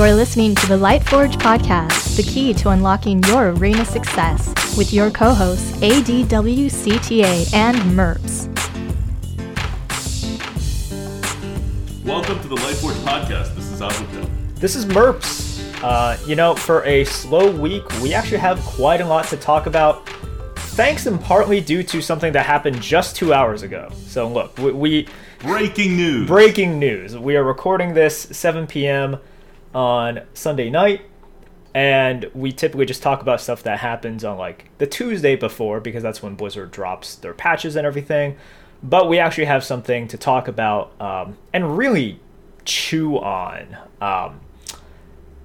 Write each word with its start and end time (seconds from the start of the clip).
You're 0.00 0.14
listening 0.14 0.54
to 0.54 0.66
the 0.66 0.78
Lightforge 0.78 1.34
podcast, 1.34 2.16
the 2.16 2.22
key 2.22 2.54
to 2.54 2.70
unlocking 2.70 3.22
your 3.24 3.50
arena 3.50 3.84
success, 3.84 4.74
with 4.74 4.94
your 4.94 5.10
co 5.10 5.34
hosts 5.34 5.72
ADWCTA 5.72 7.52
and 7.52 7.76
MERPS. 7.94 8.46
Welcome 12.02 12.40
to 12.40 12.48
the 12.48 12.56
Lightforge 12.56 12.94
podcast. 13.04 13.54
This 13.54 13.70
is 13.70 13.80
Abuka. 13.82 14.30
This 14.54 14.74
is 14.74 14.86
MERPS. 14.86 15.84
Uh, 15.84 16.16
you 16.26 16.34
know, 16.34 16.54
for 16.54 16.82
a 16.86 17.04
slow 17.04 17.54
week, 17.54 17.86
we 18.00 18.14
actually 18.14 18.38
have 18.38 18.58
quite 18.60 19.02
a 19.02 19.06
lot 19.06 19.26
to 19.26 19.36
talk 19.36 19.66
about. 19.66 20.08
Thanks 20.70 21.06
in 21.06 21.18
partly 21.18 21.60
due 21.60 21.82
to 21.82 22.00
something 22.00 22.32
that 22.32 22.46
happened 22.46 22.80
just 22.80 23.16
two 23.16 23.34
hours 23.34 23.62
ago. 23.62 23.92
So, 24.06 24.26
look, 24.28 24.56
we, 24.56 24.72
we 24.72 25.08
Breaking 25.40 25.94
news. 25.94 26.26
breaking 26.26 26.78
news. 26.78 27.18
We 27.18 27.36
are 27.36 27.44
recording 27.44 27.92
this 27.92 28.16
7 28.18 28.66
p.m. 28.66 29.18
on 29.74 30.22
Sunday 30.34 30.70
night, 30.70 31.02
and 31.74 32.30
we 32.34 32.52
typically 32.52 32.86
just 32.86 33.02
talk 33.02 33.22
about 33.22 33.40
stuff 33.40 33.62
that 33.62 33.78
happens 33.78 34.24
on 34.24 34.36
like 34.36 34.70
the 34.78 34.86
Tuesday 34.86 35.36
before 35.36 35.80
because 35.80 36.02
that's 36.02 36.22
when 36.22 36.34
Blizzard 36.34 36.70
drops 36.70 37.14
their 37.14 37.34
patches 37.34 37.76
and 37.76 37.86
everything. 37.86 38.36
But 38.82 39.08
we 39.08 39.18
actually 39.18 39.44
have 39.44 39.62
something 39.62 40.08
to 40.08 40.16
talk 40.16 40.48
about 40.48 40.98
um, 41.00 41.36
and 41.52 41.76
really 41.76 42.18
chew 42.64 43.18
on 43.18 43.76
um, 44.00 44.40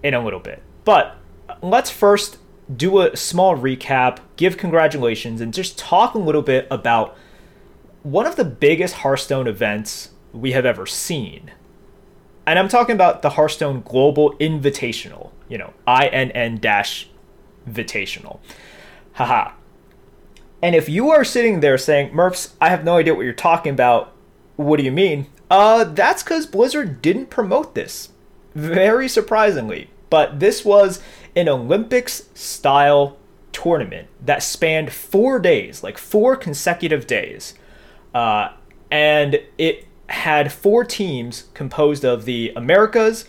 in 0.03 0.13
a 0.13 0.23
little 0.23 0.39
bit. 0.39 0.63
But 0.83 1.17
let's 1.61 1.89
first 1.89 2.37
do 2.75 3.01
a 3.01 3.15
small 3.15 3.55
recap, 3.55 4.19
give 4.37 4.57
congratulations, 4.57 5.41
and 5.41 5.53
just 5.53 5.77
talk 5.77 6.15
a 6.15 6.19
little 6.19 6.41
bit 6.41 6.67
about 6.71 7.17
one 8.03 8.25
of 8.25 8.35
the 8.35 8.45
biggest 8.45 8.95
Hearthstone 8.95 9.47
events 9.47 10.11
we 10.31 10.51
have 10.51 10.65
ever 10.65 10.85
seen. 10.85 11.51
And 12.47 12.59
I'm 12.59 12.67
talking 12.67 12.93
about 12.93 13.21
the 13.21 13.31
Hearthstone 13.31 13.81
Global 13.81 14.33
Invitational, 14.37 15.31
you 15.49 15.57
know, 15.57 15.73
INN 15.87 16.59
dash 16.59 17.09
Invitational. 17.67 18.39
Haha. 19.13 19.51
And 20.61 20.75
if 20.75 20.87
you 20.87 21.09
are 21.09 21.23
sitting 21.23 21.59
there 21.59 21.77
saying, 21.77 22.11
Merps, 22.11 22.53
I 22.61 22.69
have 22.69 22.83
no 22.83 22.97
idea 22.97 23.15
what 23.15 23.23
you're 23.23 23.33
talking 23.33 23.73
about, 23.73 24.13
what 24.55 24.77
do 24.77 24.83
you 24.83 24.91
mean? 24.91 25.27
Uh, 25.49 25.83
that's 25.83 26.23
because 26.23 26.45
Blizzard 26.45 27.01
didn't 27.01 27.29
promote 27.29 27.75
this. 27.75 28.09
Very 28.53 29.07
surprisingly. 29.07 29.89
But 30.09 30.39
this 30.39 30.63
was 30.63 31.01
an 31.35 31.49
Olympics 31.49 32.29
style 32.33 33.17
tournament 33.51 34.07
that 34.23 34.43
spanned 34.43 34.91
four 34.91 35.39
days, 35.39 35.83
like 35.83 35.97
four 35.97 36.35
consecutive 36.35 37.07
days. 37.07 37.53
Uh, 38.13 38.53
and 38.91 39.39
it 39.57 39.87
had 40.07 40.51
four 40.51 40.83
teams 40.83 41.45
composed 41.53 42.03
of 42.03 42.25
the 42.25 42.51
Americas, 42.55 43.25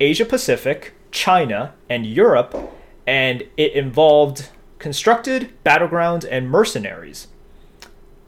Asia 0.00 0.24
Pacific, 0.24 0.94
China, 1.10 1.74
and 1.88 2.06
Europe, 2.06 2.72
and 3.06 3.44
it 3.56 3.72
involved 3.72 4.50
constructed, 4.78 5.52
battlegrounds, 5.64 6.26
and 6.30 6.50
mercenaries. 6.50 7.28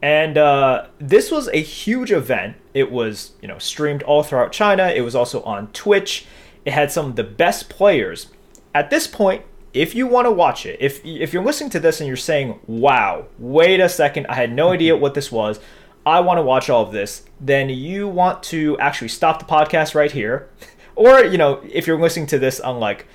And 0.02 0.38
uh, 0.38 0.86
this 0.98 1.30
was 1.30 1.48
a 1.48 1.60
huge 1.60 2.10
event. 2.10 2.56
It 2.72 2.90
was, 2.90 3.32
you 3.42 3.48
know, 3.48 3.58
streamed 3.58 4.02
all 4.04 4.22
throughout 4.22 4.52
China. 4.52 4.88
It 4.88 5.02
was 5.02 5.14
also 5.14 5.42
on 5.42 5.68
Twitch. 5.72 6.26
It 6.64 6.72
had 6.72 6.90
some 6.90 7.06
of 7.06 7.16
the 7.16 7.24
best 7.24 7.68
players. 7.68 8.28
At 8.74 8.90
this 8.90 9.06
point, 9.06 9.44
if 9.72 9.94
you 9.94 10.06
want 10.06 10.26
to 10.26 10.30
watch 10.30 10.66
it, 10.66 10.78
if 10.80 11.04
if 11.04 11.32
you're 11.32 11.44
listening 11.44 11.70
to 11.70 11.80
this 11.80 12.00
and 12.00 12.08
you're 12.08 12.16
saying, 12.16 12.58
"Wow, 12.66 13.26
wait 13.38 13.80
a 13.80 13.88
second, 13.88 14.26
I 14.28 14.34
had 14.34 14.52
no 14.52 14.72
idea 14.72 14.96
what 14.96 15.14
this 15.14 15.30
was. 15.30 15.60
I 16.04 16.20
want 16.20 16.38
to 16.38 16.42
watch 16.42 16.70
all 16.70 16.82
of 16.82 16.92
this," 16.92 17.22
then 17.40 17.68
you 17.68 18.08
want 18.08 18.42
to 18.44 18.78
actually 18.78 19.08
stop 19.08 19.38
the 19.38 19.44
podcast 19.44 19.94
right 19.94 20.12
here. 20.12 20.48
Or, 20.96 21.24
you 21.24 21.38
know, 21.38 21.62
if 21.66 21.86
you're 21.86 21.98
listening 21.98 22.26
to 22.26 22.38
this 22.38 22.60
on 22.60 22.78
like 22.78 23.06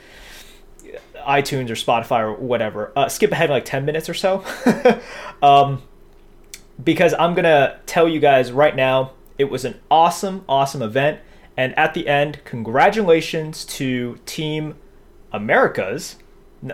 iTunes 1.18 1.70
or 1.70 1.76
Spotify 1.76 2.22
or 2.22 2.34
whatever, 2.34 2.92
uh, 2.96 3.08
skip 3.10 3.32
ahead 3.32 3.52
like 3.52 3.66
10 3.66 3.86
minutes 3.86 4.10
or 4.10 4.16
so. 4.16 4.44
um, 5.44 5.84
because 6.84 7.14
I'm 7.14 7.36
going 7.36 7.44
to 7.44 7.80
tell 7.86 8.08
you 8.08 8.20
guys 8.20 8.52
right 8.52 8.76
now, 8.76 9.12
it 9.38 9.46
was 9.46 9.66
an 9.66 9.80
awesome, 9.92 10.46
awesome 10.50 10.82
event. 10.82 11.20
And 11.58 11.78
at 11.78 11.94
the 11.94 12.08
end, 12.08 12.40
congratulations 12.44 13.66
to 13.66 14.18
Team 14.26 14.76
Americas. 15.32 16.16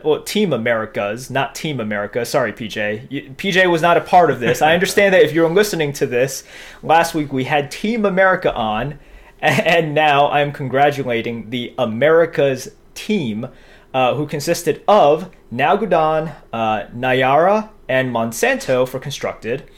Well, 0.03 0.23
Team 0.23 0.53
Americas, 0.53 1.29
not 1.29 1.53
Team 1.53 1.79
America. 1.79 2.25
Sorry, 2.25 2.53
PJ. 2.53 3.35
PJ 3.35 3.69
was 3.69 3.81
not 3.81 3.97
a 3.97 4.01
part 4.01 4.31
of 4.31 4.39
this. 4.39 4.61
I 4.61 4.73
understand 4.73 5.13
that 5.13 5.23
if 5.23 5.33
you're 5.33 5.49
listening 5.49 5.91
to 5.93 6.05
this, 6.05 6.43
last 6.81 7.13
week 7.13 7.33
we 7.33 7.43
had 7.45 7.71
Team 7.71 8.05
America 8.05 8.53
on, 8.53 8.99
and 9.41 9.93
now 9.93 10.29
I'm 10.29 10.51
congratulating 10.51 11.49
the 11.49 11.73
Americas 11.77 12.69
team, 12.93 13.47
uh, 13.93 14.15
who 14.15 14.27
consisted 14.27 14.83
of 14.87 15.29
Nalguidan, 15.51 16.35
uh, 16.53 16.83
Nayara, 16.95 17.69
and 17.89 18.13
Monsanto 18.13 18.87
for 18.87 18.99
constructed. 18.99 19.69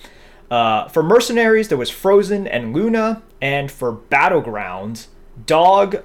Uh, 0.52 0.88
for 0.90 1.02
mercenaries, 1.02 1.70
there 1.70 1.78
was 1.78 1.90
Frozen 1.90 2.46
and 2.46 2.76
Luna, 2.76 3.24
and 3.42 3.72
for 3.72 3.92
battlegrounds, 3.92 5.08
Dog, 5.48 6.04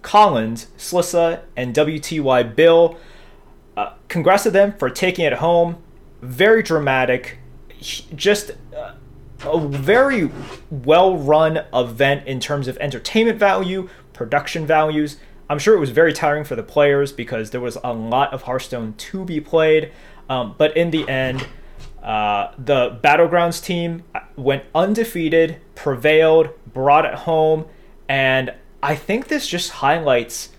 Collins, 0.00 0.68
Slissa, 0.78 1.42
and 1.56 1.74
WTY 1.74 2.56
Bill. 2.56 2.96
Uh, 3.80 3.94
congrats 4.08 4.42
to 4.42 4.50
them 4.50 4.74
for 4.74 4.90
taking 4.90 5.24
it 5.24 5.32
home. 5.32 5.82
Very 6.20 6.62
dramatic. 6.62 7.38
Just 7.80 8.50
uh, 8.76 8.92
a 9.42 9.58
very 9.58 10.30
well 10.70 11.16
run 11.16 11.64
event 11.72 12.26
in 12.26 12.40
terms 12.40 12.68
of 12.68 12.76
entertainment 12.76 13.38
value, 13.38 13.88
production 14.12 14.66
values. 14.66 15.16
I'm 15.48 15.58
sure 15.58 15.74
it 15.74 15.80
was 15.80 15.88
very 15.88 16.12
tiring 16.12 16.44
for 16.44 16.56
the 16.56 16.62
players 16.62 17.10
because 17.10 17.52
there 17.52 17.60
was 17.62 17.78
a 17.82 17.94
lot 17.94 18.34
of 18.34 18.42
Hearthstone 18.42 18.92
to 18.98 19.24
be 19.24 19.40
played. 19.40 19.92
Um, 20.28 20.56
but 20.58 20.76
in 20.76 20.90
the 20.90 21.08
end, 21.08 21.48
uh, 22.02 22.52
the 22.58 23.00
Battlegrounds 23.02 23.64
team 23.64 24.02
went 24.36 24.64
undefeated, 24.74 25.56
prevailed, 25.74 26.50
brought 26.70 27.06
it 27.06 27.14
home, 27.14 27.64
and 28.10 28.52
I 28.82 28.94
think 28.94 29.28
this 29.28 29.46
just 29.46 29.70
highlights 29.70 30.50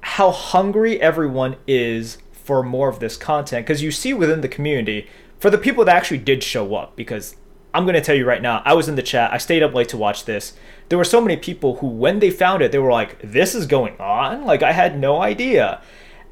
how 0.00 0.32
hungry 0.32 1.00
everyone 1.00 1.54
is 1.68 2.18
for 2.48 2.62
more 2.62 2.88
of 2.88 2.98
this 2.98 3.18
content 3.18 3.66
because 3.66 3.82
you 3.82 3.90
see 3.90 4.14
within 4.14 4.40
the 4.40 4.48
community 4.48 5.06
for 5.38 5.50
the 5.50 5.58
people 5.58 5.84
that 5.84 5.94
actually 5.94 6.16
did 6.16 6.42
show 6.42 6.74
up 6.74 6.96
because 6.96 7.36
i'm 7.74 7.84
going 7.84 7.94
to 7.94 8.00
tell 8.00 8.14
you 8.14 8.24
right 8.24 8.40
now 8.40 8.62
i 8.64 8.72
was 8.72 8.88
in 8.88 8.94
the 8.94 9.02
chat 9.02 9.30
i 9.34 9.36
stayed 9.36 9.62
up 9.62 9.74
late 9.74 9.90
to 9.90 9.98
watch 9.98 10.24
this. 10.24 10.54
There 10.88 10.96
were 10.96 11.04
so 11.04 11.20
many 11.20 11.36
people 11.36 11.76
who 11.76 11.86
when 11.86 12.20
they 12.20 12.30
found 12.30 12.62
it 12.62 12.72
they 12.72 12.78
were 12.78 12.90
like 12.90 13.20
this 13.20 13.54
is 13.54 13.66
going 13.66 14.00
on? 14.00 14.46
Like 14.46 14.62
i 14.62 14.72
had 14.72 14.98
no 14.98 15.20
idea. 15.20 15.82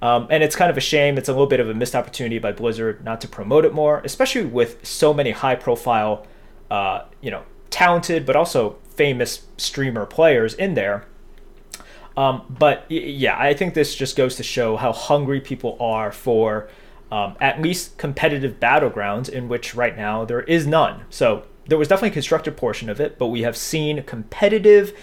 Um, 0.00 0.26
and 0.30 0.42
it's 0.42 0.56
kind 0.56 0.70
of 0.70 0.78
a 0.78 0.86
shame 0.92 1.18
it's 1.18 1.28
a 1.28 1.32
little 1.32 1.46
bit 1.46 1.60
of 1.60 1.68
a 1.68 1.74
missed 1.74 1.94
opportunity 1.94 2.38
by 2.38 2.52
blizzard 2.52 3.04
not 3.04 3.20
to 3.20 3.28
promote 3.28 3.66
it 3.66 3.74
more 3.74 4.00
especially 4.04 4.46
with 4.46 4.86
so 4.86 5.12
many 5.12 5.32
high 5.32 5.56
profile 5.56 6.26
uh, 6.70 7.02
you 7.20 7.30
know 7.30 7.42
talented 7.68 8.24
but 8.24 8.36
also 8.36 8.78
famous 8.88 9.46
streamer 9.58 10.06
players 10.06 10.54
in 10.54 10.72
there 10.72 11.06
um, 12.16 12.42
but 12.48 12.84
yeah, 12.90 13.38
I 13.38 13.54
think 13.54 13.74
this 13.74 13.94
just 13.94 14.16
goes 14.16 14.36
to 14.36 14.42
show 14.42 14.76
how 14.76 14.92
hungry 14.92 15.40
people 15.40 15.76
are 15.80 16.10
for 16.10 16.68
um, 17.10 17.36
at 17.40 17.60
least 17.60 17.98
competitive 17.98 18.58
battlegrounds, 18.58 19.28
in 19.28 19.48
which 19.48 19.74
right 19.74 19.96
now 19.96 20.24
there 20.24 20.40
is 20.42 20.66
none. 20.66 21.04
So 21.10 21.44
there 21.66 21.78
was 21.78 21.88
definitely 21.88 22.10
a 22.10 22.12
constructed 22.12 22.56
portion 22.56 22.88
of 22.88 23.00
it, 23.00 23.18
but 23.18 23.26
we 23.26 23.42
have 23.42 23.56
seen 23.56 24.02
competitive, 24.04 24.96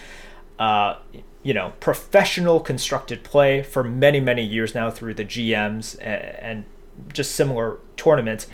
uh, 0.60 0.96
you 1.44 1.54
know, 1.54 1.74
professional 1.80 2.60
constructed 2.60 3.24
play 3.24 3.62
for 3.62 3.84
many, 3.84 4.20
many 4.20 4.44
years 4.44 4.74
now 4.74 4.90
through 4.90 5.14
the 5.14 5.26
GMs 5.26 5.98
and, 6.02 6.24
and 6.40 6.66
just 7.14 7.36
similar 7.36 7.80
tournaments. 7.96 8.48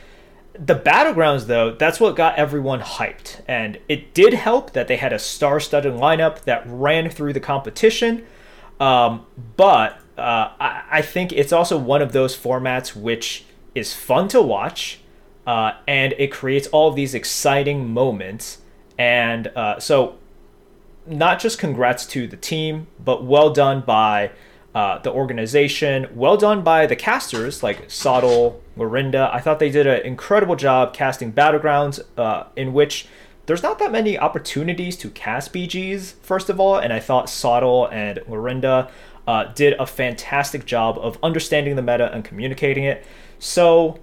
The 0.54 0.76
battlegrounds, 0.76 1.46
though, 1.46 1.72
that's 1.72 2.00
what 2.00 2.16
got 2.16 2.36
everyone 2.36 2.82
hyped. 2.82 3.42
And 3.48 3.80
it 3.88 4.14
did 4.14 4.34
help 4.34 4.74
that 4.74 4.88
they 4.88 4.98
had 4.98 5.14
a 5.14 5.20
star 5.20 5.60
studded 5.60 5.94
lineup 5.94 6.42
that 6.42 6.64
ran 6.66 7.10
through 7.10 7.34
the 7.34 7.40
competition. 7.40 8.26
Um, 8.80 9.26
but 9.58 10.00
uh, 10.18 10.52
I, 10.60 10.84
I 10.90 11.02
think 11.02 11.32
it's 11.32 11.52
also 11.52 11.78
one 11.78 12.02
of 12.02 12.12
those 12.12 12.38
formats 12.38 12.96
which 12.96 13.46
is 13.76 13.94
fun 13.94 14.28
to 14.30 14.42
watch, 14.42 15.00
uh, 15.46 15.74
and 15.88 16.14
it 16.18 16.32
creates 16.32 16.68
all 16.68 16.90
of 16.90 16.96
these 16.96 17.14
exciting 17.14 17.90
moments. 17.90 18.60
And 18.98 19.48
uh, 19.48 19.80
so, 19.80 20.18
not 21.06 21.40
just 21.40 21.58
congrats 21.58 22.06
to 22.08 22.28
the 22.28 22.38
team, 22.38 22.88
but 23.04 23.24
well 23.24 23.52
done 23.52 23.82
by 23.82 24.32
uh, 24.76 25.00
the 25.00 25.12
organization. 25.12 26.08
Well 26.14 26.38
done 26.38 26.64
by 26.64 26.86
the 26.86 26.96
casters 26.96 27.64
like 27.64 27.90
Sottle, 27.90 28.62
Lorinda. 28.76 29.30
I 29.34 29.40
thought 29.40 29.60
they 29.60 29.72
did 29.72 29.88
an 29.88 30.06
incredible 30.06 30.56
job 30.56 30.94
casting 30.94 31.34
Battlegrounds, 31.34 32.02
uh, 32.18 32.46
in 32.56 32.74
which 32.74 33.08
there's 33.50 33.64
not 33.64 33.80
that 33.80 33.92
many 33.92 34.16
opportunities 34.16 34.96
to 34.96 35.10
cast 35.10 35.52
BGs, 35.52 36.14
first 36.22 36.50
of 36.50 36.60
all, 36.60 36.78
and 36.78 36.94
I 36.94 37.00
thought 37.00 37.32
Sottle 37.32 37.88
and 37.88 38.20
Lorinda 38.28 38.92
uh, 39.28 39.46
did 39.46 39.74
a 39.80 39.88
fantastic 39.88 40.68
job 40.68 41.00
of 41.00 41.18
understanding 41.24 41.76
the 41.76 41.82
meta 41.82 42.14
and 42.14 42.24
communicating 42.24 42.84
it. 42.84 43.04
So, 43.40 43.98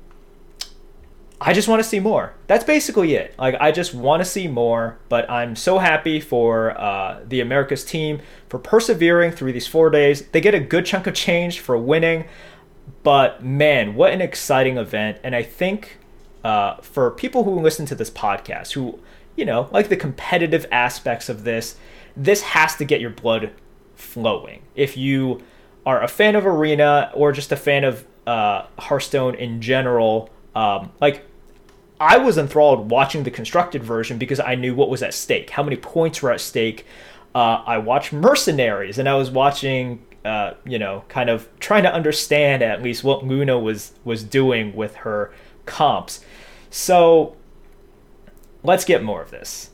I 1.41 1.53
just 1.53 1.69
want 1.69 1.81
to 1.81 1.89
see 1.89 2.01
more. 2.01 2.35
That's 2.49 2.65
basically 2.65 3.15
it. 3.15 3.37
Like 3.39 3.55
I 3.61 3.71
just 3.71 3.95
want 3.95 4.21
to 4.21 4.25
see 4.29 4.49
more. 4.49 4.99
But 5.09 5.31
I'm 5.31 5.55
so 5.55 5.79
happy 5.79 6.19
for 6.19 6.77
uh, 6.77 7.21
the 7.25 7.41
Americas 7.41 7.85
team 7.85 8.23
for 8.49 8.59
persevering 8.59 9.31
through 9.31 9.53
these 9.53 9.69
four 9.69 9.91
days. 9.91 10.27
They 10.27 10.41
get 10.41 10.57
a 10.57 10.61
good 10.61 10.87
chunk 10.87 11.07
of 11.07 11.15
change 11.15 11.61
for 11.61 11.79
winning. 11.79 12.25
But 13.05 13.45
man, 13.45 13.95
what 13.95 14.13
an 14.13 14.21
exciting 14.21 14.77
event! 14.77 15.19
And 15.23 15.37
I 15.37 15.45
think 15.45 15.99
uh, 16.43 16.79
for 16.79 17.13
people 17.13 17.45
who 17.45 17.61
listen 17.61 17.87
to 17.87 17.95
this 17.95 18.11
podcast, 18.11 18.73
who 18.73 18.99
you 19.37 19.45
know 19.45 19.69
like 19.73 19.89
the 19.89 19.97
competitive 19.97 20.67
aspects 20.73 21.29
of 21.29 21.45
this, 21.45 21.77
this 22.17 22.43
has 22.43 22.77
to 22.77 22.85
get 22.85 23.01
your 23.01 23.11
blood 23.11 23.53
flowing. 23.95 24.63
If 24.75 24.97
you 24.97 25.43
are 25.85 26.03
a 26.03 26.09
fan 26.09 26.35
of 26.35 26.47
Arena 26.47 27.11
or 27.15 27.33
just 27.33 27.53
a 27.53 27.57
fan 27.57 27.85
of 27.85 28.05
uh, 28.27 28.67
Hearthstone 28.79 29.35
in 29.37 29.61
general, 29.61 30.31
um, 30.55 30.91
like 31.01 31.25
I 32.01 32.19
was 32.19 32.37
enthralled 32.37 32.91
watching 32.91 33.23
the 33.23 33.31
constructed 33.31 33.83
version 33.83 34.19
because 34.19 34.41
I 34.41 34.55
knew 34.55 34.75
what 34.75 34.91
was 34.91 35.03
at 35.03 35.15
stake, 35.15 35.51
how 35.51 35.63
many 35.63 35.77
points 35.77 36.21
were 36.23 36.33
at 36.33 36.41
stake. 36.41 36.87
Uh, 37.35 37.63
I 37.67 37.79
watched 37.79 38.13
Mercenaries, 38.13 38.99
and 38.99 39.09
I 39.09 39.15
was 39.15 39.31
watching, 39.31 40.05
uh, 40.25 40.55
you 40.65 40.79
know, 40.79 41.05
kind 41.09 41.29
of 41.29 41.49
trying 41.61 41.83
to 41.83 41.93
understand 41.93 42.63
at 42.63 42.83
least 42.83 43.05
what 43.05 43.25
Luna 43.25 43.59
was 43.59 43.93
was 44.05 44.25
doing 44.25 44.75
with 44.75 44.97
her 44.97 45.33
comps. 45.67 46.25
So 46.71 47.37
let's 48.63 48.85
get 48.85 49.03
more 49.03 49.23
of 49.23 49.31
this. 49.31 49.71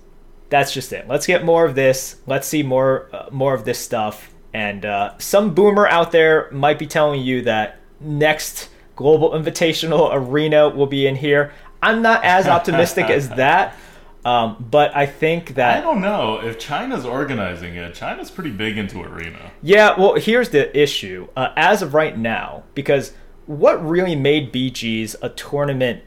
That's 0.51 0.73
just 0.73 0.93
it. 0.93 1.09
Let's 1.09 1.27
get 1.27 1.45
more 1.45 1.65
of 1.65 1.75
this. 1.75 2.17
Let's 2.27 2.47
see 2.47 2.63
more 2.63 3.09
uh, 3.13 3.29
more 3.31 3.55
of 3.55 3.65
this 3.65 3.79
stuff. 3.79 4.33
And 4.53 4.85
uh, 4.85 5.17
some 5.19 5.55
boomer 5.55 5.87
out 5.87 6.13
there 6.13 6.51
might 6.51 6.79
be 6.79 6.87
telling 6.87 7.23
you 7.23 7.43
that 7.43 7.81
next 8.01 8.69
Global 8.97 9.31
Invitational 9.31 10.11
Arena 10.13 10.69
will 10.69 10.87
be 10.87 11.07
in 11.07 11.17
here. 11.17 11.53
I'm 11.83 12.03
not 12.03 12.23
as 12.25 12.47
optimistic 12.47 13.09
as 13.09 13.29
that. 13.37 13.77
Um, 14.25 14.65
but 14.71 14.95
I 14.97 15.07
think 15.07 15.55
that 15.57 15.79
I 15.79 15.81
don't 15.81 16.01
know 16.01 16.41
if 16.41 16.59
China's 16.59 17.05
organizing 17.05 17.75
it. 17.75 17.93
China's 17.95 18.31
pretty 18.31 18.53
big 18.53 18.79
into 18.79 19.03
arena. 19.03 19.51
Yeah, 19.63 19.99
well, 19.99 20.15
here's 20.15 20.51
the 20.51 20.81
issue. 20.81 21.27
Uh, 21.37 21.49
as 21.57 21.83
of 21.83 21.93
right 21.93 22.17
now, 22.17 22.63
because 22.75 23.15
what 23.47 23.85
really 23.85 24.15
made 24.15 24.53
BG's 24.53 25.17
a 25.23 25.29
tournament 25.29 26.05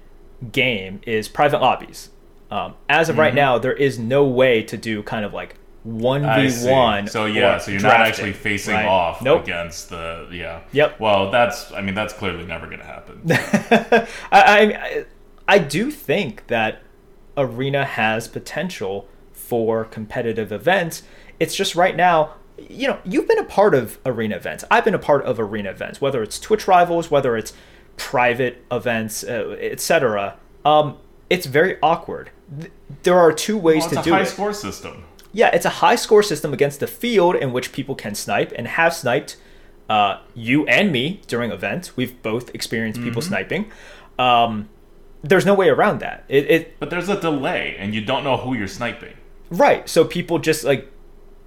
game 0.54 1.02
is 1.06 1.28
private 1.28 1.60
lobbies. 1.60 2.10
Um, 2.52 2.76
as 2.88 3.10
of 3.10 3.18
right 3.18 3.30
Mm-hmm. 3.30 3.36
now, 3.36 3.58
there 3.58 3.74
is 3.74 3.98
no 4.00 4.26
way 4.26 4.62
to 4.64 4.78
do 4.78 5.02
kind 5.04 5.26
of 5.26 5.34
like 5.34 5.58
one 5.84 6.22
v 6.24 6.70
one. 6.70 7.08
So 7.08 7.26
yeah, 7.26 7.58
so 7.60 7.72
you're 7.72 7.82
not 7.82 8.02
actually 8.02 8.34
facing 8.34 8.76
off 8.76 9.22
Nope. 9.22 9.44
against 9.44 9.90
the 9.90 10.28
yeah. 10.32 10.62
Yep. 10.72 11.00
Well, 11.00 11.32
that's 11.32 11.72
I 11.72 11.82
mean 11.82 11.94
that's 11.96 12.14
clearly 12.14 12.46
never 12.46 12.66
going 12.68 12.80
to 12.80 12.86
happen. 12.86 13.22
I, 13.30 14.08
I 14.32 15.06
I 15.48 15.60
do 15.60 15.92
think 15.92 16.48
that 16.48 16.82
arena 17.38 17.86
has 17.86 18.28
potential 18.28 19.08
for 19.34 19.86
competitive 19.86 20.52
events. 20.52 21.04
It's 21.40 21.56
just 21.56 21.76
right 21.76 21.96
now, 21.96 22.34
you 22.58 22.88
know, 22.88 23.00
you've 23.04 23.28
been 23.28 23.38
a 23.40 23.44
part 23.44 23.76
of 23.76 24.00
arena 24.06 24.38
events. 24.38 24.64
I've 24.72 24.86
been 24.86 24.96
a 24.96 25.00
part 25.00 25.24
of 25.26 25.40
arena 25.40 25.70
events, 25.70 26.02
whether 26.02 26.24
it's 26.24 26.40
Twitch 26.40 26.68
rivals, 26.68 27.12
whether 27.12 27.38
it's 27.38 27.54
private 27.98 28.64
events, 28.72 29.24
uh, 29.24 29.56
etc. 29.60 30.38
Um, 30.64 30.98
it's 31.30 31.46
very 31.46 31.78
awkward. 31.84 32.32
Th- 32.60 32.72
There 33.04 33.18
are 33.20 33.32
two 33.32 33.58
ways 33.58 33.82
Well, 33.82 33.86
it's 33.86 33.94
to 33.96 34.00
a 34.00 34.04
do 34.04 34.12
high 34.14 34.22
it. 34.22 34.26
score 34.28 34.54
system. 34.54 35.04
Yeah, 35.32 35.50
it's 35.54 35.66
a 35.66 35.70
high 35.70 35.96
score 35.96 36.24
system 36.24 36.54
against 36.54 36.80
the 36.80 36.88
field 36.88 37.36
in 37.36 37.52
which 37.52 37.72
people 37.74 37.96
can 37.96 38.16
snipe 38.16 38.54
and 38.56 38.68
have 38.68 38.94
sniped 38.94 39.36
uh, 39.90 40.20
you 40.34 40.66
and 40.68 40.92
me 40.92 41.22
during 41.28 41.52
events. 41.52 41.96
We've 41.98 42.22
both 42.24 42.54
experienced 42.56 43.02
people 43.02 43.22
Mm-hmm. 43.22 43.30
sniping. 43.30 43.72
Um, 44.18 44.70
there's 45.24 45.46
no 45.46 45.54
way 45.54 45.70
around 45.70 46.00
that. 46.00 46.24
It, 46.30 46.50
it 46.50 46.80
But 46.80 46.90
there's 46.90 47.10
a 47.10 47.20
delay, 47.20 47.76
and 47.78 47.94
you 47.94 48.02
don't 48.02 48.24
know 48.24 48.38
who 48.38 48.54
you're 48.56 48.68
sniping. 48.68 49.14
right. 49.50 49.88
So 49.90 50.06
people 50.06 50.40
just 50.40 50.64
like 50.64 50.92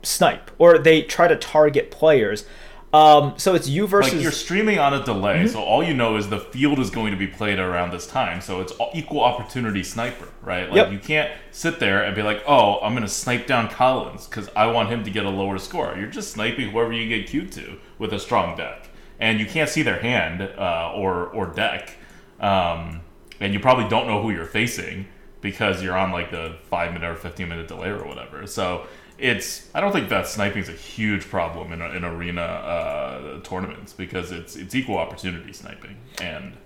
snipe 0.02 0.50
or 0.58 0.78
they 0.78 1.02
try 1.02 1.26
to 1.28 1.36
target 1.36 1.90
players. 1.90 2.44
Um, 2.90 3.34
so 3.36 3.54
it's 3.54 3.68
you 3.68 3.86
versus 3.86 4.14
Like 4.14 4.22
you're 4.22 4.32
streaming 4.32 4.78
on 4.78 4.94
a 4.94 5.04
delay, 5.04 5.40
Mm-hmm. 5.40 5.48
so 5.48 5.60
all 5.62 5.82
you 5.84 5.92
know 5.92 6.16
is 6.16 6.30
the 6.30 6.38
field 6.40 6.78
is 6.78 6.88
going 6.88 7.10
to 7.12 7.18
be 7.18 7.26
played 7.26 7.58
around 7.58 7.90
this 7.92 8.06
time. 8.06 8.40
So 8.40 8.60
it's 8.62 8.72
equal 8.94 9.20
opportunity 9.20 9.82
sniper, 9.82 10.28
right? 10.42 10.68
Like 10.70 10.76
Yep. 10.76 10.92
you 10.92 10.98
can't 10.98 11.30
sit 11.50 11.80
there 11.80 12.02
and 12.02 12.16
be 12.16 12.22
like, 12.22 12.42
"Oh, 12.46 12.80
I'm 12.80 12.92
going 12.94 13.02
to 13.02 13.08
snipe 13.12 13.46
down 13.46 13.68
Collins 13.68 14.26
because 14.26 14.48
I 14.56 14.66
want 14.68 14.88
him 14.88 15.04
to 15.04 15.10
get 15.10 15.26
a 15.26 15.30
lower 15.30 15.58
score." 15.58 15.94
You're 15.98 16.08
just 16.08 16.32
sniping 16.32 16.70
whoever 16.70 16.92
you 16.92 17.06
get 17.08 17.28
queued 17.28 17.52
to 17.52 17.76
with 17.98 18.14
a 18.14 18.18
strong 18.18 18.56
deck, 18.56 18.88
and 19.20 19.38
you 19.38 19.44
can't 19.44 19.68
see 19.68 19.82
their 19.82 19.98
hand 20.00 20.40
uh, 20.40 20.92
or 20.96 21.26
or 21.26 21.48
deck, 21.48 21.94
um, 22.40 23.02
and 23.38 23.52
you 23.52 23.60
probably 23.60 23.88
don't 23.90 24.06
know 24.06 24.22
who 24.22 24.30
you're 24.30 24.46
facing 24.46 25.06
because 25.42 25.82
you're 25.82 25.96
on 25.96 26.10
like 26.10 26.30
the 26.30 26.56
five 26.70 26.94
minute 26.94 27.08
or 27.10 27.14
fifteen 27.16 27.50
minute 27.50 27.68
delay 27.68 27.88
or 27.90 28.06
whatever. 28.06 28.46
So 28.46 28.86
it's 29.18 29.68
I 29.74 29.80
don't 29.80 29.92
think 29.92 30.08
that 30.10 30.26
sniping 30.28 30.62
is 30.62 30.68
a 30.68 30.72
huge 30.72 31.28
problem 31.28 31.72
in, 31.72 31.82
in 31.82 32.04
arena 32.04 32.42
uh, 32.42 33.40
tournaments 33.40 33.92
because 33.92 34.30
it's 34.30 34.56
it's 34.56 34.74
equal 34.74 34.96
opportunity 34.98 35.52
sniping 35.52 35.96
and 36.20 36.56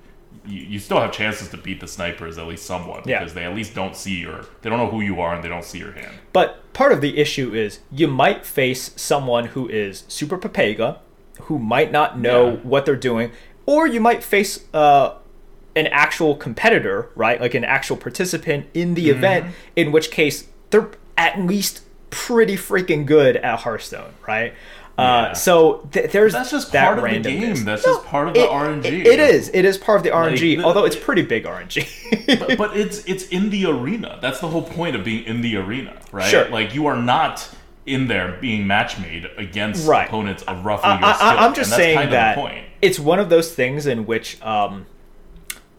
you, 0.47 0.61
you 0.63 0.79
still 0.79 1.01
have 1.01 1.13
chances 1.13 1.49
to 1.51 1.57
beat 1.57 1.81
the 1.81 1.87
snipers 1.87 2.37
at 2.39 2.47
least 2.47 2.65
somewhat 2.67 3.07
Yeah. 3.07 3.21
because 3.21 3.35
they 3.35 3.45
at 3.45 3.55
least 3.55 3.75
don't 3.75 3.97
see 3.97 4.17
your 4.19 4.45
they 4.61 4.69
don't 4.71 4.79
know 4.79 4.91
who 4.91 5.01
you 5.01 5.21
are 5.21 5.35
and 5.35 5.43
they 5.43 5.49
don't 5.49 5.65
see 5.65 5.79
your 5.79 5.93
hand. 5.93 6.13
But 6.33 6.73
part 6.75 6.93
of 6.93 7.01
the 7.01 7.19
issue 7.19 7.55
is 7.55 7.81
you 7.91 8.07
might 8.09 8.45
face 8.45 8.93
someone 8.97 9.47
who 9.47 9.69
is 9.69 10.05
super 10.09 10.37
papega, 10.39 10.99
who 11.43 11.59
might 11.59 11.91
not 11.93 12.19
know 12.19 12.51
Yeah. 12.51 12.57
what 12.63 12.85
they're 12.87 12.97
doing, 12.97 13.31
or 13.67 13.87
you 13.87 14.01
might 14.01 14.23
face 14.23 14.65
uh, 14.75 15.15
an 15.75 15.87
actual 15.87 16.35
competitor, 16.37 17.09
right? 17.15 17.41
Like 17.41 17.55
an 17.55 17.65
actual 17.65 17.97
participant 17.97 18.67
in 18.75 18.93
the 18.95 19.09
event, 19.11 19.55
in 19.77 19.91
which 19.93 20.11
case 20.11 20.49
they're 20.71 20.91
at 21.17 21.39
least 21.41 21.83
pretty 22.13 22.57
freaking 22.57 23.05
good 23.07 23.37
at 23.37 23.59
Hearthstone, 23.61 24.13
right? 24.29 24.53
Uh, 24.99 25.29
Yeah. 25.29 25.33
so 25.33 25.89
th- 25.91 26.11
there's 26.13 26.35
That's 26.35 26.51
just 26.51 26.71
that 26.73 26.99
part 26.99 26.99
of 27.17 27.23
the 27.25 27.31
game. 27.31 27.65
That's 27.65 27.83
just 27.83 28.05
part 28.05 28.29
of 28.29 28.35
the 28.35 28.41
it- 28.43 28.51
RNG. 28.51 28.85
it- 29.01 29.07
it 29.07 29.19
is. 29.21 29.51
It 29.55 29.65
is 29.65 29.79
part 29.79 29.97
of 29.97 30.05
the 30.05 30.11
RNG, 30.11 30.57
the- 30.59 30.65
although 30.65 30.85
it's 30.85 30.95
pretty 30.97 31.23
big 31.23 31.45
RNG. 31.47 31.89
but, 32.39 32.59
but 32.59 32.77
it's 32.77 33.03
it's 33.07 33.25
in 33.29 33.49
the 33.51 33.65
arena. 33.67 34.19
That's 34.21 34.39
the 34.41 34.49
whole 34.49 34.63
point 34.63 34.95
of 34.95 35.03
being 35.03 35.25
in 35.25 35.41
the 35.41 35.57
arena, 35.57 35.95
right? 36.13 36.27
Sure. 36.29 36.47
Like 36.51 36.75
you 36.75 36.87
are 36.87 36.97
not 36.97 37.49
in 37.87 38.07
there 38.07 38.37
being 38.41 38.67
match 38.67 38.99
made 38.99 39.29
against 39.39 39.89
Right. 39.89 40.07
opponents 40.07 40.43
of 40.45 40.65
roughly 40.65 40.91
I, 40.91 41.01
your 41.01 41.15
skill. 41.15 41.29
I'm 41.39 41.55
just 41.55 41.71
saying 41.75 42.11
that 42.11 42.37
point. 42.37 42.65
it's 42.83 43.01
one 43.01 43.19
of 43.19 43.29
those 43.31 43.53
things 43.55 43.87
in 43.87 44.05
which 44.07 44.41
um, 44.43 44.87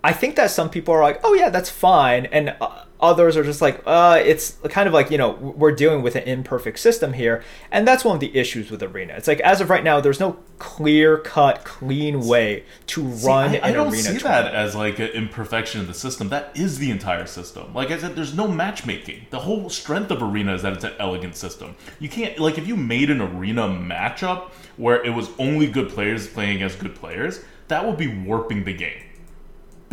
I 0.03 0.11
think 0.13 0.35
that 0.35 0.51
some 0.51 0.69
people 0.69 0.93
are 0.93 1.01
like, 1.01 1.21
"Oh 1.23 1.33
yeah, 1.33 1.49
that's 1.49 1.69
fine," 1.69 2.25
and 2.25 2.55
uh, 2.59 2.83
others 2.99 3.37
are 3.37 3.43
just 3.43 3.61
like, 3.61 3.81
"Uh, 3.85 4.21
it's 4.23 4.57
kind 4.69 4.85
of 4.87 4.93
like 4.93 5.09
you 5.09 5.17
know 5.17 5.31
we're 5.31 5.71
dealing 5.71 6.01
with 6.01 6.15
an 6.17 6.23
imperfect 6.23 6.79
system 6.79 7.13
here," 7.13 7.41
and 7.71 7.87
that's 7.87 8.03
one 8.03 8.15
of 8.15 8.19
the 8.19 8.35
issues 8.37 8.69
with 8.69 8.83
arena. 8.83 9.13
It's 9.15 9.29
like 9.29 9.39
as 9.39 9.61
of 9.61 9.69
right 9.69 9.83
now, 9.83 10.01
there's 10.01 10.19
no 10.19 10.37
clear 10.59 11.17
cut, 11.19 11.63
clean 11.63 12.19
way 12.27 12.65
to 12.87 13.01
run 13.01 13.51
See, 13.51 13.59
I, 13.59 13.67
I 13.67 13.69
an 13.69 13.73
don't 13.75 13.87
arena. 13.87 13.97
see 14.03 14.17
tournament. 14.19 14.45
that 14.51 14.55
as 14.55 14.75
like 14.75 14.99
an 14.99 15.07
imperfection 15.07 15.79
of 15.79 15.87
the 15.87 15.93
system. 15.93 16.27
That 16.29 16.51
is 16.53 16.79
the 16.79 16.91
entire 16.91 17.25
system. 17.25 17.73
Like 17.73 17.89
I 17.91 17.97
said, 17.97 18.15
there's 18.17 18.33
no 18.35 18.47
matchmaking. 18.49 19.27
The 19.29 19.39
whole 19.39 19.69
strength 19.69 20.11
of 20.11 20.21
arena 20.21 20.53
is 20.53 20.63
that 20.63 20.73
it's 20.73 20.83
an 20.83 20.93
elegant 20.99 21.37
system. 21.37 21.75
You 21.99 22.09
can't 22.09 22.37
like 22.39 22.57
if 22.57 22.67
you 22.67 22.75
made 22.75 23.09
an 23.09 23.21
arena 23.21 23.69
matchup 23.69 24.51
where 24.75 25.01
it 25.01 25.11
was 25.11 25.29
only 25.39 25.67
good 25.67 25.87
players 25.89 26.27
playing 26.27 26.57
against 26.57 26.79
good 26.79 26.95
players, 26.95 27.41
that 27.69 27.85
would 27.85 27.95
be 27.97 28.07
warping 28.07 28.65
the 28.65 28.73
game. 28.73 28.99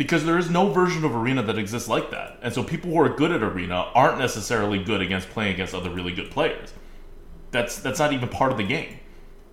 Because 0.01 0.25
there 0.25 0.39
is 0.39 0.49
no 0.49 0.71
version 0.71 1.05
of 1.05 1.15
arena 1.15 1.43
that 1.43 1.59
exists 1.59 1.87
like 1.87 2.09
that. 2.09 2.39
And 2.41 2.51
so 2.51 2.63
people 2.63 2.89
who 2.89 2.99
are 2.99 3.07
good 3.07 3.31
at 3.31 3.43
arena 3.43 3.91
aren't 3.93 4.17
necessarily 4.17 4.83
good 4.83 4.99
against 4.99 5.29
playing 5.29 5.53
against 5.53 5.75
other 5.75 5.91
really 5.91 6.11
good 6.11 6.31
players. 6.31 6.73
That's 7.51 7.77
that's 7.77 7.99
not 7.99 8.11
even 8.11 8.27
part 8.27 8.51
of 8.51 8.57
the 8.57 8.63
game. 8.63 8.97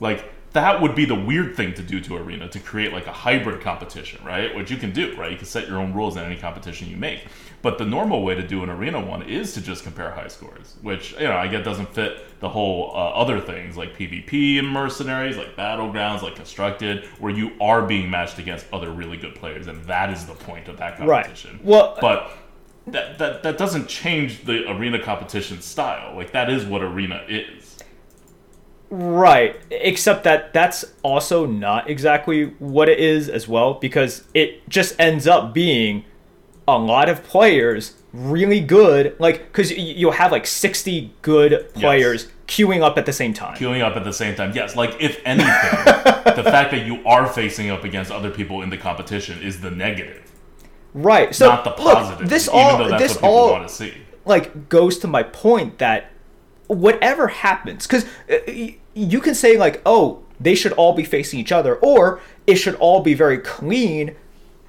Like 0.01 0.25
that 0.55 0.81
would 0.81 0.95
be 0.95 1.05
the 1.05 1.15
weird 1.15 1.55
thing 1.55 1.75
to 1.75 1.83
do 1.83 2.01
to 2.01 2.17
arena 2.17 2.49
to 2.49 2.59
create 2.61 2.95
like 2.95 3.07
a 3.07 3.13
hybrid 3.13 3.61
competition, 3.61 4.25
right? 4.25 4.57
Which 4.57 4.71
you 4.71 4.79
can 4.79 4.91
do, 4.91 5.15
right? 5.19 5.31
You 5.31 5.37
can 5.37 5.45
set 5.45 5.69
your 5.69 5.77
own 5.77 5.93
rules 5.93 6.17
in 6.17 6.25
any 6.25 6.39
competition 6.39 6.89
you 6.89 6.97
make. 6.97 7.27
But 7.61 7.79
the 7.79 7.85
normal 7.85 8.23
way 8.23 8.35
to 8.35 8.47
do 8.47 8.63
an 8.63 8.71
arena 8.71 9.05
one 9.05 9.23
is 9.23 9.53
to 9.55 9.61
just 9.61 9.83
compare 9.83 10.13
high 10.13 10.29
scores, 10.29 10.77
which 10.81 11.13
you 11.13 11.25
know 11.25 11.37
I 11.37 11.49
get 11.49 11.65
doesn't 11.65 11.93
fit 11.93 12.39
the 12.41 12.49
whole 12.49 12.93
uh, 12.95 13.11
other 13.11 13.41
things 13.41 13.77
like 13.77 13.99
PvP 13.99 14.59
and 14.59 14.69
mercenaries, 14.69 15.37
like 15.37 15.57
battlegrounds, 15.57 16.23
like 16.23 16.37
constructed, 16.37 17.05
where 17.19 17.33
you 17.33 17.53
are 17.61 17.83
being 17.83 18.09
matched 18.09 18.39
against 18.39 18.67
other 18.73 18.93
really 18.93 19.17
good 19.17 19.35
players, 19.35 19.67
and 19.67 19.83
that 19.85 20.11
is 20.11 20.25
the 20.27 20.35
point 20.35 20.69
of 20.69 20.77
that 20.79 20.99
competition. 20.99 21.53
Right. 21.55 21.65
Well, 21.65 21.99
but 22.01 22.31
that, 22.87 23.19
that 23.19 23.43
that 23.43 23.59
doesn't 23.59 23.89
change 23.89 24.45
the 24.45 24.71
arena 24.71 25.03
competition 25.03 25.61
style. 25.61 26.15
Like 26.15 26.33
that 26.33 26.49
is 26.51 26.65
what 26.65 26.83
arena 26.83 27.25
is. 27.29 27.79
Right, 28.91 29.57
except 29.71 30.25
that 30.25 30.55
that's 30.55 30.85
also 31.03 31.45
not 31.45 31.91
exactly 31.91 32.55
what 32.59 32.89
it 32.89 32.99
is 32.99 33.29
as 33.29 33.47
well 33.47 33.75
because 33.75 34.27
it 34.33 34.67
just 34.67 34.99
ends 34.99 35.27
up 35.27 35.53
being 35.53 36.07
a 36.69 36.79
lot 36.79 37.09
of 37.09 37.25
players 37.25 37.95
really 38.13 38.61
good 38.61 39.15
like 39.19 39.47
because 39.47 39.71
you'll 39.71 40.13
have 40.13 40.33
like 40.33 40.47
60 40.47 41.13
good 41.23 41.73
players 41.75 42.29
queuing 42.47 42.83
up 42.83 42.97
at 42.97 43.07
the 43.07 43.13
same 43.13 43.33
time 43.35 43.57
queuing 43.57 43.83
up 43.83 43.97
at 43.97 44.05
the 44.05 44.13
same 44.13 44.35
time. 44.35 44.53
Yes, 44.55 44.77
like 44.77 44.97
if 45.01 45.21
anything, 45.25 45.47
the 45.85 46.43
fact 46.45 46.71
that 46.71 46.85
you 46.87 47.05
are 47.07 47.27
facing 47.27 47.71
up 47.71 47.85
against 47.85 48.11
other 48.11 48.31
people 48.31 48.63
in 48.63 48.71
the 48.71 48.77
competition 48.77 49.43
is 49.43 49.61
the 49.61 49.71
negative. 49.71 50.31
right. 50.95 51.35
So 51.35 51.49
not 51.49 51.65
the 51.65 51.73
positive. 51.73 52.21
look, 52.21 52.29
this 52.29 52.49
even 52.49 52.61
all 52.61 52.79
though 52.79 52.89
that's 52.89 53.03
this 53.03 53.13
what 53.13 53.21
people 53.21 53.29
all 53.31 53.51
want 53.53 53.69
to 53.69 53.75
see. 53.75 53.95
like 54.25 54.69
goes 54.69 54.99
to 54.99 55.07
my 55.07 55.23
point 55.23 55.79
that 55.79 56.11
whatever 56.67 57.29
happens 57.29 57.87
because 57.87 58.05
uh, 58.31 58.37
you 58.95 59.21
can 59.21 59.35
say 59.35 59.57
like 59.57 59.81
oh 59.87 60.23
they 60.39 60.55
should 60.55 60.73
all 60.73 60.93
be 60.93 61.05
facing 61.05 61.41
each 61.41 61.53
other 61.53 61.77
or 61.77 62.21
it 62.47 62.57
should 62.57 62.75
all 62.77 63.01
be 63.01 63.15
very 63.15 63.39
clean 63.39 64.15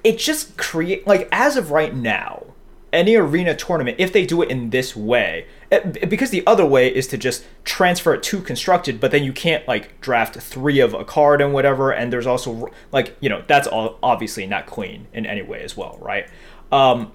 it 0.04 0.18
just 0.18 0.56
create 0.56 1.06
like 1.06 1.28
as 1.32 1.56
of 1.56 1.70
right 1.70 1.94
now 1.94 2.44
any 2.92 3.14
arena 3.14 3.54
tournament 3.54 3.96
if 4.00 4.12
they 4.12 4.26
do 4.26 4.42
it 4.42 4.50
in 4.50 4.70
this 4.70 4.96
way 4.96 5.46
it- 5.70 6.08
because 6.10 6.30
the 6.30 6.44
other 6.46 6.66
way 6.66 6.92
is 6.92 7.06
to 7.06 7.16
just 7.16 7.44
transfer 7.64 8.14
it 8.14 8.22
to 8.22 8.40
constructed 8.40 8.98
but 9.00 9.10
then 9.10 9.22
you 9.22 9.32
can't 9.32 9.66
like 9.68 10.00
draft 10.00 10.34
three 10.36 10.80
of 10.80 10.92
a 10.94 11.04
card 11.04 11.40
and 11.40 11.52
whatever 11.52 11.92
and 11.92 12.12
there's 12.12 12.26
also 12.26 12.68
like 12.90 13.16
you 13.20 13.28
know 13.28 13.42
that's 13.46 13.68
all 13.68 13.98
obviously 14.02 14.46
not 14.46 14.66
clean 14.66 15.06
in 15.12 15.24
any 15.24 15.42
way 15.42 15.62
as 15.62 15.76
well 15.76 15.96
right 16.00 16.28
um 16.72 17.12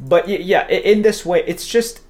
but 0.00 0.28
yeah 0.28 0.66
in 0.68 1.02
this 1.02 1.26
way 1.26 1.42
it's 1.46 1.66
just 1.66 2.00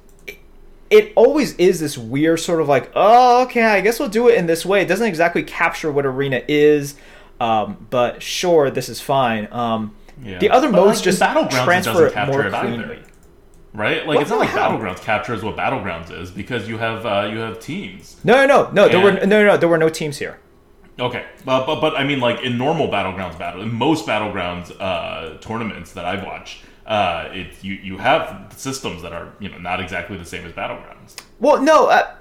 it 0.90 1.12
always 1.16 1.54
is 1.56 1.80
this 1.80 1.98
weird 1.98 2.40
sort 2.40 2.60
of 2.60 2.68
like, 2.68 2.90
oh, 2.94 3.42
okay, 3.44 3.62
I 3.62 3.80
guess 3.80 4.00
we'll 4.00 4.08
do 4.08 4.28
it 4.28 4.36
in 4.36 4.46
this 4.46 4.64
way. 4.64 4.80
It 4.80 4.88
doesn't 4.88 5.06
exactly 5.06 5.42
capture 5.42 5.92
what 5.92 6.06
arena 6.06 6.42
is, 6.48 6.96
um, 7.40 7.86
but 7.90 8.22
sure, 8.22 8.70
this 8.70 8.88
is 8.88 9.00
fine. 9.00 9.48
Um, 9.52 9.94
Yeah. 10.22 10.38
The 10.38 10.50
other 10.50 10.70
But, 10.70 10.76
modes 10.84 10.98
like, 10.98 11.04
just 11.04 11.20
in 11.22 11.28
Battlegrounds, 11.28 11.64
transfer 11.64 11.92
doesn't 11.92 12.12
capture 12.12 12.32
more 12.32 12.46
it 12.46 12.54
either. 12.54 12.66
cleanly. 12.76 12.98
right? 13.72 14.06
Like 14.06 14.16
What 14.16 14.22
it's 14.22 14.30
not 14.30 14.40
like 14.40 14.48
hell? 14.50 14.70
Battlegrounds 14.72 15.00
captures 15.02 15.42
what 15.42 15.56
Battlegrounds 15.56 16.10
is 16.10 16.30
because 16.30 16.68
you 16.68 16.78
have 16.78 17.06
uh, 17.06 17.28
you 17.30 17.38
have 17.38 17.60
teams. 17.60 18.16
No, 18.24 18.34
no, 18.46 18.64
no, 18.64 18.70
no. 18.72 18.88
There 18.88 19.00
were 19.00 19.12
no, 19.12 19.24
no, 19.24 19.46
no. 19.46 19.56
There 19.56 19.68
were 19.68 19.78
no 19.78 19.88
teams 19.88 20.18
here. 20.18 20.38
Okay, 21.00 21.24
but, 21.44 21.64
but 21.66 21.80
but 21.80 21.94
I 21.96 22.02
mean, 22.02 22.18
like 22.18 22.42
in 22.42 22.58
normal 22.58 22.88
battlegrounds 22.88 23.38
battle, 23.38 23.62
in 23.62 23.72
most 23.72 24.04
battlegrounds 24.06 24.72
uh, 24.80 25.38
tournaments 25.38 25.92
that 25.92 26.04
I've 26.04 26.24
watched, 26.24 26.64
uh, 26.86 27.28
it 27.32 27.62
you 27.62 27.74
you 27.74 27.98
have 27.98 28.52
systems 28.56 29.02
that 29.02 29.12
are 29.12 29.32
you 29.38 29.48
know 29.48 29.58
not 29.58 29.78
exactly 29.80 30.16
the 30.18 30.24
same 30.24 30.44
as 30.44 30.52
battlegrounds. 30.52 31.14
Well, 31.38 31.62
no. 31.62 31.86
Uh, 31.86 32.14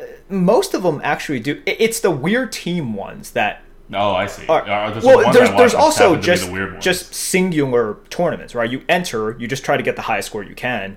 uh, 0.00 0.04
most 0.30 0.72
of 0.72 0.82
them 0.82 1.00
actually 1.04 1.38
do. 1.40 1.62
It's 1.66 2.00
the 2.00 2.10
weird 2.10 2.50
team 2.50 2.94
ones 2.94 3.32
that 3.32 3.60
Oh, 3.92 4.14
I 4.14 4.26
see. 4.26 4.46
Are, 4.46 4.62
Uh, 4.62 4.90
there's 4.90 5.04
well, 5.04 5.32
there's 5.32 5.50
there's 5.50 5.74
also 5.74 6.14
happen 6.14 6.20
to 6.22 6.26
be 6.26 6.26
just 6.36 6.50
the 6.50 6.76
just 6.80 7.14
singular 7.14 7.98
tournaments, 8.08 8.54
right? 8.54 8.70
You 8.70 8.82
enter, 8.88 9.36
you 9.38 9.46
just 9.46 9.64
try 9.64 9.76
to 9.76 9.82
get 9.82 9.96
the 9.96 10.02
highest 10.02 10.28
score 10.28 10.42
you 10.42 10.54
can, 10.54 10.96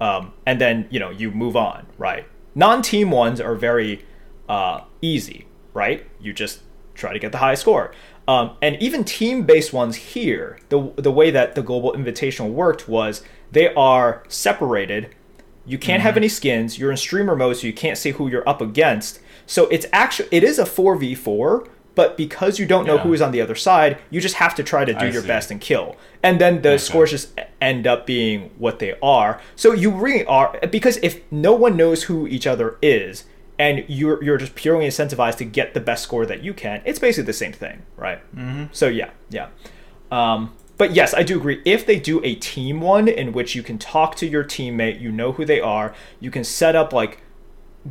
um, 0.00 0.32
and 0.46 0.60
then 0.60 0.86
you 0.90 1.00
know 1.00 1.10
you 1.10 1.30
move 1.30 1.56
on, 1.56 1.86
right? 1.98 2.26
Non-team 2.54 3.10
ones 3.10 3.40
are 3.40 3.54
very 3.56 4.04
uh, 4.48 4.82
easy, 5.02 5.46
right? 5.74 6.06
You 6.20 6.32
just 6.32 6.60
try 6.94 7.12
to 7.12 7.18
get 7.18 7.32
the 7.32 7.38
highest 7.38 7.62
score, 7.62 7.92
um, 8.28 8.56
and 8.62 8.80
even 8.80 9.02
team-based 9.04 9.72
ones 9.72 9.96
here, 9.96 10.58
the 10.68 10.92
the 10.96 11.10
way 11.10 11.30
that 11.32 11.54
the 11.56 11.62
global 11.62 11.92
invitational 11.92 12.50
worked 12.50 12.88
was 12.88 13.22
they 13.50 13.72
are 13.74 14.22
separated. 14.28 15.14
You 15.66 15.76
can't 15.76 15.98
Mm-hmm. 16.00 16.06
have 16.06 16.16
any 16.16 16.28
skins. 16.28 16.78
You're 16.78 16.90
in 16.92 16.96
streamer 16.96 17.34
mode, 17.36 17.56
so 17.56 17.66
you 17.66 17.72
can't 17.74 17.98
see 17.98 18.12
who 18.12 18.28
you're 18.28 18.48
up 18.48 18.60
against. 18.62 19.20
So 19.44 19.66
it's 19.68 19.86
actually 19.92 20.28
it 20.30 20.44
is 20.44 20.58
a 20.58 20.64
four 20.66 20.96
v 20.96 21.14
four, 21.14 21.66
but 21.98 22.16
because 22.16 22.60
you 22.60 22.66
don't 22.72 22.86
know 22.86 22.94
Yeah. 22.94 23.02
who 23.02 23.12
is 23.12 23.20
on 23.20 23.32
the 23.32 23.40
other 23.40 23.56
side, 23.56 23.98
you 24.08 24.20
just 24.20 24.36
have 24.36 24.54
to 24.54 24.62
try 24.62 24.84
to 24.84 24.92
do 24.92 25.06
I 25.06 25.10
your 25.10 25.22
see. 25.22 25.26
best 25.34 25.50
and 25.50 25.60
kill. 25.60 25.96
And 26.22 26.40
then 26.40 26.62
the 26.62 26.78
scores 26.78 27.10
just 27.10 27.26
end 27.60 27.88
up 27.88 28.06
being 28.06 28.50
what 28.56 28.78
they 28.78 28.94
are. 29.02 29.40
So 29.56 29.72
you 29.72 29.90
really 29.90 30.24
are 30.26 30.56
because 30.70 30.96
if 31.02 31.14
no 31.32 31.52
one 31.64 31.76
knows 31.76 32.04
who 32.04 32.28
each 32.28 32.46
other 32.46 32.78
is 32.82 33.24
and 33.58 33.84
you're 33.88 34.22
you're 34.22 34.36
just 34.44 34.54
purely 34.54 34.86
incentivized 34.86 35.38
to 35.38 35.44
get 35.44 35.74
the 35.74 35.80
best 35.80 36.04
score 36.04 36.24
that 36.24 36.40
you 36.44 36.54
can, 36.54 36.82
it's 36.84 37.00
basically 37.00 37.26
the 37.26 37.40
same 37.44 37.52
thing, 37.52 37.82
right? 37.96 38.20
Mm-hmm. 38.36 38.64
So 38.70 38.86
yeah, 38.86 39.10
yeah. 39.30 39.48
Um, 40.12 40.52
but 40.76 40.94
yes, 40.94 41.14
I 41.14 41.24
do 41.24 41.36
agree. 41.36 41.60
If 41.64 41.84
they 41.84 41.98
do 41.98 42.20
a 42.22 42.36
team 42.36 42.80
one 42.80 43.08
in 43.08 43.32
which 43.32 43.56
you 43.56 43.64
can 43.64 43.76
talk 43.78 44.14
to 44.20 44.26
your 44.34 44.44
teammate, 44.44 45.00
you 45.00 45.10
know 45.10 45.32
who 45.32 45.44
they 45.44 45.60
are, 45.60 45.92
you 46.20 46.30
can 46.30 46.44
set 46.44 46.76
up 46.76 46.92
like 46.92 47.22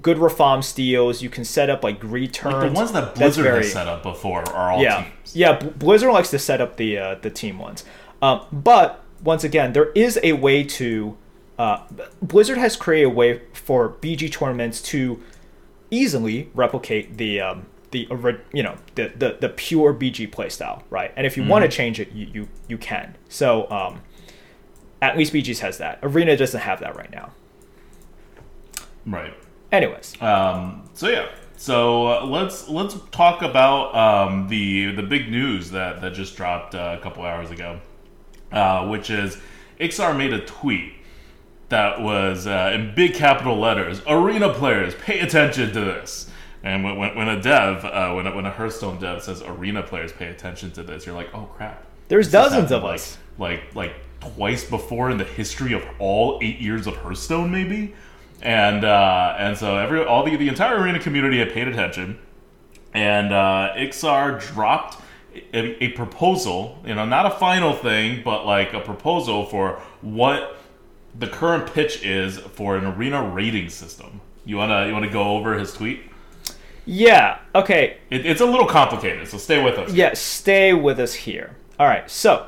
good 0.02 0.20
reform 0.20 0.62
steals, 0.62 1.22
you 1.22 1.30
can 1.30 1.44
set 1.46 1.70
up 1.70 1.84
like 1.84 2.04
returns. 2.04 2.56
like 2.56 2.74
the 2.74 2.76
ones 2.76 2.92
that 2.92 3.16
Blizzard 3.16 3.44
very- 3.44 3.64
has 3.64 3.74
set 3.74 3.88
up 3.88 4.04
before 4.04 4.42
are 4.50 4.72
all 4.72 4.82
yeah, 4.82 5.04
teams. 5.04 5.36
yeah. 5.36 5.60
Blizzard 5.60 6.12
likes 6.12 6.30
to 6.32 6.40
set 6.40 6.62
up 6.62 6.78
the 6.78 6.98
uh, 6.98 7.16
the 7.16 7.30
team 7.30 7.58
ones, 7.60 7.84
um, 8.22 8.42
but 8.52 9.04
once 9.24 9.44
again, 9.44 9.74
there 9.74 9.92
is 9.94 10.20
a 10.24 10.34
way 10.34 10.64
to. 10.64 11.18
Uh, 11.58 11.82
Blizzard 12.22 12.60
has 12.60 12.76
created 12.76 13.06
a 13.08 13.10
way 13.10 13.42
for 13.54 13.90
BG 13.90 14.32
tournaments 14.32 14.80
to 14.84 15.20
easily 15.90 16.52
replicate 16.54 17.18
the 17.18 17.42
um, 17.42 17.66
the 17.92 18.08
you 18.54 18.62
know 18.62 18.76
the, 18.96 19.12
the 19.16 19.38
the 19.40 19.50
pure 19.50 19.94
BG 19.94 20.30
playstyle, 20.30 20.84
right? 20.92 21.12
And 21.16 21.26
if 21.26 21.36
you 21.36 21.44
want 21.44 21.64
to 21.64 21.70
change 21.70 22.00
it, 22.00 22.12
you 22.12 22.28
you, 22.32 22.48
you 22.68 22.78
can. 22.78 23.16
So 23.28 23.70
um, 23.72 24.02
at 25.02 25.18
least 25.18 25.34
BG's 25.34 25.62
has 25.62 25.80
that. 25.80 25.98
Arena 26.04 26.38
doesn't 26.38 26.62
have 26.62 26.80
that 26.82 26.96
right 26.96 27.12
now. 27.12 27.32
Right. 29.06 29.34
Anyways, 29.72 30.20
Um, 30.22 30.84
so 30.94 31.10
yeah. 31.10 31.28
So 31.58 32.08
uh, 32.08 32.26
let's 32.26 32.70
let's 32.70 32.96
talk 33.12 33.42
about 33.42 33.96
um, 33.96 34.48
the 34.48 34.92
the 34.92 35.04
big 35.04 35.30
news 35.30 35.72
that 35.72 36.02
that 36.02 36.14
just 36.14 36.38
dropped 36.38 36.76
uh, 36.76 36.96
a 37.00 37.02
couple 37.02 37.24
hours 37.24 37.52
ago, 37.52 37.80
uh, 38.52 38.88
which 38.88 39.10
is 39.10 39.38
Iksar 39.80 40.16
made 40.16 40.34
a 40.34 40.46
tweet 40.46 40.94
that 41.70 42.00
was 42.02 42.48
uh, 42.48 42.72
in 42.74 42.94
big 42.96 43.16
capital 43.16 43.58
letters: 43.60 44.02
"Arena 44.08 44.54
players, 44.54 44.94
pay 44.96 45.20
attention 45.20 45.74
to 45.74 45.80
this." 45.82 46.30
And 46.64 46.84
when, 46.84 46.98
when, 46.98 47.16
when 47.16 47.28
a 47.30 47.42
dev, 47.42 47.86
uh, 47.86 48.14
when 48.14 48.28
a, 48.28 48.36
when 48.36 48.46
a 48.46 48.52
Hearthstone 48.52 49.00
dev 49.00 49.24
says 49.24 49.42
"Arena 49.42 49.82
players, 49.84 50.14
pay 50.14 50.28
attention 50.28 50.72
to 50.72 50.84
this," 50.84 51.06
you're 51.06 51.16
like, 51.16 51.34
"Oh 51.34 51.50
crap!" 51.56 51.84
There's 52.08 52.28
This 52.28 52.34
dozens 52.34 52.72
of 52.72 52.84
happened, 52.84 52.96
us. 52.96 53.18
Like 53.38 53.62
like 53.76 53.76
like 53.76 53.94
twice 54.36 54.64
before 54.64 55.10
in 55.10 55.18
the 55.18 55.24
history 55.24 55.74
of 55.74 55.84
all 56.00 56.40
eight 56.42 56.60
years 56.60 56.88
of 56.88 56.96
Hearthstone, 56.98 57.52
maybe. 57.52 57.96
And 58.42 58.86
uh, 58.86 59.36
and 59.40 59.58
so 59.58 59.78
every 59.78 60.04
all 60.04 60.24
the 60.24 60.36
the 60.36 60.48
entire 60.48 60.80
arena 60.80 61.00
community 61.00 61.40
had 61.40 61.52
paid 61.52 61.68
attention, 61.68 62.20
and 62.94 63.34
uh, 63.34 63.74
Iksar 63.76 64.40
dropped 64.54 65.02
a, 65.54 65.84
a 65.84 65.90
proposal. 65.90 66.78
You 66.86 66.96
know, 66.96 67.06
not 67.06 67.26
a 67.26 67.32
final 67.32 67.74
thing, 67.74 68.22
but 68.24 68.46
like 68.46 68.74
a 68.74 68.80
proposal 68.80 69.46
for 69.46 69.82
what 70.02 70.58
the 71.18 71.28
current 71.28 71.74
pitch 71.74 72.04
is 72.04 72.38
for 72.38 72.78
an 72.78 72.86
arena 72.86 73.28
rating 73.28 73.70
system. 73.70 74.22
You 74.46 74.58
wanna 74.58 74.88
you 74.88 74.94
wanna 74.94 75.12
go 75.12 75.36
over 75.36 75.58
his 75.58 75.74
tweet? 75.74 76.02
yeah, 76.86 77.40
okay. 77.54 77.98
It, 78.10 78.26
it's 78.26 78.40
a 78.40 78.46
little 78.46 78.68
complicated, 78.68 79.28
so 79.28 79.38
stay 79.38 79.62
with 79.62 79.78
us. 79.78 79.92
Yeah, 79.94 80.14
stay 80.14 80.74
with 80.74 81.00
us 81.00 81.14
here. 81.14 81.56
All 81.80 81.88
right, 81.88 82.10
so 82.10 82.48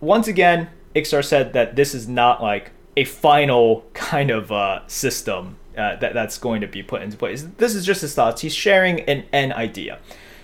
once 0.00 0.26
again, 0.28 0.70
Iksar 0.94 1.24
said 1.24 1.52
that 1.52 1.76
this 1.76 1.94
is 1.94 2.08
not 2.08 2.42
like 2.42 2.72
a 3.00 3.04
final 3.04 3.82
kind 3.94 4.30
of 4.30 4.52
uh, 4.52 4.86
system 4.86 5.56
uh, 5.74 5.96
that 5.96 6.12
that's 6.12 6.36
going 6.36 6.60
to 6.60 6.66
be 6.66 6.82
put 6.82 7.00
into 7.00 7.16
place. 7.16 7.46
This 7.56 7.74
is 7.74 7.86
just 7.86 8.02
his 8.02 8.14
thoughts. 8.14 8.42
He's 8.42 8.54
sharing 8.54 9.00
an, 9.00 9.24
an 9.32 9.54
idea. 9.54 10.00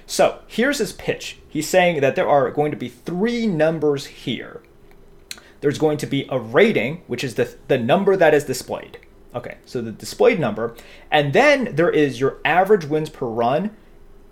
So 0.06 0.40
here's 0.46 0.78
his 0.78 0.94
pitch. 0.94 1.38
He's 1.46 1.68
saying 1.68 2.00
that 2.00 2.16
there 2.16 2.26
are 2.26 2.50
going 2.50 2.70
to 2.70 2.76
be 2.76 2.88
three 2.88 3.46
numbers 3.46 4.06
here. 4.06 4.62
There's 5.60 5.78
going 5.78 5.98
to 5.98 6.06
be 6.06 6.26
a 6.30 6.38
rating, 6.38 7.02
which 7.08 7.22
is 7.22 7.34
the 7.34 7.54
the 7.68 7.76
number 7.76 8.16
that 8.16 8.32
is 8.32 8.44
displayed. 8.44 9.00
Okay, 9.34 9.58
so 9.66 9.82
the 9.82 9.92
displayed 9.92 10.40
number, 10.40 10.74
and 11.10 11.34
then 11.34 11.74
there 11.74 11.90
is 11.90 12.20
your 12.20 12.38
average 12.42 12.86
wins 12.86 13.10
per 13.10 13.26
run, 13.26 13.76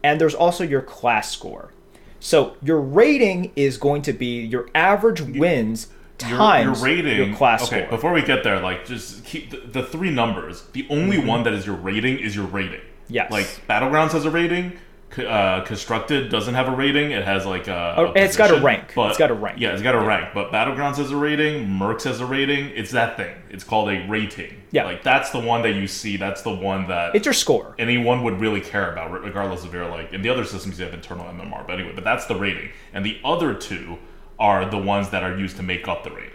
and 0.03 0.19
there's 0.19 0.35
also 0.35 0.65
your 0.65 0.81
class 0.81 1.31
score. 1.31 1.73
So 2.21 2.57
your 2.63 2.81
rating 2.81 3.53
is 3.55 3.77
going 3.77 4.01
to 4.03 4.15
be 4.15 4.41
your 4.41 4.71
average 4.75 5.21
wins 5.21 5.89
times 6.29 6.81
your 6.81 6.87
rating 6.89 7.29
your 7.29 7.37
class 7.37 7.65
okay 7.67 7.81
score. 7.87 7.91
before 7.97 8.13
we 8.13 8.23
get 8.23 8.43
there 8.45 8.61
like 8.61 8.85
just 8.87 9.25
keep 9.25 9.51
the, 9.51 9.59
the 9.59 9.83
three 9.83 10.11
numbers 10.11 10.63
the 10.73 10.87
only 10.91 11.19
one 11.19 11.43
that 11.45 11.53
is 11.53 11.67
your 11.67 11.77
rating 11.77 12.19
is 12.19 12.35
your 12.37 12.47
rating 12.47 12.81
Mm-hmm. 13.05 13.15
Yes. 13.15 13.31
like 13.31 13.47
battlegrounds 13.69 14.13
has 14.13 14.25
a 14.25 14.31
rating 14.31 14.79
uh, 15.19 15.61
constructed 15.65 16.29
doesn't 16.29 16.55
have 16.55 16.67
a 16.67 16.75
rating 16.75 17.13
it 17.13 17.23
has 17.25 17.47
like 17.47 17.69
a, 17.69 17.95
Oh, 17.99 18.07
a 18.07 18.13
it's 18.25 18.37
got 18.37 18.51
a 18.51 18.61
rank. 18.61 18.93
but 18.97 19.11
It's 19.11 19.19
got 19.19 19.31
a 19.31 19.35
rank. 19.35 19.61
yeah 19.61 19.73
it's 19.73 19.83
got 19.83 19.95
a 19.95 20.01
rank 20.01 20.31
but 20.35 20.51
battlegrounds 20.51 20.97
has 20.97 21.13
a 21.13 21.17
rating 21.17 21.67
mercs 21.69 22.03
has 22.05 22.21
a 22.21 22.27
rating 22.27 22.71
it's 22.71 22.91
that 22.93 23.17
thing 23.17 23.37
it's 23.51 23.63
called 23.63 23.91
a 23.91 24.05
rating 24.09 24.61
Yeah. 24.73 24.87
like 24.87 25.05
that's 25.05 25.31
the 25.31 25.39
one 25.39 25.63
that 25.63 25.73
you 25.75 25.87
see 25.87 26.17
that's 26.17 26.43
the 26.43 26.53
one 26.55 26.89
that 26.89 27.15
it's 27.15 27.27
your 27.27 27.33
score. 27.35 27.77
anyone 27.79 28.25
would 28.25 28.41
really 28.41 28.61
care 28.61 28.91
about, 28.91 29.13
regardless 29.13 29.65
of 29.65 29.73
your 29.73 29.89
like. 29.89 30.13
In 30.13 30.23
the 30.23 30.31
other 30.31 30.45
systems, 30.45 30.79
you 30.81 30.85
have 30.85 30.95
internal 30.95 31.27
MMR, 31.27 31.65
but 31.67 31.75
anyway, 31.79 31.93
but 31.95 32.03
that's 32.05 32.25
the 32.27 32.35
rating, 32.37 32.71
and 32.93 33.05
the 33.07 33.21
other 33.25 33.55
two 33.55 33.99
are 34.39 34.69
the 34.69 34.79
ones 34.79 35.11
that 35.11 35.23
are 35.23 35.37
used 35.37 35.57
to 35.57 35.63
make 35.63 35.87
up 35.89 36.05
the 36.05 36.11
rating. 36.11 36.31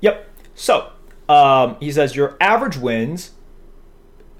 Yep. 0.00 0.28
So 0.54 0.92
um, 1.28 1.76
he 1.80 1.92
says 1.92 2.16
your 2.16 2.36
average 2.40 2.76
wins 2.76 3.32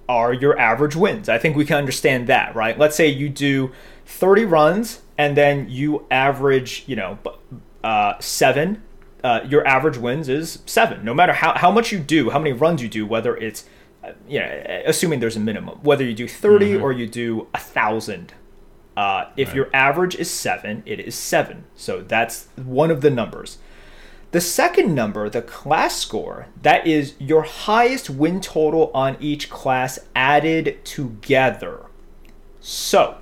are 0.09 0.33
your 0.33 0.59
average 0.59 0.97
wins. 0.97 1.29
I 1.29 1.39
think 1.39 1.57
we 1.57 1.65
can 1.65 1.77
understand 1.77 2.27
that, 2.27 2.55
right? 2.55 2.79
Let's 2.79 2.97
say 2.97 3.09
you 3.09 3.29
do 3.29 3.73
30 4.07 4.45
runs 4.45 5.01
and 5.17 5.37
then 5.37 5.69
you 5.69 6.07
average, 6.11 6.85
you 6.87 6.97
know, 6.97 7.19
uh, 7.85 8.15
seven. 8.21 8.83
Uh, 9.23 9.41
your 9.47 9.67
average 9.67 9.97
wins 9.97 10.29
is 10.29 10.59
seven. 10.67 11.05
No 11.05 11.15
matter 11.15 11.33
how, 11.33 11.57
how 11.57 11.71
much 11.71 11.93
you 11.93 11.99
do, 11.99 12.31
how 12.31 12.39
many 12.39 12.53
runs 12.53 12.83
you 12.83 12.89
do, 12.89 13.07
whether 13.07 13.37
it's, 13.37 13.65
uh, 14.03 14.13
you 14.29 14.41
know, 14.41 14.83
assuming 14.85 15.21
there's 15.21 15.37
a 15.37 15.41
minimum, 15.41 15.79
whether 15.83 16.05
you 16.05 16.15
do 16.15 16.27
30 16.27 16.77
or 16.77 16.93
you 16.93 17.07
do 17.07 17.47
a 17.55 17.59
thousand. 17.59 18.35
Uh, 18.97 19.27
if 19.37 19.49
Right. 19.49 19.57
your 19.57 19.69
average 19.73 20.15
is 20.17 20.31
seven, 20.31 20.83
it 20.87 21.01
is 21.01 21.15
seven. 21.15 21.65
So 21.77 22.03
that's 22.07 22.49
one 22.57 22.91
of 22.91 23.01
the 23.01 23.11
numbers. 23.11 23.59
The 24.33 24.41
second 24.41 24.95
number, 24.95 25.29
the 25.29 25.43
class 25.43 25.97
score, 25.97 26.47
that 26.63 26.87
is 26.87 27.15
your 27.19 27.43
highest 27.43 28.09
win 28.09 28.41
total 28.41 28.91
on 28.95 29.17
each 29.21 29.51
class 29.51 29.99
added 30.17 30.83
together. 30.85 31.83
So, 32.61 33.17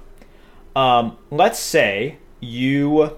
um, 0.76 1.16
let's 1.30 1.58
say 1.58 2.16
you, 2.40 3.16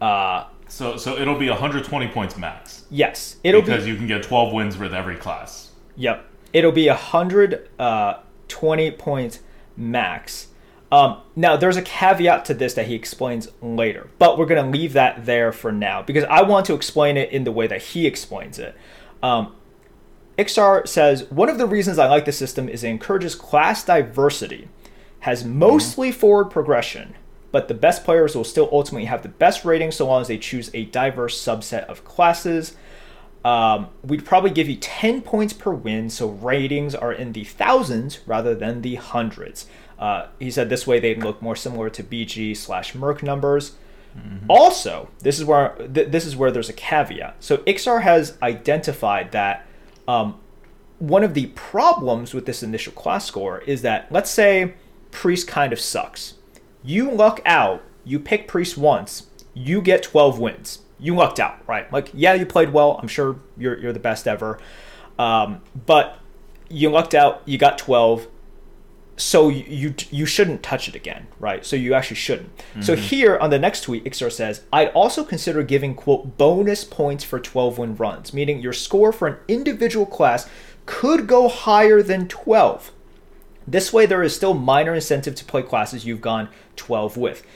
uh, 0.00 0.44
So 0.68 0.96
so 0.96 1.16
it'll 1.18 1.38
be 1.38 1.48
120 1.50 2.08
points 2.08 2.36
max 2.36 2.82
yes, 2.92 3.36
it'll 3.42 3.62
be 3.62 3.66
because 3.66 3.84
be 3.84 3.90
you 3.90 3.96
can 3.96 4.06
get 4.06 4.22
12 4.22 4.52
wins 4.52 4.78
with 4.78 4.94
every 4.94 5.16
class. 5.16 5.70
Yep. 5.96 6.24
It'll 6.52 6.72
be 6.72 6.88
a 6.88 6.94
hundred 6.94 7.68
uh, 7.78 8.18
points 8.48 9.40
max. 9.76 10.48
Um, 10.92 11.22
now, 11.34 11.56
there's 11.56 11.78
a 11.78 11.82
caveat 11.82 12.44
to 12.44 12.54
this 12.54 12.74
that 12.74 12.86
he 12.86 12.94
explains 12.94 13.48
later, 13.62 14.10
but 14.18 14.36
we're 14.36 14.44
going 14.44 14.62
to 14.62 14.78
leave 14.78 14.92
that 14.92 15.24
there 15.24 15.50
for 15.50 15.72
now 15.72 16.02
because 16.02 16.24
I 16.24 16.42
want 16.42 16.66
to 16.66 16.74
explain 16.74 17.16
it 17.16 17.30
in 17.30 17.44
the 17.44 17.50
way 17.50 17.66
that 17.66 17.80
he 17.80 18.06
explains 18.06 18.58
it. 18.58 18.76
Um, 19.22 19.56
Iksar 20.36 20.86
says 20.86 21.24
one 21.30 21.48
of 21.48 21.56
the 21.56 21.66
reasons 21.66 21.98
I 21.98 22.08
like 22.08 22.26
the 22.26 22.32
system 22.32 22.68
is 22.68 22.84
it 22.84 22.88
encourages 22.88 23.34
class 23.34 23.82
diversity, 23.82 24.68
has 25.20 25.46
mostly 25.46 26.12
forward 26.12 26.50
progression, 26.50 27.14
but 27.52 27.68
the 27.68 27.74
best 27.74 28.04
players 28.04 28.36
will 28.36 28.44
still 28.44 28.68
ultimately 28.70 29.06
have 29.06 29.22
the 29.22 29.28
best 29.30 29.64
rating 29.64 29.92
so 29.92 30.06
long 30.06 30.20
as 30.20 30.28
they 30.28 30.36
choose 30.36 30.70
a 30.74 30.84
diverse 30.84 31.40
subset 31.40 31.84
of 31.84 32.04
classes. 32.04 32.76
Um, 33.46 33.88
we'd 34.04 34.26
probably 34.26 34.50
give 34.50 34.68
you 34.68 34.76
10 34.76 35.22
points 35.22 35.54
per 35.54 35.72
win, 35.72 36.10
so 36.10 36.28
ratings 36.28 36.94
are 36.94 37.12
in 37.12 37.32
the 37.32 37.44
thousands 37.44 38.20
rather 38.26 38.54
than 38.54 38.82
the 38.82 38.96
hundreds. 38.96 39.66
Uh, 40.02 40.26
he 40.40 40.50
said 40.50 40.68
this 40.68 40.84
way 40.84 40.98
they 40.98 41.14
look 41.14 41.40
more 41.40 41.54
similar 41.54 41.88
to 41.88 42.02
BG 42.02 42.56
slash 42.56 42.92
Merc 42.92 43.22
numbers. 43.22 43.76
Also, 44.48 45.08
this 45.20 45.38
is 45.38 45.44
where 45.44 45.76
th- 45.76 46.10
this 46.10 46.26
is 46.26 46.36
where 46.36 46.50
there's 46.50 46.68
a 46.68 46.72
caveat. 46.72 47.36
So 47.38 47.58
Iksar 47.58 48.02
has 48.02 48.36
identified 48.42 49.30
that 49.30 49.64
um, 50.08 50.40
one 50.98 51.22
of 51.22 51.34
the 51.34 51.46
problems 51.54 52.34
with 52.34 52.46
this 52.46 52.64
initial 52.64 52.92
class 52.92 53.26
score 53.26 53.60
is 53.60 53.82
that 53.82 54.10
let's 54.10 54.28
say 54.28 54.74
priest 55.12 55.46
kind 55.46 55.72
of 55.72 55.78
sucks. 55.78 56.34
You 56.82 57.08
luck 57.08 57.40
out, 57.46 57.84
you 58.04 58.18
pick 58.18 58.48
priest 58.48 58.76
once, 58.76 59.28
you 59.54 59.80
get 59.80 60.02
12 60.02 60.36
wins. 60.40 60.80
You 60.98 61.14
lucked 61.14 61.38
out, 61.38 61.58
right? 61.68 61.90
Like, 61.92 62.10
yeah, 62.12 62.34
you 62.34 62.44
played 62.44 62.72
well. 62.72 62.98
I'm 63.00 63.08
sure 63.08 63.36
you're, 63.56 63.78
you're 63.78 63.92
the 63.92 64.00
best 64.00 64.26
ever. 64.26 64.58
Um, 65.16 65.60
but 65.86 66.18
you 66.68 66.90
lucked 66.90 67.14
out, 67.14 67.42
you 67.44 67.56
got 67.56 67.78
12 67.78 68.26
so 69.16 69.48
you, 69.48 69.64
you 69.68 69.94
you 70.10 70.26
shouldn't 70.26 70.62
touch 70.62 70.88
it 70.88 70.94
again, 70.94 71.26
right? 71.38 71.64
So 71.64 71.76
you 71.76 71.94
actually 71.94 72.16
shouldn't. 72.16 72.50
So 72.80 72.96
here 72.96 73.36
on 73.38 73.50
the 73.50 73.58
next 73.58 73.82
tweet, 73.82 74.04
Iksar 74.04 74.32
says, 74.32 74.62
"I'd 74.72 74.88
also 74.88 75.22
consider 75.24 75.62
giving 75.62 75.94
quote 75.94 76.38
bonus 76.38 76.84
points 76.84 77.22
for 77.22 77.38
12 77.38 77.78
win 77.78 77.96
runs, 77.96 78.32
meaning 78.32 78.60
your 78.60 78.72
score 78.72 79.12
for 79.12 79.28
an 79.28 79.36
individual 79.48 80.06
class 80.06 80.48
could 80.86 81.26
go 81.26 81.48
higher 81.48 82.02
than 82.02 82.26
12. 82.26 82.90
This 83.66 83.92
way, 83.92 84.06
there 84.06 84.22
is 84.22 84.34
still 84.34 84.54
minor 84.54 84.94
incentive 84.94 85.34
to 85.36 85.44
play 85.44 85.62
classes 85.62 86.04
you've 86.04 86.20
gone 86.22 86.48
12 86.76 87.16
with." 87.16 87.46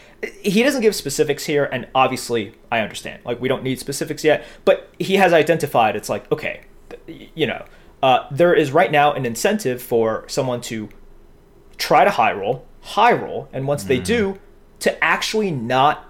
He 0.43 0.63
doesn't 0.63 0.81
give 0.83 0.95
specifics 0.95 1.45
here, 1.45 1.69
and 1.73 1.89
obviously, 1.95 2.55
I 2.71 2.81
understand. 2.81 3.23
Like, 3.25 3.41
we 3.41 3.49
don't 3.49 3.63
need 3.63 3.79
specifics 3.79 4.25
yet, 4.25 4.45
but 4.65 4.89
he 4.99 5.17
has 5.17 5.33
identified 5.33 5.95
it's 5.95 6.09
like, 6.09 6.31
okay, 6.33 6.63
you 7.07 7.47
know, 7.47 7.65
uh, 8.03 8.27
there 8.31 8.55
is 8.55 8.73
right 8.73 8.91
now 8.91 9.13
an 9.13 9.27
incentive 9.27 9.83
for 9.83 10.25
someone 10.27 10.61
to 10.63 10.89
try 11.79 12.05
to 12.05 12.11
high 12.11 12.33
roll, 12.33 12.65
high 12.81 13.13
roll, 13.13 13.49
and 13.53 13.67
once 13.67 13.85
they 13.85 13.99
do, 13.99 14.39
to 14.81 15.05
actually 15.05 15.51
not 15.51 16.05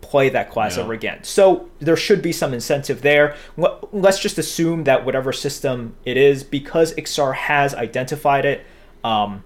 play 0.00 0.28
that 0.28 0.50
class 0.50 0.76
Yeah. 0.76 0.82
ever 0.84 0.92
again. 0.92 1.18
So 1.22 1.68
there 1.78 1.96
should 1.96 2.22
be 2.22 2.32
some 2.32 2.52
incentive 2.52 3.02
there. 3.02 3.34
Let- 3.56 3.94
Let's 3.94 4.18
just 4.18 4.36
assume 4.38 4.84
that 4.84 5.04
whatever 5.04 5.32
system 5.32 5.94
it 6.04 6.16
is, 6.16 6.42
because 6.44 6.94
Iksar 6.94 7.34
has 7.34 7.74
identified 7.74 8.44
it, 8.44 8.62
um, 9.04 9.44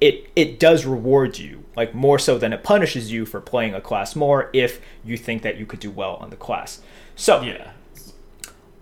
it 0.00 0.26
it 0.36 0.58
does 0.60 0.84
reward 0.84 1.38
you, 1.38 1.64
like 1.76 1.94
more 1.94 2.18
so 2.18 2.36
than 2.38 2.52
it 2.52 2.62
punishes 2.62 3.10
you 3.12 3.24
for 3.24 3.40
playing 3.40 3.74
a 3.74 3.80
class 3.80 4.14
more 4.16 4.50
if 4.52 4.80
you 5.04 5.16
think 5.16 5.42
that 5.42 5.56
you 5.56 5.64
could 5.66 5.80
do 5.80 5.90
well 5.90 6.16
on 6.20 6.30
the 6.30 6.36
class. 6.36 6.80
So 7.16 7.40
Yeah. 7.42 7.70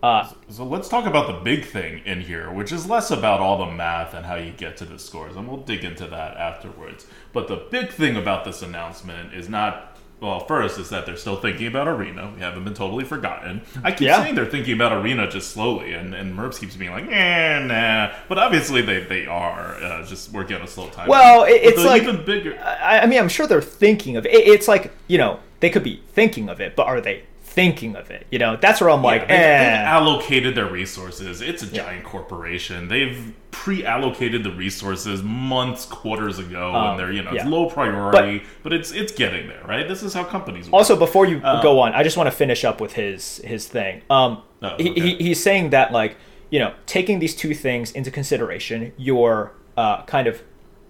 Uh, 0.02 0.28
So 0.48 0.64
let's 0.64 0.88
talk 0.88 1.06
about 1.06 1.26
the 1.28 1.40
big 1.44 1.64
thing 1.64 2.02
in 2.04 2.20
here, 2.20 2.50
which 2.52 2.72
is 2.72 2.88
less 2.88 3.10
about 3.10 3.40
all 3.40 3.58
the 3.64 3.70
math 3.72 4.14
and 4.14 4.26
how 4.26 4.34
you 4.36 4.52
get 4.52 4.76
to 4.78 4.84
the 4.84 4.98
scores, 4.98 5.36
and 5.36 5.46
we'll 5.48 5.58
dig 5.58 5.84
into 5.84 6.06
that 6.08 6.36
afterwards. 6.36 7.06
But 7.32 7.48
the 7.48 7.56
big 7.70 7.90
thing 7.90 8.16
about 8.16 8.44
this 8.44 8.62
announcement 8.62 9.34
is 9.34 9.48
not. 9.48 9.88
Well, 10.20 10.38
first 10.46 10.78
is 10.78 10.88
that 10.90 11.04
they're 11.04 11.16
still 11.16 11.34
thinking 11.34 11.66
about 11.66 11.88
Arena. 11.88 12.30
We 12.32 12.40
haven't 12.42 12.62
been 12.62 12.74
totally 12.74 13.02
forgotten. 13.04 13.62
I 13.82 13.90
keep 13.90 14.02
Yeah. 14.02 14.22
saying 14.22 14.36
they're 14.36 14.46
thinking 14.46 14.74
about 14.74 14.92
Arena 14.92 15.28
just 15.28 15.50
slowly, 15.50 15.94
and, 15.94 16.14
and 16.14 16.38
Merps 16.38 16.60
keeps 16.60 16.76
being 16.76 16.92
like, 16.92 17.08
eh, 17.10 17.58
nah. 17.58 18.12
But 18.28 18.38
obviously 18.38 18.82
they, 18.82 19.00
they 19.00 19.26
are 19.26 19.74
uh, 19.82 20.04
just 20.06 20.30
working 20.30 20.54
on 20.54 20.62
a 20.62 20.68
slow 20.68 20.88
time. 20.90 21.08
Well, 21.08 21.42
it- 21.42 21.62
it's 21.64 21.84
like- 21.84 22.02
even 22.04 22.24
bigger. 22.24 22.56
I, 22.62 23.00
I 23.00 23.06
mean, 23.06 23.18
I'm 23.18 23.28
sure 23.28 23.48
they're 23.48 23.60
thinking 23.60 24.16
of. 24.16 24.24
It- 24.24 24.46
It's 24.46 24.68
like 24.68 24.92
you 25.08 25.18
know 25.18 25.40
they 25.58 25.70
could 25.70 25.82
be 25.82 26.00
thinking 26.14 26.48
of 26.48 26.60
it, 26.60 26.76
but 26.76 26.86
are 26.86 27.00
they 27.00 27.24
thinking 27.52 27.96
of 27.96 28.10
it? 28.10 28.26
You 28.30 28.38
know, 28.38 28.56
that's 28.56 28.80
where 28.80 28.90
I'm 28.90 29.02
like, 29.02 29.22
they've, 29.22 29.28
they've 29.28 29.38
eh. 29.38 29.84
allocated 29.84 30.54
their 30.54 30.70
resources. 30.70 31.40
It's 31.40 31.62
a 31.62 31.66
giant 31.66 32.04
corporation. 32.04 32.88
They've 32.88 33.32
pre-allocated 33.50 34.42
the 34.42 34.50
resources 34.50 35.22
months, 35.22 35.84
quarters 35.84 36.38
ago, 36.38 36.74
Um, 36.74 36.90
and 36.90 36.98
they're 36.98 37.12
you 37.12 37.22
know 37.22 37.32
it's 37.32 37.44
low 37.44 37.68
priority, 37.68 38.42
but, 38.62 38.72
it's 38.72 38.90
it's 38.92 39.12
getting 39.12 39.46
there, 39.48 39.62
right? 39.66 39.86
This 39.86 40.02
is 40.02 40.14
how 40.14 40.24
companies 40.24 40.66
work. 40.66 40.74
Also, 40.74 40.96
before 40.96 41.26
you 41.26 41.40
Uh, 41.44 41.62
go 41.62 41.78
on, 41.80 41.92
I 41.92 42.02
just 42.02 42.16
want 42.16 42.26
to 42.28 42.36
finish 42.36 42.64
up 42.64 42.80
with 42.80 42.94
his 42.94 43.40
his 43.44 43.68
thing. 43.68 44.02
Um, 44.10 44.42
Oh, 44.62 44.76
he, 44.78 44.90
okay. 44.90 45.00
he, 45.00 45.16
he's 45.16 45.42
saying 45.42 45.70
that 45.70 45.92
like 45.92 46.16
you 46.50 46.58
know 46.58 46.72
taking 46.86 47.18
these 47.18 47.34
two 47.34 47.54
things 47.54 47.92
into 47.92 48.10
consideration, 48.10 48.92
your 48.96 49.52
uh, 49.76 50.02
kind 50.04 50.26
of 50.26 50.42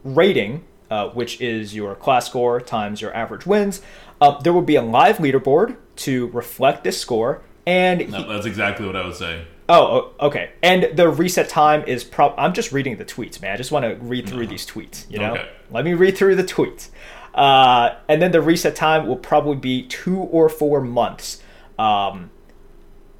rating, 0.04 0.64
uh, 0.90 1.08
which 1.08 1.40
is 1.40 1.74
your 1.74 1.94
class 1.94 2.26
score 2.26 2.60
times 2.60 3.00
your 3.00 3.14
average 3.14 3.46
wins, 3.46 3.80
uh, 4.20 4.40
there 4.42 4.52
will 4.52 4.62
be 4.62 4.76
a 4.76 4.82
live 4.82 5.18
leaderboard 5.18 5.76
to 5.96 6.28
reflect 6.28 6.84
this 6.84 6.98
score, 7.00 7.42
and 7.66 8.00
he, 8.00 8.06
No, 8.06 8.28
that's 8.32 8.46
exactly 8.46 8.86
what 8.86 8.96
I 8.96 9.04
would 9.04 9.14
say. 9.14 9.44
Oh, 9.68 10.10
okay. 10.20 10.50
And 10.62 10.90
the 10.96 11.08
reset 11.08 11.48
time 11.48 11.84
is 11.86 12.04
prob. 12.04 12.34
I'm 12.36 12.52
just 12.52 12.72
reading 12.72 12.96
the 12.96 13.04
tweets, 13.04 13.40
man. 13.40 13.52
I 13.54 13.56
just 13.56 13.70
want 13.72 13.84
to 13.84 13.94
read 14.04 14.28
through 14.28 14.48
these 14.48 14.66
tweets. 14.66 15.10
You 15.10 15.18
know, 15.20 15.32
Okay. 15.32 15.48
let 15.70 15.84
me 15.84 15.94
read 15.94 16.16
through 16.16 16.34
the 16.36 16.44
tweets. 16.44 16.88
Uh, 17.34 17.94
and 18.08 18.20
then 18.20 18.32
the 18.32 18.42
reset 18.42 18.74
time 18.76 19.06
will 19.06 19.16
probably 19.16 19.56
be 19.56 19.84
two 19.86 20.18
or 20.18 20.48
four 20.48 20.80
months. 20.82 21.40
Um, 21.78 22.30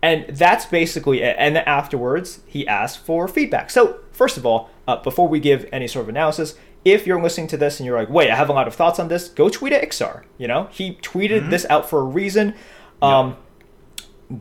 and 0.03 0.27
that's 0.37 0.67
basically 0.67 1.23
it. 1.23 1.37
And 1.39 1.57
then 1.57 1.65
afterwards, 1.65 2.41
he 2.47 2.67
asked 2.67 2.99
for 2.99 3.29
feedback. 3.29 3.71
So, 3.71 4.01
first 4.11 4.37
of 4.37 4.45
all, 4.45 4.69
uh, 4.87 4.97
before 4.97 5.29
we 5.29 5.39
give 5.41 5.67
any 5.73 5.87
sort 5.87 6.03
of 6.05 6.09
analysis, 6.09 6.57
if 6.85 7.07
you're 7.07 7.23
listening 7.23 7.47
to 7.49 7.57
this 7.57 7.79
and 7.79 7.87
you're 7.87 7.99
like, 7.99 8.11
wait, 8.11 8.31
I 8.31 8.37
have 8.37 8.49
a 8.49 8.53
lot 8.53 8.67
of 8.67 8.75
thoughts 8.75 8.99
on 8.99 9.09
this, 9.09 9.29
go 9.29 9.49
tweet 9.49 9.73
at 9.73 9.83
Iksar. 9.83 10.25
You 10.39 10.49
know, 10.49 10.69
he 10.71 10.95
tweeted 10.97 11.51
this 11.51 11.67
out 11.71 11.89
for 11.89 12.01
a 12.01 12.05
reason. 12.05 12.55
Um, 13.01 13.37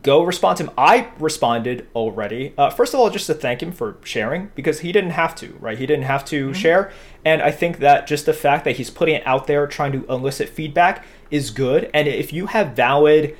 go 0.02 0.22
respond 0.24 0.56
to 0.58 0.64
him. 0.64 0.70
I 0.78 1.10
responded 1.18 1.86
already. 1.94 2.54
Uh, 2.56 2.70
first 2.70 2.94
of 2.94 3.00
all, 3.00 3.10
just 3.10 3.26
to 3.26 3.34
thank 3.34 3.62
him 3.62 3.72
for 3.72 3.98
sharing 4.02 4.50
because 4.54 4.80
he 4.80 4.90
didn't 4.92 5.10
have 5.10 5.34
to, 5.36 5.56
right? 5.60 5.78
He 5.78 5.86
didn't 5.86 6.04
have 6.04 6.24
to 6.26 6.54
share. 6.54 6.90
And 7.24 7.42
I 7.42 7.50
think 7.50 7.78
that 7.78 8.06
just 8.06 8.26
the 8.26 8.32
fact 8.32 8.64
that 8.64 8.76
he's 8.76 8.90
putting 8.90 9.14
it 9.16 9.26
out 9.26 9.46
there, 9.46 9.66
trying 9.66 9.92
to 9.92 10.04
elicit 10.06 10.48
feedback, 10.48 11.04
is 11.30 11.50
good. 11.50 11.90
And 11.92 12.08
if 12.08 12.32
you 12.32 12.46
have 12.46 12.74
valid 12.74 13.36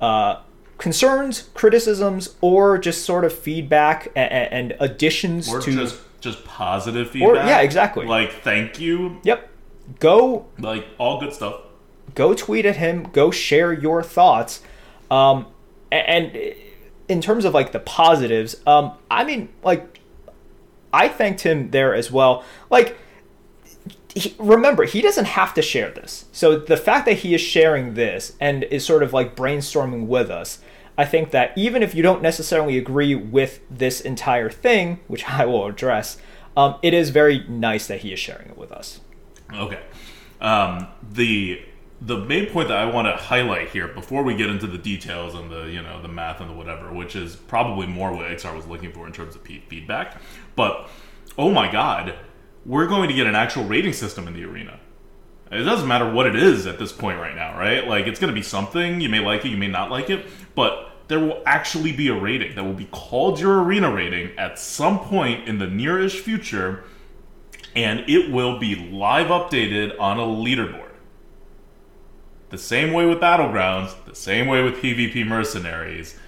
uh, 0.00 0.40
concerns, 0.78 1.48
criticisms, 1.54 2.36
or 2.40 2.78
just 2.78 3.04
sort 3.04 3.24
of 3.24 3.36
feedback 3.36 4.08
and, 4.14 4.70
and 4.70 4.76
additions 4.80 5.48
Or 5.48 5.60
to. 5.60 5.72
just 5.72 6.00
just 6.26 6.44
positive 6.44 7.10
feedback. 7.10 7.46
yeah, 7.46 7.60
exactly. 7.60 8.06
Like 8.06 8.30
thank 8.42 8.78
you, 8.80 9.18
Yep. 9.24 9.48
Go 10.00 10.46
like 10.58 10.86
all 10.98 11.20
good 11.20 11.32
stuff. 11.32 11.60
go 12.14 12.34
tweet 12.34 12.66
at 12.66 12.76
him 12.76 13.04
go 13.12 13.30
share 13.30 13.72
your 13.72 14.02
thoughts 14.02 14.62
um 15.10 15.46
and 15.92 16.32
in 17.08 17.20
terms 17.20 17.44
of 17.44 17.52
like 17.54 17.70
the 17.72 17.78
positives 17.80 18.56
um 18.66 18.92
i 19.10 19.22
mean 19.22 19.48
like 19.62 20.00
i 20.92 21.08
thanked 21.08 21.42
him 21.42 21.70
there 21.72 21.94
as 21.94 22.10
well 22.10 22.42
like 22.70 22.96
he, 24.14 24.34
remember 24.38 24.84
he 24.84 25.02
doesn't 25.02 25.26
have 25.26 25.52
to 25.54 25.60
share 25.62 25.90
this 25.90 26.24
so 26.32 26.58
the 26.58 26.76
fact 26.76 27.04
that 27.06 27.18
he 27.18 27.34
is 27.34 27.40
sharing 27.40 27.94
this 27.94 28.32
and 28.40 28.64
is 28.64 28.84
sort 28.84 29.02
of 29.02 29.12
like 29.12 29.36
brainstorming 29.36 30.06
with 30.06 30.30
us 30.30 30.58
i 30.98 31.04
think 31.04 31.30
that 31.30 31.52
even 31.56 31.82
if 31.82 31.94
you 31.94 32.02
don't 32.02 32.22
necessarily 32.22 32.78
agree 32.78 33.14
with 33.14 33.60
this 33.70 34.00
entire 34.00 34.50
thing 34.50 35.00
which 35.08 35.28
i 35.28 35.44
will 35.44 35.66
address 35.66 36.18
um, 36.56 36.76
it 36.82 36.94
is 36.94 37.10
very 37.10 37.46
nice 37.48 37.86
that 37.86 38.00
he 38.00 38.12
is 38.12 38.18
sharing 38.18 38.48
it 38.48 38.56
with 38.56 38.72
us 38.72 39.00
Okay. 39.52 39.80
Um, 40.40 40.88
the 41.12 41.62
the 42.02 42.18
main 42.18 42.46
point 42.50 42.68
that 42.68 42.76
I 42.76 42.84
want 42.90 43.08
to 43.08 43.16
highlight 43.16 43.70
here 43.70 43.88
before 43.88 44.22
we 44.22 44.36
get 44.36 44.50
into 44.50 44.66
the 44.66 44.76
details 44.76 45.34
and 45.34 45.50
the 45.50 45.64
you 45.64 45.82
know 45.82 46.02
the 46.02 46.08
math 46.08 46.40
and 46.40 46.50
the 46.50 46.54
whatever, 46.54 46.92
which 46.92 47.16
is 47.16 47.36
probably 47.36 47.86
more 47.86 48.12
what 48.12 48.26
Iksar 48.26 48.54
was 48.54 48.66
looking 48.66 48.92
for 48.92 49.06
in 49.06 49.12
terms 49.12 49.34
of 49.34 49.42
feedback. 49.42 50.20
But 50.54 50.88
oh 51.38 51.50
my 51.50 51.70
god, 51.70 52.14
we're 52.64 52.86
going 52.86 53.08
to 53.08 53.14
get 53.14 53.26
an 53.26 53.34
actual 53.34 53.64
rating 53.64 53.92
system 53.92 54.28
in 54.28 54.34
the 54.34 54.44
arena. 54.44 54.78
It 55.50 55.62
doesn't 55.62 55.86
matter 55.86 56.10
what 56.10 56.26
it 56.26 56.34
is 56.34 56.66
at 56.66 56.78
this 56.80 56.92
point 56.92 57.20
right 57.20 57.36
now, 57.36 57.56
right? 57.56 57.86
Like 57.86 58.06
it's 58.06 58.18
going 58.18 58.32
to 58.32 58.34
be 58.34 58.42
something. 58.42 59.00
You 59.00 59.08
may 59.08 59.20
like 59.20 59.44
it, 59.44 59.50
you 59.50 59.56
may 59.56 59.68
not 59.68 59.90
like 59.90 60.10
it, 60.10 60.26
but 60.56 60.90
there 61.06 61.20
will 61.20 61.40
actually 61.46 61.92
be 61.92 62.08
a 62.08 62.14
rating 62.14 62.56
that 62.56 62.64
will 62.64 62.72
be 62.72 62.86
called 62.86 63.38
your 63.38 63.62
arena 63.62 63.92
rating 63.92 64.36
at 64.36 64.58
some 64.58 64.98
point 64.98 65.48
in 65.48 65.58
the 65.58 65.66
nearish 65.66 66.18
future, 66.18 66.82
and 67.76 68.00
it 68.08 68.32
will 68.32 68.58
be 68.58 68.74
live 68.74 69.28
updated 69.28 69.98
on 70.00 70.18
a 70.18 70.22
leaderboard. 70.22 70.90
The 72.50 72.58
same 72.58 72.92
way 72.92 73.06
with 73.06 73.20
Battlegrounds, 73.20 73.94
the 74.04 74.14
same 74.14 74.48
way 74.48 74.62
with 74.64 74.76
PvP 74.76 75.24
Mercenaries, 75.26 76.18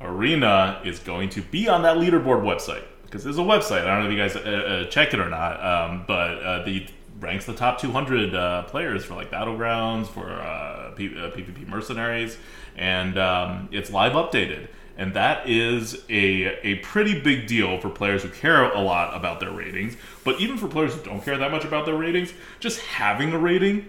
Arena 0.00 0.80
is 0.84 1.00
going 1.00 1.28
to 1.30 1.42
be 1.42 1.68
on 1.68 1.82
that 1.82 1.96
leaderboard 1.96 2.42
website 2.42 2.84
because 3.04 3.24
there's 3.24 3.38
a 3.38 3.42
website. 3.42 3.82
I 3.82 3.86
don't 3.86 4.04
know 4.04 4.10
if 4.10 4.12
you 4.12 4.18
guys 4.18 4.36
uh, 4.36 4.40
uh, 4.40 4.90
check 4.90 5.14
it 5.14 5.18
or 5.18 5.28
not, 5.28 5.64
um, 5.64 6.04
but 6.06 6.42
uh, 6.42 6.64
the 6.64 6.86
ranks 7.20 7.46
the 7.46 7.54
top 7.54 7.80
200 7.80 8.34
uh, 8.34 8.62
players 8.64 9.04
for 9.04 9.14
like 9.14 9.30
Battlegrounds, 9.30 10.06
for 10.06 10.30
uh, 10.30 10.92
P- 10.92 11.08
PvP 11.08 11.66
uh, 11.66 11.70
Mercenaries, 11.70 12.38
and 12.76 13.18
um, 13.18 13.68
it's 13.72 13.90
live 13.90 14.12
updated. 14.12 14.68
And 14.96 15.14
that 15.14 15.48
is 15.48 16.04
a, 16.08 16.58
a 16.66 16.74
pretty 16.76 17.20
big 17.20 17.46
deal 17.46 17.80
for 17.80 17.88
players 17.88 18.24
who 18.24 18.30
care 18.30 18.64
a 18.64 18.80
lot 18.80 19.16
about 19.16 19.38
their 19.38 19.52
ratings. 19.52 19.96
But 20.24 20.40
even 20.40 20.58
for 20.58 20.66
players 20.66 20.94
who 20.94 21.02
don't 21.02 21.24
care 21.24 21.38
that 21.38 21.52
much 21.52 21.64
about 21.64 21.86
their 21.86 21.96
ratings, 21.96 22.32
just 22.58 22.80
having 22.80 23.32
a 23.32 23.38
rating 23.38 23.88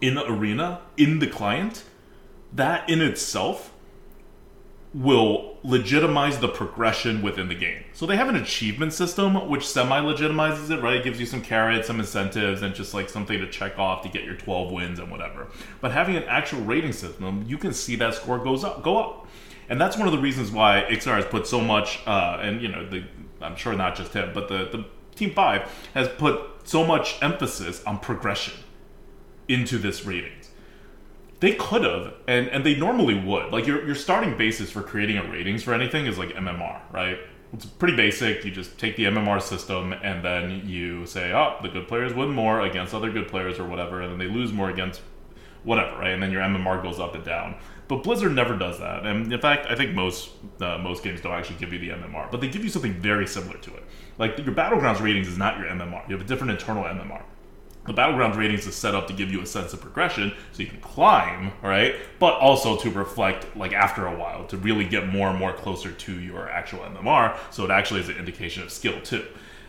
in 0.00 0.14
the 0.14 0.24
arena, 0.30 0.82
in 0.96 1.18
the 1.18 1.26
client, 1.26 1.82
that 2.52 2.88
in 2.88 3.00
itself 3.00 3.72
will 4.94 5.51
legitimize 5.64 6.38
the 6.38 6.48
progression 6.48 7.22
within 7.22 7.48
the 7.48 7.54
game. 7.54 7.84
So 7.92 8.04
they 8.04 8.16
have 8.16 8.28
an 8.28 8.36
achievement 8.36 8.92
system 8.92 9.48
which 9.48 9.66
semi 9.66 10.00
legitimizes 10.00 10.70
it, 10.70 10.82
right? 10.82 10.96
It 10.96 11.04
gives 11.04 11.20
you 11.20 11.26
some 11.26 11.40
carrots, 11.40 11.86
some 11.86 12.00
incentives, 12.00 12.62
and 12.62 12.74
just 12.74 12.94
like 12.94 13.08
something 13.08 13.38
to 13.38 13.48
check 13.48 13.78
off 13.78 14.02
to 14.02 14.08
get 14.08 14.24
your 14.24 14.34
12 14.34 14.72
wins 14.72 14.98
and 14.98 15.10
whatever. 15.10 15.48
But 15.80 15.92
having 15.92 16.16
an 16.16 16.24
actual 16.24 16.60
rating 16.62 16.92
system, 16.92 17.44
you 17.46 17.58
can 17.58 17.72
see 17.72 17.94
that 17.96 18.14
score 18.14 18.38
goes 18.38 18.64
up, 18.64 18.82
go 18.82 18.98
up. 18.98 19.28
And 19.68 19.80
that's 19.80 19.96
one 19.96 20.08
of 20.08 20.12
the 20.12 20.18
reasons 20.18 20.50
why 20.50 20.84
Iksar 20.90 21.16
has 21.16 21.24
put 21.26 21.46
so 21.46 21.60
much, 21.60 22.00
uh, 22.06 22.38
and 22.40 22.60
you 22.60 22.68
know, 22.68 22.88
the, 22.88 23.04
I'm 23.40 23.56
sure 23.56 23.74
not 23.74 23.94
just 23.94 24.12
him, 24.12 24.32
but 24.34 24.48
the, 24.48 24.68
the 24.70 24.84
Team 25.14 25.32
5 25.32 25.90
has 25.94 26.08
put 26.08 26.68
so 26.68 26.84
much 26.84 27.22
emphasis 27.22 27.82
on 27.84 27.98
progression 27.98 28.54
into 29.48 29.78
this 29.78 30.04
rating 30.04 30.41
they 31.42 31.54
could 31.54 31.82
have, 31.82 32.14
and, 32.28 32.46
and 32.50 32.64
they 32.64 32.76
normally 32.76 33.18
would. 33.18 33.50
Like 33.50 33.66
your, 33.66 33.84
your 33.84 33.96
starting 33.96 34.38
basis 34.38 34.70
for 34.70 34.80
creating 34.80 35.18
a 35.18 35.28
ratings 35.28 35.64
for 35.64 35.74
anything 35.74 36.06
is 36.06 36.16
like 36.16 36.28
MMR, 36.28 36.80
right? 36.92 37.18
It's 37.52 37.66
pretty 37.66 37.96
basic. 37.96 38.44
You 38.44 38.52
just 38.52 38.78
take 38.78 38.94
the 38.94 39.06
MMR 39.06 39.42
system 39.42 39.92
and 39.92 40.24
then 40.24 40.62
you 40.64 41.04
say, 41.04 41.32
oh, 41.32 41.56
the 41.60 41.68
good 41.68 41.88
players 41.88 42.14
win 42.14 42.30
more 42.30 42.60
against 42.60 42.94
other 42.94 43.10
good 43.10 43.26
players 43.26 43.58
or 43.58 43.66
whatever, 43.66 44.02
and 44.02 44.12
then 44.12 44.18
they 44.20 44.32
lose 44.32 44.52
more 44.52 44.70
against 44.70 45.00
whatever, 45.64 45.98
right? 45.98 46.12
And 46.12 46.22
then 46.22 46.30
your 46.30 46.42
MMR 46.42 46.80
goes 46.80 47.00
up 47.00 47.16
and 47.16 47.24
down. 47.24 47.56
But 47.88 48.04
Blizzard 48.04 48.32
never 48.32 48.56
does 48.56 48.78
that, 48.78 49.04
and 49.04 49.30
in 49.30 49.40
fact, 49.40 49.66
I 49.68 49.74
think 49.74 49.94
most 49.94 50.30
uh, 50.60 50.78
most 50.78 51.02
games 51.02 51.20
don't 51.20 51.32
actually 51.32 51.56
give 51.56 51.72
you 51.72 51.80
the 51.80 51.88
MMR, 51.88 52.30
but 52.30 52.40
they 52.40 52.48
give 52.48 52.62
you 52.62 52.70
something 52.70 52.94
very 52.94 53.26
similar 53.26 53.58
to 53.58 53.74
it. 53.74 53.84
Like 54.16 54.38
your 54.38 54.54
battlegrounds 54.54 55.02
ratings 55.02 55.28
is 55.28 55.36
not 55.36 55.58
your 55.58 55.66
MMR; 55.66 56.08
you 56.08 56.16
have 56.16 56.24
a 56.24 56.28
different 56.28 56.52
internal 56.52 56.84
MMR 56.84 57.22
the 57.86 57.92
battleground 57.92 58.36
ratings 58.36 58.66
is 58.66 58.76
set 58.76 58.94
up 58.94 59.08
to 59.08 59.12
give 59.12 59.30
you 59.30 59.40
a 59.40 59.46
sense 59.46 59.72
of 59.72 59.80
progression 59.80 60.32
so 60.52 60.62
you 60.62 60.68
can 60.68 60.80
climb 60.80 61.52
right 61.62 61.96
but 62.18 62.34
also 62.34 62.76
to 62.76 62.90
reflect 62.90 63.56
like 63.56 63.72
after 63.72 64.06
a 64.06 64.16
while 64.16 64.44
to 64.46 64.56
really 64.56 64.84
get 64.84 65.08
more 65.08 65.28
and 65.28 65.38
more 65.38 65.52
closer 65.52 65.90
to 65.90 66.20
your 66.20 66.48
actual 66.48 66.80
mmr 66.80 67.36
so 67.50 67.64
it 67.64 67.70
actually 67.70 68.00
is 68.00 68.08
an 68.08 68.16
indication 68.16 68.62
of 68.62 68.70
skill 68.70 69.00
too. 69.02 69.24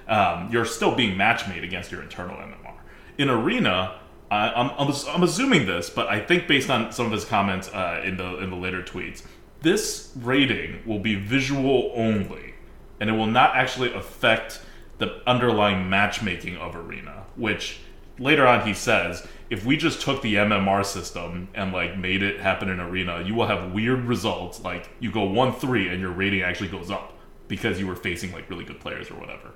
Um, 0.07 0.49
you're 0.51 0.65
still 0.65 0.93
being 0.93 1.15
match 1.15 1.47
made 1.47 1.63
against 1.63 1.91
your 1.91 2.01
internal 2.01 2.35
mmr 2.35 2.75
in 3.17 3.29
arena 3.29 3.99
I, 4.29 4.49
I'm, 4.49 4.71
I'm, 4.77 4.93
I'm, 5.09 5.23
assuming 5.23 5.65
this 5.65 5.89
but 5.89 6.07
i 6.07 6.19
think 6.19 6.47
based 6.47 6.69
on 6.69 6.91
some 6.91 7.05
of 7.05 7.11
his 7.11 7.25
comments 7.25 7.69
uh, 7.69 8.01
in 8.03 8.17
the 8.17 8.37
in 8.39 8.49
the 8.49 8.55
later 8.55 8.83
tweets 8.83 9.23
this 9.61 10.11
rating 10.17 10.81
will 10.85 10.99
be 10.99 11.15
visual 11.15 11.91
only 11.95 12.53
and 12.99 13.09
it 13.09 13.13
will 13.13 13.27
not 13.27 13.55
actually 13.55 13.93
affect 13.93 14.61
the 14.97 15.21
underlying 15.27 15.89
matchmaking 15.89 16.57
of 16.57 16.75
arena 16.75 17.23
which 17.35 17.79
later 18.23 18.47
on 18.47 18.65
he 18.65 18.73
says 18.73 19.27
if 19.49 19.65
we 19.65 19.77
just 19.77 20.01
took 20.01 20.21
the 20.21 20.35
mmr 20.35 20.85
system 20.85 21.47
and 21.53 21.71
like 21.71 21.97
made 21.97 22.23
it 22.23 22.39
happen 22.39 22.69
in 22.69 22.79
arena 22.79 23.21
you 23.23 23.35
will 23.35 23.47
have 23.47 23.71
weird 23.71 24.05
results 24.05 24.63
like 24.63 24.89
you 24.99 25.11
go 25.11 25.27
1-3 25.27 25.91
and 25.91 25.99
your 25.99 26.11
rating 26.11 26.41
actually 26.41 26.69
goes 26.69 26.89
up 26.89 27.13
because 27.47 27.79
you 27.79 27.85
were 27.85 27.95
facing 27.95 28.31
like 28.31 28.49
really 28.49 28.63
good 28.63 28.79
players 28.79 29.11
or 29.11 29.15
whatever. 29.15 29.51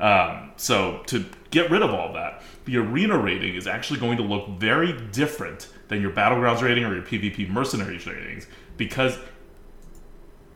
Um, 0.00 0.52
so 0.56 1.02
to 1.06 1.26
get 1.50 1.70
rid 1.70 1.82
of 1.82 1.90
all 1.90 2.12
that 2.14 2.42
the 2.64 2.76
arena 2.76 3.18
rating 3.18 3.54
is 3.54 3.66
actually 3.66 4.00
going 4.00 4.16
to 4.16 4.22
look 4.22 4.48
very 4.58 4.92
different 5.10 5.68
than 5.88 6.00
your 6.00 6.10
battlegrounds 6.10 6.62
rating 6.62 6.84
or 6.84 6.94
your 6.94 7.02
pvp 7.02 7.48
mercenaries 7.48 8.06
ratings 8.06 8.46
because 8.76 9.18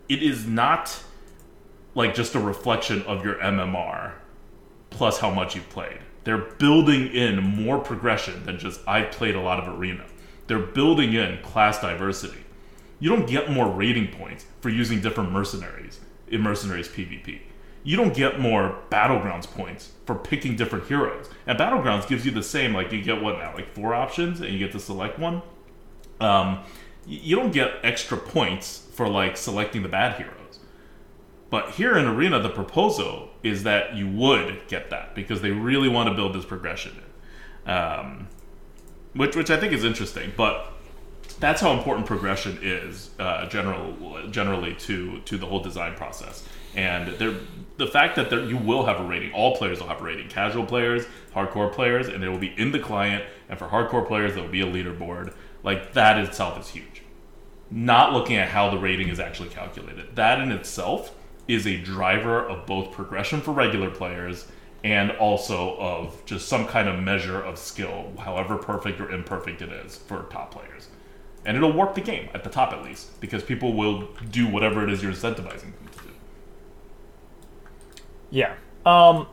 it 0.08 0.22
is 0.22 0.46
not 0.46 1.02
like 1.94 2.14
just 2.14 2.34
a 2.34 2.40
reflection 2.40 3.02
of 3.02 3.24
your 3.24 3.34
mmr 3.34 4.12
plus 4.90 5.18
how 5.18 5.30
much 5.30 5.54
you've 5.54 5.68
played 5.68 5.98
they're 6.28 6.36
building 6.36 7.06
in 7.06 7.42
more 7.42 7.78
progression 7.78 8.44
than 8.44 8.58
just 8.58 8.86
I 8.86 9.00
played 9.00 9.34
a 9.34 9.40
lot 9.40 9.58
of 9.58 9.78
arena. 9.78 10.04
They're 10.46 10.58
building 10.58 11.14
in 11.14 11.38
class 11.42 11.80
diversity. 11.80 12.44
You 13.00 13.08
don't 13.08 13.26
get 13.26 13.50
more 13.50 13.66
rating 13.66 14.08
points 14.08 14.44
for 14.60 14.68
using 14.68 15.00
different 15.00 15.32
mercenaries 15.32 16.00
in 16.26 16.42
mercenaries 16.42 16.86
PvP. 16.86 17.40
You 17.82 17.96
don't 17.96 18.12
get 18.12 18.38
more 18.38 18.78
battlegrounds 18.90 19.46
points 19.46 19.92
for 20.04 20.14
picking 20.16 20.54
different 20.54 20.86
heroes. 20.86 21.30
And 21.46 21.58
battlegrounds 21.58 22.06
gives 22.06 22.26
you 22.26 22.30
the 22.30 22.42
same, 22.42 22.74
like 22.74 22.92
you 22.92 23.00
get 23.00 23.22
what 23.22 23.38
now, 23.38 23.54
like 23.54 23.72
four 23.74 23.94
options, 23.94 24.42
and 24.42 24.52
you 24.52 24.58
get 24.58 24.72
to 24.72 24.80
select 24.80 25.18
one. 25.18 25.40
Um, 26.20 26.58
you 27.06 27.36
don't 27.36 27.52
get 27.52 27.72
extra 27.82 28.18
points 28.18 28.86
for 28.92 29.08
like 29.08 29.38
selecting 29.38 29.82
the 29.82 29.88
bad 29.88 30.18
hero. 30.18 30.34
But 31.50 31.70
here 31.70 31.96
in 31.96 32.06
Arena, 32.06 32.40
the 32.40 32.50
proposal 32.50 33.30
is 33.42 33.62
that 33.62 33.96
you 33.96 34.08
would 34.08 34.68
get 34.68 34.90
that 34.90 35.14
because 35.14 35.40
they 35.40 35.50
really 35.50 35.88
want 35.88 36.08
to 36.08 36.14
build 36.14 36.34
this 36.34 36.44
progression 36.44 36.92
in, 37.66 37.72
um, 37.72 38.28
which 39.14 39.34
which 39.34 39.50
I 39.50 39.56
think 39.56 39.72
is 39.72 39.84
interesting. 39.84 40.32
But 40.36 40.72
that's 41.40 41.60
how 41.60 41.72
important 41.72 42.06
progression 42.06 42.58
is 42.60 43.10
uh, 43.18 43.46
general 43.46 44.28
generally 44.30 44.74
to 44.74 45.20
to 45.20 45.38
the 45.38 45.46
whole 45.46 45.60
design 45.60 45.94
process. 45.94 46.46
And 46.74 47.08
the 47.78 47.86
fact 47.86 48.16
that 48.16 48.28
there, 48.28 48.44
you 48.44 48.56
will 48.56 48.84
have 48.84 49.00
a 49.00 49.04
rating, 49.04 49.32
all 49.32 49.56
players 49.56 49.80
will 49.80 49.88
have 49.88 50.00
a 50.00 50.04
rating. 50.04 50.28
Casual 50.28 50.66
players, 50.66 51.06
hardcore 51.34 51.72
players, 51.72 52.08
and 52.08 52.22
it 52.22 52.28
will 52.28 52.38
be 52.38 52.54
in 52.58 52.72
the 52.72 52.78
client. 52.78 53.24
And 53.48 53.58
for 53.58 53.66
hardcore 53.66 54.06
players, 54.06 54.34
there 54.34 54.42
will 54.42 54.50
be 54.50 54.60
a 54.60 54.66
leaderboard. 54.66 55.32
Like 55.62 55.94
that 55.94 56.18
itself 56.18 56.60
is 56.60 56.68
huge. 56.68 57.02
Not 57.70 58.12
looking 58.12 58.36
at 58.36 58.48
how 58.48 58.70
the 58.70 58.78
rating 58.78 59.08
is 59.08 59.18
actually 59.18 59.48
calculated. 59.48 60.14
That 60.14 60.40
in 60.40 60.52
itself 60.52 61.14
is 61.48 61.66
a 61.66 61.78
driver 61.78 62.46
of 62.46 62.66
both 62.66 62.92
progression 62.92 63.40
for 63.40 63.52
regular 63.52 63.90
players 63.90 64.46
and 64.84 65.10
also 65.12 65.76
of 65.78 66.24
just 66.24 66.46
some 66.46 66.66
kind 66.66 66.88
of 66.88 67.00
measure 67.00 67.42
of 67.42 67.58
skill, 67.58 68.12
however 68.18 68.56
perfect 68.56 69.00
or 69.00 69.10
imperfect 69.10 69.60
it 69.60 69.72
is 69.72 69.96
for 69.96 70.24
top 70.30 70.52
players. 70.52 70.88
And 71.44 71.56
it'll 71.56 71.72
work 71.72 71.94
the 71.94 72.00
game 72.00 72.28
at 72.34 72.44
the 72.44 72.50
top 72.50 72.72
at 72.72 72.84
least, 72.84 73.20
because 73.20 73.42
people 73.42 73.72
will 73.72 74.08
do 74.30 74.46
whatever 74.46 74.84
it 74.84 74.92
is 74.92 75.02
you're 75.02 75.12
incentivizing 75.12 75.62
them 75.62 75.88
to 75.96 75.98
do. 76.04 76.10
Yeah. 78.30 78.54
Um, 78.84 79.26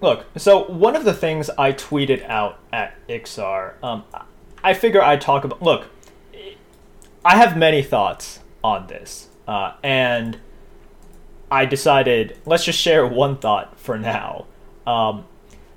look, 0.00 0.26
so 0.36 0.64
one 0.70 0.96
of 0.96 1.04
the 1.04 1.14
things 1.14 1.50
I 1.58 1.72
tweeted 1.72 2.26
out 2.28 2.58
at 2.72 2.94
Iksar, 3.08 3.74
um, 3.82 4.04
I 4.62 4.74
figure 4.74 5.02
I'd 5.02 5.20
talk 5.20 5.44
about. 5.44 5.60
Look, 5.60 5.88
I 7.24 7.36
have 7.36 7.56
many 7.56 7.82
thoughts 7.82 8.40
on 8.62 8.86
this, 8.86 9.28
uh, 9.48 9.72
and 9.82 10.38
I 11.50 11.66
decided 11.66 12.38
let's 12.46 12.64
just 12.64 12.78
share 12.78 13.06
one 13.06 13.38
thought 13.38 13.78
for 13.78 13.98
now. 13.98 14.46
Um, 14.86 15.24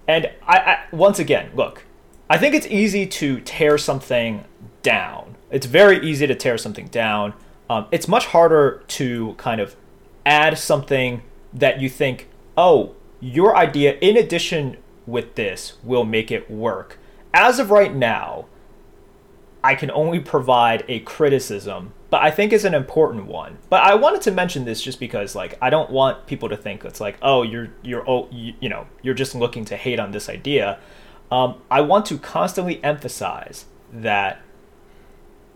and 0.07 0.31
I, 0.47 0.57
I 0.57 0.79
once 0.91 1.19
again 1.19 1.51
look, 1.55 1.85
I 2.29 2.37
think 2.37 2.55
it's 2.55 2.67
easy 2.67 3.05
to 3.07 3.39
tear 3.41 3.77
something 3.77 4.45
down. 4.81 5.35
It's 5.49 5.65
very 5.65 5.99
easy 6.05 6.27
to 6.27 6.35
tear 6.35 6.57
something 6.57 6.87
down. 6.87 7.33
Um, 7.69 7.87
it's 7.91 8.07
much 8.07 8.27
harder 8.27 8.83
to 8.87 9.33
kind 9.37 9.61
of 9.61 9.75
add 10.25 10.57
something 10.57 11.21
that 11.53 11.79
you 11.79 11.89
think, 11.89 12.27
oh, 12.57 12.95
your 13.19 13.55
idea 13.55 13.97
in 13.99 14.17
addition 14.17 14.77
with 15.05 15.35
this 15.35 15.73
will 15.83 16.05
make 16.05 16.31
it 16.31 16.49
work. 16.49 16.97
As 17.33 17.59
of 17.59 17.71
right 17.71 17.93
now, 17.93 18.45
I 19.63 19.75
can 19.75 19.91
only 19.91 20.19
provide 20.19 20.83
a 20.87 20.99
criticism 20.99 21.93
but 22.13 22.21
I 22.21 22.29
think 22.29 22.53
is 22.53 22.63
an 22.63 22.75
important 22.75 23.25
one. 23.25 23.57
But 23.69 23.81
I 23.81 23.95
wanted 23.95 24.21
to 24.21 24.31
mention 24.31 24.65
this 24.65 24.83
just 24.83 24.99
because 24.99 25.33
like 25.33 25.57
I 25.59 25.71
don't 25.71 25.89
want 25.89 26.27
people 26.27 26.47
to 26.47 26.55
think 26.55 26.85
it's 26.85 27.01
like 27.01 27.17
oh 27.23 27.41
you're 27.41 27.69
you're 27.81 28.07
oh 28.07 28.27
you, 28.31 28.53
you 28.59 28.69
know 28.69 28.85
you're 29.01 29.15
just 29.15 29.33
looking 29.33 29.65
to 29.65 29.75
hate 29.75 29.99
on 29.99 30.11
this 30.11 30.29
idea. 30.29 30.77
Um, 31.31 31.55
I 31.71 31.81
want 31.81 32.05
to 32.05 32.19
constantly 32.19 32.83
emphasize 32.83 33.65
that 33.91 34.43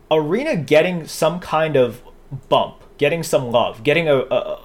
arena 0.10 0.56
getting 0.56 1.06
some 1.06 1.39
kind 1.39 1.76
of 1.76 2.02
bump, 2.50 2.84
getting 2.98 3.22
some 3.22 3.52
love, 3.52 3.84
getting 3.84 4.10
a, 4.10 4.15
a, 4.15 4.60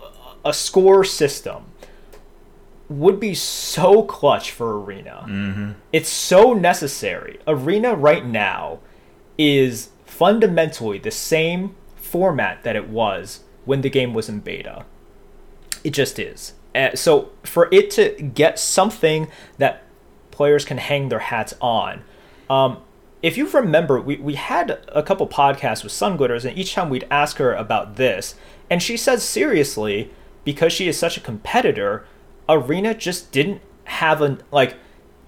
a 0.47 0.55
score 0.55 1.05
system 1.05 1.67
would 2.89 3.21
be 3.21 3.35
so 3.35 4.03
clutch 4.05 4.51
for 4.51 4.81
arena. 4.81 5.27
Mm-hmm. 5.29 5.73
It's 5.93 6.09
so 6.09 6.55
necessary. 6.55 7.39
Arena 7.47 7.95
right 7.95 8.25
now 8.25 8.79
is 9.37 9.91
fundamentally 10.07 10.99
the 10.99 11.11
same 11.11 11.77
format 12.12 12.62
that 12.62 12.77
it 12.77 12.88
was 12.88 13.40
when 13.64 13.81
the 13.81 13.90
game 13.90 14.12
was 14.12 14.29
in 14.29 14.40
beta. 14.40 14.85
It 15.83 15.90
just 15.90 16.18
is. 16.18 16.53
Uh, 16.75 16.94
so 16.94 17.33
for 17.42 17.68
it 17.72 17.90
to 17.92 18.11
get 18.22 18.59
something 18.59 19.29
that 19.59 19.83
players 20.31 20.64
can 20.64 20.79
hang 20.79 21.09
their 21.09 21.18
hats 21.18 21.55
on, 21.61 22.05
um, 22.48 22.79
if 23.22 23.37
you 23.37 23.48
remember, 23.48 24.01
we, 24.01 24.16
we 24.16 24.35
had 24.35 24.85
a 24.88 25.03
couple 25.03 25.27
podcasts 25.27 25.83
with 25.83 25.92
Sun 25.92 26.16
Glitters, 26.16 26.44
and 26.44 26.59
each 26.59 26.75
time 26.75 26.90
we'd 26.90 27.07
ask 27.11 27.38
her 27.38 27.55
about 27.55 27.96
this, 27.96 28.35
and 28.68 28.83
she 28.83 28.96
says 28.96 29.22
seriously, 29.22 30.11
because 30.44 30.72
she 30.72 30.88
is 30.88 30.98
such 30.98 31.16
a 31.16 31.20
competitor, 31.20 32.05
Arena 32.48 32.94
just 32.94 33.33
didn't 33.33 33.62
have 33.85 34.20
an 34.20 34.42
like 34.51 34.77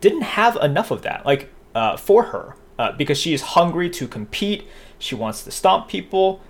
didn't 0.01 0.23
have 0.23 0.57
enough 0.57 0.91
of 0.91 1.03
that 1.03 1.25
like 1.27 1.51
uh, 1.75 1.97
for 1.97 2.25
her 2.25 2.57
uh, 2.79 2.93
because 2.93 3.19
she 3.19 3.33
is 3.33 3.43
hungry 3.43 3.89
to 3.91 4.07
compete. 4.07 4.67
She 4.99 5.15
wants 5.15 5.45
to 5.45 5.51
stomp 5.51 5.89
people, 5.89 6.41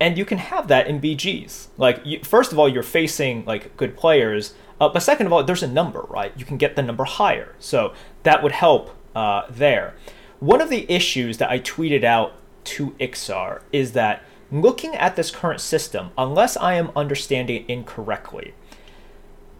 and 0.00 0.16
you 0.16 0.24
can 0.24 0.38
have 0.38 0.68
that 0.68 0.86
in 0.86 1.00
BGs. 1.00 1.68
Like 1.76 2.00
you, 2.04 2.20
first 2.22 2.52
of 2.52 2.58
all, 2.58 2.68
you're 2.68 2.82
facing 2.82 3.44
like 3.44 3.76
good 3.76 3.96
players, 3.96 4.54
uh, 4.80 4.88
but 4.88 5.00
second 5.00 5.26
of 5.26 5.32
all, 5.32 5.42
there's 5.42 5.62
a 5.62 5.68
number, 5.68 6.02
right? 6.08 6.32
You 6.36 6.44
can 6.44 6.56
get 6.56 6.76
the 6.76 6.82
number 6.82 7.04
higher, 7.04 7.54
so 7.58 7.92
that 8.22 8.42
would 8.42 8.52
help 8.52 8.94
uh, 9.14 9.42
there. 9.50 9.94
One 10.40 10.60
of 10.60 10.70
the 10.70 10.90
issues 10.90 11.38
that 11.38 11.50
I 11.50 11.58
tweeted 11.58 12.04
out 12.04 12.34
to 12.64 12.90
Iksar 13.00 13.62
is 13.72 13.92
that 13.92 14.22
looking 14.52 14.94
at 14.94 15.16
this 15.16 15.30
current 15.30 15.60
system, 15.60 16.10
unless 16.16 16.56
I 16.56 16.74
am 16.74 16.90
understanding 16.94 17.64
incorrectly, 17.68 18.54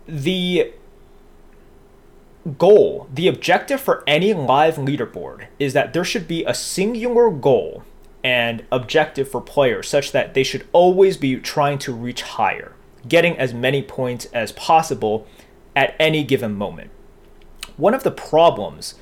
the 0.07 0.73
goal, 2.57 3.09
the 3.13 3.29
objective 3.29 3.81
for 3.81 4.05
any 4.07 4.33
live 4.33 4.77
leaderboard 4.77 5.47
is 5.59 5.73
that 5.73 5.93
there 5.93 6.05
should 6.05 6.29
be 6.29 6.45
a 6.45 6.55
singular 6.55 7.31
goal 7.31 7.83
and 8.29 8.63
objective 8.71 9.27
for 9.27 9.41
players 9.41 9.89
such 9.89 10.13
that 10.13 10.35
they 10.35 10.43
should 10.43 10.69
always 10.75 11.17
be 11.17 11.37
trying 11.37 11.79
to 11.79 11.95
reach 11.95 12.21
higher, 12.21 12.75
getting 13.09 13.35
as 13.39 13.55
many 13.55 13.81
points 13.81 14.27
as 14.35 14.53
possible 14.53 15.27
at 15.75 15.97
any 15.99 16.23
given 16.23 16.55
moment. 16.55 16.91
One 17.79 17.95
of 17.95 18.03
the 18.03 18.11
problems 18.11 18.97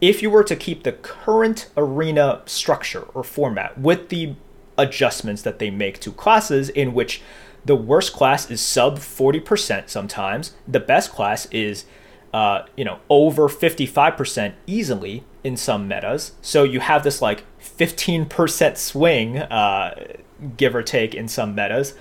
if 0.00 0.22
you 0.22 0.30
were 0.30 0.44
to 0.44 0.56
keep 0.56 0.82
the 0.82 0.92
current 0.92 1.68
arena 1.76 2.40
structure 2.46 3.02
or 3.12 3.22
format 3.22 3.76
with 3.76 4.08
the 4.08 4.34
adjustments 4.78 5.42
that 5.42 5.58
they 5.58 5.68
make 5.68 6.00
to 6.00 6.10
classes 6.10 6.70
in 6.70 6.94
which 6.94 7.20
the 7.66 7.76
worst 7.76 8.14
class 8.14 8.50
is 8.50 8.62
sub 8.62 8.98
40% 8.98 9.90
sometimes 9.90 10.54
the 10.66 10.80
best 10.80 11.12
class 11.12 11.44
is 11.50 11.84
uh, 12.32 12.66
you 12.76 12.84
know 12.84 13.00
over 13.08 13.48
55% 13.48 14.54
easily 14.66 15.24
in 15.42 15.56
some 15.56 15.88
metas 15.88 16.32
so 16.42 16.62
you 16.62 16.80
have 16.80 17.02
this 17.02 17.20
like 17.20 17.44
15% 17.60 18.76
swing 18.76 19.38
uh, 19.38 20.14
give 20.56 20.74
or 20.74 20.82
take 20.82 21.14
in 21.14 21.28
some 21.28 21.54
metas 21.54 21.94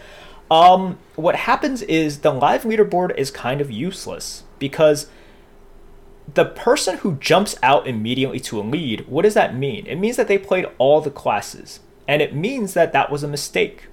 um, 0.51 0.97
what 1.15 1.35
happens 1.35 1.81
is 1.83 2.19
the 2.19 2.31
live 2.31 2.63
leaderboard 2.63 3.15
is 3.17 3.29
kind 3.29 3.61
of 3.61 3.69
useless 3.69 4.43
because 4.57 5.07
the 6.33 6.45
person 6.45 6.97
who 6.97 7.15
jumps 7.15 7.55
out 7.63 7.87
immediately 7.87 8.39
to 8.41 8.59
a 8.59 8.63
lead, 8.63 9.07
what 9.07 9.23
does 9.23 9.33
that 9.33 9.55
mean? 9.55 9.85
It 9.87 9.95
means 9.95 10.15
that 10.17 10.27
they 10.27 10.37
played 10.37 10.67
all 10.77 11.01
the 11.01 11.11
classes. 11.11 11.79
And 12.07 12.21
it 12.21 12.35
means 12.35 12.73
that 12.73 12.91
that 12.93 13.11
was 13.11 13.23
a 13.23 13.27
mistake. 13.27 13.85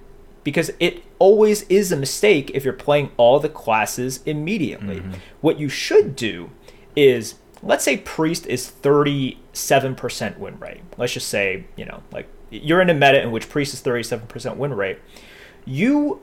Because 0.47 0.71
it 0.79 1.03
always 1.19 1.63
is 1.63 1.91
a 1.91 1.97
mistake 1.97 2.51
if 2.53 2.63
you're 2.63 2.71
playing 2.71 3.11
all 3.17 3.37
the 3.37 3.49
classes 3.49 4.21
immediately. 4.25 5.01
Mm-hmm. 5.01 5.15
What 5.41 5.59
you 5.59 5.67
should 5.67 6.15
do 6.15 6.51
is, 6.95 7.35
let's 7.61 7.83
say 7.83 7.97
Priest 7.97 8.47
is 8.47 8.71
37% 8.81 10.37
win 10.37 10.57
rate. 10.57 10.79
Let's 10.97 11.11
just 11.11 11.27
say, 11.27 11.65
you 11.75 11.83
know, 11.83 12.01
like 12.13 12.29
you're 12.49 12.79
in 12.79 12.89
a 12.89 12.93
meta 12.93 13.21
in 13.21 13.31
which 13.31 13.49
Priest 13.49 13.73
is 13.73 13.81
37% 13.81 14.55
win 14.55 14.73
rate. 14.73 14.99
You 15.65 16.21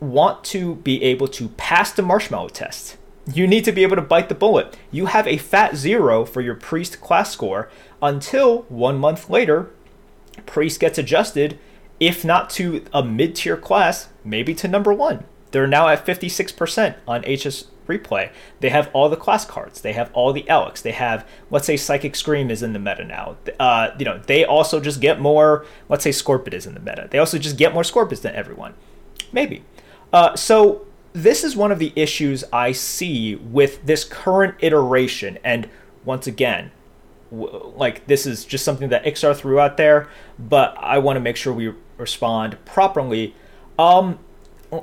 want 0.00 0.42
to 0.44 0.76
be 0.76 1.02
able 1.02 1.28
to 1.28 1.48
pass 1.50 1.92
the 1.92 2.00
marshmallow 2.00 2.48
test 2.48 2.96
you 3.32 3.46
need 3.46 3.64
to 3.64 3.72
be 3.72 3.82
able 3.82 3.96
to 3.96 4.02
bite 4.02 4.28
the 4.28 4.36
bullet. 4.36 4.76
You 4.92 5.06
have 5.06 5.26
a 5.26 5.36
fat 5.36 5.76
zero 5.76 6.24
for 6.24 6.40
your 6.40 6.54
priest 6.54 7.00
class 7.00 7.32
score 7.32 7.68
until 8.00 8.62
one 8.68 8.98
month 8.98 9.28
later, 9.28 9.70
priest 10.46 10.78
gets 10.78 10.96
adjusted, 10.96 11.58
if 12.00 12.24
not 12.24 12.50
to 12.50 12.84
a 12.92 13.02
mid 13.02 13.36
tier 13.36 13.56
class, 13.56 14.08
maybe 14.24 14.54
to 14.54 14.68
number 14.68 14.92
one. 14.92 15.24
They're 15.52 15.66
now 15.66 15.88
at 15.88 16.04
56% 16.04 16.96
on 17.06 17.22
HS 17.22 17.66
replay. 17.86 18.30
They 18.60 18.70
have 18.70 18.90
all 18.92 19.08
the 19.08 19.16
class 19.16 19.44
cards. 19.44 19.80
They 19.80 19.92
have 19.92 20.10
all 20.12 20.32
the 20.32 20.48
Alex. 20.48 20.82
They 20.82 20.92
have, 20.92 21.26
let's 21.50 21.66
say, 21.66 21.76
Psychic 21.76 22.16
Scream 22.16 22.50
is 22.50 22.62
in 22.62 22.72
the 22.72 22.78
meta 22.78 23.04
now. 23.04 23.36
Uh, 23.58 23.90
you 23.98 24.04
know, 24.04 24.20
they 24.26 24.44
also 24.44 24.80
just 24.80 25.00
get 25.00 25.20
more. 25.20 25.64
Let's 25.88 26.04
say 26.04 26.10
Scorpid 26.10 26.52
is 26.52 26.66
in 26.66 26.74
the 26.74 26.80
meta. 26.80 27.08
They 27.10 27.18
also 27.18 27.38
just 27.38 27.56
get 27.56 27.72
more 27.72 27.84
Scorpids 27.84 28.20
than 28.22 28.34
everyone. 28.34 28.74
Maybe. 29.32 29.64
Uh, 30.12 30.36
so 30.36 30.86
this 31.12 31.44
is 31.44 31.56
one 31.56 31.72
of 31.72 31.78
the 31.78 31.92
issues 31.96 32.44
I 32.52 32.72
see 32.72 33.36
with 33.36 33.84
this 33.86 34.04
current 34.04 34.56
iteration. 34.60 35.38
And 35.42 35.68
once 36.04 36.26
again, 36.26 36.72
w- 37.30 37.72
like 37.76 38.06
this 38.06 38.26
is 38.26 38.44
just 38.44 38.64
something 38.64 38.88
that 38.90 39.04
Iksar 39.04 39.36
threw 39.36 39.58
out 39.58 39.76
there, 39.76 40.08
but 40.38 40.76
I 40.78 40.98
want 40.98 41.16
to 41.16 41.20
make 41.20 41.36
sure 41.36 41.52
we 41.52 41.72
respond 41.98 42.56
properly. 42.64 43.34
Um, 43.78 44.18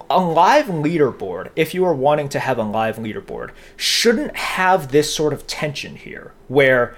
a 0.10 0.20
live 0.20 0.68
leaderboard, 0.68 1.50
if 1.56 1.74
you 1.74 1.84
are 1.86 1.94
wanting 1.94 2.30
to 2.30 2.40
have 2.40 2.58
a 2.58 2.64
live 2.64 2.98
leaderboard, 2.98 3.52
shouldn't 3.76 4.36
have 4.36 4.92
this 4.92 5.14
sort 5.14 5.34
of 5.34 5.46
tension 5.46 5.96
here 5.96 6.34
where 6.48 6.96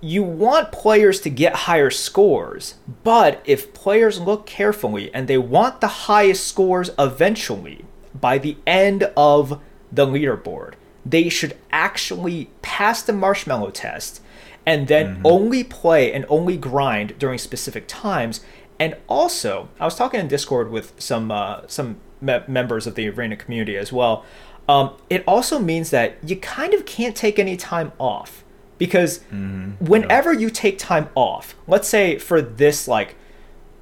you 0.00 0.22
want 0.22 0.72
players 0.72 1.20
to 1.20 1.30
get 1.30 1.54
higher 1.54 1.90
scores, 1.90 2.74
but 3.02 3.40
if 3.44 3.74
players 3.74 4.20
look 4.20 4.46
carefully 4.46 5.12
and 5.12 5.26
they 5.26 5.38
want 5.38 5.80
the 5.80 5.88
highest 5.88 6.46
scores 6.46 6.90
eventually, 6.98 7.84
by 8.14 8.38
the 8.38 8.56
end 8.66 9.10
of 9.16 9.60
the 9.90 10.06
leaderboard, 10.06 10.74
they 11.04 11.28
should 11.28 11.56
actually 11.70 12.50
pass 12.62 13.02
the 13.02 13.12
marshmallow 13.12 13.70
test 13.70 14.20
and 14.66 14.86
then 14.86 15.14
mm-hmm. 15.14 15.26
only 15.26 15.64
play 15.64 16.12
and 16.12 16.26
only 16.28 16.56
grind 16.56 17.18
during 17.18 17.38
specific 17.38 17.84
times. 17.86 18.40
And 18.78 18.96
also, 19.08 19.68
I 19.80 19.84
was 19.84 19.96
talking 19.96 20.20
in 20.20 20.28
Discord 20.28 20.70
with 20.70 20.92
some 20.98 21.30
uh, 21.30 21.62
some 21.66 22.00
me- 22.20 22.40
members 22.46 22.86
of 22.86 22.94
the 22.94 23.08
arena 23.08 23.36
community 23.36 23.76
as 23.76 23.92
well. 23.92 24.24
Um, 24.68 24.94
it 25.08 25.24
also 25.26 25.58
means 25.58 25.90
that 25.90 26.18
you 26.22 26.36
kind 26.36 26.74
of 26.74 26.84
can't 26.84 27.16
take 27.16 27.38
any 27.38 27.56
time 27.56 27.92
off 27.98 28.44
because 28.76 29.20
mm-hmm. 29.32 29.84
whenever 29.84 30.32
yeah. 30.32 30.40
you 30.40 30.50
take 30.50 30.78
time 30.78 31.08
off, 31.14 31.56
let's 31.66 31.88
say 31.88 32.18
for 32.18 32.40
this 32.40 32.86
like 32.86 33.16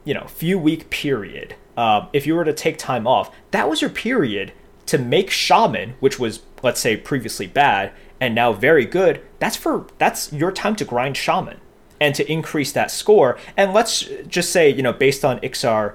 you 0.05 0.15
know 0.15 0.27
few 0.27 0.59
week 0.59 0.89
period, 0.89 1.57
uh, 1.77 2.07
if 2.13 2.27
you 2.27 2.35
were 2.35 2.45
to 2.45 2.55
take 2.55 2.79
time 2.79 3.07
off, 3.07 3.31
that 3.51 3.69
was 3.69 3.81
your 3.81 3.91
period 3.91 4.53
to 4.87 4.99
make 4.99 5.31
Shaman, 5.31 5.95
which 6.01 6.19
was 6.19 6.41
let's 6.63 6.81
say 6.81 6.97
previously 6.97 7.47
bad 7.47 7.93
and 8.19 8.35
now 8.35 8.53
very 8.53 8.87
good. 8.87 9.21
That's 9.41 9.57
for 9.57 9.87
that's 9.99 10.33
your 10.33 10.53
time 10.53 10.77
to 10.77 10.85
grind 10.87 11.19
Shaman 11.19 11.61
and 12.01 12.15
to 12.15 12.31
increase 12.31 12.73
that 12.73 12.91
score. 12.91 13.39
And 13.57 13.73
let's 13.73 14.01
just 14.29 14.51
say 14.53 14.71
you 14.71 14.83
know 14.83 14.93
based 14.93 15.25
on 15.25 15.39
Iksar. 15.41 15.95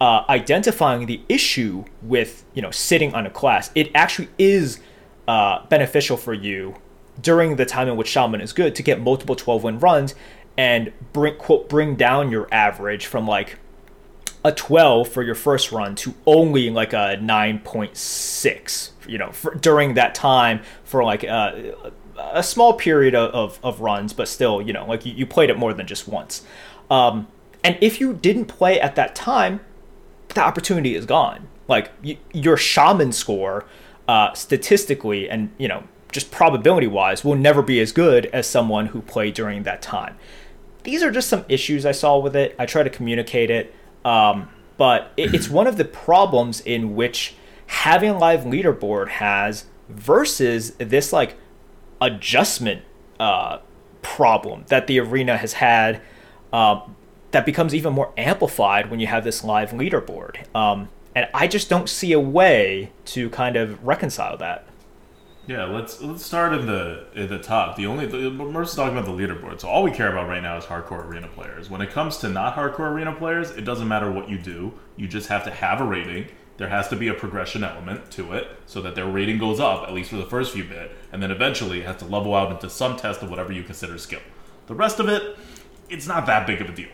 Uh, 0.00 0.24
identifying 0.28 1.06
the 1.06 1.20
issue 1.28 1.84
with 2.02 2.44
you 2.52 2.60
know 2.60 2.70
sitting 2.72 3.14
on 3.14 3.26
a 3.26 3.30
class, 3.30 3.70
it 3.76 3.90
actually 3.94 4.28
is 4.38 4.80
uh, 5.28 5.64
beneficial 5.68 6.16
for 6.16 6.34
you 6.34 6.74
during 7.20 7.56
the 7.56 7.64
time 7.64 7.88
in 7.88 7.96
which 7.96 8.08
Shaman 8.08 8.40
is 8.40 8.52
good 8.52 8.74
to 8.74 8.82
get 8.82 9.00
multiple 9.00 9.36
12 9.36 9.64
win 9.64 9.78
runs 9.78 10.14
and 10.56 10.92
bring 11.12 11.36
quote 11.36 11.68
bring 11.68 11.96
down 11.96 12.30
your 12.30 12.48
average 12.52 13.06
from 13.06 13.26
like 13.26 13.58
a 14.44 14.52
12 14.52 15.08
for 15.08 15.22
your 15.22 15.34
first 15.34 15.72
run 15.72 15.94
to 15.94 16.14
only 16.26 16.70
like 16.70 16.92
a 16.92 17.16
9.6 17.20 18.90
you 19.08 19.18
know 19.18 19.32
for, 19.32 19.54
during 19.54 19.94
that 19.94 20.14
time 20.14 20.60
for 20.84 21.02
like 21.02 21.24
a, 21.24 21.74
a 22.18 22.42
small 22.42 22.74
period 22.74 23.14
of, 23.14 23.30
of, 23.34 23.58
of, 23.62 23.80
runs 23.80 24.12
but 24.12 24.28
still 24.28 24.62
you 24.62 24.72
know 24.72 24.86
like 24.86 25.04
you, 25.04 25.12
you 25.14 25.26
played 25.26 25.50
it 25.50 25.58
more 25.58 25.74
than 25.74 25.86
just 25.86 26.08
once. 26.08 26.42
Um, 26.90 27.28
and 27.62 27.78
if 27.80 28.00
you 28.00 28.12
didn't 28.12 28.46
play 28.46 28.80
at 28.80 28.94
that 28.96 29.14
time 29.14 29.60
the 30.28 30.42
opportunity 30.42 30.94
is 30.94 31.06
gone. 31.06 31.48
Like 31.68 31.92
you, 32.02 32.16
your 32.32 32.56
shaman 32.56 33.12
score 33.12 33.66
uh, 34.06 34.32
statistically 34.34 35.30
and 35.30 35.50
you 35.58 35.68
know 35.68 35.84
just 36.12 36.30
probability 36.30 36.86
wise 36.86 37.24
will 37.24 37.34
never 37.34 37.62
be 37.62 37.80
as 37.80 37.90
good 37.90 38.26
as 38.26 38.46
someone 38.46 38.86
who 38.86 39.00
played 39.02 39.34
during 39.34 39.64
that 39.64 39.82
time. 39.82 40.16
These 40.84 41.02
are 41.02 41.10
just 41.10 41.28
some 41.28 41.44
issues 41.48 41.86
i 41.86 41.92
saw 41.92 42.18
with 42.18 42.36
it. 42.36 42.54
I 42.58 42.66
try 42.66 42.82
to 42.82 42.90
communicate 42.90 43.50
it 43.50 43.74
um, 44.04 44.48
but 44.76 45.12
it, 45.16 45.34
it's 45.34 45.48
one 45.48 45.66
of 45.66 45.76
the 45.76 45.84
problems 45.84 46.60
in 46.60 46.94
which 46.94 47.34
having 47.66 48.18
live 48.18 48.40
leaderboard 48.40 49.08
has 49.08 49.64
versus 49.88 50.72
this 50.78 51.12
like 51.12 51.36
adjustment 52.00 52.82
uh, 53.20 53.58
problem 54.02 54.64
that 54.68 54.86
the 54.86 55.00
arena 55.00 55.36
has 55.36 55.54
had 55.54 56.00
uh, 56.52 56.80
that 57.32 57.44
becomes 57.44 57.74
even 57.74 57.92
more 57.92 58.12
amplified 58.16 58.90
when 58.90 59.00
you 59.00 59.06
have 59.06 59.24
this 59.24 59.42
live 59.42 59.70
leaderboard. 59.70 60.54
Um, 60.54 60.88
and 61.14 61.28
I 61.34 61.46
just 61.46 61.68
don't 61.68 61.88
see 61.88 62.12
a 62.12 62.20
way 62.20 62.92
to 63.06 63.30
kind 63.30 63.56
of 63.56 63.84
reconcile 63.84 64.36
that. 64.38 64.66
Yeah, 65.46 65.64
let's 65.64 66.00
let's 66.00 66.24
start 66.24 66.54
in 66.54 66.66
the 66.66 67.06
in 67.14 67.28
the 67.28 67.38
top. 67.38 67.76
The 67.76 67.86
only 67.86 68.06
the, 68.06 68.30
Mercer's 68.30 68.76
talking 68.76 68.96
about 68.96 69.04
the 69.04 69.12
leaderboard. 69.12 69.60
So 69.60 69.68
all 69.68 69.82
we 69.82 69.90
care 69.90 70.10
about 70.10 70.26
right 70.26 70.42
now 70.42 70.56
is 70.56 70.64
hardcore 70.64 71.04
arena 71.04 71.28
players. 71.28 71.68
When 71.68 71.82
it 71.82 71.90
comes 71.90 72.16
to 72.18 72.30
not 72.30 72.56
hardcore 72.56 72.90
arena 72.90 73.14
players, 73.14 73.50
it 73.50 73.62
doesn't 73.62 73.86
matter 73.86 74.10
what 74.10 74.28
you 74.28 74.38
do. 74.38 74.72
You 74.96 75.06
just 75.06 75.28
have 75.28 75.44
to 75.44 75.50
have 75.50 75.82
a 75.82 75.84
rating. 75.84 76.28
There 76.56 76.68
has 76.68 76.88
to 76.88 76.96
be 76.96 77.08
a 77.08 77.14
progression 77.14 77.64
element 77.64 78.10
to 78.12 78.32
it 78.32 78.48
so 78.66 78.80
that 78.82 78.94
their 78.94 79.06
rating 79.06 79.38
goes 79.38 79.58
up 79.58 79.82
at 79.88 79.92
least 79.92 80.10
for 80.10 80.16
the 80.16 80.26
first 80.26 80.52
few 80.52 80.64
bit, 80.64 80.92
and 81.12 81.22
then 81.22 81.30
eventually 81.30 81.80
it 81.80 81.86
has 81.86 81.96
to 81.96 82.04
level 82.04 82.34
out 82.34 82.52
into 82.52 82.70
some 82.70 82.96
test 82.96 83.22
of 83.22 83.30
whatever 83.30 83.52
you 83.52 83.64
consider 83.64 83.98
skill. 83.98 84.20
The 84.66 84.74
rest 84.74 85.00
of 85.00 85.08
it, 85.08 85.36
it's 85.88 86.06
not 86.06 86.26
that 86.26 86.46
big 86.46 86.60
of 86.60 86.68
a 86.68 86.72
deal. 86.72 86.90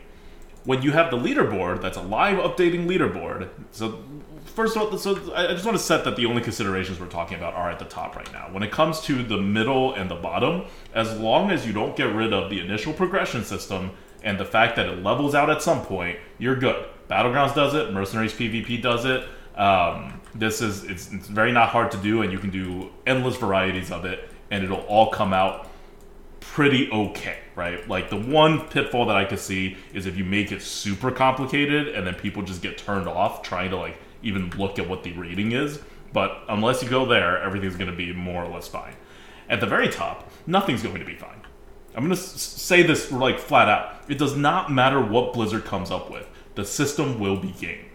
When 0.65 0.83
you 0.83 0.93
have 0.93 1.11
the 1.11 1.17
leaderboard, 1.17 1.81
that's 1.81 1.97
a 1.97 2.03
live 2.03 2.39
updating 2.39 2.87
leaderboard. 2.87 3.49
So 3.71 4.03
first 4.45 4.77
of 4.77 4.83
all, 4.83 4.99
so 4.99 5.35
I 5.35 5.49
just 5.49 5.65
want 5.65 5.77
to 5.77 5.83
set 5.83 6.05
that 6.05 6.17
the 6.17 6.27
only 6.27 6.43
considerations 6.43 7.01
we're 7.01 7.07
talking 7.07 7.37
about 7.37 7.55
are 7.55 7.71
at 7.71 7.79
the 7.79 7.85
top 7.85 8.17
right 8.17 8.31
now. 8.33 8.49
When 8.51 8.63
it 8.63 8.71
comes 8.71 9.01
to 9.03 9.23
the 9.23 9.39
middle 9.39 9.95
and 9.95 10.11
the 10.11 10.17
bottom, 10.17 10.65
as 10.95 11.19
long 11.19 11.51
as 11.51 11.67
you 11.67 11.73
don't 11.73 11.97
get 11.97 12.15
rid 12.15 12.33
of 12.33 12.51
the 12.51 12.61
initial 12.61 12.93
progression 12.93 13.45
system 13.45 13.93
and 14.23 14.39
the 14.39 14.45
fact 14.45 14.77
that 14.77 14.87
it 14.87 15.03
levels 15.03 15.35
out 15.35 15.49
at 15.49 15.63
some 15.63 15.83
point, 15.83 16.19
you're 16.39 16.57
good. 16.57 16.87
Battlegrounds 17.09 17.55
does 17.55 17.75
it, 17.75 17.93
Mercenaries 17.93 18.35
PvP 18.35 18.83
does 18.83 19.05
it. 19.05 19.27
Um, 19.61 20.21
this 20.35 20.63
is 20.63 20.85
it's, 20.85 21.13
it's 21.13 21.29
very 21.29 21.53
not 21.53 21.69
hard 21.69 21.91
to 21.91 21.99
do, 21.99 22.23
and 22.23 22.33
you 22.33 22.39
can 22.39 22.51
do 22.51 22.91
endless 23.07 23.37
varieties 23.37 23.91
of 23.91 24.05
it, 24.07 24.31
and 24.51 24.65
it'll 24.65 24.81
all 24.81 25.11
come 25.11 25.33
out 25.33 25.69
pretty 26.41 26.91
okay, 26.91 27.39
right? 27.55 27.87
Like 27.89 28.11
the 28.11 28.17
one 28.17 28.67
pitfall 28.69 29.07
that 29.07 29.17
I 29.17 29.25
could 29.25 29.39
see 29.39 29.77
is 29.93 30.07
if 30.07 30.17
you 30.17 30.25
make 30.25 30.51
it 30.51 30.63
super 30.63 31.11
complicated 31.11 31.89
and 31.89 32.07
then 32.07 32.15
people 32.15 32.43
just 32.43 32.63
get 32.63 32.79
turned 32.79 33.07
off 33.07 33.43
trying 33.43 33.71
to 33.71 33.77
like 33.77 33.99
even 34.23 34.51
look 34.51 34.79
at 34.79 34.89
what 34.89 35.03
the 35.03 35.13
rating 35.13 35.53
is. 35.53 35.81
But 36.13 36.43
unless 36.49 36.83
you 36.83 36.89
go 36.89 37.07
there, 37.07 37.41
everything's 37.41 37.77
going 37.77 37.91
to 37.91 37.97
be 37.97 38.13
more 38.13 38.43
or 38.43 38.49
less 38.49 38.67
fine. 38.67 38.95
At 39.49 39.61
the 39.61 39.67
very 39.67 39.89
top, 39.89 40.31
nothing's 40.47 40.83
going 40.83 40.99
to 40.99 41.05
be 41.05 41.15
fine. 41.15 41.41
I'm 41.95 42.05
going 42.05 42.17
to 42.17 42.21
say 42.21 42.83
this 42.83 43.13
like 43.13 43.39
flat 43.39 43.69
out. 43.69 43.97
It 44.09 44.19
does 44.19 44.37
not 44.37 44.73
matter 44.73 45.01
what 45.01 45.35
Blizzard 45.35 45.65
comes 45.65 45.91
up 45.91 46.11
with. 46.11 46.27
The 46.55 46.65
system 46.65 47.21
will 47.21 47.37
be 47.37 47.53
gamed. 47.61 47.90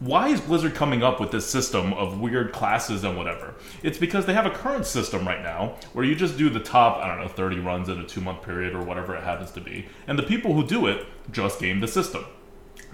Why 0.00 0.28
is 0.28 0.40
Blizzard 0.40 0.76
coming 0.76 1.02
up 1.02 1.18
with 1.18 1.32
this 1.32 1.50
system 1.50 1.92
of 1.92 2.20
weird 2.20 2.52
classes 2.52 3.02
and 3.02 3.16
whatever? 3.16 3.54
It's 3.82 3.98
because 3.98 4.26
they 4.26 4.32
have 4.32 4.46
a 4.46 4.50
current 4.50 4.86
system 4.86 5.26
right 5.26 5.42
now 5.42 5.74
where 5.92 6.04
you 6.04 6.14
just 6.14 6.38
do 6.38 6.48
the 6.48 6.60
top, 6.60 6.98
I 6.98 7.08
don't 7.08 7.20
know, 7.20 7.26
30 7.26 7.58
runs 7.58 7.88
in 7.88 7.98
a 7.98 8.06
two 8.06 8.20
month 8.20 8.42
period 8.42 8.76
or 8.76 8.82
whatever 8.84 9.16
it 9.16 9.24
happens 9.24 9.50
to 9.52 9.60
be. 9.60 9.86
And 10.06 10.16
the 10.16 10.22
people 10.22 10.54
who 10.54 10.64
do 10.64 10.86
it 10.86 11.04
just 11.32 11.58
game 11.58 11.80
the 11.80 11.88
system. 11.88 12.24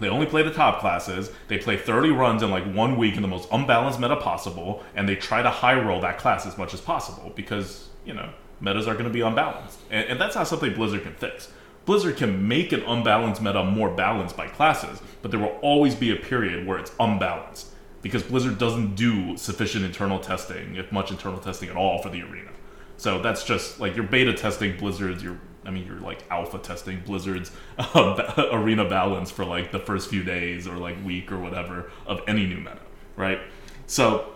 They 0.01 0.09
only 0.09 0.25
play 0.25 0.43
the 0.43 0.51
top 0.51 0.81
classes. 0.81 1.31
They 1.49 1.59
play 1.59 1.77
30 1.77 2.09
runs 2.09 2.43
in 2.43 2.51
like 2.51 2.65
one 2.73 2.97
week 2.97 3.17
in 3.17 3.23
the 3.23 3.29
most 3.29 3.51
unbalanced 3.53 4.01
meta 4.01 4.17
possible, 4.17 4.83
and 4.95 5.07
they 5.07 5.15
try 5.15 5.43
to 5.43 5.51
high 5.51 5.79
roll 5.79 6.01
that 6.01 6.17
class 6.17 6.47
as 6.47 6.57
much 6.57 6.73
as 6.73 6.81
possible 6.81 7.33
because, 7.37 7.89
you 8.07 8.15
know, 8.15 8.31
metas 8.61 8.89
are 8.89 8.95
going 8.95 9.05
to 9.05 9.11
be 9.11 9.21
unbalanced. 9.21 9.79
And, 9.91 10.09
and 10.09 10.21
that's 10.21 10.37
not 10.37 10.49
something 10.49 10.73
Blizzard 10.73 11.03
can 11.03 11.15
fix. 11.15 11.53
Blizzard 11.85 12.17
can 12.17 12.49
make 12.49 12.73
an 12.73 12.83
unbalanced 12.83 13.43
meta 13.43 13.63
more 13.63 13.91
balanced 13.91 14.37
by 14.37 14.49
classes, 14.49 15.01
but 15.23 15.31
there 15.31 15.41
will 15.41 15.59
always 15.61 15.95
be 15.95 16.11
a 16.11 16.17
period 16.17 16.67
where 16.67 16.79
it's 16.79 16.93
unbalanced 16.99 17.69
because 18.01 18.23
Blizzard 18.23 18.59
doesn't 18.59 18.95
do 18.95 19.37
sufficient 19.37 19.85
internal 19.85 20.19
testing, 20.19 20.77
if 20.77 20.93
much 20.93 21.11
internal 21.11 21.39
testing 21.39 21.69
at 21.69 21.77
all, 21.77 22.03
for 22.03 22.11
the 22.11 22.23
arena. 22.23 22.51
So 22.97 23.21
that's 23.21 23.45
just 23.45 23.81
like 23.81 23.97
your 23.97 24.05
beta 24.05 24.35
testing 24.35 24.77
Blizzard's, 24.79 25.23
your 25.23 25.41
I 25.67 25.71
mean, 25.71 25.87
you're 25.87 26.01
like 26.01 26.23
alpha 26.31 26.59
testing 26.59 27.01
Blizzard's 27.01 27.51
uh, 27.79 28.49
arena 28.53 28.89
balance 28.89 29.31
for 29.31 29.45
like 29.45 29.73
the 29.73 29.79
first 29.79 30.11
few 30.11 30.23
days 30.23 30.67
or 30.69 30.77
like 30.77 31.03
week 31.05 31.33
or 31.33 31.39
whatever 31.39 31.91
of 32.07 32.21
any 32.27 32.47
new 32.47 32.59
meta, 32.59 32.81
right? 33.17 33.41
So 33.87 34.35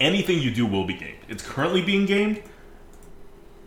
anything 0.00 0.38
you 0.38 0.50
do 0.52 0.66
will 0.66 0.84
be 0.84 0.94
gamed. 0.94 1.18
It's 1.28 1.42
currently 1.42 1.82
being 1.82 2.06
gamed. 2.06 2.42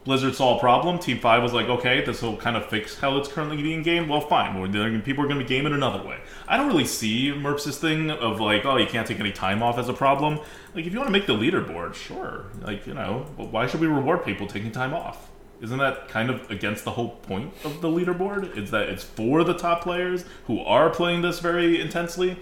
Blizzard 0.06 0.36
saw 0.36 0.56
a 0.56 0.60
problem. 0.60 1.00
Team 1.00 1.20
Five 1.20 1.42
was 1.42 1.52
like, 1.52 1.68
okay, 1.68 2.06
this 2.06 2.22
will 2.22 2.38
kind 2.38 2.56
of 2.56 2.68
fix 2.68 3.00
how 3.00 3.18
it's 3.18 3.28
currently 3.28 3.62
being 3.62 3.82
gamed. 3.82 4.08
Well, 4.08 4.22
fine. 4.22 4.54
People 5.02 5.26
are 5.26 5.28
going 5.28 5.40
to 5.40 5.46
game 5.46 5.66
it 5.66 5.72
another 5.72 6.08
way. 6.08 6.20
I 6.48 6.58
don't 6.58 6.68
really 6.68 6.86
see 6.86 7.34
Merp's 7.34 7.66
thing 7.78 8.12
of 8.12 8.40
like, 8.40 8.66
oh, 8.66 8.78
you 8.78 8.86
can't 8.86 9.08
take 9.08 9.20
any 9.20 9.32
time 9.32 9.64
off 9.64 9.80
as 9.80 9.90
a 9.90 9.94
problem. 9.94 10.40
Like, 10.76 10.86
if 10.86 10.94
you 10.94 11.00
want 11.00 11.08
to 11.08 11.12
make 11.12 11.26
the 11.26 11.34
leaderboard, 11.34 11.96
sure. 11.96 12.46
Like, 12.62 12.86
you 12.86 12.94
know, 12.94 13.26
why 13.36 13.66
should 13.66 13.82
we 13.82 13.88
reward 13.88 14.24
people 14.24 14.46
taking 14.46 14.72
time 14.72 14.94
off? 14.94 15.32
Isn't 15.60 15.80
that 15.80 16.08
kind 16.08 16.30
of 16.30 16.52
against 16.52 16.84
the 16.86 16.92
whole 16.92 17.10
point 17.10 17.52
of 17.64 17.82
the 17.82 17.88
leaderboard? 17.88 18.56
Is 18.56 18.70
that 18.72 18.90
it's 18.90 19.04
for 19.04 19.44
the 19.44 19.56
top 19.56 19.82
players 19.82 20.24
who 20.46 20.60
are 20.60 20.92
playing 20.92 21.24
this 21.24 21.40
very 21.40 21.82
intensely? 21.82 22.38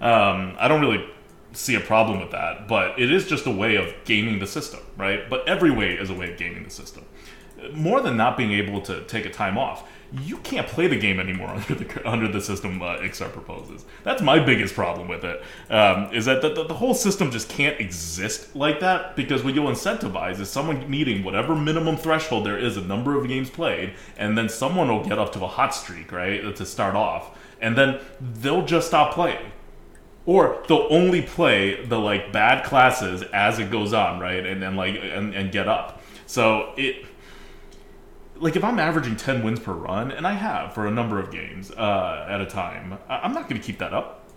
Um, 0.00 0.54
I 0.58 0.68
don't 0.68 0.80
really 0.80 1.04
see 1.54 1.74
a 1.74 1.80
problem 1.80 2.20
with 2.20 2.30
that, 2.30 2.68
but 2.68 3.00
it 3.00 3.10
is 3.10 3.26
just 3.26 3.46
a 3.46 3.50
way 3.50 3.76
of 3.76 3.92
gaming 4.04 4.38
the 4.38 4.46
system, 4.46 4.80
right? 4.98 5.28
But 5.30 5.48
every 5.48 5.70
way 5.70 5.94
is 5.94 6.10
a 6.10 6.14
way 6.14 6.30
of 6.30 6.38
gaming 6.38 6.62
the 6.62 6.70
system. 6.70 7.06
More 7.72 8.00
than 8.00 8.16
not 8.16 8.36
being 8.36 8.52
able 8.52 8.80
to 8.82 9.04
take 9.04 9.26
a 9.26 9.30
time 9.30 9.58
off, 9.58 9.84
you 10.12 10.38
can't 10.38 10.66
play 10.66 10.86
the 10.86 10.98
game 10.98 11.20
anymore 11.20 11.48
under 11.68 11.74
the 11.74 12.08
under 12.08 12.28
the 12.28 12.40
system 12.40 12.80
uh, 12.80 12.96
Iksar 12.98 13.32
proposes. 13.32 13.84
That's 14.04 14.22
my 14.22 14.38
biggest 14.38 14.74
problem 14.74 15.08
with 15.08 15.24
it. 15.24 15.42
Um, 15.70 16.12
is 16.12 16.24
that 16.24 16.40
the, 16.40 16.50
the, 16.54 16.64
the, 16.64 16.74
whole 16.74 16.94
system 16.94 17.30
just 17.30 17.48
can't 17.48 17.78
exist 17.80 18.56
like 18.56 18.80
that 18.80 19.16
because 19.16 19.44
what 19.44 19.54
you'll 19.54 19.70
incentivize 19.70 20.40
is 20.40 20.48
someone 20.48 20.88
meeting 20.90 21.22
whatever 21.22 21.54
minimum 21.54 21.96
threshold 21.96 22.46
there 22.46 22.58
is 22.58 22.76
a 22.76 22.82
number 22.82 23.18
of 23.18 23.28
games 23.28 23.50
played, 23.50 23.94
and 24.16 24.36
then 24.36 24.48
someone 24.48 24.88
will 24.88 25.04
get 25.04 25.18
up 25.18 25.32
to 25.32 25.44
a 25.44 25.48
hot 25.48 25.74
streak, 25.74 26.10
right, 26.10 26.56
to 26.56 26.64
start 26.64 26.94
off, 26.94 27.36
and 27.60 27.76
then 27.76 28.00
they'll 28.20 28.64
just 28.64 28.88
stop 28.88 29.12
playing. 29.12 29.52
Or 30.24 30.62
they'll 30.68 30.86
only 30.90 31.22
play 31.22 31.86
the 31.86 31.98
like 31.98 32.32
bad 32.32 32.64
classes 32.64 33.22
as 33.32 33.58
it 33.58 33.70
goes 33.70 33.92
on, 33.92 34.20
right, 34.20 34.44
and 34.44 34.62
then 34.62 34.76
like 34.76 34.94
and, 34.96 35.34
and 35.34 35.50
get 35.52 35.68
up. 35.68 35.97
So 36.28 36.74
it 36.76 37.06
like 38.36 38.54
if 38.54 38.62
I'm 38.62 38.78
averaging 38.78 39.16
10 39.16 39.42
wins 39.42 39.58
per 39.58 39.72
run, 39.72 40.12
and 40.12 40.26
I 40.26 40.34
have 40.34 40.72
for 40.72 40.86
a 40.86 40.90
number 40.90 41.18
of 41.18 41.32
games 41.32 41.72
uh, 41.72 42.26
at 42.28 42.40
a 42.40 42.46
time, 42.46 42.98
I'm 43.08 43.32
not 43.32 43.48
going 43.48 43.60
to 43.60 43.66
keep 43.66 43.78
that 43.78 43.92
up. 43.92 44.28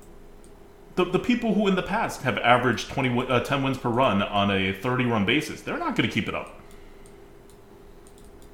The, 0.95 1.05
the 1.05 1.19
people 1.19 1.53
who 1.53 1.67
in 1.67 1.75
the 1.75 1.83
past 1.83 2.23
have 2.23 2.39
averaged 2.39 2.89
20, 2.89 3.27
uh, 3.27 3.41
10 3.41 3.61
wins 3.61 3.77
per 3.77 3.89
run 3.89 4.23
on 4.23 4.49
a 4.49 4.73
30 4.73 5.05
run 5.05 5.25
basis, 5.25 5.61
they're 5.61 5.77
not 5.77 5.95
going 5.95 6.09
to 6.09 6.13
keep 6.13 6.27
it 6.27 6.33
up. 6.33 6.59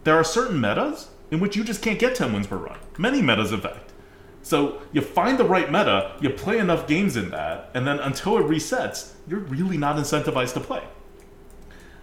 There 0.04 0.16
are 0.16 0.24
certain 0.24 0.60
metas 0.60 1.10
in 1.32 1.40
which 1.40 1.56
you 1.56 1.64
just 1.64 1.82
can't 1.82 2.00
get 2.00 2.16
10 2.16 2.34
wins 2.34 2.48
per 2.48 2.58
run. 2.58 2.80
Many 2.98 3.22
metas, 3.22 3.54
in 3.54 3.62
fact. 3.62 3.94
So 4.42 4.82
you 4.92 5.02
find 5.02 5.38
the 5.38 5.46
right 5.46 5.72
meta, 5.72 6.16
you 6.22 6.30
play 6.32 6.58
enough 6.58 6.88
games 6.88 7.16
in 7.16 7.30
that, 7.30 7.70
and 7.74 7.88
then 7.88 8.00
until 8.00 8.38
it 8.38 8.46
resets, 8.48 9.14
you're 9.28 9.40
really 9.42 9.78
not 9.78 9.96
incentivized 9.96 10.54
to 10.54 10.60
play. 10.60 10.84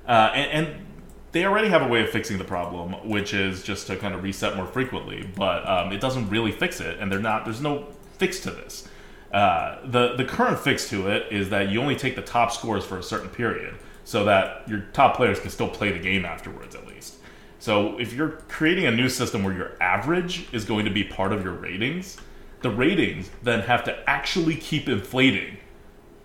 Uh, 0.06 0.30
and, 0.34 0.66
and 0.66 0.86
they 1.34 1.44
already 1.44 1.68
have 1.68 1.82
a 1.82 1.88
way 1.88 2.00
of 2.00 2.10
fixing 2.10 2.38
the 2.38 2.44
problem, 2.44 2.92
which 3.08 3.34
is 3.34 3.64
just 3.64 3.88
to 3.88 3.96
kind 3.96 4.14
of 4.14 4.22
reset 4.22 4.56
more 4.56 4.66
frequently. 4.66 5.28
But 5.36 5.68
um, 5.68 5.90
it 5.90 6.00
doesn't 6.00 6.30
really 6.30 6.52
fix 6.52 6.80
it, 6.80 7.00
and 7.00 7.10
they're 7.10 7.18
not. 7.18 7.44
There's 7.44 7.60
no 7.60 7.88
fix 8.18 8.38
to 8.40 8.52
this. 8.52 8.88
Uh, 9.32 9.78
the 9.84 10.14
the 10.14 10.24
current 10.24 10.60
fix 10.60 10.88
to 10.90 11.08
it 11.08 11.26
is 11.32 11.50
that 11.50 11.70
you 11.70 11.80
only 11.80 11.96
take 11.96 12.14
the 12.14 12.22
top 12.22 12.52
scores 12.52 12.84
for 12.84 12.98
a 12.98 13.02
certain 13.02 13.28
period, 13.28 13.74
so 14.04 14.24
that 14.24 14.66
your 14.68 14.82
top 14.92 15.16
players 15.16 15.40
can 15.40 15.50
still 15.50 15.68
play 15.68 15.90
the 15.90 15.98
game 15.98 16.24
afterwards, 16.24 16.76
at 16.76 16.86
least. 16.86 17.16
So 17.58 17.98
if 17.98 18.12
you're 18.12 18.38
creating 18.48 18.86
a 18.86 18.92
new 18.92 19.08
system 19.08 19.42
where 19.42 19.54
your 19.54 19.72
average 19.80 20.46
is 20.52 20.64
going 20.64 20.84
to 20.84 20.90
be 20.92 21.02
part 21.02 21.32
of 21.32 21.42
your 21.42 21.54
ratings, 21.54 22.16
the 22.60 22.70
ratings 22.70 23.28
then 23.42 23.60
have 23.60 23.82
to 23.84 24.08
actually 24.08 24.54
keep 24.54 24.88
inflating 24.88 25.56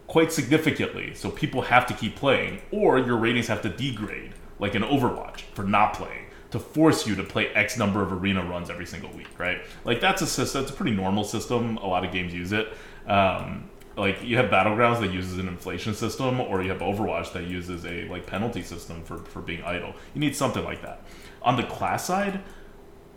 quite 0.05 0.31
significantly. 0.31 1.15
So 1.15 1.31
people 1.31 1.63
have 1.63 1.87
to 1.87 1.95
keep 1.95 2.15
playing, 2.15 2.61
or 2.71 2.99
your 2.99 3.17
ratings 3.17 3.47
have 3.47 3.63
to 3.63 3.69
degrade 3.69 4.33
like 4.59 4.75
an 4.75 4.83
Overwatch 4.83 5.41
for 5.53 5.63
not 5.63 5.93
playing 5.93 6.25
to 6.51 6.59
force 6.59 7.05
you 7.05 7.15
to 7.15 7.23
play 7.23 7.47
X 7.49 7.77
number 7.77 8.01
of 8.01 8.11
arena 8.11 8.43
runs 8.43 8.69
every 8.69 8.85
single 8.85 9.11
week, 9.11 9.27
right? 9.37 9.61
Like 9.85 10.01
that's 10.01 10.21
a 10.21 10.27
system. 10.27 10.63
It's 10.63 10.71
a 10.71 10.73
pretty 10.73 10.95
normal 10.95 11.23
system. 11.23 11.77
A 11.77 11.87
lot 11.87 12.03
of 12.03 12.11
games 12.11 12.33
use 12.33 12.51
it. 12.51 12.73
Um, 13.07 13.69
like 13.95 14.23
you 14.23 14.37
have 14.37 14.49
battlegrounds 14.49 15.01
that 15.01 15.11
uses 15.11 15.37
an 15.37 15.47
inflation 15.47 15.93
system, 15.93 16.39
or 16.39 16.61
you 16.61 16.69
have 16.69 16.79
Overwatch 16.79 17.33
that 17.33 17.47
uses 17.47 17.85
a 17.85 18.07
like 18.07 18.25
penalty 18.25 18.63
system 18.63 19.03
for 19.03 19.17
for 19.17 19.41
being 19.41 19.63
idle. 19.63 19.93
You 20.13 20.21
need 20.21 20.35
something 20.35 20.63
like 20.63 20.81
that. 20.81 21.03
On 21.41 21.55
the 21.55 21.63
class 21.63 22.05
side, 22.05 22.41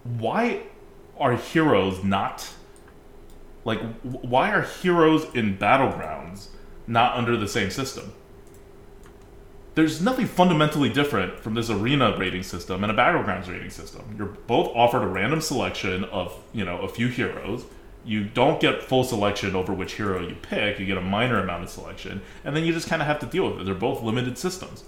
why 0.04 0.62
are 1.18 1.36
heroes 1.36 2.02
not 2.02 2.52
like 3.64 3.80
why 4.02 4.50
are 4.50 4.62
heroes 4.62 5.24
in 5.34 5.56
battlegrounds 5.56 6.48
not 6.86 7.16
under 7.16 7.36
the 7.36 7.48
same 7.48 7.70
system? 7.70 8.12
There's 9.74 10.02
nothing 10.02 10.26
fundamentally 10.26 10.90
different 10.90 11.40
from 11.40 11.54
this 11.54 11.70
arena 11.70 12.16
rating 12.18 12.42
system 12.42 12.84
and 12.84 12.92
a 12.92 12.94
battlegrounds 12.94 13.48
rating 13.48 13.70
system. 13.70 14.14
You're 14.18 14.26
both 14.26 14.70
offered 14.74 15.02
a 15.02 15.06
random 15.06 15.40
selection 15.40 16.04
of, 16.04 16.38
you 16.52 16.64
know, 16.64 16.78
a 16.78 16.88
few 16.88 17.08
heroes. 17.08 17.64
You 18.04 18.24
don't 18.24 18.60
get 18.60 18.82
full 18.82 19.04
selection 19.04 19.56
over 19.56 19.72
which 19.72 19.94
hero 19.94 20.20
you 20.20 20.34
pick. 20.34 20.78
You 20.78 20.86
get 20.86 20.98
a 20.98 21.02
minor 21.02 21.38
amount 21.38 21.62
of 21.62 21.70
selection, 21.70 22.20
and 22.44 22.54
then 22.54 22.64
you 22.64 22.72
just 22.72 22.88
kind 22.88 23.00
of 23.00 23.06
have 23.06 23.20
to 23.20 23.26
deal 23.26 23.50
with 23.50 23.60
it. 23.60 23.64
They're 23.64 23.74
both 23.74 24.02
limited 24.02 24.36
systems. 24.36 24.84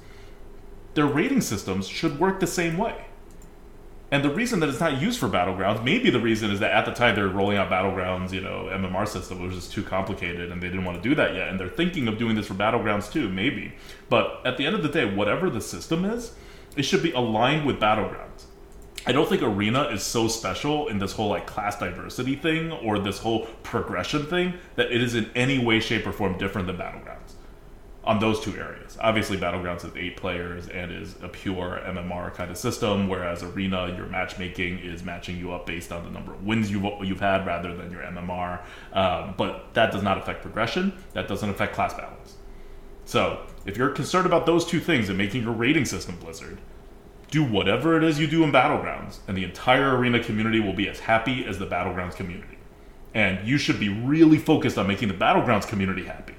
Their 0.95 1.07
rating 1.07 1.41
systems 1.41 1.87
should 1.87 2.18
work 2.18 2.41
the 2.41 2.47
same 2.47 2.76
way. 2.76 3.07
And 4.15 4.23
the 4.23 4.31
reason 4.31 4.61
that 4.61 4.69
it's 4.69 4.79
not 4.79 5.03
used 5.03 5.19
for 5.19 5.29
battlegrounds, 5.29 5.83
maybe 5.83 6.09
the 6.09 6.21
reason 6.21 6.53
is 6.53 6.61
that 6.61 6.71
at 6.71 6.85
the 6.85 6.93
time 6.93 7.17
they're 7.17 7.27
rolling 7.27 7.57
out 7.57 7.69
battlegrounds, 7.69 8.31
you 8.31 8.41
know, 8.41 8.69
MMR 8.71 9.09
system 9.09 9.43
was 9.43 9.57
just 9.57 9.73
too 9.73 9.83
complicated 9.83 10.53
and 10.53 10.62
they 10.62 10.69
didn't 10.69 10.85
want 10.85 11.03
to 11.03 11.09
do 11.09 11.17
that 11.17 11.35
yet. 11.35 11.49
And 11.49 11.59
they're 11.59 11.69
thinking 11.69 12.07
of 12.07 12.17
doing 12.17 12.37
this 12.37 12.47
for 12.47 12.55
battlegrounds 12.55 13.11
too, 13.11 13.29
maybe. 13.29 13.75
But 14.09 14.41
at 14.45 14.57
the 14.57 14.67
end 14.67 14.77
of 14.77 14.85
the 14.85 14.89
day, 14.89 15.05
whatever 15.05 15.51
the 15.51 15.61
system 15.61 16.05
is, 16.05 16.33
it 16.77 16.85
should 16.85 17.03
be 17.03 17.11
aligned 17.11 17.67
with 17.67 17.81
battlegrounds. 17.81 18.45
I 19.05 19.11
don't 19.11 19.29
think 19.29 19.43
Arena 19.43 19.89
is 19.89 20.05
so 20.05 20.29
special 20.29 20.87
in 20.87 21.01
this 21.01 21.11
whole 21.11 21.31
like 21.31 21.49
class 21.49 21.77
diversity 21.81 22.37
thing 22.37 22.71
or 22.71 23.01
this 23.01 23.19
whole 23.19 23.47
progression 23.65 24.27
thing 24.27 24.55
that 24.77 24.93
it 24.93 25.03
is 25.03 25.17
in 25.17 25.29
any 25.35 25.59
way, 25.59 25.81
shape, 25.81 26.07
or 26.07 26.12
form 26.12 26.39
different 26.39 26.69
than 26.69 26.77
Battlegrounds 26.77 27.24
on 28.05 28.19
those 28.19 28.41
two 28.41 28.57
areas. 28.57 28.99
Obviously, 29.01 29.37
Battlegrounds 29.37 29.85
is 29.85 29.97
eight 29.97 30.17
players 30.17 30.69
and 30.69 30.93
is 30.93 31.15
a 31.23 31.29
pure 31.29 31.81
MMR 31.85 32.33
kind 32.35 32.51
of 32.51 32.57
system, 32.57 33.09
whereas 33.09 33.43
Arena, 33.43 33.95
your 33.97 34.07
matchmaking 34.07 34.79
is 34.79 35.03
matching 35.03 35.39
you 35.39 35.53
up 35.53 35.67
based 35.67 35.91
on 35.91 36.05
the 36.05 36.11
number 36.11 36.35
of 36.35 36.45
wins 36.45 36.71
you've, 36.71 36.85
you've 37.03 37.21
had 37.21 37.47
rather 37.47 37.75
than 37.75 37.91
your 37.91 38.03
MMR. 38.03 38.61
Um, 38.93 39.35
but 39.37 39.73
that 39.75 39.91
does 39.91 40.03
not 40.03 40.19
affect 40.19 40.43
progression, 40.43 40.93
that 41.15 41.29
doesn't 41.29 41.49
affect 41.49 41.75
class 41.75 41.95
balance. 41.95 42.37
So, 43.07 43.47
if 43.67 43.77
you're 43.77 43.91
concerned 43.91 44.27
about 44.27 44.47
those 44.47 44.65
two 44.65 44.81
things 44.81 45.09
and 45.09 45.19
making 45.19 45.43
your 45.43 45.53
rating 45.53 45.85
system 45.85 46.17
Blizzard, 46.17 46.59
do 47.31 47.43
whatever 47.43 47.97
it 47.97 48.05
is 48.05 48.21
you 48.21 48.27
do 48.27 48.45
in 48.45 48.53
Battlegrounds, 48.53 49.19
and 49.27 49.37
the 49.37 49.45
entire 49.45 49.97
Arena 49.97 50.23
community 50.23 50.61
will 50.61 50.73
be 50.73 50.89
as 50.89 51.01
happy 51.01 51.45
as 51.45 51.59
the 51.59 51.67
Battlegrounds 51.67 52.15
community. 52.15 52.59
And 53.13 53.47
you 53.47 53.59
should 53.59 53.81
be 53.81 53.89
really 53.89 54.39
focused 54.39 54.79
on 54.79 54.87
making 54.87 55.09
the 55.09 55.15
Battlegrounds 55.15 55.67
community 55.67 56.05
happy 56.05 56.35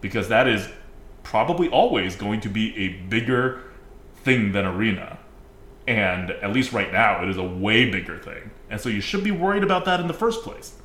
because 0.00 0.28
that 0.28 0.46
is 0.46 0.68
probably 1.26 1.68
always 1.68 2.14
going 2.14 2.40
to 2.40 2.48
be 2.48 2.76
a 2.78 2.88
bigger 3.08 3.60
thing 4.22 4.52
than 4.52 4.64
Arena. 4.64 5.18
And 5.88 6.30
at 6.30 6.52
least 6.52 6.72
right 6.72 6.92
now, 6.92 7.20
it 7.20 7.28
is 7.28 7.36
a 7.36 7.42
way 7.42 7.90
bigger 7.90 8.16
thing. 8.16 8.52
And 8.70 8.80
so 8.80 8.88
you 8.88 9.00
should 9.00 9.24
be 9.24 9.32
worried 9.32 9.64
about 9.64 9.84
that 9.86 9.98
in 9.98 10.06
the 10.06 10.14
first 10.14 10.44
place. 10.44 10.76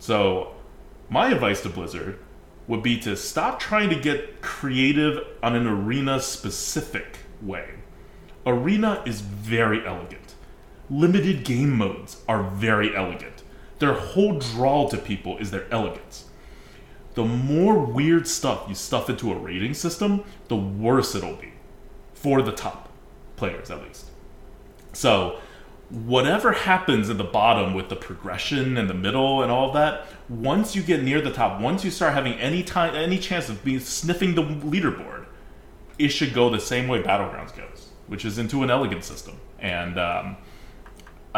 So, 0.00 0.54
my 1.08 1.30
advice 1.30 1.60
to 1.62 1.68
Blizzard 1.68 2.18
would 2.66 2.82
be 2.82 2.98
to 2.98 3.16
stop 3.16 3.60
trying 3.60 3.88
to 3.90 3.94
get 3.94 4.42
creative 4.42 5.24
on 5.40 5.54
an 5.54 5.68
arena 5.68 6.18
specific 6.20 7.18
way. 7.40 7.70
Arena 8.44 9.04
is 9.06 9.20
very 9.20 9.86
elegant. 9.86 10.34
Limited 10.90 11.44
game 11.44 11.70
modes 11.70 12.22
are 12.28 12.42
very 12.42 12.94
elegant. 12.96 13.44
Their 13.78 13.94
whole 13.94 14.40
draw 14.40 14.88
to 14.88 14.98
people 14.98 15.38
is 15.38 15.52
their 15.52 15.72
elegance 15.72 16.25
the 17.16 17.24
more 17.24 17.78
weird 17.78 18.28
stuff 18.28 18.66
you 18.68 18.74
stuff 18.74 19.10
into 19.10 19.32
a 19.32 19.36
rating 19.36 19.74
system, 19.74 20.22
the 20.48 20.56
worse 20.56 21.14
it'll 21.14 21.34
be 21.34 21.52
for 22.14 22.42
the 22.42 22.52
top 22.52 22.90
players, 23.36 23.70
at 23.70 23.82
least. 23.82 24.06
So, 24.92 25.38
whatever 25.88 26.52
happens 26.52 27.08
at 27.08 27.16
the 27.16 27.24
bottom 27.24 27.72
with 27.72 27.88
the 27.88 27.96
progression 27.96 28.76
and 28.76 28.88
the 28.88 28.94
middle 28.94 29.42
and 29.42 29.50
all 29.50 29.72
that, 29.72 30.06
once 30.28 30.76
you 30.76 30.82
get 30.82 31.02
near 31.02 31.22
the 31.22 31.32
top, 31.32 31.60
once 31.60 31.84
you 31.84 31.90
start 31.90 32.12
having 32.12 32.34
any 32.34 32.62
time, 32.62 32.94
any 32.94 33.18
chance 33.18 33.48
of 33.48 33.64
being 33.64 33.80
sniffing 33.80 34.34
the 34.34 34.42
leaderboard, 34.42 35.24
it 35.98 36.08
should 36.08 36.34
go 36.34 36.50
the 36.50 36.60
same 36.60 36.86
way 36.86 37.02
Battlegrounds 37.02 37.56
goes, 37.56 37.88
which 38.08 38.26
is 38.26 38.36
into 38.36 38.62
an 38.62 38.70
elegant 38.70 39.04
system. 39.04 39.38
And 39.58 39.98
um, 39.98 40.36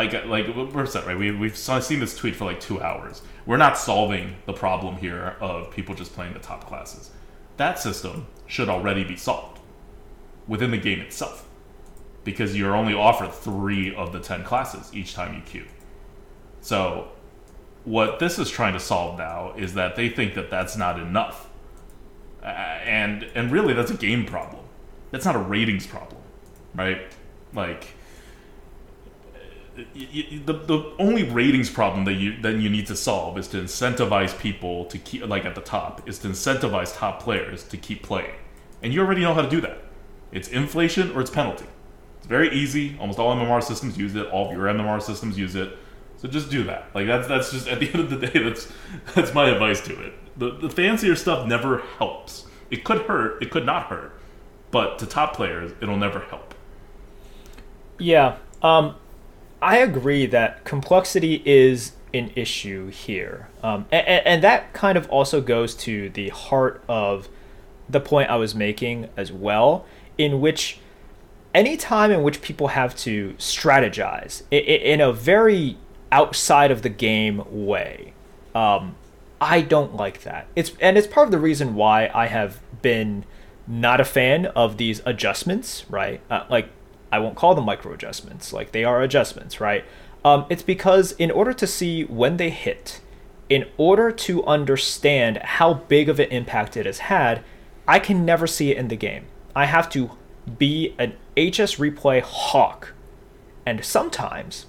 Got 0.06 0.26
like 0.28 0.46
we're 0.54 0.86
set 0.86 1.06
right. 1.06 1.18
We 1.18 1.32
we've 1.32 1.56
seen 1.56 2.00
this 2.00 2.16
tweet 2.16 2.36
for 2.36 2.44
like 2.44 2.60
two 2.60 2.80
hours. 2.80 3.22
We're 3.46 3.56
not 3.56 3.76
solving 3.76 4.36
the 4.46 4.52
problem 4.52 4.96
here 4.96 5.36
of 5.40 5.70
people 5.70 5.94
just 5.94 6.12
playing 6.12 6.34
the 6.34 6.38
top 6.38 6.66
classes. 6.66 7.10
That 7.56 7.78
system 7.78 8.26
should 8.46 8.68
already 8.68 9.04
be 9.04 9.16
solved 9.16 9.60
within 10.46 10.70
the 10.70 10.78
game 10.78 11.00
itself, 11.00 11.46
because 12.24 12.56
you're 12.56 12.76
only 12.76 12.94
offered 12.94 13.32
three 13.32 13.94
of 13.94 14.12
the 14.12 14.20
ten 14.20 14.44
classes 14.44 14.94
each 14.94 15.14
time 15.14 15.34
you 15.34 15.40
queue. 15.40 15.66
So, 16.60 17.08
what 17.84 18.18
this 18.18 18.38
is 18.38 18.50
trying 18.50 18.74
to 18.74 18.80
solve 18.80 19.18
now 19.18 19.54
is 19.56 19.74
that 19.74 19.96
they 19.96 20.08
think 20.08 20.34
that 20.34 20.50
that's 20.50 20.76
not 20.76 21.00
enough, 21.00 21.48
uh, 22.42 22.46
and 22.46 23.24
and 23.34 23.50
really 23.50 23.74
that's 23.74 23.90
a 23.90 23.96
game 23.96 24.24
problem. 24.24 24.64
That's 25.10 25.24
not 25.24 25.34
a 25.34 25.40
ratings 25.40 25.86
problem, 25.86 26.22
right? 26.74 27.00
Like 27.54 27.94
the, 29.94 30.52
the 30.52 30.92
only 30.98 31.24
ratings 31.24 31.70
problem 31.70 32.04
that 32.04 32.14
you 32.14 32.40
then 32.40 32.60
you 32.60 32.68
need 32.68 32.86
to 32.86 32.96
solve 32.96 33.38
is 33.38 33.46
to 33.48 33.58
incentivize 33.58 34.38
people 34.38 34.84
to 34.86 34.98
keep 34.98 35.26
like 35.26 35.44
at 35.44 35.54
the 35.54 35.60
top 35.60 36.08
is 36.08 36.18
to 36.20 36.28
incentivize 36.28 36.96
top 36.96 37.22
players 37.22 37.64
to 37.64 37.76
keep 37.76 38.02
playing. 38.02 38.34
And 38.82 38.92
you 38.92 39.00
already 39.00 39.20
know 39.20 39.34
how 39.34 39.42
to 39.42 39.50
do 39.50 39.60
that. 39.60 39.78
It's 40.32 40.48
inflation 40.48 41.12
or 41.12 41.20
it's 41.20 41.30
penalty. 41.30 41.66
It's 42.18 42.26
very 42.26 42.50
easy. 42.50 42.96
Almost 42.98 43.18
all 43.18 43.34
mmr 43.34 43.62
systems 43.62 43.96
use 43.96 44.14
it. 44.14 44.26
All 44.26 44.46
of 44.46 44.52
your 44.52 44.66
mmr 44.66 45.00
systems 45.00 45.38
use 45.38 45.54
it. 45.54 45.76
So 46.16 46.28
just 46.28 46.50
do 46.50 46.64
that. 46.64 46.88
Like 46.94 47.06
that's 47.06 47.28
that's 47.28 47.52
just 47.52 47.68
at 47.68 47.78
the 47.80 47.88
end 47.92 48.00
of 48.00 48.10
the 48.10 48.26
day 48.26 48.42
that's 48.42 48.72
that's 49.14 49.32
my 49.34 49.48
advice 49.48 49.80
to 49.82 50.00
it. 50.00 50.14
The, 50.38 50.50
the 50.50 50.70
fancier 50.70 51.14
stuff 51.14 51.46
never 51.46 51.78
helps. 51.98 52.46
It 52.70 52.84
could 52.84 53.02
hurt. 53.02 53.42
It 53.42 53.50
could 53.50 53.64
not 53.64 53.86
hurt. 53.86 54.18
But 54.70 54.98
to 54.98 55.06
top 55.06 55.34
players 55.34 55.72
it'll 55.80 55.96
never 55.96 56.20
help. 56.20 56.54
Yeah. 57.98 58.36
Um 58.62 58.96
I 59.60 59.78
agree 59.78 60.26
that 60.26 60.64
complexity 60.64 61.42
is 61.44 61.92
an 62.14 62.30
issue 62.36 62.88
here. 62.88 63.48
Um, 63.62 63.86
and, 63.92 64.06
and, 64.06 64.42
that 64.42 64.72
kind 64.72 64.96
of 64.96 65.08
also 65.10 65.40
goes 65.40 65.74
to 65.76 66.08
the 66.10 66.30
heart 66.30 66.82
of 66.88 67.28
the 67.88 68.00
point 68.00 68.30
I 68.30 68.36
was 68.36 68.54
making 68.54 69.08
as 69.16 69.30
well, 69.30 69.84
in 70.16 70.40
which 70.40 70.78
any 71.54 71.76
time 71.76 72.10
in 72.10 72.22
which 72.22 72.40
people 72.40 72.68
have 72.68 72.96
to 72.96 73.34
strategize 73.38 74.42
in 74.50 75.00
a 75.00 75.12
very 75.12 75.76
outside 76.12 76.70
of 76.70 76.82
the 76.82 76.88
game 76.88 77.42
way, 77.50 78.12
um, 78.54 78.94
I 79.40 79.60
don't 79.60 79.94
like 79.94 80.22
that. 80.22 80.46
It's 80.56 80.72
and 80.80 80.96
it's 80.98 81.06
part 81.06 81.26
of 81.26 81.30
the 81.30 81.38
reason 81.38 81.74
why 81.74 82.10
I 82.14 82.26
have 82.26 82.60
been 82.82 83.24
not 83.66 84.00
a 84.00 84.04
fan 84.04 84.46
of 84.46 84.78
these 84.78 85.02
adjustments, 85.04 85.84
right? 85.90 86.20
Uh, 86.30 86.44
like 86.48 86.70
I 87.10 87.18
won't 87.18 87.36
call 87.36 87.54
them 87.54 87.64
micro 87.64 87.92
adjustments, 87.92 88.52
like 88.52 88.72
they 88.72 88.84
are 88.84 89.02
adjustments, 89.02 89.60
right? 89.60 89.84
Um, 90.24 90.46
it's 90.50 90.62
because 90.62 91.12
in 91.12 91.30
order 91.30 91.52
to 91.52 91.66
see 91.66 92.04
when 92.04 92.36
they 92.36 92.50
hit, 92.50 93.00
in 93.48 93.66
order 93.76 94.10
to 94.10 94.44
understand 94.44 95.38
how 95.38 95.74
big 95.74 96.08
of 96.08 96.20
an 96.20 96.28
impact 96.28 96.76
it 96.76 96.86
has 96.86 96.98
had, 96.98 97.42
I 97.86 97.98
can 97.98 98.24
never 98.24 98.46
see 98.46 98.70
it 98.70 98.76
in 98.76 98.88
the 98.88 98.96
game. 98.96 99.26
I 99.56 99.64
have 99.66 99.88
to 99.90 100.10
be 100.58 100.94
an 100.98 101.12
HS 101.36 101.76
replay 101.76 102.20
hawk. 102.20 102.94
And 103.64 103.84
sometimes 103.84 104.66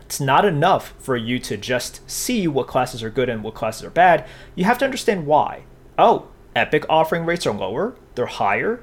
it's 0.00 0.20
not 0.20 0.44
enough 0.44 0.94
for 0.98 1.16
you 1.16 1.38
to 1.40 1.56
just 1.56 2.08
see 2.10 2.48
what 2.48 2.66
classes 2.66 3.02
are 3.02 3.10
good 3.10 3.28
and 3.28 3.42
what 3.42 3.54
classes 3.54 3.84
are 3.84 3.90
bad. 3.90 4.26
You 4.54 4.64
have 4.64 4.78
to 4.78 4.84
understand 4.84 5.26
why. 5.26 5.62
Oh, 5.98 6.28
epic 6.56 6.84
offering 6.88 7.24
rates 7.24 7.46
are 7.46 7.54
lower, 7.54 7.94
they're 8.14 8.26
higher, 8.26 8.82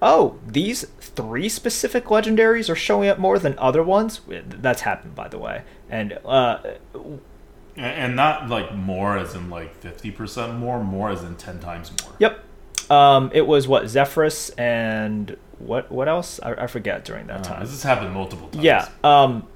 oh, 0.00 0.38
these 0.46 0.84
three 1.00 1.48
specific 1.48 2.06
legendaries 2.06 2.68
are 2.68 2.76
showing 2.76 3.08
up 3.08 3.18
more 3.18 3.38
than 3.38 3.58
other 3.58 3.82
ones. 3.82 4.20
That's 4.28 4.82
happened, 4.82 5.14
by 5.14 5.28
the 5.28 5.38
way, 5.38 5.62
and 5.90 6.18
uh, 6.24 6.58
and 7.76 8.16
not 8.16 8.48
like 8.48 8.74
more 8.74 9.16
as 9.16 9.34
in 9.34 9.50
like 9.50 9.74
fifty 9.74 10.10
percent 10.10 10.54
more, 10.54 10.82
more 10.82 11.10
as 11.10 11.22
in 11.22 11.36
ten 11.36 11.60
times 11.60 11.92
more. 12.02 12.12
Yep. 12.18 12.44
Um, 12.90 13.30
it 13.34 13.46
was 13.46 13.68
what 13.68 13.84
Zephrys 13.84 14.50
and 14.58 15.36
what 15.58 15.90
what 15.90 16.08
else? 16.08 16.40
I, 16.42 16.52
I 16.54 16.66
forget 16.66 17.04
during 17.04 17.26
that 17.26 17.40
uh, 17.40 17.44
time. 17.44 17.60
This 17.60 17.70
has 17.70 17.82
happened 17.82 18.14
multiple 18.14 18.48
times. 18.48 18.64
Yeah. 18.64 18.88
Um. 19.04 19.46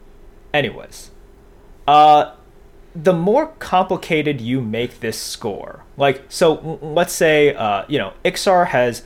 Anyways, 0.52 1.10
uh, 1.88 2.34
the 2.94 3.14
more 3.14 3.48
complicated 3.58 4.40
you 4.40 4.60
make 4.60 5.00
this 5.00 5.18
score, 5.18 5.84
like 5.96 6.24
so, 6.28 6.78
let's 6.82 7.14
say 7.14 7.54
uh, 7.54 7.84
you 7.88 7.98
know 7.98 8.12
Iksar 8.24 8.68
has 8.68 9.02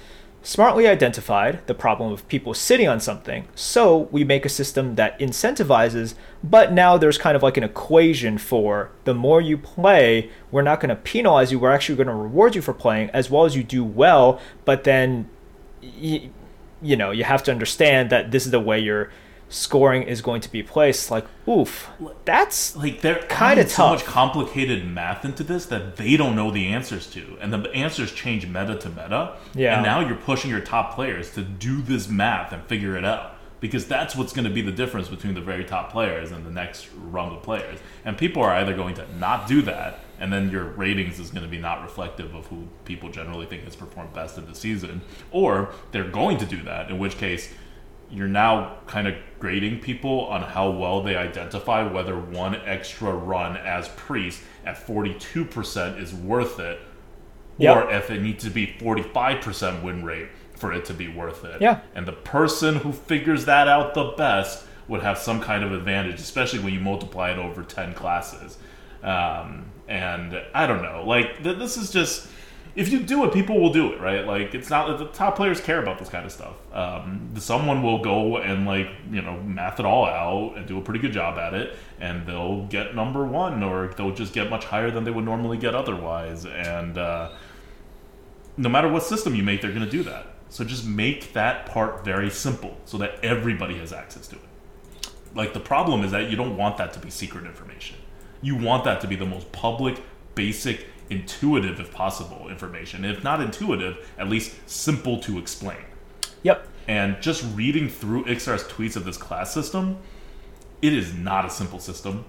smartly 0.47 0.87
identified 0.87 1.67
the 1.67 1.75
problem 1.75 2.13
of 2.13 2.27
people 2.29 2.55
sitting 2.55 2.87
on 2.87 3.01
something, 3.01 3.49
so 3.57 4.09
we 4.13 4.23
make 4.23 4.47
a 4.47 4.49
system 4.49 4.95
that 4.95 5.19
incentivizes, 5.19 6.15
but 6.45 6.73
now 6.73 6.97
there's 6.97 7.19
kind 7.19 7.35
of 7.35 7.43
like 7.43 7.57
an 7.57 7.65
equation 7.65 8.39
for 8.39 8.93
the 9.03 9.13
more 9.13 9.41
you 9.41 9.59
play, 9.59 10.31
we're 10.53 10.63
not 10.63 10.79
going 10.79 10.89
to 10.89 10.95
penalize 10.95 11.51
you, 11.51 11.59
we're 11.59 11.73
actually 11.73 11.97
going 11.97 12.07
to 12.07 12.15
reward 12.15 12.55
you 12.55 12.63
for 12.63 12.73
playing 12.73 13.11
as 13.11 13.29
well 13.29 13.45
as 13.45 13.57
you 13.57 13.65
do 13.65 13.83
well, 13.83 14.41
but 14.65 14.85
then 14.85 15.29
you, 15.83 16.31
you 16.81 16.95
know, 16.95 17.11
you 17.11 17.25
have 17.25 17.43
to 17.43 17.51
understand 17.51 18.11
that 18.11 18.31
this 18.31 18.45
is 18.45 18.53
the 18.53 18.61
way 18.61 18.79
you're 18.79 19.11
scoring 19.49 20.03
is 20.03 20.23
going 20.23 20.41
to 20.41 20.51
be 20.51 20.63
placed. 20.63 21.11
Like, 21.11 21.27
oof, 21.49 21.89
that's 22.25 22.77
like 22.77 23.01
they're 23.01 23.23
kind 23.23 23.61
of 23.61 23.71
so 23.71 23.91
much 23.91 24.05
complicated 24.05 24.87
math 24.87 25.25
into 25.25 25.45
this 25.45 25.67
that 25.67 25.97
they 25.97 26.17
don't 26.17 26.37
know 26.37 26.51
the 26.51 26.67
answers 26.67 27.07
to, 27.11 27.39
and 27.41 27.53
the 27.53 27.71
answers 27.73 28.13
change 28.13 28.47
meta 28.47 28.77
to 28.77 28.89
meta. 28.89 29.37
Yeah, 29.55 29.77
and 29.77 29.85
now 29.85 30.01
you're 30.01 30.17
pushing 30.17 30.51
your 30.51 30.61
top 30.61 30.95
players 30.95 31.33
to 31.33 31.43
do 31.43 31.83
this 31.83 32.09
math 32.09 32.53
and 32.53 32.63
figure 32.65 32.97
it 32.97 33.05
out 33.05 33.37
because 33.61 33.87
that's 33.87 34.15
what's 34.15 34.33
going 34.33 34.45
to 34.45 34.53
be 34.53 34.61
the 34.61 34.73
difference 34.73 35.09
between 35.09 35.35
the 35.35 35.41
very 35.41 35.65
top 35.65 35.91
players 35.91 36.31
and 36.31 36.45
the 36.45 36.51
next 36.51 36.89
rung 36.95 37.35
of 37.35 37.43
players. 37.43 37.79
And 38.05 38.17
people 38.19 38.43
are 38.43 38.53
either 38.53 38.75
going 38.75 38.95
to 38.97 39.17
not 39.17 39.49
do 39.49 39.63
that, 39.63 40.01
and 40.21 40.33
then 40.33 40.51
your 40.51 40.65
ratings 40.65 41.19
is 41.19 41.31
going 41.31 41.43
to 41.45 41.49
be 41.49 41.59
not 41.59 41.83
reflective 41.83 42.35
of 42.35 42.47
who 42.47 42.69
people 42.85 43.11
generally 43.11 43.47
think 43.47 43.65
has 43.65 43.75
performed 43.75 44.13
best 44.13 44.37
in 44.39 44.47
the 44.47 44.55
season, 44.55 45.01
or 45.31 45.73
they're 45.93 46.09
going 46.09 46.37
to 46.39 46.47
do 46.47 46.63
that, 46.65 46.91
in 46.91 46.99
which 46.99 47.17
case 47.17 47.53
you're 48.11 48.29
now 48.29 48.79
kind 48.87 49.09
of 49.09 49.15
grading 49.39 49.81
people 49.81 50.21
on 50.27 50.43
how 50.43 50.71
well 50.71 51.03
they 51.03 51.17
identify 51.17 51.83
whether 51.83 52.19
one 52.19 52.55
extra 52.55 53.13
run 53.13 53.57
as 53.57 53.89
priest 53.91 54.43
at 54.65 54.77
42% 54.77 56.01
is 56.01 56.15
worth 56.15 56.59
it 56.61 56.81
Yep. 57.59 57.77
or 57.77 57.91
if 57.91 58.11
it 58.11 58.21
needs 58.21 58.45
to 58.45 58.51
be 58.51 58.67
45% 58.79 59.83
win 59.83 60.05
rate 60.05 60.29
for 60.57 60.73
it 60.75 60.85
to 60.87 60.95
be 60.95 61.09
worth 61.09 61.43
it. 61.45 61.61
Yeah. 61.63 61.81
And 61.95 62.07
the 62.07 62.13
person 62.13 62.77
who 62.77 62.93
figures 62.93 63.47
that 63.47 63.67
out 63.67 63.95
the 63.95 64.13
best 64.17 64.67
would 64.89 65.03
have 65.03 65.17
some 65.19 65.41
kind 65.41 65.65
of 65.65 65.73
advantage, 65.73 66.21
especially 66.21 66.59
when 66.59 66.75
you 66.75 66.81
multiply 66.81 67.31
it 67.31 67.39
over 67.39 67.63
10 67.63 67.95
classes. 67.95 68.59
Um, 69.03 69.67
and 69.89 70.41
I 70.55 70.67
don't 70.67 70.83
know, 70.83 71.05
like, 71.07 71.43
th- 71.43 71.59
this 71.59 71.77
is 71.77 71.91
just. 71.91 72.29
If 72.77 72.93
you 72.93 73.01
do 73.01 73.24
it, 73.24 73.33
people 73.33 73.59
will 73.59 73.72
do 73.72 73.93
it, 73.93 74.01
right? 74.01 74.27
Like, 74.27 74.55
it's 74.55 74.70
not 74.70 74.87
that 74.89 74.99
the 74.99 75.07
top 75.07 75.35
players 75.35 75.61
care 75.61 75.83
about 75.83 75.99
this 75.99 76.09
kind 76.11 76.24
of 76.24 76.31
stuff. 76.31 76.55
Um, 76.72 77.33
someone 77.39 77.83
will 77.83 77.99
go 77.99 78.37
and, 78.37 78.66
like, 78.66 78.89
you 79.11 79.22
know, 79.22 79.41
math 79.41 79.81
it 79.81 79.87
all 79.87 80.05
out 80.05 80.57
and 80.57 80.66
do 80.66 80.79
a 80.79 80.83
pretty 80.83 81.01
good 81.01 81.12
job 81.12 81.39
at 81.39 81.55
it, 81.55 81.74
and 82.01 82.27
they'll 82.27 82.66
get 82.66 82.95
number 82.95 83.24
one, 83.24 83.62
or 83.62 83.89
they'll 83.97 84.14
just 84.14 84.35
get 84.35 84.51
much 84.51 84.66
higher 84.66 84.91
than 84.91 85.05
they 85.05 85.11
would 85.11 85.24
normally 85.24 85.57
get 85.57 85.74
otherwise. 85.74 86.45
And, 86.45 86.99
uh, 86.99 87.31
no 88.59 88.68
matter 88.68 88.89
what 88.89 89.03
system 89.03 89.35
you 89.35 89.43
make, 89.43 89.62
they're 89.62 89.72
going 89.72 89.85
to 89.85 89.91
do 89.91 90.03
that. 90.05 90.27
So 90.49 90.64
just 90.64 90.87
make 90.87 91.33
that 91.33 91.66
part 91.66 92.05
very 92.05 92.31
simple 92.31 92.77
so 92.85 92.99
that 92.99 93.24
everybody 93.24 93.79
has 93.79 93.93
access 93.93 94.27
to 94.29 94.37
it. 94.37 95.11
Like 95.35 95.53
the 95.53 95.61
problem 95.61 96.05
is 96.05 96.12
that 96.12 96.31
you 96.31 96.37
don't 96.37 96.57
want 96.57 96.79
that 96.79 96.93
to 96.95 96.99
be 96.99 97.11
secret 97.11 97.45
information. 97.45 97.97
You 98.41 98.57
want 98.57 98.85
that 98.85 99.01
to 99.03 99.09
be 99.09 99.16
the 99.16 99.27
most 99.27 99.51
public, 99.53 100.03
basic, 100.35 100.87
intuitive, 101.11 101.81
if 101.81 101.93
possible, 101.93 102.49
information. 102.49 103.05
If 103.05 103.23
not 103.23 103.41
intuitive, 103.41 104.11
at 104.19 104.29
least 104.29 104.55
simple 104.69 105.19
to 105.21 105.39
explain. 105.39 105.79
Yep. 106.43 106.67
And 106.89 107.21
just 107.21 107.45
reading 107.55 107.89
through 107.89 108.25
Iksar's 108.25 108.65
tweets 108.65 108.97
of 108.97 109.05
this 109.05 109.17
class 109.17 109.53
system, 109.53 109.99
it 110.83 110.93
is 110.93 111.15
not 111.15 111.45
a 111.45 111.51
simple 111.51 111.79
system. 111.79 112.25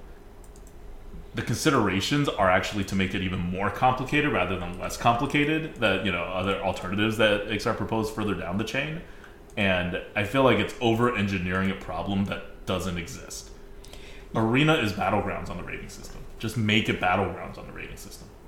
The 1.35 1.43
considerations 1.43 2.27
are 2.27 2.49
actually 2.49 2.83
to 2.85 2.95
make 2.95 3.13
it 3.13 3.21
even 3.21 3.39
more 3.39 3.69
complicated 3.69 4.31
rather 4.31 4.57
than 4.57 4.79
less 4.79 4.97
complicated. 4.97 5.75
That 5.75 6.03
you 6.03 6.11
know 6.11 6.23
other 6.23 6.59
alternatives 6.61 7.17
that 7.17 7.47
Iksar 7.47 7.77
proposed 7.77 8.15
further 8.15 8.33
down 8.33 8.57
the 8.57 8.63
chain, 8.63 9.01
and 9.55 10.01
I 10.15 10.23
feel 10.23 10.43
like 10.43 10.57
it's 10.57 10.73
over 10.81 11.15
engineering 11.15 11.69
a 11.69 11.75
problem 11.75 12.25
that 12.25 12.65
doesn't 12.65 12.97
exist. 12.97 13.51
Arena 14.33 14.75
is 14.75 14.93
battlegrounds 14.93 15.49
on 15.49 15.57
the 15.57 15.63
rating 15.63 15.89
system. 15.89 16.21
Just 16.39 16.57
make 16.57 16.89
it 16.89 16.99
battlegrounds 16.99 17.59
on 17.59 17.66
the 17.66 17.66
rating 17.66 17.66
system 17.66 17.66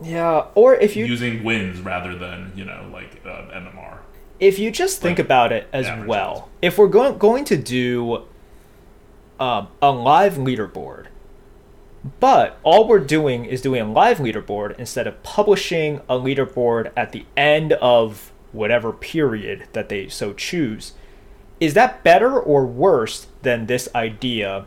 Yeah. 0.02 0.46
Or 0.56 0.76
if 0.76 0.96
you 0.96 1.06
using 1.06 1.44
wins 1.44 1.80
rather 1.82 2.16
than 2.16 2.52
you 2.56 2.66
know 2.66 2.90
like 2.92 3.22
uh, 3.26 3.48
MMR. 3.52 3.98
if 4.40 4.58
you 4.60 4.72
just 4.72 5.02
think 5.02 5.18
Like, 5.18 5.26
about 5.26 5.52
it 5.52 5.68
as 5.74 5.88
averages. 5.88 6.08
well, 6.08 6.50
if 6.62 6.78
we're 6.78 6.88
going 6.88 7.18
going 7.18 7.46
to 7.46 7.58
do 7.58 8.24
um, 9.40 9.68
a 9.82 9.92
live 9.92 10.34
leaderboard, 10.36 11.08
but 12.20 12.58
all 12.64 12.88
we're 12.88 13.00
doing 13.00 13.46
is 13.46 13.62
doing 13.62 13.82
a 13.82 13.92
live 13.92 14.18
leaderboard 14.20 14.78
instead 14.80 15.06
of 15.08 15.22
publishing 15.24 16.00
a 16.10 16.16
leaderboard 16.16 16.92
at 16.96 17.12
the 17.12 17.26
end 17.36 17.74
of 17.74 18.32
whatever 18.52 18.92
period 18.94 19.68
that 19.74 19.90
they 19.90 20.08
so 20.08 20.34
choose, 20.34 20.94
is 21.60 21.74
that 21.74 22.04
better 22.04 22.40
or 22.40 22.66
worse 22.66 23.28
than 23.42 23.66
this 23.66 23.90
idea 23.94 24.66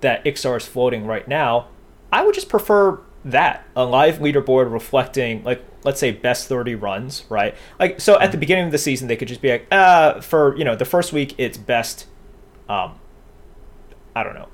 that 0.00 0.24
Iksar 0.24 0.56
is 0.56 0.66
floating 0.66 1.06
right 1.06 1.26
now? 1.28 1.68
I 2.12 2.24
would 2.24 2.34
just 2.34 2.48
prefer 2.48 2.98
that 3.24 3.66
a 3.76 3.84
live 3.84 4.18
leaderboard 4.18 4.72
reflecting 4.72 5.42
like 5.44 5.62
let's 5.84 6.00
say 6.00 6.10
best 6.10 6.48
30 6.48 6.74
runs 6.74 7.24
right? 7.28 7.54
Like 7.78 8.00
so 8.00 8.18
at 8.18 8.32
the 8.32 8.38
beginning 8.38 8.66
of 8.66 8.72
the 8.72 8.78
season 8.78 9.08
they 9.08 9.16
could 9.16 9.28
just 9.28 9.42
be 9.42 9.50
like 9.50 9.66
uh 9.70 10.20
for 10.20 10.56
you 10.56 10.64
know 10.64 10.76
the 10.76 10.84
first 10.84 11.12
week 11.12 11.34
it's 11.38 11.58
best 11.58 12.06
um 12.68 12.98
i 14.14 14.22
don't 14.22 14.34
know 14.34 14.48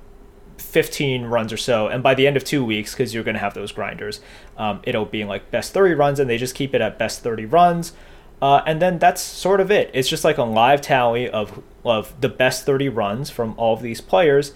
15 0.59 1.25
runs 1.27 1.53
or 1.53 1.57
so 1.57 1.89
and 1.89 2.03
by 2.03 2.15
the 2.15 2.27
end 2.27 2.37
of 2.37 2.45
two 2.45 2.65
weeks 2.65 2.93
because 2.93 3.15
you're 3.15 3.25
going 3.25 3.35
to 3.35 3.41
have 3.41 3.55
those 3.55 3.73
grinders 3.73 4.21
um, 4.57 4.81
it'll 4.85 5.05
be 5.05 5.25
like 5.25 5.51
best 5.51 5.73
30 5.73 5.95
runs 5.95 6.19
and 6.19 6.29
they 6.29 6.39
just 6.39 6.55
keep 6.55 6.75
it 6.75 6.81
at 6.81 6.99
best 6.99 7.23
30 7.23 7.47
runs 7.47 7.93
uh, 8.41 8.63
and 8.67 8.83
then 8.83 8.99
that's 8.99 9.23
sort 9.23 9.61
of 9.61 9.71
it. 9.71 9.91
It's 9.95 10.09
just 10.09 10.25
like 10.25 10.37
a 10.39 10.43
live 10.43 10.81
tally 10.81 11.29
of 11.29 11.63
of 11.85 12.21
the 12.21 12.29
best 12.29 12.67
30 12.67 12.89
runs 12.89 13.31
from 13.31 13.55
all 13.57 13.75
of 13.75 13.81
these 13.81 14.01
players 14.01 14.55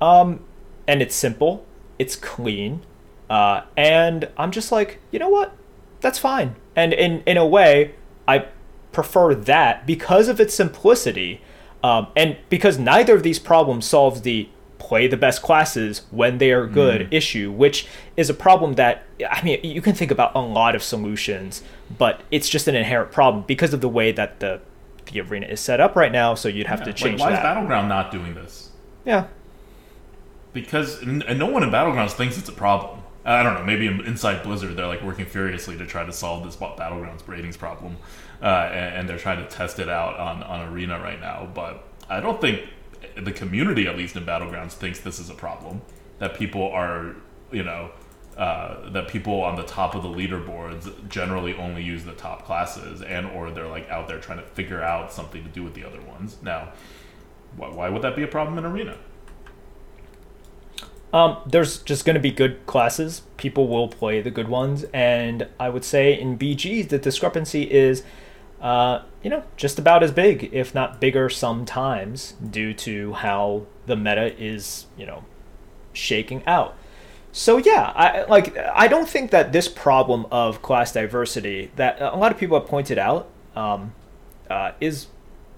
um, 0.00 0.44
and 0.86 1.02
it's 1.02 1.14
simple 1.14 1.66
it's 1.98 2.14
clean 2.16 2.82
uh, 3.30 3.62
and 3.76 4.28
i'm 4.36 4.50
just 4.50 4.70
like 4.72 5.00
you 5.10 5.18
know 5.18 5.28
what? 5.28 5.54
That's 6.00 6.18
fine. 6.18 6.54
And 6.76 6.92
in 6.92 7.22
in 7.26 7.36
a 7.36 7.46
way 7.46 7.94
i 8.26 8.46
prefer 8.92 9.34
that 9.34 9.86
because 9.86 10.28
of 10.28 10.40
its 10.40 10.54
simplicity 10.54 11.40
um, 11.82 12.06
and 12.16 12.36
because 12.48 12.78
neither 12.78 13.14
of 13.14 13.22
these 13.22 13.38
problems 13.38 13.84
solves 13.86 14.22
the 14.22 14.48
play 14.78 15.06
the 15.08 15.16
best 15.16 15.42
classes 15.42 16.02
when 16.10 16.38
they 16.38 16.52
are 16.52 16.66
good 16.66 17.12
issue 17.12 17.50
which 17.50 17.86
is 18.16 18.30
a 18.30 18.34
problem 18.34 18.74
that 18.74 19.02
i 19.30 19.42
mean 19.42 19.58
you 19.64 19.82
can 19.82 19.92
think 19.94 20.10
about 20.10 20.34
a 20.36 20.40
lot 20.40 20.74
of 20.76 20.82
solutions 20.82 21.62
but 21.98 22.20
it's 22.30 22.48
just 22.48 22.68
an 22.68 22.74
inherent 22.76 23.10
problem 23.12 23.44
because 23.46 23.74
of 23.74 23.80
the 23.80 23.88
way 23.88 24.12
that 24.12 24.38
the 24.40 24.60
the 25.12 25.20
arena 25.20 25.46
is 25.46 25.58
set 25.60 25.80
up 25.80 25.96
right 25.96 26.12
now 26.12 26.34
so 26.34 26.48
you'd 26.48 26.66
have 26.68 26.80
to 26.80 26.86
Like, 26.90 26.96
change 26.96 27.20
why 27.20 27.32
is 27.32 27.38
Battleground 27.40 27.88
not 27.88 28.10
doing 28.12 28.34
this? 28.34 28.70
yeah. 29.04 29.26
Because 30.52 31.02
and 31.02 31.18
no 31.38 31.46
one 31.46 31.62
in 31.62 31.70
battlegrounds 31.70 32.12
thinks 32.12 32.38
it's 32.38 32.48
a 32.48 32.52
problem. 32.52 33.00
I 33.28 33.42
don't 33.42 33.54
know. 33.54 33.64
Maybe 33.64 33.86
inside 33.86 34.42
Blizzard, 34.42 34.74
they're 34.74 34.86
like 34.86 35.02
working 35.02 35.26
furiously 35.26 35.76
to 35.76 35.86
try 35.86 36.02
to 36.04 36.12
solve 36.12 36.44
this 36.44 36.56
battlegrounds 36.56 37.26
ratings 37.28 37.58
problem, 37.58 37.98
uh, 38.40 38.46
and, 38.46 38.94
and 38.96 39.08
they're 39.08 39.18
trying 39.18 39.44
to 39.44 39.48
test 39.48 39.78
it 39.78 39.88
out 39.88 40.18
on 40.18 40.42
on 40.42 40.72
Arena 40.72 40.98
right 40.98 41.20
now. 41.20 41.46
But 41.52 41.84
I 42.08 42.20
don't 42.20 42.40
think 42.40 42.62
the 43.16 43.32
community, 43.32 43.86
at 43.86 43.98
least 43.98 44.16
in 44.16 44.24
battlegrounds, 44.24 44.72
thinks 44.72 45.00
this 45.00 45.18
is 45.18 45.28
a 45.28 45.34
problem. 45.34 45.82
That 46.20 46.34
people 46.34 46.72
are, 46.72 47.16
you 47.52 47.62
know, 47.62 47.90
uh, 48.38 48.88
that 48.90 49.08
people 49.08 49.42
on 49.42 49.56
the 49.56 49.62
top 49.64 49.94
of 49.94 50.02
the 50.02 50.08
leaderboards 50.08 51.08
generally 51.08 51.54
only 51.54 51.82
use 51.82 52.04
the 52.04 52.12
top 52.12 52.46
classes, 52.46 53.02
and 53.02 53.26
or 53.26 53.50
they're 53.50 53.68
like 53.68 53.90
out 53.90 54.08
there 54.08 54.20
trying 54.20 54.38
to 54.38 54.44
figure 54.44 54.82
out 54.82 55.12
something 55.12 55.42
to 55.44 55.50
do 55.50 55.62
with 55.62 55.74
the 55.74 55.84
other 55.84 56.00
ones. 56.00 56.38
Now, 56.42 56.72
why, 57.56 57.68
why 57.68 57.88
would 57.90 58.00
that 58.02 58.16
be 58.16 58.22
a 58.22 58.28
problem 58.28 58.56
in 58.56 58.64
Arena? 58.64 58.96
Um, 61.12 61.38
there's 61.46 61.78
just 61.78 62.04
going 62.04 62.14
to 62.14 62.20
be 62.20 62.30
good 62.30 62.66
classes. 62.66 63.22
People 63.36 63.68
will 63.68 63.88
play 63.88 64.20
the 64.20 64.30
good 64.30 64.48
ones, 64.48 64.84
and 64.92 65.48
I 65.58 65.70
would 65.70 65.84
say 65.84 66.18
in 66.18 66.38
BG 66.38 66.88
the 66.88 66.98
discrepancy 66.98 67.62
is, 67.70 68.02
uh, 68.60 69.02
you 69.22 69.30
know, 69.30 69.42
just 69.56 69.78
about 69.78 70.02
as 70.02 70.12
big, 70.12 70.50
if 70.52 70.74
not 70.74 71.00
bigger, 71.00 71.30
sometimes 71.30 72.32
due 72.32 72.74
to 72.74 73.14
how 73.14 73.64
the 73.86 73.96
meta 73.96 74.34
is, 74.42 74.86
you 74.98 75.06
know, 75.06 75.24
shaking 75.94 76.44
out. 76.46 76.76
So 77.32 77.56
yeah, 77.56 77.92
I 77.94 78.24
like. 78.24 78.56
I 78.56 78.88
don't 78.88 79.08
think 79.08 79.30
that 79.30 79.52
this 79.52 79.68
problem 79.68 80.26
of 80.30 80.62
class 80.62 80.92
diversity 80.92 81.70
that 81.76 82.00
a 82.00 82.16
lot 82.16 82.32
of 82.32 82.38
people 82.38 82.58
have 82.58 82.68
pointed 82.68 82.98
out 82.98 83.28
um, 83.54 83.92
uh, 84.50 84.72
is 84.80 85.06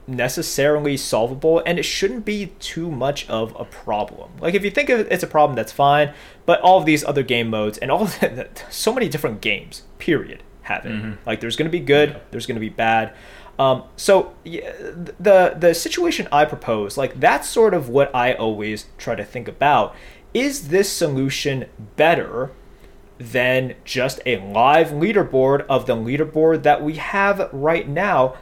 necessarily 0.07 0.97
solvable 0.97 1.63
and 1.65 1.79
it 1.79 1.85
shouldn't 1.85 2.25
be 2.25 2.47
too 2.59 2.91
much 2.91 3.29
of 3.29 3.55
a 3.59 3.65
problem. 3.65 4.31
Like 4.41 4.55
if 4.55 4.65
you 4.65 4.71
think 4.71 4.91
it's 4.91 5.23
a 5.23 5.27
problem 5.27 5.57
that's 5.57 5.73
fine 5.73 6.13
but 6.47 6.61
all 6.61 6.79
of 6.79 6.87
these 6.87 7.05
other 7.05 7.23
game 7.23 7.49
modes 7.49 7.79
and 7.79 7.91
all 7.91 8.03
of 8.03 8.21
the, 8.21 8.49
so 8.71 8.93
many 8.93 9.09
different 9.09 9.41
games 9.41 9.83
period 9.99 10.43
have 10.63 10.85
it. 10.87 11.19
Like 11.27 11.41
there's 11.41 11.57
going 11.57 11.71
to 11.71 11.73
be 11.73 11.81
good 11.81 12.21
there's 12.31 12.47
going 12.47 12.57
to 12.57 12.61
be 12.61 12.69
bad. 12.69 13.15
Um, 13.59 13.85
so 13.97 14.35
the 14.45 15.55
the 15.59 15.75
situation 15.75 16.27
i 16.33 16.47
propose 16.47 16.97
like 16.97 17.21
that's 17.21 17.47
sort 17.47 17.75
of 17.75 17.91
what 17.91 18.15
i 18.15 18.33
always 18.33 18.87
try 18.99 19.15
to 19.15 19.25
think 19.25 19.49
about. 19.49 19.95
Is 20.33 20.69
this 20.69 20.89
solution 20.89 21.67
better 21.97 22.53
than 23.21 23.75
just 23.85 24.19
a 24.25 24.39
live 24.39 24.89
leaderboard 24.89 25.67
of 25.69 25.85
the 25.87 25.95
leaderboard 25.95 26.63
that 26.63 26.83
we 26.83 26.95
have 26.95 27.51
right 27.53 27.87
now 27.87 28.35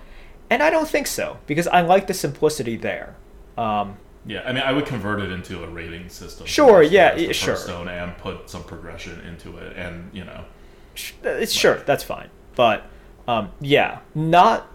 and 0.51 0.62
I 0.62 0.70
don't 0.70 0.88
think 0.88 1.07
so 1.07 1.38
because 1.46 1.66
I 1.66 1.80
like 1.82 2.07
the 2.07 2.14
simplicity 2.14 2.76
there. 2.76 3.16
Um, 3.57 3.96
Yeah, 4.26 4.42
I 4.44 4.53
mean, 4.53 4.62
I 4.62 4.72
would 4.72 4.86
convert 4.86 5.20
it 5.20 5.30
into 5.30 5.64
a 5.64 5.68
rating 5.68 6.09
system. 6.09 6.46
Sure, 6.46 6.82
yeah, 6.82 7.11
as 7.11 7.16
the 7.16 7.26
yeah, 7.26 7.32
sure. 7.32 7.55
Hearthstone 7.55 7.88
and 7.88 8.16
put 8.18 8.49
some 8.51 8.62
progression 8.64 9.20
into 9.20 9.57
it, 9.59 9.76
and 9.76 10.11
you 10.12 10.24
know, 10.24 10.44
sh- 10.94 11.12
it's 11.22 11.53
sure 11.53 11.76
that's 11.86 12.05
fine, 12.05 12.28
but 12.55 12.86
um, 13.26 13.51
yeah, 13.61 14.01
not 14.14 14.66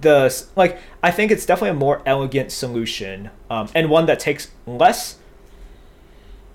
the 0.00 0.44
like. 0.56 0.78
I 1.02 1.10
think 1.10 1.30
it's 1.30 1.46
definitely 1.46 1.70
a 1.70 1.74
more 1.74 2.02
elegant 2.06 2.52
solution 2.52 3.30
um, 3.50 3.68
and 3.74 3.88
one 3.90 4.06
that 4.06 4.18
takes 4.20 4.50
less 4.66 5.16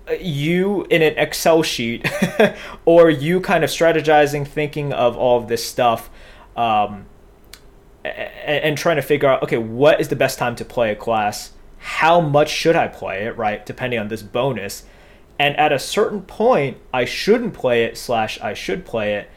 uh, 0.08 0.12
you 0.14 0.84
in 0.90 1.00
an 1.02 1.14
Excel 1.16 1.62
sheet 1.62 2.08
or 2.84 3.08
you 3.10 3.40
kind 3.40 3.64
of 3.64 3.70
strategizing, 3.70 4.46
thinking 4.46 4.92
of 4.92 5.16
all 5.16 5.38
of 5.38 5.48
this 5.48 5.64
stuff. 5.64 6.10
Um, 6.56 7.06
and, 8.04 8.76
trying 8.76 8.96
to 8.96 9.02
figure 9.02 9.28
out 9.28 9.42
okay 9.42 9.58
what 9.58 10.00
is 10.00 10.08
the 10.08 10.16
best 10.16 10.38
time 10.38 10.56
to 10.56 10.64
play 10.64 10.90
a 10.90 10.96
class? 10.96 11.52
How 11.78 12.20
much 12.20 12.50
should 12.50 12.76
i 12.76 12.88
play 12.88 13.24
it 13.24 13.36
right 13.36 13.64
depending 13.64 13.98
on 13.98 14.08
this 14.08 14.22
bonus? 14.22 14.84
And 15.38 15.56
at 15.56 15.72
a 15.72 15.78
certain 15.78 16.22
point 16.22 16.78
i 16.92 17.04
shouldn't 17.04 17.54
play 17.54 17.84
it 17.84 17.96
slash 17.96 18.40
i 18.40 18.54
should 18.54 18.84
play 18.84 19.14
it. 19.14 19.30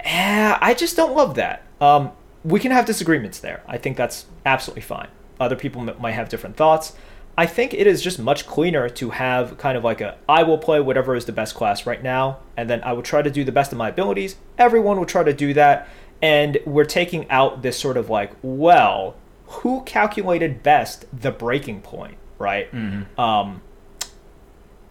Eh, 0.00 0.58
i 0.60 0.74
just 0.74 0.96
don't 0.96 1.14
love 1.14 1.34
that. 1.36 1.62
Um, 1.80 2.12
we 2.44 2.58
can 2.58 2.72
have 2.72 2.86
disagreements 2.86 3.38
there. 3.38 3.62
I 3.66 3.78
think 3.78 3.96
that's 3.96 4.26
absolutely 4.44 4.82
fine. 4.82 5.08
Other 5.38 5.56
people 5.56 5.88
m- 5.88 5.96
might 6.00 6.12
have 6.12 6.28
different 6.28 6.56
thoughts. 6.56 6.94
I 7.36 7.46
think 7.46 7.72
it 7.72 7.86
is 7.86 8.02
just 8.02 8.18
much 8.18 8.46
cleaner 8.46 8.88
to 8.90 9.10
have 9.10 9.56
kind 9.56 9.76
of 9.78 9.84
like 9.84 10.00
a 10.00 10.18
I 10.28 10.42
will 10.42 10.58
play 10.58 10.80
whatever 10.80 11.14
is 11.16 11.24
the 11.24 11.32
best 11.32 11.54
class 11.54 11.86
right 11.86 12.02
now, 12.02 12.38
and 12.56 12.68
then 12.68 12.82
I 12.82 12.92
will 12.92 13.02
try 13.02 13.22
to 13.22 13.30
do 13.30 13.42
the 13.42 13.52
best 13.52 13.72
of 13.72 13.78
my 13.78 13.88
abilities. 13.88 14.36
Everyone 14.58 14.98
will 14.98 15.06
try 15.06 15.22
to 15.22 15.32
do 15.32 15.54
that, 15.54 15.88
and 16.22 16.58
we're 16.64 16.84
taking 16.84 17.28
out 17.28 17.62
this 17.62 17.76
sort 17.76 17.96
of 17.96 18.08
like, 18.08 18.30
well, 18.42 19.16
who 19.46 19.82
calculated 19.82 20.62
best 20.62 21.04
the 21.12 21.30
breaking 21.30 21.82
point, 21.82 22.16
right? 22.38 22.72
Um, 23.18 23.60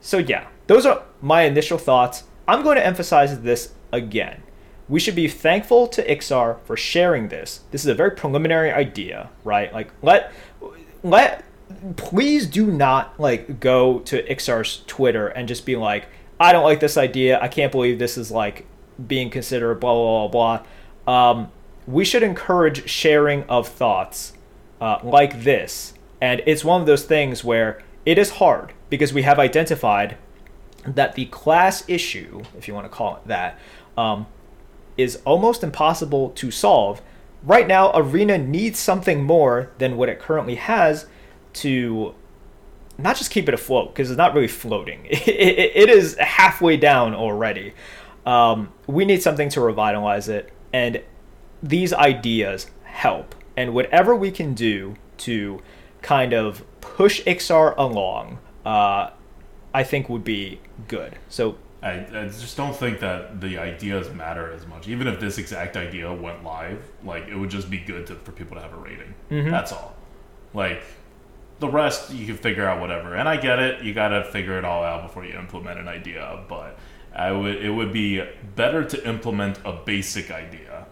so 0.01 0.17
yeah, 0.17 0.47
those 0.67 0.85
are 0.85 1.03
my 1.21 1.43
initial 1.43 1.77
thoughts. 1.77 2.25
I'm 2.47 2.63
going 2.63 2.75
to 2.75 2.85
emphasize 2.85 3.41
this 3.41 3.73
again. 3.91 4.43
We 4.89 4.99
should 4.99 5.15
be 5.15 5.29
thankful 5.29 5.87
to 5.87 6.05
Iksar 6.05 6.57
for 6.65 6.75
sharing 6.75 7.29
this. 7.29 7.61
This 7.71 7.81
is 7.81 7.87
a 7.87 7.95
very 7.95 8.11
preliminary 8.11 8.71
idea, 8.71 9.29
right? 9.45 9.73
Like 9.73 9.91
let 10.01 10.33
let 11.01 11.45
please 11.95 12.45
do 12.45 12.67
not 12.67 13.17
like 13.17 13.59
go 13.61 13.99
to 13.99 14.21
Iksar's 14.23 14.83
Twitter 14.87 15.27
and 15.27 15.47
just 15.47 15.65
be 15.65 15.77
like, 15.77 16.07
I 16.39 16.51
don't 16.51 16.63
like 16.63 16.81
this 16.81 16.97
idea. 16.97 17.39
I 17.39 17.47
can't 17.47 17.71
believe 17.71 17.99
this 17.99 18.17
is 18.17 18.31
like 18.31 18.65
being 19.07 19.29
considered 19.29 19.75
blah 19.79 19.93
blah 19.93 20.27
blah 20.27 20.57
blah. 20.57 20.65
Um, 21.11 21.51
we 21.85 22.05
should 22.05 22.23
encourage 22.23 22.89
sharing 22.89 23.43
of 23.43 23.67
thoughts 23.67 24.31
uh, 24.79 24.99
like 25.03 25.43
this, 25.43 25.93
and 26.21 26.41
it's 26.45 26.63
one 26.63 26.79
of 26.79 26.87
those 26.87 27.03
things 27.03 27.43
where 27.43 27.83
it 28.05 28.17
is 28.17 28.29
hard 28.31 28.71
because 28.89 29.11
we 29.11 29.23
have 29.23 29.37
identified 29.37 30.15
that 30.85 31.15
the 31.15 31.25
class 31.25 31.83
issue, 31.89 32.43
if 32.57 32.65
you 32.65 32.73
want 32.73 32.85
to 32.85 32.89
call 32.89 33.17
it 33.17 33.27
that, 33.27 33.59
um, 33.97 34.25
is 34.97 35.17
almost 35.25 35.65
impossible 35.65 36.29
to 36.29 36.49
solve. 36.49 37.01
Right 37.43 37.67
now, 37.67 37.91
Arena 37.93 38.37
needs 38.37 38.79
something 38.79 39.21
more 39.21 39.69
than 39.79 39.97
what 39.97 40.07
it 40.07 40.17
currently 40.17 40.55
has 40.55 41.07
to 41.55 42.15
not 42.97 43.17
just 43.17 43.31
keep 43.31 43.49
it 43.49 43.53
afloat, 43.53 43.89
because 43.93 44.09
it's 44.11 44.17
not 44.17 44.33
really 44.33 44.47
floating. 44.47 45.05
It, 45.11 45.27
it, 45.27 45.71
it 45.75 45.89
is 45.89 46.15
halfway 46.19 46.77
down 46.77 47.13
already. 47.13 47.73
Um, 48.25 48.71
we 48.87 49.03
need 49.03 49.21
something 49.21 49.49
to 49.49 49.61
revitalize 49.61 50.29
it, 50.29 50.53
and 50.73 51.01
these 51.61 51.93
ideas 51.93 52.69
help. 52.83 53.35
And 53.57 53.73
whatever 53.73 54.15
we 54.15 54.31
can 54.31 54.53
do 54.53 54.95
to 55.17 55.61
kind 56.01 56.33
of 56.33 56.63
push 56.81 57.21
Iksar 57.25 57.75
along, 57.77 58.39
uh, 58.65 59.11
I 59.73 59.83
think 59.83 60.09
would 60.09 60.23
be 60.23 60.59
good. 60.87 61.17
So 61.29 61.57
I, 61.83 62.05
I 62.13 62.25
just 62.27 62.57
don't 62.57 62.75
think 62.75 62.99
that 62.99 63.41
the 63.41 63.57
ideas 63.57 64.11
matter 64.13 64.51
as 64.51 64.65
much. 64.67 64.87
Even 64.87 65.07
if 65.07 65.19
this 65.19 65.37
exact 65.37 65.77
idea 65.77 66.11
went 66.13 66.43
live, 66.43 66.79
like 67.03 67.27
it 67.27 67.35
would 67.35 67.49
just 67.49 67.69
be 67.69 67.79
good 67.79 68.07
to, 68.07 68.15
for 68.15 68.31
people 68.31 68.55
to 68.55 68.61
have 68.61 68.73
a 68.73 68.77
rating. 68.77 69.13
That's 69.49 69.71
all. 69.71 69.95
Like 70.53 70.83
the 71.59 71.69
rest, 71.69 72.11
you 72.13 72.25
can 72.25 72.37
figure 72.37 72.65
out 72.65 72.81
whatever. 72.81 73.15
And 73.15 73.27
I 73.27 73.37
get 73.37 73.59
it. 73.59 73.83
You 73.83 73.93
gotta 73.93 74.23
figure 74.25 74.57
it 74.57 74.65
all 74.65 74.83
out 74.83 75.03
before 75.03 75.25
you 75.25 75.33
implement 75.37 75.79
an 75.79 75.87
idea. 75.87 76.43
But 76.47 76.77
I 77.13 77.31
would. 77.31 77.55
It 77.57 77.71
would 77.71 77.91
be 77.91 78.23
better 78.55 78.83
to 78.85 79.07
implement 79.07 79.59
a 79.65 79.73
basic 79.73 80.31
idea 80.31 80.85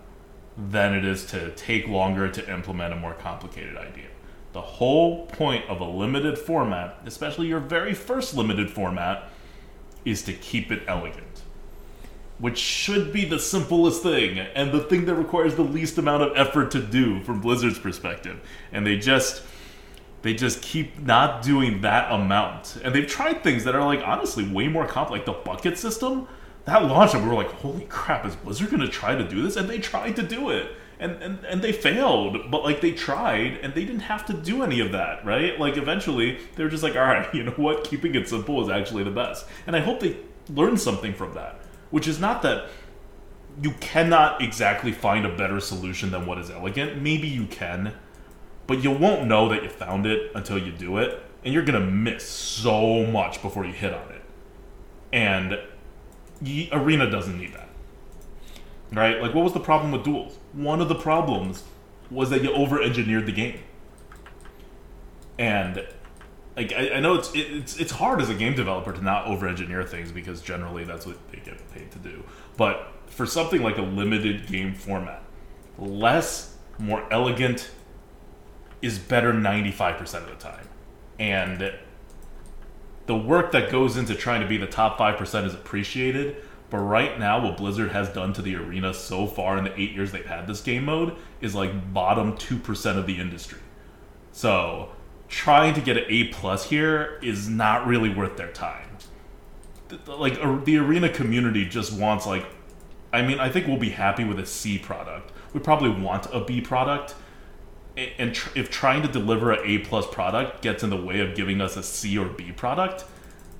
than 0.58 0.94
it 0.94 1.06
is 1.06 1.26
to 1.28 1.52
take 1.52 1.88
longer 1.88 2.30
to 2.30 2.54
implement 2.54 2.94
a 2.94 2.98
more 2.98 3.14
complicated 3.14 3.78
idea. 3.78 4.08
The 4.52 4.62
whole 4.62 5.28
point 5.28 5.70
of 5.70 5.80
a 5.80 5.86
limited 5.86 6.38
format, 6.38 7.00
especially 7.06 7.48
your 7.48 7.60
very 7.60 7.94
first 7.94 8.36
limited 8.36 8.70
format, 8.70 9.30
is 10.06 10.24
to 10.24 10.34
keep 10.34 10.72
it 10.72 10.84
elegant. 10.88 11.44
Which 12.40 12.58
should 12.58 13.14
be 13.14 13.26
the 13.26 13.40
simplest 13.40 14.02
thing, 14.02 14.40
and 14.40 14.72
the 14.72 14.80
thing 14.80 15.06
that 15.06 15.16
requires 15.16 15.56
the 15.56 15.62
least 15.62 15.98
amount 15.98 16.24
of 16.24 16.32
effort 16.36 16.72
to 16.72 16.82
do 16.82 17.22
from 17.22 17.42
Blizzard's 17.42 17.80
perspective. 17.80 18.40
And 18.72 18.86
they 18.86 18.98
just 18.98 19.44
they 20.22 20.34
just 20.34 20.62
keep 20.62 21.00
not 21.00 21.42
doing 21.42 21.82
that 21.82 22.12
amount. 22.12 22.78
And 22.84 22.94
they've 22.94 23.08
tried 23.08 23.44
things 23.44 23.64
that 23.64 23.76
are 23.76 23.86
like 23.86 24.02
honestly 24.06 24.48
way 24.48 24.68
more 24.68 24.86
complex. 24.86 25.20
Like 25.20 25.26
the 25.26 25.44
bucket 25.44 25.78
system, 25.78 26.28
that 26.66 26.86
launched 26.86 27.16
and 27.16 27.24
we 27.24 27.30
were 27.30 27.36
like, 27.36 27.52
holy 27.52 27.86
crap, 27.86 28.26
is 28.26 28.36
Blizzard 28.36 28.70
gonna 28.70 28.88
try 28.88 29.16
to 29.16 29.28
do 29.28 29.42
this? 29.42 29.56
And 29.56 29.70
they 29.70 29.80
tried 29.80 30.16
to 30.18 30.24
do 30.24 30.50
it. 30.50 30.72
And, 31.00 31.14
and, 31.24 31.46
and 31.46 31.62
they 31.62 31.72
failed, 31.72 32.52
but 32.52 32.64
like 32.64 32.82
they 32.82 32.92
tried 32.92 33.60
and 33.64 33.74
they 33.74 33.86
didn't 33.86 34.02
have 34.02 34.26
to 34.26 34.34
do 34.34 34.64
any 34.64 34.82
of 34.82 34.92
that, 34.92 35.26
right? 35.26 35.58
Like 35.58 35.78
eventually 35.78 36.40
they 36.56 36.64
were 36.64 36.70
just 36.70 36.84
like, 36.84 36.96
all 36.96 37.04
right, 37.04 37.34
you 37.34 37.44
know 37.44 37.52
what? 37.52 37.86
Keeping 37.86 38.16
it 38.16 38.28
simple 38.28 38.62
is 38.62 38.70
actually 38.70 39.04
the 39.04 39.12
best. 39.12 39.46
And 39.66 39.76
I 39.76 39.80
hope 39.80 40.02
they 40.02 40.18
learn 40.50 40.78
something 40.78 41.14
from 41.14 41.34
that, 41.36 41.62
which 41.90 42.08
is 42.08 42.20
not 42.20 42.42
that 42.42 42.70
you 43.62 43.72
cannot 43.80 44.42
exactly 44.42 44.92
find 44.92 45.26
a 45.26 45.36
better 45.36 45.60
solution 45.60 46.12
than 46.12 46.26
what 46.26 46.38
is 46.38 46.50
elegant. 46.50 47.02
Maybe 47.02 47.28
you 47.28 47.46
can, 47.46 47.94
but 48.70 48.84
you 48.84 48.92
won't 48.92 49.26
know 49.26 49.50
that 49.50 49.64
you 49.64 49.70
found 49.70 50.06
it 50.06 50.32
until 50.36 50.60
you 50.60 50.72
do 50.72 51.00
it, 51.00 51.24
and 51.44 51.52
you're 51.52 51.66
gonna 51.66 51.80
miss 51.80 52.24
so 52.24 53.04
much 53.04 53.42
before 53.42 53.66
you 53.66 53.74
hit 53.74 53.92
on 53.92 54.12
it. 54.12 54.22
And 55.12 55.60
Arena 56.72 57.10
doesn't 57.10 57.36
need 57.36 57.52
that, 57.56 57.68
right? 58.94 59.20
Like, 59.20 59.34
what 59.34 59.44
was 59.44 59.54
the 59.54 59.60
problem 59.60 59.92
with 59.92 60.04
duels? 60.04 60.38
One 60.54 60.82
of 60.82 60.88
the 60.88 60.94
problems 60.94 61.64
was 62.12 62.30
that 62.30 62.44
you 62.44 62.54
over-engineered 62.54 63.26
the 63.26 63.32
game, 63.32 63.60
and 65.40 65.84
like 66.56 66.72
I, 66.72 66.92
I 66.92 67.00
know 67.00 67.16
it's 67.16 67.34
it, 67.34 67.52
it's 67.52 67.78
it's 67.78 67.92
hard 67.94 68.22
as 68.22 68.30
a 68.30 68.36
game 68.36 68.54
developer 68.54 68.94
to 68.94 69.02
not 69.02 69.26
over-engineer 69.26 69.84
things 69.84 70.12
because 70.12 70.44
generally 70.44 70.84
that's 70.84 71.08
what 71.08 71.18
they 71.32 71.40
get 71.40 71.58
paid 71.74 71.90
to 71.94 71.98
do. 71.98 72.24
But 72.56 72.94
for 73.08 73.26
something 73.26 73.64
like 73.64 73.80
a 73.80 73.82
limited 73.82 74.46
game 74.46 74.76
format, 74.76 75.24
less, 75.80 76.56
more 76.78 77.12
elegant 77.12 77.72
is 78.82 79.00
better 79.00 79.34
95% 79.34 80.02
of 80.16 80.28
the 80.28 80.36
time. 80.36 80.68
And 81.18 81.74
the 83.06 83.16
work 83.16 83.52
that 83.52 83.72
goes 83.72 83.98
into 83.98 84.16
trying 84.16 84.42
to 84.42 84.48
be 84.48 84.58
the 84.58 84.68
top 84.68 84.98
5% 84.98 85.46
is 85.46 85.54
appreciated. 85.54 86.38
But 86.70 86.78
right 86.78 87.18
now, 87.18 87.44
what 87.44 87.58
Blizzard 87.58 87.92
has 87.92 88.10
done 88.10 88.34
to 88.34 88.42
the 88.42 88.56
arena 88.56 88.94
so 88.94 89.26
far 89.26 89.58
in 89.58 89.64
the 89.64 89.80
eight 89.80 89.92
years 89.92 90.12
they've 90.12 90.26
had 90.26 90.46
this 90.46 90.62
game 90.62 90.86
mode 90.86 91.16
is 91.42 91.56
like 91.56 91.94
bottom 91.94 92.38
2% 92.38 92.98
of 92.98 93.08
the 93.08 93.20
industry. 93.20 93.60
So 94.32 94.90
trying 95.28 95.74
to 95.74 95.82
get 95.82 95.98
an 95.98 96.06
A 96.08 96.26
plus 96.26 96.70
here 96.70 97.20
is 97.24 97.50
not 97.50 97.88
really 97.88 98.14
worth 98.14 98.38
their 98.38 98.52
time. 98.52 98.86
Like 100.06 100.36
the 100.66 100.78
arena 100.78 101.10
community 101.10 101.66
just 101.66 101.92
wants 101.92 102.28
like, 102.28 102.46
I 103.12 103.24
mean, 103.24 103.40
I 103.40 103.50
think 103.50 103.66
we'll 103.66 103.78
be 103.78 103.90
happy 103.90 104.24
with 104.24 104.40
a 104.40 104.46
C 104.46 104.78
product. 104.78 105.32
We 105.54 105.60
probably 105.60 105.90
want 105.90 106.28
a 106.32 106.46
B 106.46 106.62
product, 106.62 107.16
and 108.18 108.34
tr- 108.34 108.50
if 108.56 108.70
trying 108.70 109.02
to 109.02 109.08
deliver 109.08 109.52
an 109.52 109.60
A 109.66 109.80
plus 109.80 110.06
product 110.08 110.62
gets 110.62 110.84
in 110.84 110.90
the 110.90 110.98
way 111.02 111.20
of 111.20 111.36
giving 111.36 111.62
us 111.62 111.76
a 111.78 111.84
C 111.84 112.18
or 112.18 112.26
B 112.26 112.52
product, 112.52 113.06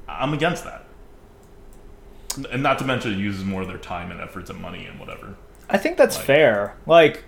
I'm 0.08 0.34
against 0.34 0.64
that. 0.64 0.86
And 2.52 2.62
not 2.64 2.80
to 2.80 2.86
mention, 2.86 3.14
it 3.14 3.18
uses 3.18 3.44
more 3.44 3.62
of 3.62 3.68
their 3.68 3.78
time 3.78 4.12
and 4.12 4.22
efforts 4.22 4.50
and 4.50 4.62
money 4.62 4.86
and 4.86 5.00
whatever. 5.00 5.36
I 5.70 5.78
think 5.78 5.98
that's 5.98 6.16
Like- 6.18 6.26
fair. 6.26 6.76
Like, 6.86 7.24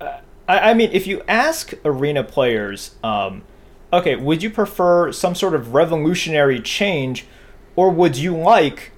uh, 0.00 0.18
I, 0.48 0.70
I 0.70 0.74
mean, 0.74 0.90
if 0.92 1.06
you 1.06 1.22
ask 1.26 1.72
arena 1.84 2.22
players, 2.22 2.94
um, 3.02 3.42
okay, 3.92 4.16
would 4.16 4.42
you 4.42 4.50
prefer 4.50 5.10
some 5.12 5.34
sort 5.34 5.54
of 5.54 5.74
revolutionary 5.74 6.60
change, 6.60 7.26
or 7.76 7.90
would 7.90 8.16
you 8.16 8.36
like 8.36 8.92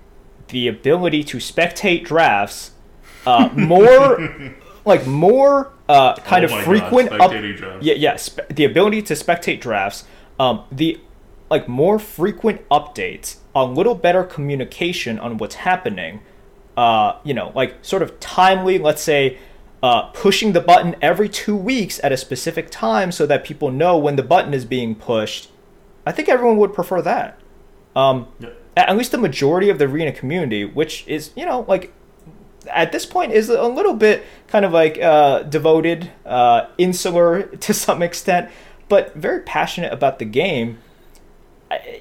the 0.48 0.68
ability 0.68 1.24
to 1.24 1.38
spectate 1.38 2.04
drafts 2.04 2.72
uh, 3.26 3.48
more, 3.54 4.54
like 4.84 5.06
more 5.06 5.72
uh, 5.88 6.14
kind 6.16 6.44
Oh 6.44 6.46
of 6.46 6.50
my 6.52 6.58
God, 6.58 6.64
frequent 6.64 7.12
up- 7.20 7.32
yeah, 7.82 7.94
yeah, 7.94 8.16
spe- 8.16 8.48
the 8.50 8.64
ability 8.64 9.02
to 9.02 9.14
spectate 9.14 9.60
drafts, 9.60 10.04
um, 10.40 10.64
the 10.72 11.00
like 11.50 11.68
more 11.68 11.98
frequent 11.98 12.66
updates, 12.70 13.36
a 13.54 13.64
little 13.64 13.94
better 13.94 14.24
communication 14.24 15.18
on 15.18 15.36
what's 15.36 15.56
happening, 15.56 16.20
uh, 16.76 17.18
you 17.24 17.34
know, 17.34 17.52
like 17.54 17.76
sort 17.82 18.02
of 18.02 18.18
timely, 18.20 18.78
let's 18.78 19.02
say, 19.02 19.38
uh, 19.82 20.02
pushing 20.14 20.52
the 20.52 20.60
button 20.60 20.96
every 21.02 21.28
two 21.28 21.54
weeks 21.56 22.00
at 22.02 22.10
a 22.12 22.16
specific 22.16 22.70
time 22.70 23.12
so 23.12 23.26
that 23.26 23.44
people 23.44 23.70
know 23.70 23.98
when 23.98 24.16
the 24.16 24.22
button 24.22 24.54
is 24.54 24.64
being 24.64 24.94
pushed. 24.94 25.50
I 26.06 26.12
think 26.12 26.28
everyone 26.28 26.56
would 26.56 26.72
prefer 26.72 27.02
that. 27.02 27.38
Um, 27.94 28.28
Yeah. 28.40 28.48
at 28.76 28.96
least 28.96 29.12
the 29.12 29.18
majority 29.18 29.68
of 29.68 29.78
the 29.78 29.84
arena 29.84 30.12
community, 30.12 30.64
which 30.64 31.04
is, 31.06 31.32
you 31.36 31.44
know, 31.44 31.66
like 31.68 31.92
at 32.68 32.92
this 32.92 33.06
point 33.06 33.32
is 33.32 33.48
a 33.48 33.64
little 33.66 33.94
bit 33.94 34.22
kind 34.48 34.64
of 34.64 34.72
like 34.72 35.00
uh, 35.00 35.42
devoted, 35.44 36.10
uh, 36.26 36.66
insular 36.78 37.42
to 37.56 37.74
some 37.74 38.02
extent, 38.02 38.50
but 38.88 39.14
very 39.14 39.40
passionate 39.40 39.92
about 39.92 40.18
the 40.18 40.24
game. 40.24 40.78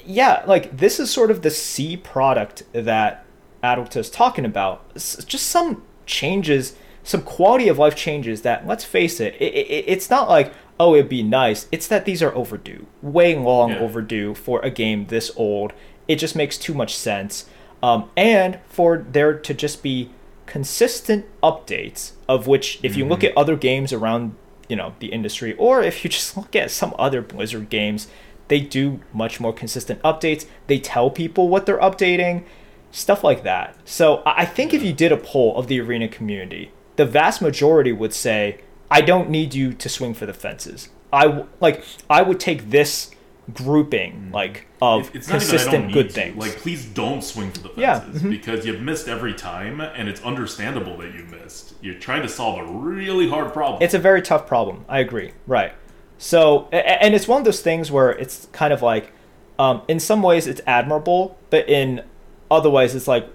Yeah, 0.05 0.43
like 0.45 0.77
this 0.77 0.99
is 0.99 1.09
sort 1.09 1.31
of 1.31 1.41
the 1.43 1.49
C 1.49 1.95
product 1.95 2.63
that 2.73 3.23
ADWCTA 3.63 3.97
is 3.97 4.09
talking 4.09 4.43
about. 4.43 4.83
S- 4.95 5.23
Just 5.23 5.47
some 5.47 5.83
changes, 6.05 6.75
some 7.03 7.21
quality 7.21 7.69
of 7.69 7.77
life 7.79 7.95
changes 7.95 8.41
that, 8.41 8.67
let's 8.67 8.83
face 8.83 9.21
it, 9.21 9.33
it, 9.35 9.53
it 9.53 9.85
it's 9.87 10.09
not 10.09 10.27
like, 10.27 10.53
oh, 10.77 10.95
it'd 10.95 11.07
be 11.07 11.23
nice. 11.23 11.67
It's 11.71 11.87
that 11.87 12.03
these 12.03 12.21
are 12.21 12.35
overdue, 12.35 12.85
way 13.01 13.33
long 13.37 13.69
Yeah. 13.71 13.79
overdue 13.79 14.33
for 14.35 14.59
a 14.61 14.69
game 14.69 15.05
this 15.05 15.31
old. 15.37 15.71
It 16.07 16.17
just 16.17 16.35
makes 16.35 16.57
too 16.57 16.73
much 16.73 16.93
sense. 16.95 17.45
Um, 17.81 18.09
and 18.17 18.59
for 18.67 18.97
there 19.09 19.33
to 19.39 19.53
just 19.53 19.81
be 19.81 20.09
consistent 20.51 21.25
updates, 21.41 22.11
of 22.27 22.45
which, 22.45 22.77
if 22.83 22.97
you 22.97 23.05
look 23.05 23.21
mm-hmm. 23.21 23.27
at 23.27 23.37
other 23.37 23.55
games 23.55 23.93
around 23.93 24.35
you 24.67 24.75
know 24.75 24.93
the 24.99 25.07
industry, 25.07 25.55
or 25.57 25.81
if 25.81 26.03
you 26.03 26.09
just 26.17 26.35
look 26.35 26.57
at 26.57 26.69
some 26.69 26.93
other 26.99 27.21
Blizzard 27.21 27.69
games, 27.69 28.09
they 28.49 28.59
do 28.59 28.99
much 29.13 29.39
more 29.39 29.53
consistent 29.53 30.01
updates. 30.01 30.45
They 30.67 30.77
tell 30.77 31.09
people 31.09 31.47
what 31.47 31.65
they're 31.65 31.79
updating, 31.79 32.43
stuff 32.91 33.23
like 33.23 33.43
that. 33.43 33.77
So 33.85 34.17
I 34.25 34.41
I 34.41 34.45
think 34.45 34.73
if 34.73 34.83
you 34.83 34.91
did 34.91 35.13
a 35.13 35.17
poll 35.17 35.57
of 35.57 35.67
the 35.67 35.79
arena 35.79 36.09
community, 36.09 36.73
the 36.97 37.05
vast 37.05 37.41
majority 37.41 37.93
would 37.93 38.13
say, 38.13 38.59
"I 38.89 38.99
don't 38.99 39.29
need 39.29 39.53
you 39.53 39.71
to 39.71 39.87
swing 39.87 40.13
for 40.13 40.25
the 40.25 40.33
fences. 40.33 40.89
I 41.13 41.27
w- 41.27 41.47
like 41.61 41.81
I 42.09 42.23
would 42.23 42.41
take 42.41 42.71
this 42.71 43.11
grouping 43.53 44.29
like 44.31 44.67
of 44.81 45.07
It- 45.09 45.15
It's 45.17 45.27
not 45.27 45.35
even 45.41 45.47
I 45.47 45.49
don't 45.49 45.49
consistent 45.49 45.85
need 45.87 45.93
good 45.93 46.07
to. 46.09 46.13
things." 46.13 46.37
Like, 46.37 46.57
please 46.57 46.85
don't 46.85 47.23
swing 47.23 47.51
for 47.51 47.59
the 47.59 47.71
Yeah, 47.75 47.99
fences 47.99 48.21
mhm. 48.23 48.29
because 48.31 48.65
you've 48.65 48.81
missed 48.81 49.07
every 49.07 49.33
time, 49.33 49.79
and 49.81 50.07
it's 50.09 50.21
understandable 50.23 50.97
that 50.97 51.13
you 51.13 51.23
missed. 51.31 51.73
You're 51.81 51.95
trying 51.95 52.21
to 52.23 52.29
solve 52.29 52.59
a 52.59 52.65
really 52.71 53.29
hard 53.29 53.53
problem. 53.53 53.81
It's 53.81 53.93
a 53.93 53.99
very 53.99 54.21
tough 54.21 54.47
problem. 54.47 54.85
I 54.89 54.99
agree. 54.99 55.31
Right. 55.47 55.73
So, 56.17 56.67
a- 56.71 56.77
a- 56.77 57.03
and 57.03 57.15
it's 57.15 57.27
one 57.27 57.39
of 57.39 57.45
those 57.45 57.61
things 57.61 57.91
where 57.91 58.11
it's 58.11 58.47
kind 58.51 58.71
of 58.73 58.81
like, 58.81 59.11
um, 59.59 59.81
in 59.87 59.99
some 59.99 60.21
ways 60.21 60.47
it's 60.47 60.61
admirable, 60.67 61.37
but 61.49 61.67
in 61.69 62.03
other 62.49 62.69
ways 62.69 62.95
it's 62.95 63.07
like 63.07 63.27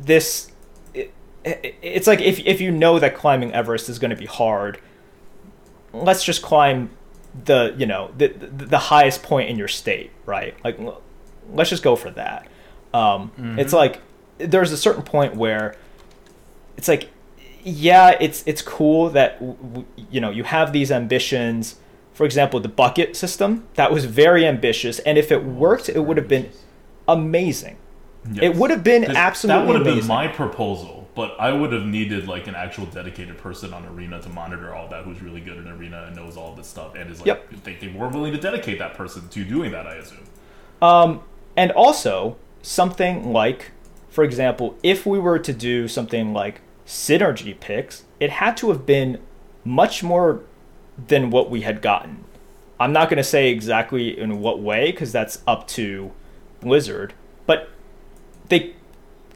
this. 0.00 0.50
It, 0.94 1.12
it, 1.44 1.74
it's 1.82 2.06
like 2.06 2.20
if 2.20 2.38
if 2.40 2.60
you 2.60 2.70
know 2.70 2.98
that 2.98 3.14
climbing 3.14 3.52
Everest 3.54 3.88
is 3.88 3.98
going 3.98 4.10
to 4.10 4.16
be 4.16 4.26
hard, 4.26 4.78
let's 5.92 6.24
just 6.24 6.42
climb 6.42 6.90
the 7.44 7.74
you 7.76 7.86
know 7.86 8.10
the 8.16 8.28
the 8.28 8.64
the 8.66 8.78
highest 8.78 9.22
point 9.22 9.50
in 9.50 9.56
your 9.58 9.68
state, 9.68 10.10
right? 10.24 10.54
Like, 10.64 10.78
let's 11.52 11.70
just 11.70 11.82
go 11.82 11.96
for 11.96 12.10
that. 12.10 12.46
Um, 12.94 13.56
It's 13.58 13.72
like 13.72 14.00
there's 14.38 14.72
a 14.72 14.76
certain 14.76 15.02
point 15.02 15.34
where 15.36 15.76
it's 16.76 16.88
like 16.88 17.10
yeah 17.62 18.16
it's 18.20 18.42
it's 18.46 18.62
cool 18.62 19.10
that 19.10 19.38
w- 19.40 19.56
w- 19.56 19.86
you 20.10 20.20
know 20.20 20.30
you 20.30 20.44
have 20.44 20.72
these 20.72 20.90
ambitions. 20.92 21.76
For 22.12 22.24
example 22.24 22.60
the 22.60 22.68
bucket 22.70 23.14
system 23.14 23.66
that 23.74 23.92
was 23.92 24.06
very 24.06 24.46
ambitious 24.46 24.98
and 25.00 25.18
if 25.18 25.30
it 25.30 25.44
worked 25.44 25.90
it 25.90 26.00
would 26.06 26.16
have 26.16 26.28
been 26.28 26.48
amazing. 27.06 27.76
It 28.40 28.56
would 28.56 28.70
have 28.70 28.82
been 28.82 29.04
absolutely 29.14 29.60
That 29.60 29.66
would 29.68 29.76
have 29.76 29.86
amazing. 29.86 30.00
been 30.00 30.08
my 30.08 30.28
proposal, 30.28 30.95
but 31.16 31.34
I 31.40 31.50
would 31.50 31.72
have 31.72 31.86
needed 31.86 32.28
like 32.28 32.46
an 32.46 32.54
actual 32.54 32.84
dedicated 32.86 33.38
person 33.38 33.72
on 33.72 33.86
Arena 33.86 34.20
to 34.20 34.28
monitor 34.28 34.74
all 34.74 34.86
that, 34.88 35.02
who's 35.04 35.20
really 35.22 35.40
good 35.40 35.56
in 35.56 35.66
Arena 35.66 36.04
and 36.06 36.14
knows 36.14 36.36
all 36.36 36.54
this 36.54 36.68
stuff, 36.68 36.94
and 36.94 37.10
is 37.10 37.18
like 37.20 37.26
Yep. 37.26 37.50
they, 37.64 37.74
they 37.74 37.88
were 37.88 38.08
willing 38.08 38.32
to 38.32 38.38
dedicate 38.38 38.78
that 38.78 38.94
person 38.94 39.28
to 39.30 39.44
doing 39.44 39.72
that. 39.72 39.86
I 39.86 39.94
assume. 39.94 40.24
Um, 40.80 41.22
and 41.56 41.72
also 41.72 42.36
something 42.60 43.32
like, 43.32 43.72
for 44.10 44.22
example, 44.22 44.76
if 44.82 45.06
we 45.06 45.18
were 45.18 45.38
to 45.38 45.52
do 45.54 45.88
something 45.88 46.34
like 46.34 46.60
synergy 46.86 47.58
picks, 47.58 48.04
it 48.20 48.30
had 48.30 48.56
to 48.58 48.68
have 48.68 48.84
been 48.84 49.18
much 49.64 50.02
more 50.02 50.42
than 51.08 51.30
what 51.30 51.50
we 51.50 51.62
had 51.62 51.80
gotten. 51.80 52.24
I'm 52.78 52.92
not 52.92 53.08
going 53.08 53.16
to 53.16 53.24
say 53.24 53.50
exactly 53.50 54.18
in 54.18 54.40
what 54.40 54.60
way 54.60 54.90
because 54.90 55.12
that's 55.12 55.42
up 55.46 55.66
to 55.68 56.12
Blizzard, 56.60 57.14
but 57.46 57.70
they 58.48 58.74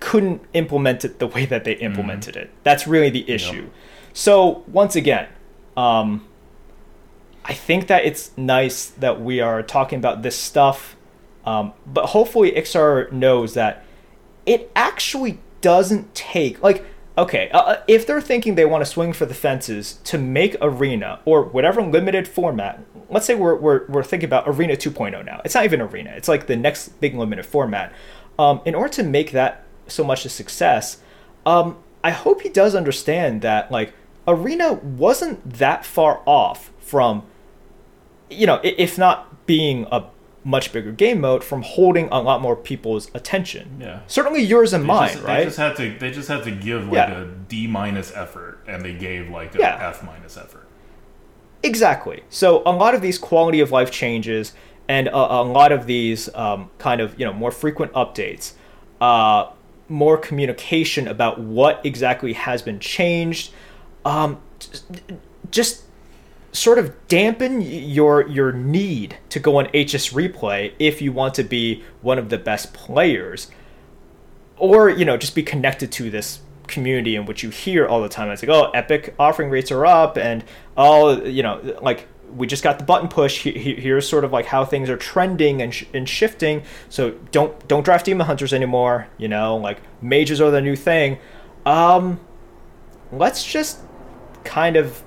couldn't 0.00 0.42
implement 0.54 1.04
it 1.04 1.18
the 1.18 1.26
way 1.26 1.44
that 1.44 1.64
they 1.64 1.74
implemented 1.74 2.36
it. 2.36 2.50
That's 2.64 2.86
really 2.86 3.10
the 3.10 3.30
issue. 3.30 3.70
So 4.12 4.64
once 4.66 4.96
again, 4.96 5.28
um, 5.76 6.26
I 7.44 7.54
think 7.54 7.86
that 7.86 8.04
it's 8.04 8.36
nice 8.36 8.86
that 8.86 9.20
we 9.20 9.40
are 9.40 9.62
talking 9.62 9.98
about 9.98 10.22
this 10.22 10.36
stuff, 10.36 10.96
um, 11.44 11.72
but 11.86 12.06
hopefully 12.06 12.52
Iksar 12.52 13.12
knows 13.12 13.54
that 13.54 13.84
it 14.46 14.70
actually 14.74 15.38
doesn't 15.60 16.14
take 16.14 16.62
like 16.62 16.84
okay 17.18 17.50
uh, 17.50 17.58
uh, 17.58 17.82
if 17.86 18.06
they're 18.06 18.20
thinking 18.20 18.54
they 18.54 18.64
want 18.64 18.80
to 18.82 18.90
swing 18.90 19.12
for 19.12 19.26
the 19.26 19.34
fences 19.34 19.98
to 20.04 20.16
make 20.16 20.56
arena 20.62 21.20
or 21.26 21.42
whatever 21.42 21.82
limited 21.82 22.26
format 22.26 22.82
let's 23.10 23.26
say 23.26 23.34
we're, 23.34 23.54
we're, 23.56 23.86
we're 23.88 24.02
thinking 24.02 24.26
about 24.26 24.44
arena 24.46 24.74
2.0 24.74 25.22
now 25.26 25.40
it's 25.44 25.54
not 25.54 25.64
even 25.64 25.82
arena 25.82 26.10
it's 26.16 26.28
like 26.28 26.46
the 26.46 26.56
next 26.56 26.88
big 27.00 27.14
limited 27.14 27.44
format 27.44 27.92
um, 28.38 28.62
in 28.64 28.74
order 28.74 28.88
to 28.88 29.02
make 29.02 29.32
that 29.32 29.66
so 29.90 30.04
much 30.04 30.24
a 30.24 30.28
success 30.28 30.98
um, 31.46 31.76
i 32.04 32.10
hope 32.10 32.42
he 32.42 32.48
does 32.48 32.74
understand 32.74 33.42
that 33.42 33.70
like 33.70 33.92
arena 34.28 34.74
wasn't 34.74 35.52
that 35.52 35.84
far 35.84 36.20
off 36.26 36.70
from 36.78 37.22
you 38.32 38.46
know, 38.46 38.60
if 38.62 38.96
not 38.96 39.44
being 39.46 39.86
a 39.90 40.04
much 40.44 40.72
bigger 40.72 40.92
game 40.92 41.20
mode, 41.20 41.42
from 41.42 41.62
holding 41.62 42.08
a 42.12 42.20
lot 42.20 42.40
more 42.40 42.54
people's 42.54 43.10
attention. 43.12 43.78
Yeah. 43.80 44.00
Certainly 44.06 44.42
yours 44.42 44.72
and 44.72 44.84
They 44.84 44.86
mine, 44.86 45.12
just, 45.14 45.24
right? 45.24 45.38
They 45.38 45.44
just 45.46 45.56
had 45.58 45.76
to. 45.78 45.98
They 45.98 46.10
just 46.12 46.28
had 46.28 46.44
to 46.44 46.52
give 46.52 46.84
like 46.86 47.08
Yeah. 47.08 47.22
a 47.22 47.24
D 47.26 47.66
minus 47.66 48.14
effort, 48.14 48.60
and 48.68 48.84
they 48.84 48.92
gave 48.94 49.28
like 49.30 49.56
a 49.56 49.58
Yeah. 49.58 49.88
F 49.88 50.04
minus 50.04 50.36
effort. 50.36 50.68
Exactly. 51.64 52.22
So 52.28 52.62
a 52.64 52.70
lot 52.70 52.94
of 52.94 53.02
these 53.02 53.18
quality 53.18 53.58
of 53.58 53.72
life 53.72 53.90
changes 53.90 54.52
and 54.88 55.08
a, 55.08 55.16
a 55.16 55.42
lot 55.42 55.72
of 55.72 55.86
these 55.86 56.32
um, 56.36 56.70
kind 56.78 57.00
of 57.00 57.18
you 57.18 57.26
know 57.26 57.32
more 57.32 57.50
frequent 57.50 57.92
updates, 57.94 58.52
uh, 59.00 59.46
more 59.90 60.16
communication 60.16 61.06
about 61.06 61.38
what 61.38 61.84
exactly 61.84 62.32
has 62.32 62.62
been 62.62 62.78
changed, 62.78 63.52
um, 64.04 64.40
just, 65.50 65.82
sort 66.52 66.78
of 66.78 66.92
dampen 67.08 67.60
your 67.60 68.26
your 68.28 68.52
need 68.52 69.16
to 69.28 69.38
go 69.38 69.58
on 69.58 69.66
HS 69.66 70.10
replay 70.10 70.72
if 70.78 71.00
you 71.00 71.12
want 71.12 71.34
to 71.34 71.44
be 71.44 71.82
one 72.02 72.18
of 72.18 72.28
the 72.28 72.38
best 72.38 72.72
players. 72.72 73.50
Or 74.56 74.90
you 74.90 75.04
know 75.04 75.16
just 75.16 75.34
be 75.34 75.42
connected 75.42 75.92
to 75.92 76.10
this 76.10 76.40
community 76.66 77.16
in 77.16 77.24
which 77.24 77.42
you 77.42 77.50
hear 77.50 77.86
all 77.86 78.02
the 78.02 78.08
time. 78.08 78.30
It's 78.30 78.42
like 78.42 78.50
oh 78.50 78.70
epic 78.70 79.14
offering 79.18 79.50
rates 79.50 79.70
are 79.70 79.86
up 79.86 80.18
and 80.18 80.44
oh 80.76 81.22
you 81.22 81.42
know 81.42 81.78
like 81.82 82.08
we 82.36 82.46
just 82.46 82.62
got 82.62 82.78
the 82.78 82.84
button 82.84 83.08
push 83.08 83.42
He- 83.42 83.52
he- 83.58 83.74
here's 83.74 84.08
sort 84.08 84.24
of 84.24 84.32
like 84.32 84.46
how 84.46 84.64
things 84.64 84.88
are 84.90 84.96
trending 84.96 85.60
and, 85.62 85.74
sh- 85.74 85.84
and 85.92 86.08
shifting 86.08 86.62
so 86.88 87.10
don't 87.32 87.66
don't 87.68 87.84
draft 87.84 88.06
demon 88.06 88.26
hunters 88.26 88.52
anymore 88.52 89.08
you 89.18 89.28
know 89.28 89.56
like 89.56 89.78
mages 90.02 90.40
are 90.40 90.50
the 90.50 90.60
new 90.60 90.76
thing 90.76 91.18
um 91.66 92.20
let's 93.12 93.44
just 93.44 93.80
kind 94.44 94.76
of 94.76 95.02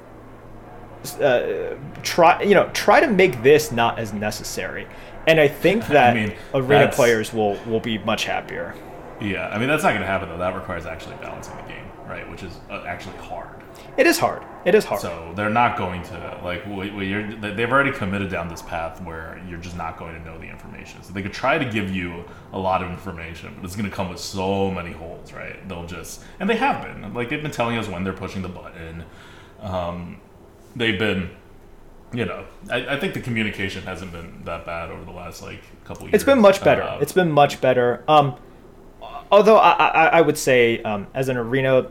uh, 1.22 1.76
try 2.02 2.42
you 2.44 2.54
know 2.56 2.70
try 2.74 3.00
to 3.00 3.08
make 3.08 3.44
this 3.44 3.72
not 3.72 4.00
as 4.00 4.14
necessary 4.14 4.88
and 5.28 5.40
i 5.40 5.48
think 5.48 5.86
that 5.88 6.16
mean, 6.16 6.34
arena 6.54 6.88
players 6.92 7.34
will 7.34 7.58
will 7.68 7.80
be 7.82 7.98
much 8.00 8.26
happier 8.26 8.74
Yeah, 9.22 9.48
I 9.50 9.58
mean 9.58 9.68
that's 9.70 9.84
not 9.84 9.90
going 9.92 10.02
to 10.02 10.08
happen 10.08 10.28
though. 10.30 10.38
That 10.38 10.56
requires 10.56 10.86
actually 10.86 11.16
balancing 11.22 11.56
the 11.56 11.64
game, 11.64 11.86
right? 12.10 12.30
Which 12.30 12.44
is 12.44 12.52
uh, 12.70 12.84
actually 12.86 13.16
hard. 13.18 13.53
It 13.98 14.08
is 14.08 14.18
hard. 14.20 14.44
It 14.66 14.74
is 14.76 14.86
hard. 14.86 15.02
So 15.02 15.34
they're 15.36 15.50
not 15.50 15.78
going 15.78 16.04
to 16.04 16.40
like 16.44 16.64
wh- 16.64 16.90
wh- 16.98 17.06
you're, 17.08 17.36
they- 17.36 17.54
they've 17.54 17.72
already 17.72 17.92
committed 17.92 18.30
down 18.32 18.48
this 18.48 18.62
path 18.62 19.02
where 19.02 19.42
you're 19.48 19.60
just 19.60 19.76
not 19.78 19.98
going 19.98 20.14
to 20.16 20.24
know 20.26 20.38
the 20.40 20.48
information. 20.48 21.04
So 21.04 21.14
they 21.14 21.22
could 21.22 21.34
try 21.34 21.58
to 21.58 21.66
give 21.66 21.92
you 21.92 22.24
a 22.54 22.58
lot 22.60 22.82
of 22.82 22.90
information, 22.90 23.54
but 23.58 23.66
it's 23.66 23.76
going 23.76 23.90
to 23.90 23.96
come 23.96 24.10
with 24.10 24.20
so 24.20 24.72
many 24.72 24.92
holes, 24.92 25.34
right? 25.34 25.68
They'll 25.68 25.86
just 25.86 26.24
and 26.40 26.50
they 26.50 26.56
have 26.56 26.82
been 26.84 27.14
like 27.14 27.30
they've 27.30 27.42
been 27.42 27.52
telling 27.52 27.78
us 27.78 27.88
when 27.88 28.04
they're 28.04 28.14
pushing 28.14 28.42
the 28.42 28.50
button. 28.50 29.04
Um, 29.62 30.20
they've 30.76 30.98
been, 30.98 31.30
you 32.14 32.26
know, 32.26 32.46
I, 32.72 32.96
I 32.96 33.00
think 33.00 33.14
the 33.14 33.22
communication 33.22 33.84
hasn't 33.84 34.12
been 34.12 34.42
that 34.46 34.66
bad 34.66 34.90
over 34.92 35.04
the 35.06 35.12
last 35.12 35.42
like 35.44 35.62
couple 35.84 36.04
years. 36.06 36.16
it's 36.16 36.24
been 36.24 36.40
much 36.40 36.64
better. 36.64 36.84
Uh, 36.84 37.00
it's 37.00 37.14
been 37.14 37.32
much 37.32 37.60
better. 37.62 38.04
Um, 38.08 38.36
although 39.32 39.58
I, 39.58 39.72
I, 39.72 40.06
I 40.06 40.22
would 40.22 40.38
say 40.38 40.82
um, 40.84 41.08
as 41.14 41.28
an 41.30 41.38
arena, 41.38 41.88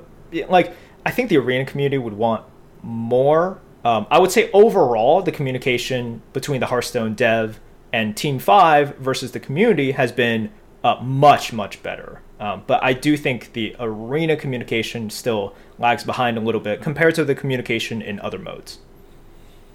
like 0.49 0.75
I 1.05 1.11
think 1.11 1.29
the 1.29 1.37
arena 1.39 1.65
community 1.65 1.99
would 1.99 2.15
want 2.15 2.45
more. 2.83 3.61
Um, 3.85 4.07
I 4.11 4.19
would 4.19 4.31
say 4.31 4.51
overall 4.53 5.23
the 5.23 5.33
communication 5.33 6.23
between 6.33 6.61
the 6.61 6.67
Hearthstone 6.67 7.15
dev 7.15 7.61
and 7.93 8.17
Team 8.17 8.39
Five 8.39 8.97
versus 8.97 9.33
the 9.33 9.41
community 9.41 9.93
has 9.93 10.13
been 10.13 10.51
uh, 10.85 10.97
much 11.03 11.53
much 11.53 11.83
better. 11.83 12.21
Um, 12.39 12.65
but 12.67 12.83
I 12.83 12.93
do 12.93 13.17
think 13.17 13.53
the 13.53 13.77
arena 13.79 14.37
communication 14.37 15.11
still 15.11 15.55
lags 15.79 16.03
behind 16.03 16.37
a 16.37 16.41
little 16.41 16.61
bit 16.61 16.83
compared 16.83 17.15
to 17.17 17.25
the 17.25 17.35
communication 17.35 18.03
in 18.03 18.19
other 18.21 18.39
modes. 18.39 18.79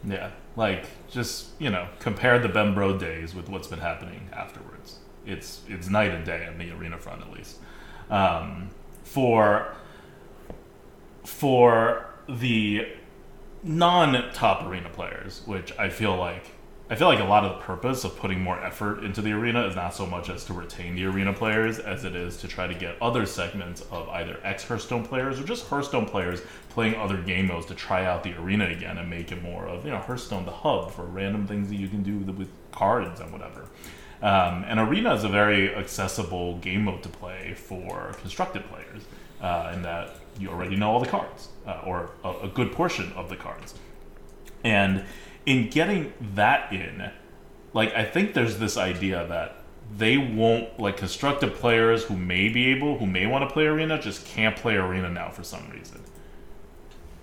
Yeah, 0.04 0.32
like 0.56 0.86
just 1.10 1.50
you 1.60 1.70
know, 1.70 1.88
compare 2.00 2.40
the 2.40 2.50
Ben 2.50 2.76
Brode 2.76 3.00
days 3.00 3.34
with 3.34 3.50
what's 3.50 3.68
been 3.68 3.80
happening 3.80 4.30
afterwards. 4.34 5.00
It's 5.26 5.62
it's 5.68 5.90
night 5.90 6.12
and 6.12 6.26
day 6.26 6.46
on 6.46 6.58
the 6.58 6.72
arena 6.72 6.98
front, 6.98 7.22
at 7.22 7.32
least. 7.32 7.58
Um, 8.10 8.70
for 9.04 9.74
for 11.28 12.06
the 12.30 12.88
non-top 13.62 14.66
arena 14.66 14.90
players, 14.90 15.42
which 15.46 15.78
I 15.78 15.90
feel 15.90 16.16
like 16.16 16.52
I 16.90 16.96
feel 16.96 17.10
like 17.10 17.20
a 17.20 17.26
lot 17.26 17.44
of 17.44 17.58
the 17.58 17.64
purpose 17.66 18.06
of 18.06 18.16
putting 18.16 18.40
more 18.40 18.64
effort 18.64 19.04
into 19.04 19.22
the 19.22 19.34
arena 19.34 19.68
is 19.68 19.76
not 19.76 19.94
so 19.94 20.06
much 20.06 20.30
as 20.30 20.46
to 20.46 20.54
retain 20.54 20.96
the 20.96 21.04
arena 21.04 21.34
players 21.34 21.80
as 21.80 22.06
it 22.06 22.16
is 22.16 22.38
to 22.38 22.48
try 22.48 22.66
to 22.66 22.74
get 22.74 22.96
other 23.02 23.26
segments 23.26 23.82
of 23.92 24.08
either 24.08 24.40
ex 24.42 24.64
Hearthstone 24.64 25.04
players 25.04 25.38
or 25.38 25.44
just 25.44 25.68
Hearthstone 25.68 26.06
players 26.06 26.40
playing 26.70 26.96
other 26.96 27.18
game 27.18 27.48
modes 27.48 27.66
to 27.66 27.76
try 27.76 28.06
out 28.06 28.24
the 28.24 28.34
arena 28.40 28.68
again 28.68 28.98
and 28.98 29.10
make 29.10 29.34
it 29.34 29.44
more 29.44 29.68
of 29.68 29.84
you 29.84 29.92
know 29.92 29.98
Hearthstone 29.98 30.46
the 30.46 30.52
hub 30.52 30.92
for 30.92 31.04
random 31.04 31.46
things 31.46 31.68
that 31.68 31.76
you 31.76 31.90
can 31.90 32.04
do 32.04 32.20
with 32.20 32.50
cards 32.72 33.20
and 33.20 33.34
whatever. 33.34 33.66
Um, 34.22 34.64
and 34.66 34.80
arena 34.80 35.14
is 35.14 35.26
a 35.26 35.30
very 35.30 35.76
accessible 35.76 36.58
game 36.60 36.86
mode 36.86 37.04
to 37.04 37.10
play 37.10 37.54
for 37.54 38.14
constructed 38.22 38.64
players, 38.70 39.04
uh, 39.42 39.74
in 39.76 39.82
that 39.84 40.16
you 40.40 40.50
already 40.50 40.76
know 40.76 40.92
all 40.92 41.00
the 41.00 41.08
cards 41.08 41.50
uh, 41.66 41.82
or 41.86 42.12
a, 42.24 42.32
a 42.44 42.48
good 42.48 42.72
portion 42.72 43.12
of 43.14 43.30
the 43.30 43.36
cards. 43.36 43.74
And 44.64 45.06
in 45.46 45.70
getting 45.70 46.14
that 46.36 46.72
in, 46.72 47.12
like 47.74 47.94
I 47.94 48.04
think 48.04 48.34
there's 48.34 48.58
this 48.58 48.78
idea 48.78 49.26
that 49.28 49.64
they 49.96 50.18
won't 50.18 50.80
like 50.80 50.98
constructive 50.98 51.56
players 51.56 52.04
who 52.04 52.18
may 52.18 52.50
be 52.50 52.68
able, 52.68 52.98
who 52.98 53.06
may 53.06 53.26
want 53.26 53.48
to 53.48 53.54
play 53.54 53.66
arena, 53.66 54.00
just 54.00 54.26
can't 54.26 54.56
play 54.56 54.76
arena 54.76 55.10
now 55.10 55.30
for 55.30 55.44
some 55.44 55.70
reason. 55.70 56.04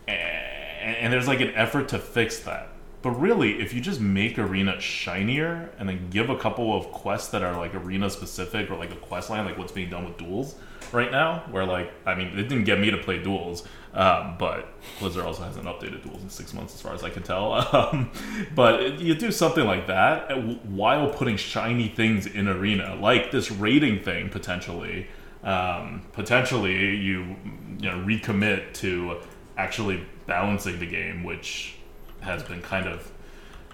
And, 0.08 0.96
and 0.96 1.12
there's 1.12 1.28
like 1.28 1.40
an 1.40 1.54
effort 1.54 1.88
to 1.88 1.98
fix 1.98 2.40
that. 2.40 2.68
But 3.02 3.10
really, 3.10 3.60
if 3.60 3.74
you 3.74 3.82
just 3.82 4.00
make 4.00 4.38
arena 4.38 4.80
shinier 4.80 5.68
and 5.78 5.86
then 5.86 6.08
give 6.08 6.30
a 6.30 6.38
couple 6.38 6.74
of 6.74 6.90
quests 6.90 7.28
that 7.32 7.42
are 7.42 7.54
like 7.58 7.74
arena 7.74 8.08
specific 8.08 8.70
or 8.70 8.76
like 8.76 8.92
a 8.92 8.96
quest 8.96 9.28
line, 9.28 9.44
like 9.44 9.58
what's 9.58 9.72
being 9.72 9.90
done 9.90 10.06
with 10.06 10.16
duels 10.16 10.54
right 10.94 11.10
now, 11.10 11.44
where 11.50 11.64
like 11.64 11.92
I 12.06 12.14
mean, 12.14 12.38
it 12.38 12.48
didn't 12.48 12.64
get 12.64 12.80
me 12.80 12.90
to 12.90 12.98
play 12.98 13.22
duels, 13.22 13.66
um, 13.92 14.36
but 14.38 14.68
Blizzard 14.98 15.24
also 15.24 15.42
hasn't 15.44 15.66
updated 15.66 16.02
duels 16.02 16.22
in 16.22 16.30
six 16.30 16.52
months, 16.54 16.74
as 16.74 16.80
far 16.80 16.94
as 16.94 17.02
I 17.02 17.10
can 17.10 17.22
tell. 17.22 17.52
Um, 17.74 18.10
but 18.54 19.00
you 19.00 19.14
do 19.14 19.32
something 19.32 19.64
like 19.66 19.88
that 19.88 20.30
while 20.64 21.10
putting 21.10 21.36
shiny 21.36 21.88
things 21.88 22.26
in 22.26 22.46
arena, 22.46 22.94
like 22.94 23.30
this 23.30 23.50
rating 23.50 24.02
thing 24.02 24.28
potentially. 24.30 25.08
Um, 25.42 26.02
potentially, 26.12 26.96
you 26.96 27.36
you 27.78 27.90
know 27.90 27.98
recommit 27.98 28.72
to 28.74 29.20
actually 29.56 30.06
balancing 30.26 30.78
the 30.78 30.86
game, 30.86 31.24
which 31.24 31.76
has 32.20 32.42
been 32.42 32.62
kind 32.62 32.86
of 32.86 33.10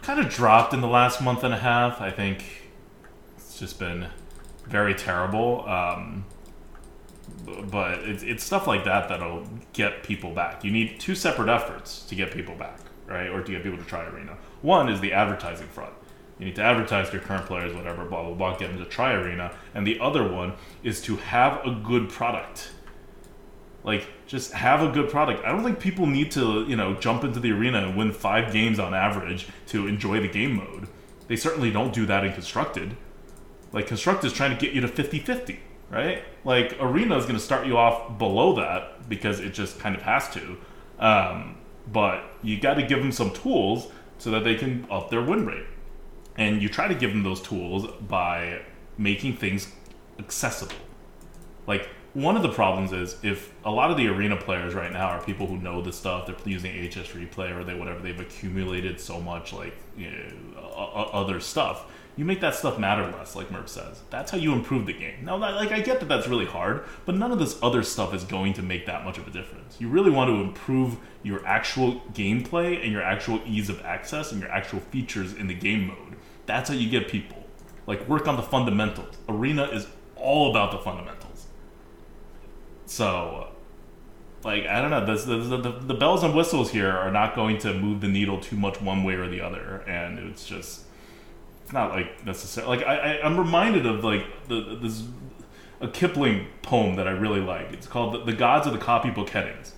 kind 0.03 0.19
of 0.19 0.29
dropped 0.29 0.73
in 0.75 0.81
the 0.81 0.89
last 0.89 1.21
month 1.21 1.45
and 1.45 1.55
a 1.55 1.59
half. 1.59 2.01
I 2.01 2.11
think 2.11 2.45
it's 3.37 3.59
just 3.59 3.79
been 3.79 4.09
very 4.67 4.95
terrible. 4.95 5.69
Um, 5.69 6.25
but 7.71 8.01
it's, 8.01 8.23
it's 8.23 8.45
stuff 8.45 8.67
like 8.67 8.85
that 8.85 9.09
that'll 9.09 9.47
get 9.73 10.03
people 10.03 10.33
back. 10.33 10.65
You 10.65 10.71
need 10.71 11.01
two 11.01 11.15
separate 11.15 11.49
efforts 11.49 12.05
to 12.07 12.15
get 12.15 12.33
people 12.33 12.55
back, 12.55 12.81
right? 13.07 13.29
Or 13.29 13.43
to 13.43 13.53
get 13.53 13.63
people 13.63 13.79
to 13.79 13.85
try 13.85 14.05
Arena. 14.05 14.37
One 14.63 14.89
is 14.89 15.01
the 15.01 15.13
advertising 15.13 15.69
front. 15.69 15.93
You 16.39 16.47
need 16.47 16.57
to 16.57 16.63
advertise 16.63 17.09
to 17.09 17.17
your 17.17 17.23
current 17.23 17.47
players, 17.47 17.75
whatever, 17.75 18.05
blah, 18.07 18.23
blah, 18.23 18.35
blah, 18.35 18.57
get 18.57 18.69
them 18.69 18.79
to 18.79 18.87
try 18.87 19.13
Arena. 19.13 19.53
And 19.75 19.87
the 19.87 20.01
other 20.01 20.27
one 20.27 20.55
is 20.83 21.03
to 21.03 21.17
have 21.17 21.65
a 21.67 21.71
good 21.71 22.09
product. 22.09 22.71
Like, 23.85 24.07
just 24.27 24.53
have 24.53 24.83
a 24.83 24.91
good 24.91 25.11
product. 25.11 25.45
I 25.45 25.53
don't 25.53 25.65
think 25.65 25.81
people 25.81 26.07
need 26.07 26.31
to, 26.33 26.65
you 26.67 26.77
know, 26.77 26.95
jump 26.95 27.25
into 27.25 27.41
the 27.41 27.53
arena 27.53 27.79
and 27.87 27.97
win 27.97 28.13
five 28.13 28.53
games 28.53 28.79
on 28.79 28.95
average 28.95 29.49
to 29.69 29.87
enjoy 29.87 30.21
the 30.21 30.29
game 30.29 30.57
mode. 30.57 30.89
They 31.29 31.37
certainly 31.37 31.71
don't 31.71 31.93
do 31.93 32.05
that 32.07 32.25
in 32.25 32.33
Constructed. 32.33 32.97
Like, 33.73 33.87
Constructed 33.87 34.27
is 34.27 34.33
trying 34.33 34.57
to 34.57 34.61
get 34.61 34.75
you 34.75 34.81
to 34.83 34.89
50 34.89 35.19
50 35.19 35.61
right? 35.91 36.25
Like 36.45 36.77
Arena 36.81 37.17
is 37.19 37.25
going 37.25 37.37
to 37.37 37.45
start 37.45 37.67
you 37.67 37.77
off 37.77 38.17
below 38.19 38.55
that 38.57 39.09
because 39.09 39.41
it 39.41 39.51
just 39.51 39.79
kind 39.79 39.95
of 39.95 40.03
has 40.03 40.31
to. 40.31 40.57
Um, 40.99 41.57
but 41.93 42.23
you 42.43 42.61
got 42.61 42.75
to 42.75 42.83
give 42.83 43.01
them 43.01 43.13
some 43.13 43.33
tools 43.33 43.89
so 44.19 44.31
that 44.31 44.45
they 44.45 44.55
can 44.55 44.87
up 44.91 45.11
their 45.11 45.23
win 45.23 45.47
rate. 45.47 45.67
And 46.37 46.63
you 46.63 46.69
try 46.69 46.89
to 46.89 46.95
give 46.95 47.11
them 47.11 47.23
those 47.23 47.43
tools 47.43 47.87
by 48.09 48.63
making 48.97 49.37
things 49.37 49.73
accessible. 50.19 50.77
Like 51.67 51.89
one 52.15 52.37
of 52.37 52.43
the 52.43 52.53
problems 52.53 52.93
is 52.93 53.17
if 53.23 53.53
a 53.65 53.71
lot 53.71 53.91
of 53.91 53.97
the 53.97 54.09
arena 54.09 54.37
players 54.37 54.75
right 54.75 54.93
now 54.93 55.09
are 55.09 55.23
people 55.23 55.47
who 55.47 55.57
know 55.57 55.81
this 55.83 55.97
stuff, 55.97 56.27
they're 56.27 56.37
using 56.45 56.73
HS 56.73 57.09
replay 57.09 57.57
or 57.57 57.65
they 57.65 57.75
whatever, 57.75 58.01
they've 58.01 58.19
accumulated 58.19 59.01
so 59.01 59.21
much 59.21 59.53
like 59.53 59.75
you 59.97 60.11
know, 60.11 61.09
other 61.13 61.41
stuff 61.41 61.87
you 62.21 62.27
make 62.27 62.43
that 62.43 62.55
stuff 62.55 62.79
matter 62.79 63.11
less, 63.17 63.35
like 63.35 63.49
Merp 63.49 63.67
says. 63.67 64.03
That's 64.11 64.31
how 64.31 64.37
you 64.37 64.53
improve 64.53 64.85
the 64.85 64.93
game. 64.93 65.25
Now, 65.25 65.39
like 65.39 65.73
I 65.73 65.81
get 65.81 66.01
that 66.01 66.07
that's 66.11 66.29
really 66.29 66.45
hard, 66.45 66.85
but 67.07 67.15
none 67.15 67.33
of 67.33 67.39
this 67.39 67.59
other 67.63 67.83
stuff 67.83 68.13
is 68.13 68.25
going 68.25 68.53
to 68.53 68.63
make 68.63 68.85
that 68.85 69.07
much 69.07 69.17
of 69.17 69.27
a 69.27 69.31
difference. 69.31 69.79
You 69.81 69.89
really 69.89 70.11
want 70.11 70.29
to 70.29 70.35
improve 70.35 70.99
your 71.23 71.43
actual 71.47 72.03
gameplay 72.13 72.83
and 72.83 72.93
your 72.93 73.03
actual 73.03 73.41
ease 73.47 73.71
of 73.71 73.81
access 73.87 74.33
and 74.33 74.41
your 74.43 74.51
actual 74.51 74.81
features 74.81 75.33
in 75.33 75.47
the 75.47 75.55
game 75.55 75.87
mode. 75.87 76.17
That's 76.45 76.69
how 76.69 76.75
you 76.75 76.91
get 76.91 77.09
people. 77.09 77.43
Like 77.87 78.07
work 78.07 78.29
on 78.29 78.37
the 78.37 78.43
fundamentals. 78.43 79.17
Arena 79.27 79.65
is 79.69 79.87
all 80.15 80.51
about 80.51 80.73
the 80.73 80.79
fundamentals. 80.79 81.47
So, 82.85 83.49
like 84.45 84.67
I 84.67 84.83
don't 84.83 84.91
know, 84.91 85.07
the, 85.07 85.57
the, 85.57 85.71
the 85.73 85.95
bells 85.95 86.23
and 86.23 86.35
whistles 86.35 86.71
here 86.71 86.91
are 86.91 87.11
not 87.11 87.35
going 87.35 87.57
to 87.61 87.73
move 87.73 88.03
the 88.03 88.09
needle 88.09 88.39
too 88.39 88.57
much 88.57 88.79
one 88.83 89.05
way 89.05 89.15
or 89.15 89.27
the 89.27 89.41
other, 89.41 89.79
and 89.89 90.19
it's 90.19 90.45
just 90.45 90.85
it's 91.71 91.75
not 91.75 91.93
like 91.93 92.27
necessarily 92.27 92.79
like 92.79 92.85
I, 92.85 92.97
I 92.97 93.25
am 93.25 93.39
reminded 93.39 93.87
of 93.87 94.03
like 94.03 94.27
the 94.49 94.77
this 94.83 95.05
a 95.81 95.87
Kipling 95.87 96.49
poem 96.63 96.97
that 96.97 97.07
I 97.07 97.13
really 97.13 97.41
like. 97.41 97.73
It's 97.73 97.87
called 97.87 98.13
the, 98.13 98.25
the 98.25 98.33
Gods 98.33 98.67
of 98.67 98.73
the 98.73 98.79
Copybook 98.81 99.29
Headings, 99.29 99.73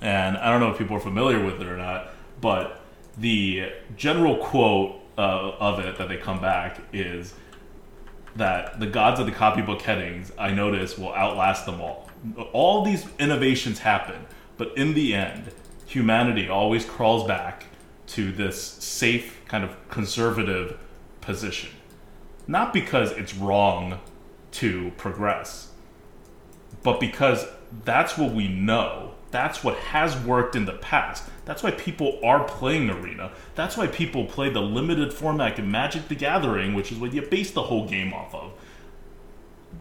and 0.00 0.36
I 0.36 0.50
don't 0.50 0.58
know 0.58 0.72
if 0.72 0.76
people 0.76 0.96
are 0.96 1.00
familiar 1.00 1.42
with 1.42 1.60
it 1.60 1.68
or 1.68 1.76
not, 1.76 2.08
but 2.40 2.80
the 3.16 3.70
general 3.96 4.38
quote 4.38 5.00
uh, 5.16 5.52
of 5.60 5.78
it 5.78 5.98
that 5.98 6.08
they 6.08 6.16
come 6.16 6.40
back 6.40 6.80
is 6.92 7.32
that 8.34 8.80
the 8.80 8.88
gods 8.88 9.20
of 9.20 9.26
the 9.26 9.32
copybook 9.32 9.80
headings 9.82 10.32
I 10.36 10.50
notice 10.50 10.98
will 10.98 11.14
outlast 11.14 11.64
them 11.64 11.80
all. 11.80 12.10
All 12.52 12.84
these 12.84 13.06
innovations 13.20 13.78
happen, 13.78 14.26
but 14.56 14.76
in 14.76 14.94
the 14.94 15.14
end, 15.14 15.52
humanity 15.86 16.48
always 16.48 16.84
crawls 16.84 17.24
back 17.26 17.66
to 18.06 18.32
this 18.32 18.60
safe, 18.60 19.40
kind 19.46 19.64
of 19.64 19.76
conservative 19.88 20.78
position. 21.20 21.70
Not 22.46 22.72
because 22.72 23.10
it's 23.12 23.34
wrong 23.34 24.00
to 24.52 24.92
progress, 24.96 25.72
but 26.82 27.00
because 27.00 27.46
that's 27.84 28.16
what 28.16 28.32
we 28.32 28.48
know. 28.48 29.12
That's 29.32 29.64
what 29.64 29.76
has 29.76 30.16
worked 30.24 30.54
in 30.54 30.66
the 30.66 30.74
past. 30.74 31.24
That's 31.44 31.62
why 31.62 31.72
people 31.72 32.20
are 32.24 32.44
playing 32.44 32.88
Arena. 32.90 33.32
That's 33.54 33.76
why 33.76 33.88
people 33.88 34.24
play 34.26 34.50
the 34.50 34.62
limited 34.62 35.12
format 35.12 35.58
in 35.58 35.70
Magic 35.70 36.08
the 36.08 36.14
Gathering, 36.14 36.74
which 36.74 36.92
is 36.92 36.98
what 36.98 37.12
you 37.12 37.22
base 37.22 37.50
the 37.50 37.64
whole 37.64 37.88
game 37.88 38.14
off 38.14 38.34
of. 38.34 38.52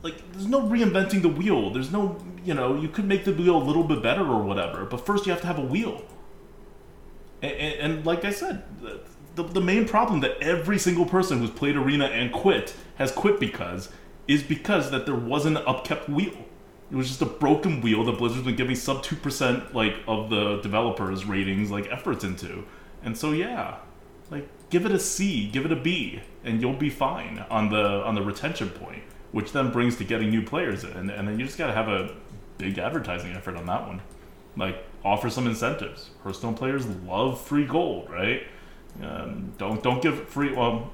Like, 0.02 0.16
there's 0.34 0.48
no 0.48 0.62
reinventing 0.62 1.22
the 1.22 1.30
wheel. 1.30 1.70
There's 1.70 1.92
no, 1.92 2.18
you 2.44 2.54
know, 2.54 2.76
you 2.76 2.90
could 2.90 3.06
make 3.06 3.24
the 3.24 3.34
wheel 3.34 3.56
a 3.56 3.64
little 3.64 3.84
bit 3.84 4.02
better 4.02 4.26
or 4.26 4.42
whatever, 4.42 4.84
but 4.86 5.06
first 5.06 5.26
you 5.26 5.32
have 5.32 5.42
to 5.42 5.48
have 5.48 5.60
a 5.60 5.66
wheel. 5.66 6.04
And, 7.46 7.94
and, 7.94 8.06
like 8.06 8.26
I 8.26 8.32
said, 8.32 8.64
the, 9.36 9.44
the 9.44 9.62
main 9.62 9.88
problem 9.88 10.22
that 10.22 10.38
every 10.42 10.80
single 10.80 11.06
person 11.06 11.40
who's 11.40 11.50
played 11.50 11.76
Arena 11.76 12.06
and 12.06 12.32
quit 12.32 12.76
has 12.96 13.12
quit 13.12 13.40
because 13.40 13.90
is 14.28 14.44
because 14.44 14.92
that 14.92 15.06
there 15.06 15.16
wasn't 15.16 15.58
an 15.58 15.64
upkept 15.66 16.10
wheel. 16.10 16.46
It 16.92 16.96
was 16.96 17.08
just 17.08 17.22
a 17.22 17.26
broken 17.26 17.82
wheel 17.82 18.04
that 18.06 18.18
Blizzard's 18.18 18.46
been 18.46 18.56
giving 18.56 18.76
sub 18.76 19.04
two 19.04 19.16
percent 19.16 19.74
like 19.74 19.96
of 20.08 20.30
the 20.30 20.62
developers' 20.62 21.26
ratings 21.26 21.72
like 21.72 21.88
efforts 21.92 22.24
into. 22.24 22.64
And 23.04 23.18
so 23.18 23.32
yeah, 23.32 23.78
like 24.32 24.48
give 24.70 24.86
it 24.86 24.92
a 24.92 25.00
C, 25.00 25.50
give 25.50 25.66
it 25.66 25.72
a 25.72 25.76
B, 25.76 26.22
and 26.44 26.62
you'll 26.62 26.74
be 26.74 26.90
fine 26.90 27.46
on 27.50 27.70
the 27.70 28.04
on 28.04 28.16
the 28.16 28.22
retention 28.22 28.70
point, 28.70 29.04
which 29.32 29.52
then 29.52 29.72
brings 29.72 29.98
to 29.98 30.04
getting 30.04 30.30
new 30.30 30.44
players 30.44 30.84
in, 30.84 31.10
and 31.10 31.28
then 31.28 31.40
you 31.40 31.46
just 31.46 31.58
gotta 31.58 31.74
have 31.74 31.88
a 31.88 32.16
big 32.58 32.78
advertising 32.78 33.34
effort 33.34 33.56
on 33.56 33.66
that 33.66 33.88
one. 33.88 34.02
Like 34.56 34.86
offer 35.06 35.30
some 35.30 35.46
incentives. 35.46 36.10
Hearthstone 36.24 36.56
players 36.56 36.86
love 36.88 37.40
free 37.40 37.66
gold, 37.66 38.10
right? 38.10 38.44
Um, 39.02 39.54
don't 39.58 39.82
don't 39.84 40.02
give 40.02 40.28
free. 40.28 40.52
Well, 40.52 40.92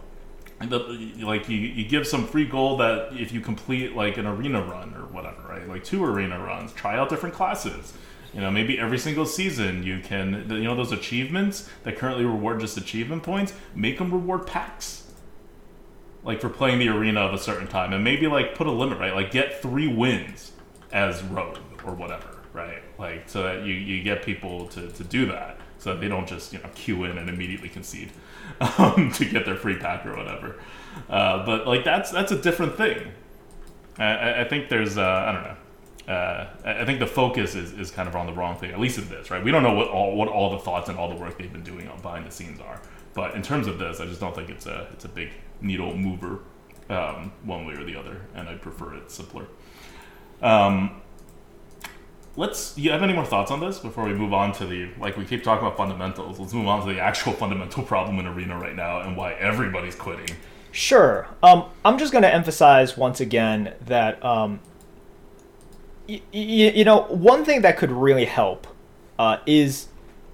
the, 0.59 0.79
like 1.21 1.47
you, 1.49 1.57
you 1.57 1.87
give 1.87 2.05
some 2.05 2.27
free 2.27 2.45
gold 2.45 2.81
that 2.81 3.13
if 3.13 3.31
you 3.31 3.39
complete 3.39 3.95
like 3.95 4.17
an 4.17 4.27
arena 4.27 4.61
run 4.61 4.93
or 4.93 5.05
whatever, 5.07 5.41
right? 5.47 5.67
Like 5.67 5.83
two 5.83 6.03
arena 6.03 6.37
runs, 6.43 6.73
try 6.73 6.97
out 6.97 7.09
different 7.09 7.33
classes. 7.33 7.93
You 8.33 8.41
know, 8.41 8.51
maybe 8.51 8.77
every 8.79 8.97
single 8.97 9.25
season 9.25 9.83
you 9.83 9.99
can, 9.99 10.45
you 10.49 10.63
know, 10.63 10.75
those 10.75 10.91
achievements 10.91 11.69
that 11.83 11.97
currently 11.97 12.23
reward 12.23 12.59
just 12.59 12.77
achievement 12.77 13.23
points, 13.23 13.53
make 13.75 13.97
them 13.97 14.11
reward 14.11 14.45
packs. 14.45 15.11
Like 16.23 16.39
for 16.39 16.49
playing 16.49 16.79
the 16.79 16.89
arena 16.89 17.21
of 17.21 17.33
a 17.33 17.39
certain 17.39 17.67
time, 17.67 17.93
and 17.93 18.03
maybe 18.03 18.27
like 18.27 18.55
put 18.55 18.67
a 18.67 18.71
limit, 18.71 18.99
right? 18.99 19.15
Like 19.15 19.31
get 19.31 19.61
three 19.61 19.87
wins 19.87 20.51
as 20.91 21.23
rogue 21.23 21.57
or 21.83 21.93
whatever 21.93 22.41
right? 22.53 22.81
Like 23.01 23.27
so 23.27 23.41
that 23.41 23.65
you, 23.65 23.73
you 23.73 24.03
get 24.03 24.21
people 24.21 24.67
to, 24.67 24.87
to 24.87 25.03
do 25.03 25.25
that, 25.25 25.57
so 25.79 25.91
that 25.91 25.99
they 25.99 26.07
don't 26.07 26.27
just 26.27 26.53
you 26.53 26.59
know 26.59 26.69
queue 26.75 27.03
in 27.05 27.17
and 27.17 27.29
immediately 27.29 27.67
concede 27.67 28.11
um, 28.77 29.11
to 29.13 29.25
get 29.25 29.43
their 29.43 29.55
free 29.55 29.75
pack 29.75 30.05
or 30.05 30.15
whatever. 30.15 30.57
Uh, 31.09 31.43
but 31.43 31.65
like 31.65 31.83
that's 31.83 32.11
that's 32.11 32.31
a 32.31 32.39
different 32.39 32.77
thing. 32.77 33.11
I, 33.97 34.41
I 34.41 34.43
think 34.43 34.69
there's 34.69 34.99
uh, 34.99 35.01
I 35.01 35.31
don't 35.31 35.43
know. 35.43 36.13
Uh, 36.13 36.49
I 36.63 36.85
think 36.85 36.99
the 36.99 37.07
focus 37.07 37.55
is, 37.55 37.73
is 37.73 37.89
kind 37.89 38.07
of 38.07 38.15
on 38.15 38.27
the 38.27 38.33
wrong 38.33 38.55
thing. 38.57 38.71
At 38.71 38.79
least 38.79 38.99
in 38.99 39.09
this, 39.09 39.31
right? 39.31 39.43
We 39.43 39.49
don't 39.49 39.63
know 39.63 39.73
what 39.73 39.87
all 39.87 40.15
what 40.15 40.27
all 40.27 40.51
the 40.51 40.59
thoughts 40.59 40.87
and 40.87 40.99
all 40.99 41.09
the 41.09 41.15
work 41.15 41.39
they've 41.39 41.51
been 41.51 41.63
doing 41.63 41.87
on 41.87 41.99
behind 42.01 42.27
the 42.27 42.31
scenes 42.31 42.59
are. 42.59 42.79
But 43.15 43.33
in 43.33 43.41
terms 43.41 43.65
of 43.65 43.79
this, 43.79 43.99
I 43.99 44.05
just 44.05 44.19
don't 44.19 44.35
think 44.35 44.51
it's 44.51 44.67
a 44.67 44.87
it's 44.93 45.05
a 45.05 45.09
big 45.09 45.31
needle 45.59 45.97
mover 45.97 46.41
um, 46.91 47.31
one 47.43 47.65
way 47.65 47.73
or 47.73 47.83
the 47.83 47.95
other, 47.95 48.21
and 48.35 48.47
I 48.47 48.53
prefer 48.55 48.93
it 48.93 49.09
simpler. 49.09 49.47
Um, 50.43 51.01
let's 52.37 52.77
you 52.77 52.91
have 52.91 53.03
any 53.03 53.13
more 53.13 53.25
thoughts 53.25 53.51
on 53.51 53.59
this 53.59 53.79
before 53.79 54.05
we 54.05 54.13
move 54.13 54.33
on 54.33 54.53
to 54.53 54.65
the 54.65 54.89
like 54.99 55.17
we 55.17 55.25
keep 55.25 55.43
talking 55.43 55.65
about 55.65 55.77
fundamentals. 55.77 56.39
Let's 56.39 56.53
move 56.53 56.67
on 56.67 56.85
to 56.85 56.93
the 56.93 56.99
actual 56.99 57.33
fundamental 57.33 57.83
problem 57.83 58.19
in 58.19 58.27
arena 58.27 58.57
right 58.57 58.75
now 58.75 59.01
and 59.01 59.17
why 59.17 59.33
everybody's 59.33 59.95
quitting. 59.95 60.35
Sure. 60.71 61.27
Um, 61.43 61.65
i'm 61.83 61.97
just 61.97 62.13
going 62.13 62.21
to 62.21 62.33
emphasize 62.33 62.95
once 62.95 63.19
again 63.19 63.73
that 63.85 64.23
um, 64.23 64.61
y- 66.07 66.21
y- 66.33 66.39
you 66.75 66.85
know 66.85 67.01
one 67.03 67.43
thing 67.43 67.61
that 67.63 67.77
could 67.77 67.91
really 67.91 68.25
help 68.25 68.67
uh, 69.19 69.37
is 69.45 69.87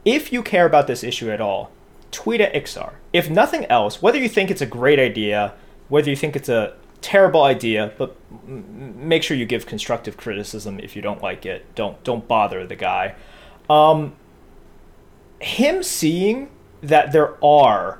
if 0.05 0.31
you 0.31 0.41
care 0.43 0.65
about 0.65 0.87
this 0.87 1.03
issue 1.03 1.29
at 1.31 1.41
all, 1.41 1.71
tweet 2.11 2.39
at 2.39 2.53
Iksar. 2.53 2.93
If 3.11 3.29
nothing 3.29 3.65
else, 3.65 4.01
whether 4.01 4.17
you 4.17 4.29
think 4.29 4.49
it's 4.49 4.61
a 4.61 4.65
great 4.65 4.99
idea, 4.99 5.53
whether 5.89 6.09
you 6.09 6.15
think 6.15 6.35
it's 6.35 6.47
a 6.49 6.75
terrible 7.01 7.43
idea, 7.43 7.93
but 7.97 8.15
make 8.47 9.23
sure 9.23 9.37
you 9.37 9.45
give 9.45 9.65
constructive 9.65 10.17
criticism 10.17 10.79
if 10.79 10.95
you 10.95 11.01
don't 11.01 11.21
like 11.21 11.45
it. 11.45 11.65
Don't 11.75 12.03
don't 12.03 12.27
bother 12.27 12.65
the 12.65 12.75
guy. 12.75 13.15
Um, 13.69 14.15
him 15.39 15.83
seeing 15.83 16.49
that 16.81 17.11
there 17.11 17.43
are 17.43 17.99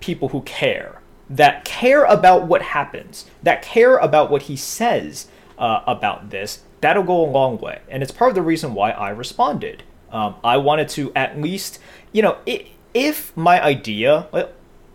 people 0.00 0.28
who 0.28 0.42
care, 0.42 1.00
that 1.28 1.64
care 1.64 2.04
about 2.04 2.46
what 2.46 2.62
happens, 2.62 3.28
that 3.42 3.62
care 3.62 3.96
about 3.96 4.30
what 4.30 4.42
he 4.42 4.56
says 4.56 5.28
uh, 5.58 5.82
about 5.86 6.30
this, 6.30 6.62
that'll 6.80 7.02
go 7.02 7.24
a 7.24 7.30
long 7.30 7.58
way. 7.58 7.80
And 7.88 8.02
it's 8.02 8.12
part 8.12 8.30
of 8.30 8.34
the 8.34 8.42
reason 8.42 8.74
why 8.74 8.90
I 8.90 9.10
responded. 9.10 9.82
Um, 10.10 10.36
I 10.44 10.56
wanted 10.58 10.88
to 10.90 11.12
at 11.14 11.40
least, 11.40 11.78
you 12.12 12.22
know, 12.22 12.38
if 12.94 13.36
my 13.36 13.62
idea 13.62 14.28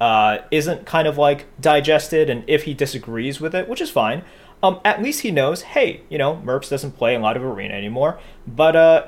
uh, 0.02 0.40
isn't 0.50 0.84
kind 0.88 1.08
of 1.08 1.16
like 1.16 1.46
digested 1.62 2.28
and 2.28 2.44
if 2.48 2.64
he 2.64 2.74
disagrees 2.74 3.40
with 3.40 3.54
it, 3.54 3.70
which 3.70 3.80
is 3.80 3.92
fine, 3.92 4.24
um, 4.64 4.80
at 4.84 5.00
least 5.00 5.22
he 5.22 5.30
knows, 5.30 5.62
hey, 5.62 6.02
you 6.10 6.18
know, 6.18 6.42
Merps 6.44 6.72
doesn't 6.72 6.98
play 6.98 7.14
a 7.14 7.20
lot 7.20 7.38
of 7.38 7.44
Arena 7.44 7.76
anymore, 7.76 8.20
but 8.48 8.76
uh, 8.76 9.08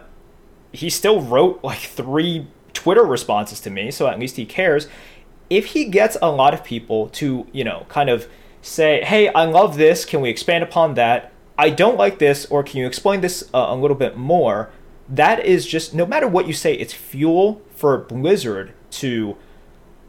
he 0.72 0.92
still 0.92 1.20
wrote 1.20 1.64
like 1.64 1.80
three 1.80 2.46
Twitter 2.74 3.04
responses 3.04 3.60
to 3.62 3.72
me, 3.72 3.90
so 3.90 4.08
at 4.08 4.20
least 4.20 4.36
he 4.36 4.46
cares. 4.46 4.88
If 5.50 5.68
he 5.68 5.86
gets 5.86 6.16
a 6.22 6.32
lot 6.32 6.54
of 6.54 6.64
people 6.64 7.10
to, 7.10 7.48
you 7.52 7.64
know, 7.64 7.88
kind 7.90 8.12
of 8.12 8.28
say, 8.62 9.04
hey, 9.04 9.30
I 9.30 9.46
love 9.46 9.78
this, 9.78 10.06
can 10.06 10.22
we 10.22 10.30
expand 10.30 10.64
upon 10.64 10.94
that? 10.94 11.32
I 11.58 11.72
don't 11.72 11.98
like 11.98 12.20
this, 12.20 12.46
or 12.46 12.62
can 12.62 12.78
you 12.78 12.86
explain 12.86 13.22
this 13.22 13.50
uh, 13.52 13.66
a 13.70 13.76
little 13.76 13.98
bit 13.98 14.16
more? 14.16 14.70
That 15.10 15.44
is 15.44 15.66
just, 15.66 15.96
no 15.96 16.06
matter 16.06 16.28
what 16.28 16.46
you 16.46 16.54
say, 16.54 16.76
it's 16.76 16.94
fuel 16.94 17.64
for 17.76 17.98
Blizzard 17.98 18.74
to 18.92 19.38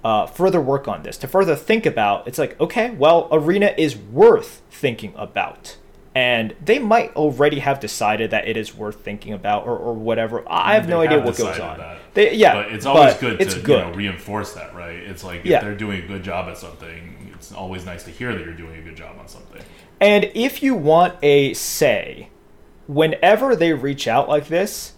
uh, 0.05 0.27
further 0.27 0.61
work 0.61 0.87
on 0.87 1.03
this, 1.03 1.17
to 1.19 1.27
further 1.27 1.57
think 1.57 1.87
about. 1.87 2.29
It's 2.29 2.39
like, 2.39 2.61
okay, 2.61 2.91
well, 2.91 3.29
Arena 3.33 3.75
is 3.77 3.97
worth 3.97 4.63
thinking 4.71 5.15
about 5.17 5.77
and 6.15 6.55
they 6.65 6.79
might 6.79 7.15
already 7.17 7.59
have 7.59 7.81
decided 7.81 8.31
that 8.31 8.47
it 8.47 8.57
is 8.57 8.75
worth 8.75 9.01
thinking 9.01 9.33
about 9.33 9.67
or, 9.67 9.77
or 9.77 9.95
whatever. 9.95 10.45
I 10.47 10.75
have 10.75 10.87
They 10.87 10.93
no 10.93 11.01
idea 11.01 11.19
what 11.19 11.37
goes 11.37 11.59
on. 11.59 11.79
that. 11.79 11.99
They, 12.15 12.35
yeah, 12.35 12.55
but 12.55 12.73
it's 12.73 12.87
always 12.87 13.15
but 13.15 13.21
good 13.21 13.41
to 13.41 13.61
good. 13.61 13.87
You 13.87 13.91
know, 13.91 13.97
reinforce 13.97 14.53
that, 14.55 14.75
right? 14.77 14.95
It's 14.97 15.25
like 15.25 15.41
if 15.41 15.47
Yeah. 15.47 15.61
they're 15.61 15.75
doing 15.75 16.05
a 16.05 16.07
good 16.07 16.23
job 16.23 16.49
at 16.49 16.57
something, 16.57 17.33
it's 17.35 17.51
always 17.53 17.85
nice 17.85 18.05
to 18.05 18.11
hear 18.13 18.33
that 18.33 18.45
you're 18.45 18.55
doing 18.55 18.79
a 18.79 18.83
good 18.83 18.97
job 18.97 19.17
on 19.19 19.27
something. 19.27 19.61
And 20.01 20.31
if 20.35 20.63
you 20.63 20.77
want 20.77 21.17
a 21.21 21.53
say, 21.55 22.29
whenever 22.87 23.57
they 23.57 23.73
reach 23.73 24.07
out 24.07 24.29
like 24.29 24.47
this, 24.47 24.93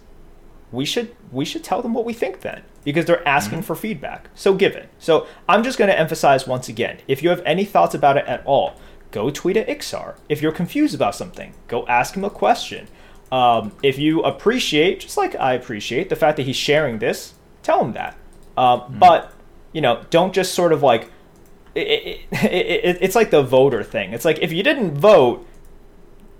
we 0.71 0.85
should 0.85 1.15
we 1.31 1.45
should 1.45 1.63
tell 1.63 1.81
them 1.81 1.93
what 1.95 2.05
we 2.05 2.13
think 2.13 2.41
then 2.41 2.61
because 2.87 3.03
they're 3.03 3.27
asking 3.27 3.61
for 3.61 3.75
feedback. 3.75 4.29
So 4.33 4.53
give 4.53 4.73
it. 4.73 4.87
So 4.97 5.27
I'm 5.49 5.61
just 5.61 5.77
going 5.77 5.89
to 5.89 5.99
emphasize 5.99 6.47
once 6.47 6.69
again, 6.69 6.99
if 7.05 7.21
you 7.21 7.27
have 7.27 7.41
any 7.45 7.65
thoughts 7.65 7.93
about 7.93 8.15
it 8.15 8.25
at 8.27 8.45
all, 8.45 8.79
go 9.11 9.29
tweet 9.29 9.57
at 9.57 9.67
Iksar. 9.67 10.15
If 10.29 10.41
you're 10.41 10.53
confused 10.53 10.95
about 10.95 11.13
something, 11.13 11.53
go 11.67 11.85
ask 11.87 12.15
him 12.15 12.23
a 12.23 12.29
question. 12.29 12.87
Um, 13.29 13.73
if 13.83 13.99
you 13.99 14.21
appreciate, 14.21 15.01
just 15.01 15.17
like 15.17 15.35
I 15.35 15.51
appreciate, 15.51 16.07
the 16.07 16.15
fact 16.15 16.37
that 16.37 16.43
he's 16.43 16.55
sharing 16.55 16.99
this, 16.99 17.33
tell 17.61 17.83
him 17.83 17.91
that. 17.91 18.15
Um, 18.55 18.95
But 18.97 19.33
you 19.73 19.81
know, 19.81 20.05
don't 20.09 20.33
just 20.33 20.53
sort 20.53 20.71
of 20.71 20.81
like 20.81 21.11
it, 21.75 22.21
it, 22.31 22.45
it, 22.51 22.97
it's 23.01 23.15
like 23.15 23.31
the 23.31 23.43
voter 23.43 23.83
thing. 23.83 24.13
It's 24.13 24.23
like 24.23 24.39
if 24.39 24.53
you 24.53 24.63
didn't 24.63 24.97
vote, 24.97 25.45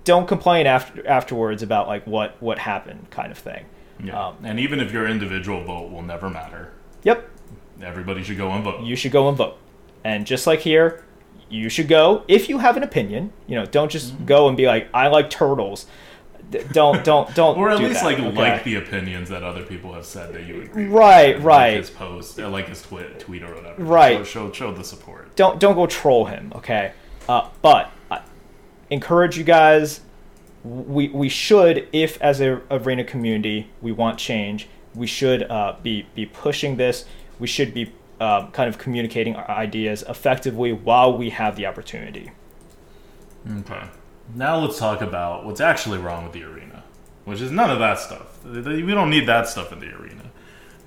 don't 0.04 0.26
complain 0.26 0.66
after 0.66 1.06
afterwards 1.06 1.62
about 1.62 1.88
like 1.88 2.06
what 2.06 2.40
what 2.40 2.58
happened, 2.60 3.10
kind 3.10 3.30
of 3.30 3.36
thing. 3.36 3.66
Yeah. 4.02 4.28
Um, 4.28 4.36
and 4.44 4.60
even 4.60 4.80
if 4.80 4.92
your 4.92 5.06
individual 5.08 5.62
vote 5.64 5.90
will 5.90 6.02
never 6.02 6.30
matter, 6.30 6.72
Yep, 7.04 7.28
everybody 7.82 8.22
should 8.22 8.36
go 8.38 8.50
and 8.52 8.64
vote. 8.64 8.82
you 8.84 8.96
should 8.96 9.12
go 9.12 9.28
and 9.28 9.36
vote. 9.36 9.56
And 10.04 10.26
just 10.26 10.46
like 10.46 10.60
here, 10.60 11.04
you 11.50 11.68
should 11.68 11.88
go 11.88 12.24
if 12.28 12.48
you 12.48 12.58
have 12.58 12.76
an 12.76 12.82
opinion. 12.82 13.32
You 13.46 13.56
know, 13.56 13.66
don't 13.66 13.90
just 13.90 14.14
Mm-hmm. 14.14 14.24
go 14.26 14.48
and 14.48 14.56
be 14.56 14.66
like, 14.66 14.88
I 14.94 15.08
like 15.08 15.30
turtles. 15.30 15.86
D- 16.50 16.60
Don't 16.72 17.04
don't 17.10 17.34
don't. 17.34 17.58
or 17.58 17.70
at 17.70 17.78
do 17.78 17.88
least 17.88 18.00
that, 18.00 18.06
like 18.06 18.18
okay? 18.18 18.52
like 18.52 18.64
the 18.64 18.76
opinions 18.76 19.28
that 19.28 19.42
other 19.42 19.62
people 19.64 19.92
have 19.92 20.06
said 20.06 20.32
that 20.32 20.46
you 20.46 20.62
agree. 20.62 20.84
with. 20.84 20.92
Right, 20.94 21.38
Like 21.42 21.76
his 21.76 21.90
post, 21.90 22.38
uh, 22.40 22.48
like 22.48 22.68
his 22.68 22.80
tweet, 22.82 23.18
tweet 23.20 23.42
or 23.42 23.54
whatever. 23.54 23.82
Right. 23.82 24.18
Show, 24.26 24.46
show 24.48 24.52
show 24.52 24.72
the 24.72 24.82
support. 24.84 25.34
don't 25.36 25.60
don't 25.60 25.74
go 25.74 25.86
troll 25.86 26.24
him, 26.24 26.52
okay? 26.54 26.92
Uh, 27.28 27.48
but 27.60 27.90
I 28.10 28.22
encourage 28.90 29.36
you 29.36 29.44
guys. 29.44 30.00
We 30.64 31.08
we 31.08 31.28
should, 31.28 31.88
if 31.92 32.20
as 32.20 32.40
a 32.40 32.60
arena 32.70 33.04
community 33.04 33.70
we 33.80 33.92
want 33.92 34.18
change, 34.18 34.68
we 34.94 35.06
should 35.06 35.42
uh, 35.44 35.76
be 35.82 36.06
be 36.14 36.26
pushing 36.26 36.76
this. 36.76 37.04
We 37.38 37.46
should 37.46 37.72
be 37.72 37.92
um, 38.20 38.50
kind 38.50 38.68
of 38.68 38.78
communicating 38.78 39.36
our 39.36 39.48
ideas 39.48 40.02
effectively 40.08 40.72
while 40.72 41.16
we 41.16 41.30
have 41.30 41.56
the 41.56 41.66
opportunity. 41.66 42.32
Okay. 43.60 43.82
Now 44.34 44.58
let's 44.58 44.78
talk 44.78 45.00
about 45.00 45.46
what's 45.46 45.60
actually 45.60 45.98
wrong 45.98 46.24
with 46.24 46.32
the 46.32 46.42
arena, 46.42 46.84
which 47.24 47.40
is 47.40 47.50
none 47.50 47.70
of 47.70 47.78
that 47.78 47.98
stuff. 47.98 48.44
We 48.44 48.82
don't 48.82 49.10
need 49.10 49.26
that 49.26 49.48
stuff 49.48 49.72
in 49.72 49.78
the 49.80 49.94
arena. 49.94 50.24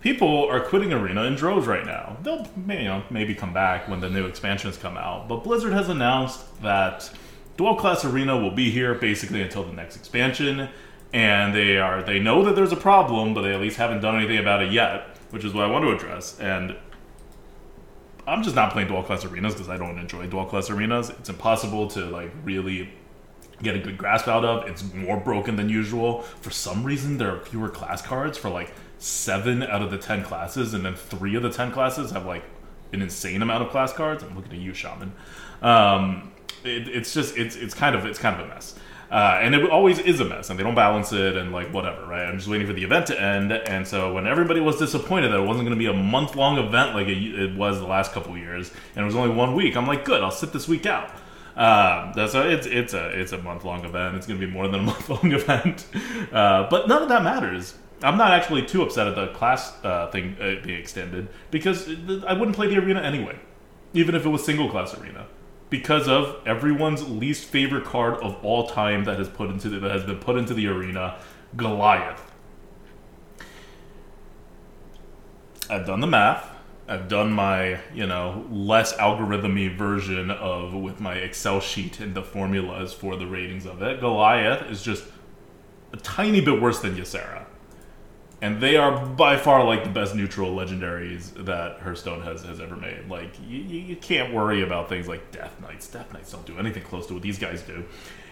People 0.02 0.48
are 0.50 0.60
quitting 0.60 0.92
arena 0.92 1.24
in 1.24 1.36
droves 1.36 1.68
right 1.68 1.86
now. 1.86 2.18
They'll 2.22 2.48
you 2.68 2.86
know 2.86 3.04
maybe 3.10 3.34
come 3.34 3.54
back 3.54 3.88
when 3.88 4.00
the 4.00 4.10
new 4.10 4.26
expansions 4.26 4.78
come 4.78 4.98
out, 4.98 5.28
but 5.28 5.44
Blizzard 5.44 5.74
has 5.74 5.90
announced 5.90 6.62
that 6.62 7.10
dual 7.62 7.76
class 7.76 8.04
arena 8.04 8.36
will 8.36 8.50
be 8.50 8.72
here 8.72 8.96
basically 8.96 9.40
until 9.40 9.64
the 9.64 9.72
next 9.72 9.96
expansion, 9.96 10.68
and 11.14 11.54
they 11.54 11.78
are 11.78 12.02
they 12.02 12.18
know 12.18 12.44
that 12.44 12.56
there's 12.56 12.72
a 12.72 12.76
problem, 12.76 13.36
but 13.36 13.44
they 13.44 13.54
at 13.54 13.62
least 13.62 13.78
haven't 13.78 14.02
done 14.02 14.16
anything 14.16 14.40
about 14.40 14.64
it 14.64 14.72
yet, 14.72 15.16
which 15.30 15.46
is 15.46 15.54
what 15.54 15.64
I 15.66 15.68
want 15.68 15.86
to 15.86 15.92
address. 15.92 16.40
And 16.40 16.76
I'm 18.26 18.42
just 18.42 18.56
not 18.56 18.72
playing 18.72 18.88
dual 18.88 19.04
class 19.04 19.24
arenas 19.26 19.54
because 19.54 19.70
I 19.70 19.78
don't 19.78 20.00
enjoy 20.00 20.26
dual 20.26 20.46
class 20.46 20.72
arenas. 20.72 21.12
It's 21.12 21.30
impossible 21.30 21.88
to 21.90 22.06
like 22.06 22.32
really 22.44 22.90
get 23.62 23.76
a 23.76 23.80
good 23.80 23.96
grasp 23.96 24.28
out 24.28 24.44
of. 24.44 24.68
It's 24.68 24.84
more 24.92 25.18
broken 25.18 25.56
than 25.56 25.70
usual. 25.70 26.22
For 26.42 26.50
some 26.50 26.84
reason, 26.84 27.20
there 27.20 27.36
are 27.36 27.42
fewer 27.42 27.70
class 27.70 28.02
cards 28.02 28.40
for 28.40 28.50
like 28.50 28.74
seven 28.98 29.62
out 29.62 29.84
of 29.84 29.92
the 29.92 30.00
ten 30.00 30.24
classes, 30.24 30.74
and 30.74 30.84
then 30.84 30.96
three 30.96 31.36
of 31.36 31.44
the 31.44 31.52
ten 31.52 31.72
classes 31.72 32.10
have 32.10 32.26
like 32.26 32.44
an 32.92 33.04
insane 33.04 33.44
amount 33.44 33.64
of 33.64 33.70
class 33.70 33.94
cards. 33.94 34.24
I'm 34.24 34.36
looking 34.36 34.54
at 34.54 34.58
you, 34.58 34.74
Shaman. 34.74 35.14
Um, 35.62 36.31
it, 36.66 36.88
it's 36.88 37.14
just 37.14 37.38
it's 37.38 37.56
it's 37.56 37.74
kind 37.74 37.96
of 37.96 38.06
it's 38.06 38.20
kind 38.20 38.40
of 38.40 38.46
a 38.46 38.50
mess. 38.50 38.76
Uh, 39.12 39.40
and 39.42 39.54
it 39.54 39.70
always 39.70 40.00
is 40.00 40.22
a 40.22 40.26
mess, 40.26 40.50
and 40.50 40.58
they 40.58 40.64
don't 40.64 40.74
balance 40.74 41.12
it, 41.12 41.36
and 41.36 41.52
like 41.52 41.74
whatever, 41.74 42.06
right? 42.06 42.26
I'm 42.26 42.38
just 42.38 42.48
waiting 42.48 42.66
for 42.66 42.72
the 42.72 42.86
event 42.86 43.08
to 43.08 43.22
end, 43.22 43.52
and 43.52 43.86
so 43.86 44.14
when 44.14 44.26
everybody 44.26 44.62
was 44.62 44.80
disappointed 44.80 45.34
that 45.34 45.40
it 45.42 45.46
wasn't 45.46 45.66
going 45.68 45.78
to 45.78 45.80
be 45.80 45.88
a 45.88 45.94
month 45.94 46.38
long 46.38 46.58
event 46.58 46.96
like 46.96 47.08
it, 47.08 47.18
it 47.18 47.58
was 47.58 47.80
the 47.80 47.86
last 47.86 48.14
couple 48.14 48.38
years, 48.38 48.72
and 48.96 49.04
it 49.04 49.06
was 49.06 49.16
only 49.16 49.36
one 49.36 49.54
week, 49.54 49.76
I'm 49.76 49.86
like, 49.86 50.06
good, 50.06 50.24
I'll 50.24 50.32
sit 50.32 50.54
this 50.54 50.66
week 50.66 50.86
out. 50.86 51.10
Um, 51.58 52.14
that's 52.16 52.34
it's 52.34 52.66
it's 52.66 52.94
a 52.94 53.10
it's 53.10 53.34
a 53.34 53.38
month 53.38 53.66
long 53.66 53.84
event. 53.84 54.16
It's 54.16 54.26
going 54.26 54.40
to 54.40 54.48
be 54.48 54.52
more 54.52 54.70
than 54.70 54.80
a 54.80 54.84
month 54.92 55.10
long 55.10 55.34
event, 55.34 55.86
uh, 56.32 56.70
but 56.70 56.88
none 56.88 57.04
of 57.04 57.10
that 57.10 57.22
matters. 57.22 57.76
I'm 58.04 58.18
not 58.18 58.32
actually 58.32 58.66
too 58.66 58.82
upset 58.82 59.08
at 59.08 59.16
the 59.16 59.28
class 59.28 59.74
uh, 59.84 60.10
thing 60.10 60.36
uh, 60.40 60.56
being 60.64 60.80
extended 60.80 61.28
because 61.52 61.88
I 62.26 62.34
wouldn't 62.34 62.56
play 62.56 62.68
the 62.68 62.78
arena 62.78 63.02
anyway, 63.02 63.38
even 63.94 64.16
if 64.16 64.26
it 64.26 64.30
was 64.30 64.44
single 64.44 64.70
class 64.70 64.98
arena, 64.98 65.28
because 65.72 66.08
of 66.08 66.36
everyone's 66.46 67.10
least 67.10 67.46
favorite 67.46 67.86
card 67.86 68.16
of 68.16 68.36
all 68.44 68.68
time 68.68 69.06
that 69.06 69.18
has 69.18 69.30
put 69.30 69.50
into 69.50 69.70
the, 69.70 69.80
that 69.80 69.90
has 69.90 70.04
been 70.04 70.20
put 70.20 70.36
into 70.38 70.54
the 70.54 70.68
arena, 70.68 71.18
Goliath. 71.56 72.30
I've 75.70 75.88
done 75.88 76.02
the 76.02 76.08
math. 76.08 76.46
I've 76.90 77.08
done 77.08 77.32
my, 77.32 77.80
you 77.94 78.06
know, 78.06 78.46
less 78.52 78.94
algorithmy 78.98 79.74
version 79.74 80.30
of 80.30 80.74
with 80.74 81.00
my 81.00 81.14
Excel 81.14 81.62
sheet 81.62 82.02
and 82.02 82.14
the 82.14 82.22
formulas 82.22 82.92
for 82.92 83.16
the 83.16 83.26
ratings 83.26 83.66
of 83.66 83.82
it. 83.82 84.02
Goliath 84.02 84.70
is 84.70 84.84
just 84.84 85.06
a 85.94 85.98
tiny 85.98 86.42
bit 86.42 86.62
worse 86.62 86.82
than 86.82 86.98
Ysera. 86.98 87.41
And 88.42 88.60
they 88.60 88.76
are 88.76 89.06
by 89.06 89.38
far 89.38 89.64
like 89.64 89.84
the 89.84 89.90
best 89.90 90.16
neutral 90.16 90.56
legendaries 90.56 91.34
that 91.46 91.80
Hearthstone 91.80 92.22
has, 92.22 92.44
has 92.44 92.60
ever 92.60 92.76
made. 92.76 93.08
Like 93.08 93.30
you, 93.48 93.60
you 93.60 93.96
can't 93.96 94.34
worry 94.34 94.64
about 94.64 94.90
things 94.90 95.08
like 95.08 95.32
Death 95.32 95.60
Knights. 95.62 95.88
Death 95.88 96.12
Knights 96.12 96.32
don't 96.32 96.46
do 96.46 96.58
anything 96.58 96.84
close 96.84 97.06
to 97.08 97.14
what 97.14 97.22
these 97.22 97.38
guys 97.38 97.62
do. 97.62 97.86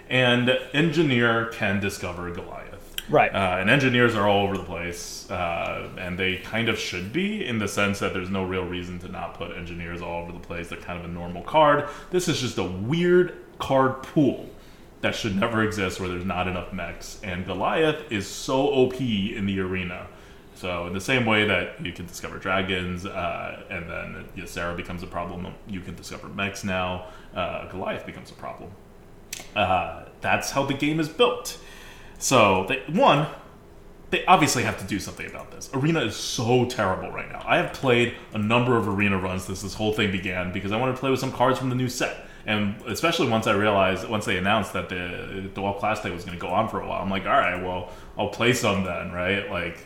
And 0.10 0.49
Engineer 0.74 1.45
can 1.53 1.80
discover 1.80 2.32
Goliath. 2.32 2.70
Right. 3.10 3.34
Uh, 3.34 3.57
and 3.60 3.70
engineers 3.70 4.16
are 4.16 4.28
all 4.28 4.45
over 4.45 4.55
the 4.55 4.64
place, 4.64 5.30
uh, 5.32 5.89
and 5.97 6.18
they 6.18 6.38
kind 6.38 6.70
of 6.70 6.78
should 6.78 7.12
be 7.12 7.43
in 7.43 7.57
the 7.57 7.68
sense 7.68 7.99
that 7.99 8.14
there's 8.14 8.30
no 8.30 8.43
real 8.43 8.66
reason 8.66 8.99
to 8.99 9.07
not 9.07 9.34
put 9.34 9.55
engineers 9.57 10.01
all 10.01 10.22
over 10.22 10.32
the 10.32 10.39
place. 10.39 10.70
They're 10.70 10.80
kind 10.80 10.99
of 10.99 11.05
a 11.05 11.14
normal 11.14 11.41
card. 11.41 11.89
This 12.12 12.28
is 12.28 12.39
just 12.39 12.60
a 12.60 12.64
weird 12.64 13.36
card 13.57 14.03
pool 14.03 14.49
that 15.02 15.16
should 15.16 15.36
never 15.36 15.64
exist 15.64 16.00
where 16.00 16.10
there's 16.10 16.26
not 16.26 16.47
enough 16.47 16.74
mechs. 16.74 17.20
And 17.24 17.45
Goliath 17.45 18.12
is 18.12 18.28
so 18.28 18.68
OP 18.68 19.00
in 19.00 19.45
the 19.45 19.60
arena. 19.60 20.08
So 20.56 20.88
in 20.88 20.93
the 20.93 21.00
same 21.02 21.26
way 21.26 21.45
that 21.45 21.84
you 21.86 21.93
can 21.93 22.06
discover 22.06 22.38
dragons, 22.38 23.06
uh, 23.06 23.64
and 23.70 23.89
then 23.89 24.26
Ysera 24.36 24.76
becomes 24.76 25.04
a 25.04 25.08
problem, 25.08 25.47
you 25.68 25.80
can 25.80 25.95
discover 25.95 26.28
mechs 26.28 26.66
now. 26.66 27.08
Uh, 27.34 27.70
Goliath 27.70 28.06
becomes 28.06 28.30
a 28.30 28.34
problem. 28.34 28.72
Uh, 29.56 30.04
that's 30.20 30.52
how 30.52 30.66
the 30.66 30.74
game 30.74 31.00
is 31.00 31.08
built. 31.08 31.58
So 32.18 32.66
they, 32.68 32.84
one, 32.91 33.28
they 34.10 34.26
obviously 34.26 34.64
have 34.64 34.78
to 34.80 34.86
do 34.86 35.00
something 35.00 35.26
about 35.26 35.52
this. 35.52 35.70
Arena 35.74 36.02
is 36.02 36.16
so 36.16 36.66
terrible 36.66 37.10
right 37.12 37.32
now. 37.32 37.41
I 37.45 37.58
have 37.58 37.72
played 37.72 38.16
a 38.34 38.38
number 38.38 38.76
of 38.76 38.89
arena 38.89 39.18
runs 39.18 39.45
since 39.45 39.62
this 39.62 39.76
whole 39.76 39.93
thing 39.93 40.12
began 40.12 40.52
because 40.52 40.74
I 40.74 40.78
wanted 40.78 40.93
to 40.93 40.97
play 40.97 41.10
with 41.10 41.20
some 41.20 41.32
cards 41.32 41.58
from 41.58 41.70
the 41.70 41.76
new 41.76 41.88
set. 41.88 42.26
And 42.50 42.82
especially 42.88 43.30
once 43.30 43.45
I 43.45 43.54
realized, 43.54 44.10
once 44.10 44.26
they 44.26 44.36
announced 44.36 44.74
that 44.74 44.89
the 44.89 45.52
Dual 45.54 45.74
Class 45.74 46.02
Day 46.02 46.10
was 46.10 46.26
going 46.26 46.36
to 46.36 46.41
go 46.41 46.52
on 46.52 46.68
for 46.68 46.82
a 46.82 46.88
while, 46.88 47.00
I'm 47.00 47.10
like, 47.12 47.28
all 47.28 47.38
right, 47.38 47.64
well, 47.64 47.91
I'll 48.18 48.30
play 48.30 48.54
some 48.54 48.84
then, 48.84 49.12
right? 49.12 49.47
Like, 49.52 49.78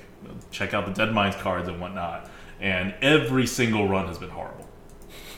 check 0.49 0.73
out 0.73 0.85
the 0.85 0.93
Deadmines 0.93 1.37
cards 1.39 1.67
and 1.67 1.81
whatnot. 1.81 2.31
And 2.61 2.95
every 3.01 3.47
single 3.47 3.89
run 3.89 4.07
has 4.07 4.17
been 4.17 4.29
horrible. 4.29 4.69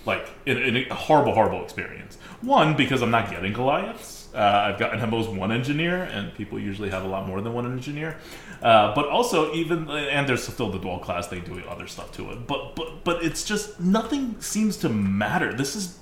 Like, 0.05 0.29
in, 0.45 0.57
in 0.59 0.75
a 0.77 0.93
horrible, 0.93 1.33
horrible 1.33 1.63
experience. 1.63 2.19
One, 2.41 2.77
because 2.77 3.01
I'm 3.01 3.09
not 3.09 3.31
getting 3.31 3.53
Goliaths. 3.53 4.29
Uh, 4.35 4.69
I've 4.71 4.77
gotten 4.77 4.99
at 4.99 5.09
one 5.11 5.51
engineer, 5.51 6.03
and 6.03 6.31
people 6.35 6.59
usually 6.59 6.91
have 6.91 7.05
a 7.05 7.07
lot 7.07 7.25
more 7.25 7.41
than 7.41 7.53
one 7.53 7.65
engineer. 7.65 8.17
Uh, 8.61 8.93
but 8.93 9.07
also, 9.07 9.51
even 9.55 9.89
and 9.89 10.29
there's 10.29 10.43
still 10.43 10.69
the 10.69 10.77
dual 10.77 10.99
class 10.99 11.27
thing 11.27 11.43
doing 11.43 11.63
other 11.67 11.87
stuff 11.87 12.11
to 12.17 12.29
it. 12.31 12.45
But 12.45 12.75
but 12.75 13.03
but 13.03 13.23
it's 13.23 13.45
just 13.45 13.79
nothing 13.79 14.39
seems 14.41 14.77
to 14.77 14.89
matter. 14.89 15.53
This 15.53 15.75
is 15.75 15.99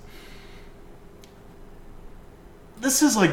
this 2.78 3.02
is 3.02 3.16
like 3.16 3.32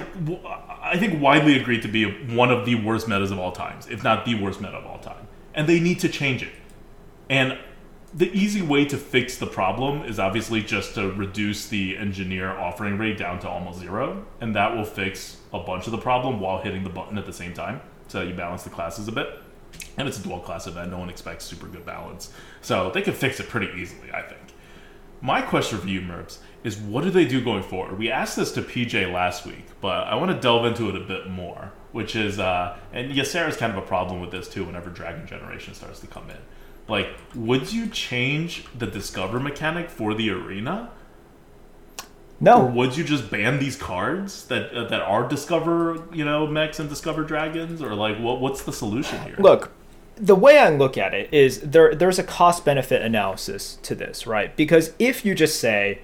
I 0.82 0.98
think 0.98 1.20
widely 1.20 1.58
agreed 1.58 1.82
to 1.82 1.88
be 1.88 2.04
one 2.34 2.50
of 2.50 2.66
the 2.66 2.74
worst 2.74 3.08
metas 3.08 3.30
of 3.30 3.38
all 3.38 3.52
times, 3.52 3.88
if 3.88 4.02
not 4.02 4.24
the 4.24 4.34
worst 4.34 4.60
meta 4.60 4.76
of 4.76 4.86
all 4.86 4.98
time. 4.98 5.28
And 5.54 5.68
they 5.68 5.80
need 5.80 6.00
to 6.00 6.08
change 6.08 6.42
it. 6.42 6.52
And 7.28 7.58
the 8.12 8.30
easy 8.32 8.60
way 8.60 8.84
to 8.86 8.96
fix 8.96 9.36
the 9.36 9.46
problem 9.46 10.02
is 10.02 10.18
obviously 10.18 10.62
just 10.62 10.94
to 10.94 11.12
reduce 11.12 11.68
the 11.68 11.96
engineer 11.96 12.50
offering 12.50 12.98
rate 12.98 13.18
down 13.18 13.38
to 13.40 13.48
almost 13.48 13.78
zero, 13.78 14.26
and 14.40 14.54
that 14.56 14.74
will 14.74 14.84
fix 14.84 15.36
a 15.52 15.60
bunch 15.60 15.86
of 15.86 15.92
the 15.92 15.98
problem 15.98 16.40
while 16.40 16.60
hitting 16.60 16.82
the 16.82 16.90
button 16.90 17.18
at 17.18 17.26
the 17.26 17.32
same 17.32 17.54
time. 17.54 17.80
So 18.08 18.22
you 18.22 18.34
balance 18.34 18.64
the 18.64 18.70
classes 18.70 19.06
a 19.06 19.12
bit. 19.12 19.38
And 19.96 20.08
it's 20.08 20.18
a 20.18 20.22
dual 20.22 20.40
class 20.40 20.66
event, 20.66 20.90
no 20.90 20.98
one 20.98 21.08
expects 21.08 21.44
super 21.44 21.66
good 21.66 21.86
balance. 21.86 22.32
So 22.60 22.90
they 22.90 23.02
can 23.02 23.14
fix 23.14 23.38
it 23.38 23.48
pretty 23.48 23.68
easily, 23.80 24.10
I 24.12 24.22
think. 24.22 24.40
My 25.20 25.42
question 25.42 25.78
for 25.78 25.86
you, 25.86 26.00
Merps, 26.00 26.38
is 26.62 26.76
what 26.76 27.04
do 27.04 27.10
they 27.10 27.24
do 27.24 27.42
going 27.42 27.62
forward? 27.62 27.98
We 27.98 28.10
asked 28.10 28.36
this 28.36 28.52
to 28.52 28.62
PJ 28.62 29.12
last 29.12 29.46
week, 29.46 29.64
but 29.80 30.06
I 30.06 30.14
want 30.16 30.30
to 30.30 30.38
delve 30.38 30.66
into 30.66 30.88
it 30.88 30.96
a 30.96 31.00
bit 31.00 31.28
more, 31.28 31.72
which 31.92 32.14
is, 32.14 32.38
uh, 32.38 32.76
and 32.92 33.12
Ysera's 33.12 33.56
kind 33.56 33.72
of 33.72 33.78
a 33.78 33.86
problem 33.86 34.20
with 34.20 34.30
this 34.30 34.48
too 34.48 34.64
whenever 34.64 34.90
Dragon 34.90 35.26
Generation 35.26 35.74
starts 35.74 36.00
to 36.00 36.06
come 36.06 36.28
in. 36.30 36.36
Like, 36.88 37.08
would 37.34 37.72
you 37.72 37.88
change 37.88 38.64
the 38.76 38.86
Discover 38.86 39.40
mechanic 39.40 39.88
for 39.88 40.12
the 40.12 40.30
arena? 40.30 40.90
No. 42.40 42.62
Or 42.62 42.66
would 42.66 42.96
you 42.96 43.04
just 43.04 43.30
ban 43.30 43.58
these 43.58 43.76
cards 43.76 44.46
that 44.46 44.72
uh, 44.72 44.88
that 44.88 45.00
are 45.00 45.28
Discover, 45.28 46.04
you 46.12 46.24
know, 46.24 46.46
mechs 46.46 46.80
and 46.80 46.88
Discover 46.88 47.24
dragons? 47.24 47.80
Or, 47.80 47.94
like, 47.94 48.18
what 48.18 48.40
what's 48.40 48.62
the 48.62 48.72
solution 48.72 49.22
here? 49.22 49.36
Look, 49.38 49.70
the 50.16 50.34
way 50.34 50.58
I 50.58 50.70
look 50.70 50.98
at 50.98 51.14
it 51.14 51.32
is 51.32 51.60
there 51.60 51.94
there's 51.94 52.18
a 52.18 52.24
cost 52.24 52.64
benefit 52.64 53.02
analysis 53.02 53.78
to 53.82 53.94
this, 53.94 54.26
right? 54.26 54.54
Because 54.56 54.92
if 54.98 55.24
you 55.24 55.34
just 55.34 55.60
say, 55.60 56.00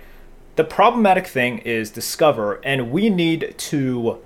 the 0.56 0.64
problematic 0.64 1.26
thing 1.26 1.58
is 1.58 1.90
discover, 1.90 2.54
and 2.64 2.90
we 2.90 3.08
need 3.10 3.54
to 3.58 4.18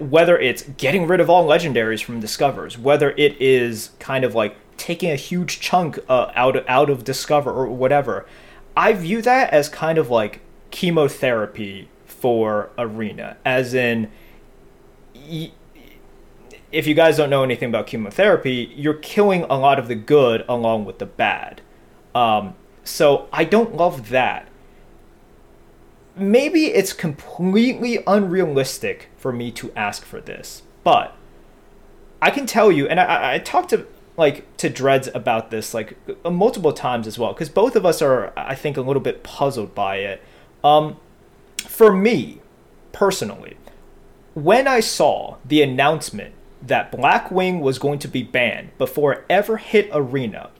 whether 0.00 0.36
it's 0.38 0.62
getting 0.62 1.06
rid 1.06 1.20
of 1.20 1.30
all 1.30 1.46
legendaries 1.46 2.02
from 2.02 2.20
discovers, 2.20 2.76
whether 2.76 3.12
it 3.12 3.40
is 3.40 3.90
kind 4.00 4.24
of 4.24 4.34
like 4.34 4.56
taking 4.76 5.10
a 5.10 5.16
huge 5.16 5.60
chunk 5.60 5.98
uh, 6.08 6.32
out 6.34 6.68
out 6.68 6.90
of 6.90 7.04
discover 7.04 7.52
or 7.52 7.68
whatever, 7.68 8.26
I 8.76 8.92
view 8.92 9.22
that 9.22 9.50
as 9.52 9.68
kind 9.68 9.98
of 9.98 10.10
like 10.10 10.40
chemotherapy 10.70 11.88
for 12.04 12.70
arena, 12.76 13.36
as 13.44 13.74
in. 13.74 14.10
Y- 15.14 15.52
if 16.72 16.86
you 16.86 16.94
guys 16.94 17.16
don't 17.16 17.30
know 17.30 17.42
anything 17.42 17.68
about 17.68 17.88
chemotherapy, 17.88 18.72
you're 18.76 18.94
killing 18.94 19.42
a 19.50 19.58
lot 19.58 19.80
of 19.80 19.88
the 19.88 19.96
good 19.96 20.44
along 20.48 20.84
with 20.84 21.00
the 21.00 21.06
bad. 21.06 21.60
Um, 22.14 22.54
so 22.84 23.28
I 23.32 23.42
don't 23.42 23.74
love 23.74 24.10
that 24.10 24.46
maybe 26.20 26.66
it's 26.66 26.92
completely 26.92 28.02
unrealistic 28.06 29.08
for 29.16 29.32
me 29.32 29.50
to 29.52 29.72
ask 29.74 30.04
for 30.04 30.20
this, 30.20 30.62
but 30.84 31.16
I 32.22 32.30
can 32.30 32.46
tell 32.46 32.70
you, 32.70 32.86
and 32.86 33.00
I, 33.00 33.34
I 33.34 33.38
talked 33.38 33.70
to 33.70 33.86
like 34.16 34.54
to 34.58 34.68
Dreads 34.68 35.08
about 35.14 35.50
this 35.50 35.72
like 35.72 35.96
multiple 36.24 36.72
times 36.72 37.06
as 37.06 37.18
well, 37.18 37.32
because 37.32 37.48
both 37.48 37.74
of 37.74 37.86
us 37.86 38.02
are, 38.02 38.32
I 38.36 38.54
think, 38.54 38.76
a 38.76 38.82
little 38.82 39.02
bit 39.02 39.22
puzzled 39.22 39.74
by 39.74 39.96
it. 39.96 40.22
Um, 40.62 40.98
for 41.66 41.92
me, 41.92 42.40
personally, 42.92 43.56
when 44.34 44.68
I 44.68 44.80
saw 44.80 45.36
the 45.44 45.62
announcement 45.62 46.34
that 46.62 46.92
Blackwing 46.92 47.60
was 47.60 47.78
going 47.78 47.98
to 48.00 48.08
be 48.08 48.22
banned 48.22 48.76
before 48.76 49.12
it 49.12 49.24
ever 49.30 49.56
hit 49.56 49.88
Arena, 49.92 50.50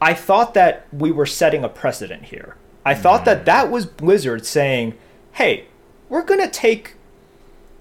I 0.00 0.14
thought 0.14 0.54
that 0.54 0.86
we 0.92 1.10
were 1.10 1.26
setting 1.26 1.64
a 1.64 1.68
precedent 1.68 2.26
here. 2.26 2.56
I 2.84 2.94
thought 2.94 3.24
that 3.24 3.44
that 3.44 3.70
was 3.70 3.86
Blizzard 3.86 4.44
saying, 4.44 4.94
hey, 5.32 5.66
we're 6.08 6.24
going 6.24 6.40
to 6.40 6.48
take 6.48 6.94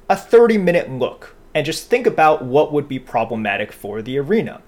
a 0.10 0.16
30 0.16 0.58
minute 0.58 0.92
look 0.92 1.36
and 1.54 1.66
just 1.66 1.90
think 1.90 2.08
about 2.08 2.44
what 2.44 2.72
would 2.72 2.88
be 2.88 3.00
problematic 3.00 3.72
for 3.72 4.02
the 4.02 4.18
arena. 4.18 4.62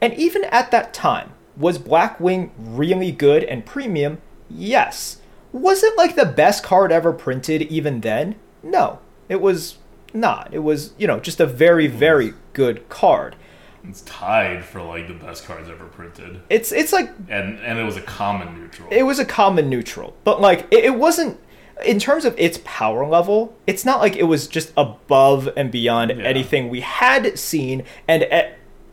And 0.00 0.14
even 0.14 0.44
at 0.44 0.70
that 0.70 0.94
time, 0.94 1.32
was 1.56 1.78
Blackwing 1.78 2.50
really 2.58 3.12
good 3.12 3.44
and 3.44 3.66
premium? 3.66 4.18
Yes. 4.48 5.20
Was 5.52 5.82
it 5.82 5.96
like 5.96 6.14
the 6.14 6.24
best 6.24 6.62
card 6.62 6.92
ever 6.92 7.12
printed 7.12 7.62
even 7.62 8.00
then? 8.00 8.36
No, 8.62 9.00
it 9.28 9.40
was 9.40 9.78
not. 10.14 10.48
It 10.52 10.60
was, 10.60 10.92
you 10.96 11.06
know, 11.06 11.20
just 11.20 11.40
a 11.40 11.46
very, 11.46 11.86
very 11.86 12.34
good 12.52 12.88
card. 12.88 13.36
It's 13.84 14.02
tied 14.02 14.64
for 14.64 14.82
like 14.82 15.08
the 15.08 15.14
best 15.14 15.44
cards 15.44 15.68
ever 15.68 15.86
printed. 15.86 16.40
It's 16.48 16.72
it's 16.72 16.92
like 16.92 17.10
and 17.28 17.58
and 17.60 17.78
it 17.78 17.84
was 17.84 17.96
a 17.96 18.02
common 18.02 18.54
neutral. 18.54 18.88
It 18.90 19.04
was 19.04 19.18
a 19.18 19.24
common 19.24 19.68
neutral, 19.68 20.16
but 20.24 20.40
like 20.40 20.66
it, 20.70 20.84
it 20.84 20.94
wasn't 20.96 21.38
in 21.84 21.98
terms 21.98 22.24
of 22.24 22.34
its 22.38 22.60
power 22.64 23.06
level. 23.06 23.56
It's 23.66 23.84
not 23.84 24.00
like 24.00 24.16
it 24.16 24.24
was 24.24 24.46
just 24.46 24.72
above 24.76 25.48
and 25.56 25.70
beyond 25.70 26.10
yeah. 26.10 26.24
anything 26.24 26.68
we 26.68 26.80
had 26.80 27.38
seen 27.38 27.84
and. 28.06 28.26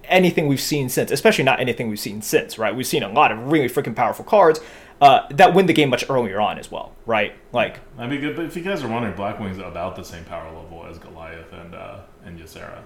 Anything 0.10 0.48
we've 0.48 0.62
seen 0.62 0.88
since, 0.88 1.12
especially 1.12 1.44
not 1.44 1.60
anything 1.60 1.90
we've 1.90 2.00
seen 2.00 2.22
since, 2.22 2.58
right? 2.58 2.74
We've 2.74 2.88
seen 2.88 3.04
a 3.04 3.10
lot 3.10 3.30
of 3.30 3.52
really 3.52 3.68
freaking 3.68 3.94
powerful 3.94 4.24
cards 4.24 4.62
uh, 5.02 5.28
that 5.32 5.54
win 5.54 5.66
the 5.66 5.74
game 5.74 5.90
much 5.90 6.10
earlier 6.10 6.40
on 6.40 6.58
as 6.58 6.72
well, 6.72 6.94
right? 7.06 7.34
Like, 7.52 7.80
I 7.98 8.08
mean, 8.08 8.22
but 8.36 8.46
if 8.46 8.56
you 8.56 8.64
guys 8.64 8.84
are 8.84 8.88
wondering, 8.88 9.16
Blackwing's 9.16 9.58
about 9.58 9.96
the 9.96 10.04
same 10.04 10.24
power 10.26 10.46
level 10.46 10.86
as 10.90 10.98
Goliath 10.98 11.52
and 11.54 11.76
uh, 11.76 12.00
and 12.26 12.40
Ysera, 12.40 12.80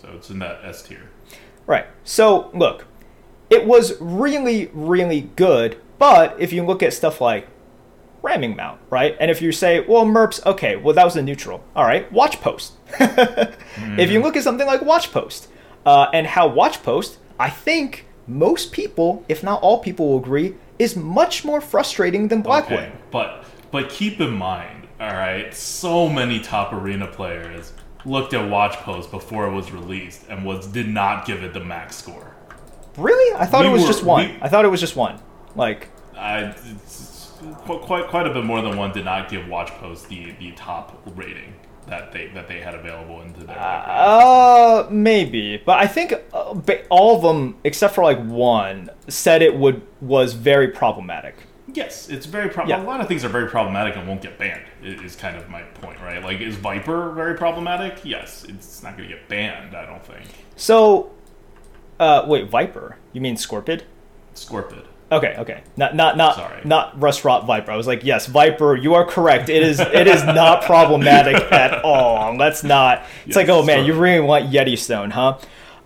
so 0.00 0.08
it's 0.14 0.30
in 0.30 0.38
that 0.40 0.60
S 0.64 0.82
tier. 0.82 1.10
Right. 1.66 1.86
So, 2.04 2.50
look, 2.54 2.86
it 3.48 3.66
was 3.66 4.00
really, 4.00 4.70
really 4.72 5.22
good, 5.36 5.80
but 5.98 6.40
if 6.40 6.52
you 6.52 6.64
look 6.64 6.82
at 6.82 6.92
stuff 6.92 7.20
like 7.20 7.48
ramming 8.22 8.56
mount, 8.56 8.80
right? 8.90 9.16
And 9.20 9.30
if 9.30 9.42
you 9.42 9.52
say, 9.52 9.80
well, 9.80 10.04
Merps, 10.04 10.44
okay, 10.46 10.76
well, 10.76 10.94
that 10.94 11.04
was 11.04 11.16
a 11.16 11.22
neutral. 11.22 11.64
All 11.74 11.84
right, 11.84 12.10
watch 12.12 12.40
post. 12.40 12.74
mm. 12.92 13.54
If 13.98 14.10
you 14.10 14.20
look 14.22 14.36
at 14.36 14.42
something 14.42 14.66
like 14.66 14.82
watch 14.82 15.12
post 15.12 15.48
uh, 15.86 16.06
and 16.12 16.26
how 16.26 16.46
watch 16.48 16.82
post, 16.82 17.18
I 17.38 17.50
think 17.50 18.06
most 18.26 18.72
people, 18.72 19.24
if 19.28 19.42
not 19.42 19.62
all 19.62 19.78
people, 19.78 20.08
will 20.08 20.18
agree, 20.18 20.54
is 20.78 20.96
much 20.96 21.44
more 21.44 21.60
frustrating 21.60 22.28
than 22.28 22.42
Blackwing. 22.42 22.88
Okay, 22.88 22.92
but 23.10 23.44
but 23.70 23.88
keep 23.88 24.20
in 24.20 24.32
mind, 24.32 24.88
all 25.00 25.12
right, 25.12 25.54
so 25.54 26.08
many 26.08 26.40
top 26.40 26.72
arena 26.72 27.06
players 27.06 27.72
looked 28.04 28.34
at 28.34 28.48
Watch 28.48 28.76
Post 28.76 29.10
before 29.10 29.46
it 29.46 29.52
was 29.52 29.72
released 29.72 30.26
and 30.28 30.44
was 30.44 30.66
did 30.66 30.88
not 30.88 31.26
give 31.26 31.42
it 31.42 31.52
the 31.52 31.60
max 31.60 31.96
score. 31.96 32.34
Really? 32.96 33.36
I 33.36 33.46
thought 33.46 33.62
we 33.62 33.70
it 33.70 33.72
was 33.72 33.82
were, 33.82 33.88
just 33.88 34.02
one. 34.02 34.28
We, 34.28 34.38
I 34.42 34.48
thought 34.48 34.64
it 34.64 34.68
was 34.68 34.80
just 34.80 34.96
one. 34.96 35.20
Like, 35.54 35.88
I 36.16 36.54
quite 37.64 38.08
quite 38.08 38.26
a 38.26 38.32
bit 38.32 38.44
more 38.44 38.62
than 38.62 38.76
one 38.76 38.92
did 38.92 39.04
not 39.04 39.28
give 39.28 39.48
Watch 39.48 39.70
Post 39.72 40.08
the 40.08 40.32
the 40.32 40.52
top 40.52 41.00
rating 41.16 41.54
that 41.86 42.12
they 42.12 42.28
that 42.28 42.48
they 42.48 42.60
had 42.60 42.74
available 42.74 43.20
into 43.22 43.44
their. 43.44 43.56
Uh, 43.58 44.86
maybe, 44.90 45.56
but 45.58 45.78
I 45.78 45.86
think 45.86 46.14
uh, 46.32 46.60
all 46.88 47.16
of 47.16 47.22
them 47.22 47.56
except 47.64 47.94
for 47.94 48.04
like 48.04 48.22
one 48.24 48.90
said 49.08 49.42
it 49.42 49.54
would 49.56 49.82
was 50.00 50.34
very 50.34 50.68
problematic. 50.68 51.36
Yes, 51.74 52.08
it's 52.08 52.26
very 52.26 52.48
problematic. 52.48 52.84
Yeah. 52.84 52.88
A 52.88 52.90
lot 52.90 53.00
of 53.00 53.08
things 53.08 53.24
are 53.24 53.28
very 53.28 53.48
problematic 53.48 53.96
and 53.96 54.08
won't 54.08 54.22
get 54.22 54.38
banned. 54.38 54.64
Is 54.82 55.16
kind 55.16 55.36
of 55.36 55.48
my 55.48 55.62
point, 55.62 56.00
right? 56.00 56.22
Like, 56.22 56.40
is 56.40 56.56
Viper 56.56 57.12
very 57.12 57.36
problematic? 57.36 58.04
Yes, 58.04 58.44
it's 58.48 58.82
not 58.82 58.96
going 58.96 59.08
to 59.08 59.14
get 59.14 59.28
banned. 59.28 59.76
I 59.76 59.86
don't 59.86 60.04
think. 60.04 60.26
So, 60.56 61.12
uh, 61.98 62.24
wait, 62.26 62.48
Viper? 62.48 62.96
You 63.12 63.20
mean 63.20 63.36
Scorpid? 63.36 63.82
Scorpid. 64.34 64.86
Okay, 65.12 65.34
okay. 65.38 65.62
Not 65.76 65.96
not 65.96 66.16
not 66.16 66.36
Sorry. 66.36 66.60
not 66.64 67.00
Rust-Rot 67.00 67.44
Viper. 67.44 67.72
I 67.72 67.76
was 67.76 67.88
like, 67.88 68.04
yes, 68.04 68.26
Viper, 68.26 68.76
you 68.76 68.94
are 68.94 69.04
correct. 69.04 69.48
It 69.48 69.62
is 69.62 69.80
it 69.80 70.06
is 70.06 70.22
not 70.24 70.62
problematic 70.62 71.34
at 71.52 71.84
all. 71.84 72.36
Let's 72.36 72.62
not. 72.62 73.00
It's 73.26 73.28
yes, 73.28 73.36
like, 73.36 73.48
oh 73.48 73.64
man, 73.64 73.84
you 73.84 73.94
really 73.94 74.20
want 74.20 74.50
Yeti 74.50 74.78
Stone, 74.78 75.10
huh? 75.10 75.38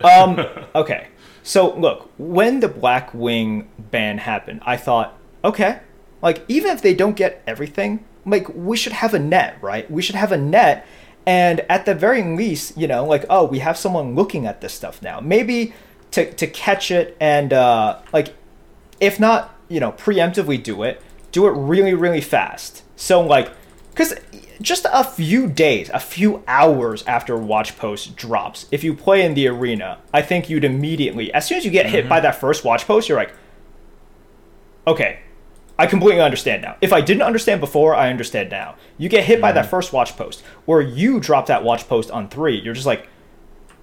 Um, 0.02 0.44
okay. 0.74 1.08
So 1.42 1.74
look, 1.74 2.10
when 2.18 2.60
the 2.60 2.68
Blackwing 2.68 3.66
ban 3.78 4.18
happened, 4.18 4.60
I 4.66 4.76
thought, 4.76 5.16
okay, 5.44 5.80
like 6.22 6.44
even 6.48 6.72
if 6.72 6.82
they 6.82 6.94
don't 6.94 7.16
get 7.16 7.42
everything, 7.46 8.04
like 8.24 8.48
we 8.54 8.76
should 8.76 8.94
have 8.94 9.14
a 9.14 9.18
net, 9.18 9.58
right? 9.60 9.88
We 9.90 10.02
should 10.02 10.16
have 10.16 10.32
a 10.32 10.38
net 10.38 10.86
And 11.26 11.60
at 11.70 11.86
the 11.86 11.94
very 11.94 12.22
least, 12.22 12.76
you 12.76 12.86
know, 12.86 13.04
like, 13.06 13.24
oh, 13.30 13.44
we 13.46 13.60
have 13.60 13.78
someone 13.78 14.14
looking 14.14 14.46
at 14.46 14.60
this 14.60 14.74
stuff 14.74 15.00
now. 15.00 15.20
Maybe 15.20 15.72
to, 16.10 16.30
to 16.34 16.46
catch 16.46 16.90
it 16.90 17.16
and, 17.20 17.52
uh, 17.52 18.00
like, 18.12 18.34
if 19.00 19.18
not, 19.18 19.54
you 19.68 19.80
know, 19.80 19.92
preemptively 19.92 20.62
do 20.62 20.82
it, 20.82 21.00
do 21.32 21.46
it 21.46 21.50
really, 21.52 21.94
really 21.94 22.20
fast. 22.20 22.82
So, 22.96 23.20
like, 23.22 23.50
because 23.90 24.14
just 24.60 24.86
a 24.92 25.02
few 25.02 25.48
days, 25.48 25.88
a 25.90 25.98
few 25.98 26.44
hours 26.46 27.02
after 27.06 27.36
Watch 27.36 27.76
Post 27.78 28.16
drops, 28.16 28.66
if 28.70 28.84
you 28.84 28.94
play 28.94 29.24
in 29.24 29.34
the 29.34 29.48
arena, 29.48 29.98
I 30.12 30.20
think 30.22 30.50
you'd 30.50 30.64
immediately, 30.64 31.32
as 31.32 31.46
soon 31.46 31.58
as 31.58 31.64
you 31.64 31.70
get 31.70 31.86
hit 31.86 32.08
by 32.08 32.20
that 32.20 32.36
first 32.36 32.64
Watch 32.64 32.86
Post, 32.86 33.08
you're 33.08 33.18
like, 33.18 33.32
okay, 34.86 35.20
I 35.78 35.86
completely 35.86 36.20
understand 36.20 36.62
now. 36.62 36.76
If 36.80 36.92
I 36.92 37.00
didn't 37.00 37.22
understand 37.22 37.60
before, 37.60 37.94
I 37.94 38.08
understand 38.10 38.50
now. 38.50 38.76
You 38.96 39.08
get 39.08 39.24
hit 39.24 39.40
by 39.40 39.52
that 39.52 39.66
first 39.66 39.92
watch 39.92 40.16
post, 40.16 40.42
or 40.66 40.80
you 40.80 41.18
drop 41.18 41.46
that 41.46 41.64
watch 41.64 41.88
post 41.88 42.10
on 42.10 42.28
three, 42.28 42.60
you're 42.60 42.74
just 42.74 42.86
like, 42.86 43.08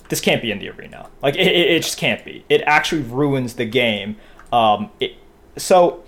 this 0.10 0.22
can't 0.22 0.42
be 0.42 0.52
in 0.52 0.60
the 0.60 0.70
arena. 0.70 1.10
Like, 1.22 1.36
it, 1.36 1.48
it, 1.48 1.72
it 1.72 1.84
just 1.84 1.98
can't 1.98 2.24
be. 2.24 2.46
It 2.50 2.62
actually 2.66 3.02
ruins 3.02 3.56
the 3.56 3.66
game. 3.66 4.18
Um, 4.54 4.90
it, 5.00 5.16
so, 5.58 6.04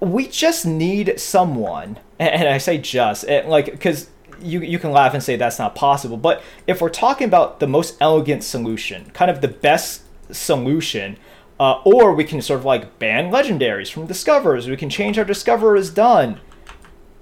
we 0.00 0.26
just 0.26 0.66
need 0.66 1.18
someone, 1.18 1.98
and 2.18 2.48
I 2.48 2.58
say 2.58 2.78
just, 2.78 3.26
like, 3.28 3.66
because 3.66 4.10
you, 4.40 4.60
you 4.60 4.78
can 4.78 4.90
laugh 4.90 5.14
and 5.14 5.22
say 5.22 5.36
that's 5.36 5.58
not 5.58 5.74
possible, 5.74 6.16
but 6.16 6.42
if 6.66 6.80
we're 6.80 6.90
talking 6.90 7.26
about 7.26 7.60
the 7.60 7.66
most 7.66 7.96
elegant 8.00 8.42
solution, 8.42 9.10
kind 9.10 9.30
of 9.30 9.40
the 9.40 9.48
best 9.48 10.02
solution, 10.30 11.16
uh, 11.58 11.80
or 11.84 12.14
we 12.14 12.24
can 12.24 12.42
sort 12.42 12.60
of 12.60 12.64
like 12.64 12.98
ban 12.98 13.30
legendaries 13.30 13.90
from 13.90 14.06
discovers. 14.06 14.68
We 14.68 14.76
can 14.76 14.90
change 14.90 15.16
how 15.16 15.24
discoverer 15.24 15.76
is 15.76 15.90
done. 15.90 16.40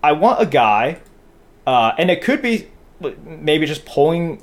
I 0.03 0.13
want 0.13 0.43
a 0.43 0.47
guy, 0.47 1.01
uh, 1.67 1.93
and 1.99 2.11
it 2.11 2.23
could 2.23 2.43
be 2.43 2.69
maybe 3.25 3.67
just 3.67 3.85
pulling 3.85 4.43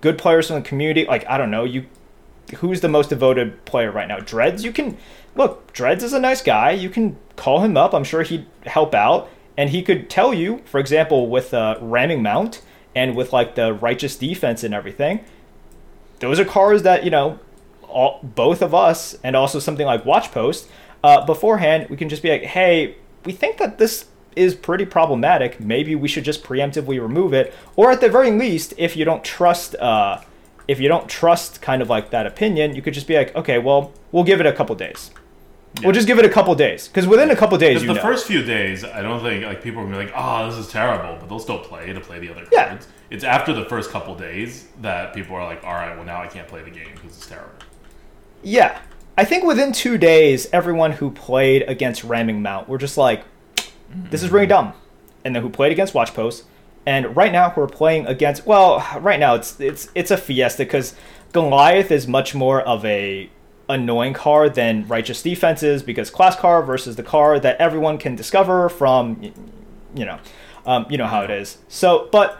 good 0.00 0.18
players 0.18 0.48
from 0.48 0.56
the 0.56 0.68
community. 0.68 1.04
Like 1.04 1.26
I 1.26 1.38
don't 1.38 1.50
know, 1.50 1.64
you 1.64 1.86
who's 2.56 2.80
the 2.80 2.88
most 2.88 3.10
devoted 3.10 3.64
player 3.64 3.90
right 3.90 4.08
now? 4.08 4.18
Dreads. 4.18 4.64
You 4.64 4.72
can 4.72 4.96
look. 5.34 5.72
Dreads 5.72 6.04
is 6.04 6.12
a 6.12 6.20
nice 6.20 6.42
guy. 6.42 6.72
You 6.72 6.90
can 6.90 7.16
call 7.36 7.60
him 7.60 7.76
up. 7.76 7.94
I'm 7.94 8.04
sure 8.04 8.22
he'd 8.22 8.46
help 8.66 8.94
out, 8.94 9.28
and 9.56 9.70
he 9.70 9.82
could 9.82 10.10
tell 10.10 10.34
you, 10.34 10.62
for 10.64 10.78
example, 10.78 11.28
with 11.28 11.54
uh, 11.54 11.76
ramming 11.80 12.22
mount 12.22 12.62
and 12.94 13.16
with 13.16 13.32
like 13.32 13.54
the 13.54 13.72
righteous 13.72 14.16
defense 14.16 14.62
and 14.62 14.74
everything. 14.74 15.24
Those 16.20 16.38
are 16.38 16.44
cars 16.44 16.82
that 16.82 17.04
you 17.04 17.10
know 17.10 17.40
all, 17.94 18.20
both 18.22 18.60
of 18.60 18.74
us 18.74 19.16
and 19.22 19.36
also 19.36 19.58
something 19.58 19.86
like 19.86 20.04
Watch 20.04 20.32
Post 20.32 20.68
uh, 21.02 21.24
beforehand, 21.24 21.88
we 21.88 21.96
can 21.96 22.08
just 22.08 22.22
be 22.22 22.30
like, 22.30 22.42
hey, 22.42 22.96
we 23.24 23.32
think 23.32 23.56
that 23.58 23.78
this 23.78 24.06
is 24.36 24.54
pretty 24.54 24.84
problematic. 24.84 25.60
Maybe 25.60 25.94
we 25.94 26.08
should 26.08 26.24
just 26.24 26.42
preemptively 26.42 27.00
remove 27.00 27.32
it, 27.32 27.54
or 27.76 27.90
at 27.92 28.00
the 28.00 28.08
very 28.08 28.32
least, 28.32 28.74
if 28.76 28.96
you 28.96 29.04
don't 29.04 29.22
trust, 29.22 29.76
uh, 29.76 30.20
if 30.66 30.80
you 30.80 30.88
don't 30.88 31.08
trust 31.08 31.62
kind 31.62 31.80
of 31.80 31.88
like 31.88 32.10
that 32.10 32.26
opinion, 32.26 32.74
you 32.74 32.82
could 32.82 32.94
just 32.94 33.06
be 33.06 33.16
like, 33.16 33.34
okay, 33.36 33.58
well, 33.58 33.92
we'll 34.10 34.24
give 34.24 34.40
it 34.40 34.46
a 34.46 34.52
couple 34.52 34.74
days. 34.74 35.10
Yeah. 35.76 35.86
We'll 35.86 35.94
just 35.94 36.06
give 36.06 36.18
it 36.18 36.24
a 36.24 36.28
couple 36.28 36.54
days 36.54 36.86
because 36.88 37.06
within 37.06 37.30
a 37.30 37.36
couple 37.36 37.58
days, 37.58 37.82
the 37.82 37.94
know. 37.94 38.00
first 38.00 38.26
few 38.26 38.42
days, 38.44 38.84
I 38.84 39.02
don't 39.02 39.20
think 39.20 39.44
like 39.44 39.60
people 39.60 39.80
are 39.80 39.84
gonna 39.84 39.98
be 39.98 40.04
like, 40.04 40.14
"Oh, 40.16 40.48
this 40.48 40.56
is 40.56 40.70
terrible," 40.70 41.16
but 41.18 41.28
they'll 41.28 41.40
still 41.40 41.58
play 41.58 41.92
to 41.92 42.00
play 42.00 42.20
the 42.20 42.30
other 42.30 42.46
cards. 42.46 42.52
Yeah. 42.52 42.78
It's 43.10 43.24
after 43.24 43.52
the 43.52 43.64
first 43.64 43.90
couple 43.90 44.14
days 44.14 44.68
that 44.82 45.12
people 45.14 45.34
are 45.34 45.44
like, 45.44 45.64
"All 45.64 45.74
right, 45.74 45.96
well 45.96 46.06
now 46.06 46.22
I 46.22 46.28
can't 46.28 46.46
play 46.46 46.62
the 46.62 46.70
game 46.70 46.90
because 46.94 47.16
it's 47.16 47.26
terrible." 47.26 47.50
Yeah. 48.44 48.80
I 49.16 49.24
think 49.24 49.44
within 49.44 49.72
two 49.72 49.96
days, 49.96 50.48
everyone 50.52 50.92
who 50.92 51.10
played 51.10 51.62
against 51.62 52.04
Ramming 52.04 52.42
Mount 52.42 52.68
were 52.68 52.78
just 52.78 52.96
like, 52.96 53.24
this 54.10 54.22
is 54.22 54.30
really 54.30 54.46
dumb. 54.46 54.72
And 55.24 55.34
then 55.34 55.42
who 55.42 55.48
played 55.48 55.72
against 55.72 55.94
Watch 55.94 56.14
Post. 56.14 56.44
And 56.86 57.16
right 57.16 57.32
now 57.32 57.52
we're 57.56 57.66
playing 57.66 58.06
against 58.06 58.46
well, 58.46 58.86
right 59.00 59.18
now 59.18 59.34
it's 59.34 59.58
it's 59.58 59.88
it's 59.94 60.10
a 60.10 60.18
fiesta 60.18 60.64
because 60.64 60.94
Goliath 61.32 61.90
is 61.90 62.06
much 62.06 62.34
more 62.34 62.60
of 62.60 62.84
a 62.84 63.30
annoying 63.70 64.12
car 64.12 64.50
than 64.50 64.86
Righteous 64.86 65.22
Defense 65.22 65.62
is 65.62 65.82
because 65.82 66.10
class 66.10 66.36
car 66.36 66.62
versus 66.62 66.96
the 66.96 67.02
car 67.02 67.40
that 67.40 67.56
everyone 67.56 67.96
can 67.96 68.14
discover 68.14 68.68
from 68.68 69.32
you 69.94 70.04
know 70.04 70.18
um, 70.66 70.84
you 70.90 70.98
know 70.98 71.06
how 71.06 71.22
it 71.22 71.30
is. 71.30 71.56
So 71.68 72.08
but 72.12 72.38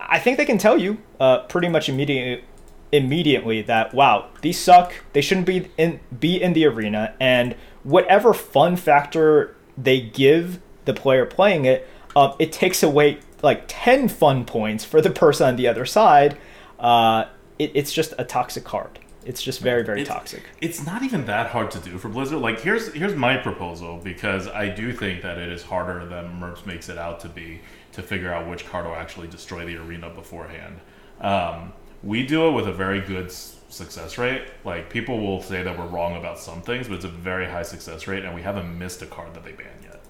I 0.00 0.18
think 0.18 0.36
they 0.36 0.44
can 0.44 0.58
tell 0.58 0.76
you 0.76 0.98
uh, 1.20 1.40
pretty 1.44 1.68
much 1.68 1.88
immediately 1.88 2.44
immediately 2.92 3.62
that 3.62 3.94
wow 3.94 4.28
these 4.42 4.58
suck 4.58 4.92
they 5.12 5.20
shouldn't 5.20 5.46
be 5.46 5.70
in 5.76 6.00
be 6.18 6.40
in 6.42 6.52
the 6.54 6.66
arena 6.66 7.14
and 7.20 7.54
whatever 7.84 8.34
fun 8.34 8.76
factor 8.76 9.54
they 9.78 10.00
give 10.00 10.60
the 10.86 10.92
player 10.92 11.24
playing 11.24 11.64
it 11.64 11.88
um, 12.16 12.34
it 12.38 12.52
takes 12.52 12.82
away 12.82 13.20
like 13.42 13.64
10 13.68 14.08
fun 14.08 14.44
points 14.44 14.84
for 14.84 15.00
the 15.00 15.10
person 15.10 15.48
on 15.48 15.56
the 15.56 15.68
other 15.68 15.86
side. 15.86 16.36
Uh, 16.78 17.26
it, 17.58 17.72
it's 17.74 17.92
just 17.92 18.14
a 18.18 18.24
toxic 18.24 18.64
card. 18.64 18.98
It's 19.24 19.42
just 19.42 19.60
very 19.60 19.84
very 19.84 20.00
it's, 20.00 20.08
toxic. 20.08 20.42
it's 20.62 20.84
not 20.86 21.02
even 21.02 21.26
that 21.26 21.48
hard 21.48 21.70
to 21.72 21.78
do 21.78 21.98
for 21.98 22.08
blizzard. 22.08 22.38
Like 22.38 22.60
here's 22.60 22.90
here's 22.94 23.14
my 23.14 23.36
proposal 23.36 24.00
because 24.02 24.48
i 24.48 24.66
do 24.66 24.94
think 24.94 25.20
that 25.20 25.36
it 25.36 25.52
is 25.52 25.62
harder 25.62 26.06
than 26.06 26.40
merps 26.40 26.64
makes 26.64 26.88
it 26.88 26.96
out 26.96 27.20
to 27.20 27.28
be 27.28 27.60
to 27.92 28.02
figure 28.02 28.32
out 28.32 28.48
which 28.48 28.64
card 28.66 28.86
will 28.86 28.94
actually 28.94 29.28
destroy 29.28 29.66
the 29.66 29.76
arena 29.76 30.08
beforehand. 30.08 30.80
Um, 31.20 31.74
we 32.02 32.26
do 32.26 32.48
it 32.48 32.52
with 32.52 32.66
a 32.66 32.72
very 32.72 33.00
good 33.00 33.30
success 33.30 34.18
rate. 34.18 34.44
Like 34.64 34.90
people 34.90 35.20
will 35.20 35.42
say 35.42 35.62
that 35.62 35.78
we're 35.78 35.86
wrong 35.86 36.16
about 36.16 36.38
some 36.38 36.62
things, 36.62 36.88
but 36.88 36.96
it's 36.96 37.04
a 37.04 37.08
very 37.08 37.46
high 37.46 37.62
success 37.62 38.06
rate, 38.06 38.24
and 38.24 38.34
we 38.34 38.42
haven't 38.42 38.78
missed 38.78 39.02
a 39.02 39.06
card 39.06 39.34
that 39.34 39.44
they 39.44 39.52
ban 39.52 39.72
yet. 39.82 40.00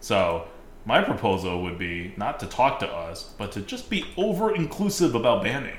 So 0.00 0.48
my 0.84 1.02
proposal 1.02 1.62
would 1.62 1.78
be 1.78 2.14
not 2.16 2.40
to 2.40 2.46
talk 2.46 2.80
to 2.80 2.88
us, 2.88 3.34
but 3.36 3.52
to 3.52 3.60
just 3.60 3.90
be 3.90 4.04
over 4.16 4.54
inclusive 4.54 5.14
about 5.14 5.42
banning. 5.42 5.78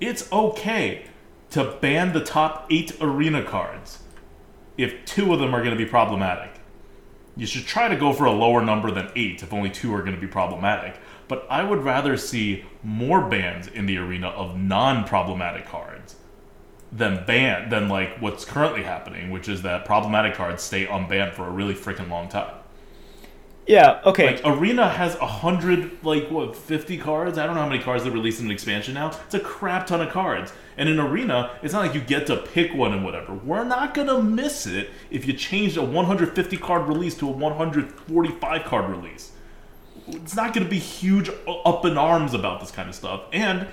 It's 0.00 0.30
okay 0.32 1.04
to 1.50 1.76
ban 1.80 2.12
the 2.12 2.24
top 2.24 2.66
eight 2.70 2.96
arena 3.00 3.42
cards 3.42 4.02
if 4.78 5.04
two 5.04 5.32
of 5.34 5.40
them 5.40 5.54
are 5.54 5.62
going 5.62 5.76
to 5.76 5.84
be 5.84 5.88
problematic. 5.88 6.54
You 7.36 7.46
should 7.46 7.66
try 7.66 7.88
to 7.88 7.96
go 7.96 8.12
for 8.12 8.24
a 8.24 8.32
lower 8.32 8.62
number 8.62 8.90
than 8.90 9.10
eight 9.14 9.42
if 9.42 9.52
only 9.52 9.70
two 9.70 9.94
are 9.94 10.00
going 10.00 10.14
to 10.14 10.20
be 10.20 10.26
problematic 10.26 10.96
but 11.30 11.46
I 11.48 11.62
would 11.62 11.84
rather 11.84 12.16
see 12.16 12.64
more 12.82 13.20
bans 13.20 13.68
in 13.68 13.86
the 13.86 13.98
arena 13.98 14.30
of 14.30 14.58
non-problematic 14.58 15.64
cards 15.64 16.16
than 16.90 17.24
ban 17.24 17.68
than 17.70 17.88
like 17.88 18.18
what's 18.18 18.44
currently 18.44 18.82
happening, 18.82 19.30
which 19.30 19.48
is 19.48 19.62
that 19.62 19.84
problematic 19.84 20.34
cards 20.34 20.60
stay 20.60 20.86
unbanned 20.86 21.34
for 21.34 21.46
a 21.46 21.50
really 21.50 21.74
freaking 21.74 22.10
long 22.10 22.28
time. 22.28 22.52
Yeah. 23.68 24.00
Okay. 24.04 24.34
Like 24.34 24.40
Arena 24.44 24.88
has 24.88 25.14
a 25.16 25.26
hundred, 25.26 26.02
like 26.02 26.28
what, 26.32 26.56
fifty 26.56 26.98
cards? 26.98 27.38
I 27.38 27.46
don't 27.46 27.54
know 27.54 27.62
how 27.62 27.68
many 27.68 27.80
cards 27.80 28.02
they 28.02 28.10
released 28.10 28.40
in 28.40 28.46
an 28.46 28.50
expansion 28.50 28.94
now. 28.94 29.12
It's 29.26 29.34
a 29.34 29.38
crap 29.38 29.86
ton 29.86 30.00
of 30.00 30.10
cards. 30.10 30.52
And 30.76 30.88
in 30.88 30.98
Arena, 30.98 31.52
it's 31.62 31.72
not 31.72 31.86
like 31.86 31.94
you 31.94 32.00
get 32.00 32.26
to 32.26 32.38
pick 32.38 32.74
one 32.74 32.92
and 32.92 33.04
whatever. 33.04 33.34
We're 33.34 33.62
not 33.62 33.94
gonna 33.94 34.20
miss 34.20 34.66
it 34.66 34.90
if 35.12 35.28
you 35.28 35.32
change 35.32 35.76
a 35.76 35.82
150 35.82 36.56
card 36.56 36.88
release 36.88 37.14
to 37.18 37.28
a 37.28 37.30
145 37.30 38.64
card 38.64 38.90
release 38.90 39.29
it's 40.14 40.36
not 40.36 40.54
going 40.54 40.64
to 40.64 40.70
be 40.70 40.78
huge 40.78 41.30
up 41.46 41.84
in 41.84 41.98
arms 41.98 42.34
about 42.34 42.60
this 42.60 42.70
kind 42.70 42.88
of 42.88 42.94
stuff. 42.94 43.22
And 43.32 43.66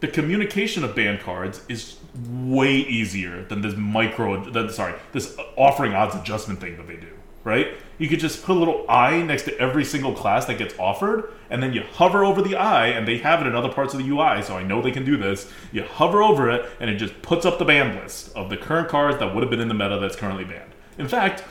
the 0.00 0.08
communication 0.08 0.82
of 0.82 0.94
band 0.94 1.20
cards 1.20 1.62
is 1.68 1.96
way 2.28 2.74
easier 2.76 3.44
than 3.44 3.60
this 3.60 3.76
micro, 3.76 4.42
than, 4.50 4.70
sorry, 4.70 4.94
this 5.12 5.36
offering 5.56 5.94
odds 5.94 6.14
adjustment 6.14 6.60
thing 6.60 6.76
that 6.76 6.86
they 6.86 6.96
do, 6.96 7.10
right? 7.44 7.68
You 7.98 8.08
could 8.08 8.18
just 8.18 8.42
put 8.42 8.56
a 8.56 8.58
little 8.58 8.86
eye 8.88 9.20
next 9.20 9.42
to 9.42 9.58
every 9.58 9.84
single 9.84 10.14
class 10.14 10.46
that 10.46 10.56
gets 10.56 10.74
offered, 10.78 11.34
and 11.50 11.62
then 11.62 11.74
you 11.74 11.82
hover 11.82 12.24
over 12.24 12.40
the 12.40 12.56
eye, 12.56 12.86
and 12.86 13.06
they 13.06 13.18
have 13.18 13.42
it 13.42 13.46
in 13.46 13.54
other 13.54 13.68
parts 13.68 13.92
of 13.92 14.00
the 14.00 14.08
UI, 14.08 14.42
so 14.42 14.56
I 14.56 14.62
know 14.62 14.80
they 14.80 14.90
can 14.90 15.04
do 15.04 15.18
this. 15.18 15.52
You 15.70 15.82
hover 15.82 16.22
over 16.22 16.50
it, 16.50 16.64
and 16.80 16.88
it 16.88 16.96
just 16.96 17.20
puts 17.20 17.44
up 17.44 17.58
the 17.58 17.66
band 17.66 18.00
list 18.00 18.34
of 18.34 18.48
the 18.48 18.56
current 18.56 18.88
cards 18.88 19.18
that 19.18 19.34
would 19.34 19.42
have 19.42 19.50
been 19.50 19.60
in 19.60 19.68
the 19.68 19.74
meta 19.74 19.98
that's 19.98 20.16
currently 20.16 20.44
banned. 20.44 20.72
In 20.96 21.08
fact, 21.08 21.44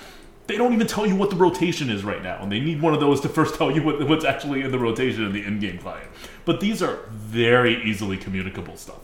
they 0.50 0.58
don't 0.58 0.74
even 0.74 0.88
tell 0.88 1.06
you 1.06 1.16
what 1.16 1.30
the 1.30 1.36
rotation 1.36 1.92
is 1.92 2.04
right 2.04 2.24
now, 2.24 2.42
and 2.42 2.52
they 2.52 2.60
need 2.60 2.82
one 2.82 2.96
of 2.96 3.00
those 3.00 3.22
to 3.22 3.30
first 3.30 3.54
tell 3.54 3.70
you 3.70 3.84
what, 3.84 4.06
what's 4.08 4.26
actually 4.26 4.62
in 4.62 4.72
the 4.72 4.80
rotation 4.80 5.24
in 5.24 5.32
the 5.32 5.44
in-game 5.44 5.78
client. 5.78 6.10
But 6.44 6.60
these 6.60 6.82
are 6.82 7.02
very 7.12 7.84
easily 7.84 8.18
communicable 8.18 8.76
stuff. 8.76 9.00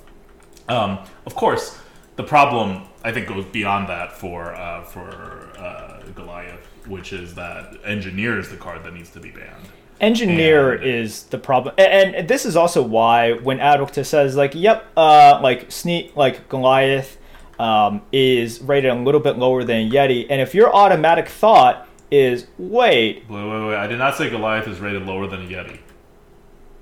Um, 0.68 0.98
of 1.28 1.36
course, 1.36 1.80
the 2.16 2.24
problem 2.24 2.88
I 3.04 3.12
think 3.12 3.28
goes 3.28 3.46
beyond 3.46 3.88
that 3.90 4.14
for 4.14 4.56
uh, 4.56 4.86
for 4.86 5.52
uh, 5.56 6.02
Goliath, 6.16 6.66
which 6.88 7.14
is 7.14 7.36
that 7.36 7.78
engineer 7.86 8.40
is 8.40 8.50
the 8.50 8.58
card 8.58 8.84
that 8.84 8.96
needs 8.96 9.12
to 9.12 9.20
be 9.20 9.30
banned. 9.30 9.70
Engineer 10.02 10.74
and, 10.74 10.84
is 10.84 11.24
the 11.26 11.38
problem, 11.38 11.76
and, 11.78 12.16
and, 12.16 12.28
this 12.28 12.44
is 12.44 12.56
also 12.56 12.82
why 12.82 13.34
when 13.34 13.60
ADWCTA 13.60 14.06
says 14.06 14.36
like, 14.36 14.56
"Yep, 14.56 14.84
uh, 14.98 15.40
like 15.44 15.72
sneak 15.72 16.16
like 16.16 16.50
Goliath." 16.50 17.18
Um, 17.60 18.02
is 18.12 18.62
rated 18.62 18.92
a 18.92 18.96
little 18.96 19.22
bit 19.22 19.38
lower 19.38 19.64
than 19.64 19.90
Yeti. 19.90 20.28
And 20.30 20.42
if 20.42 20.54
your 20.54 20.74
automatic 20.74 21.28
thought 21.28 21.88
is, 22.12 22.48
wait. 22.58 23.24
Wait, 23.30 23.50
wait, 23.50 23.68
wait. 23.68 23.76
I 23.76 23.88
did 23.88 23.98
not 23.98 24.16
say 24.16 24.30
Goliath 24.30 24.68
is 24.68 24.80
rated 24.80 25.06
lower 25.06 25.28
than 25.28 25.48
Yeti. 25.48 25.80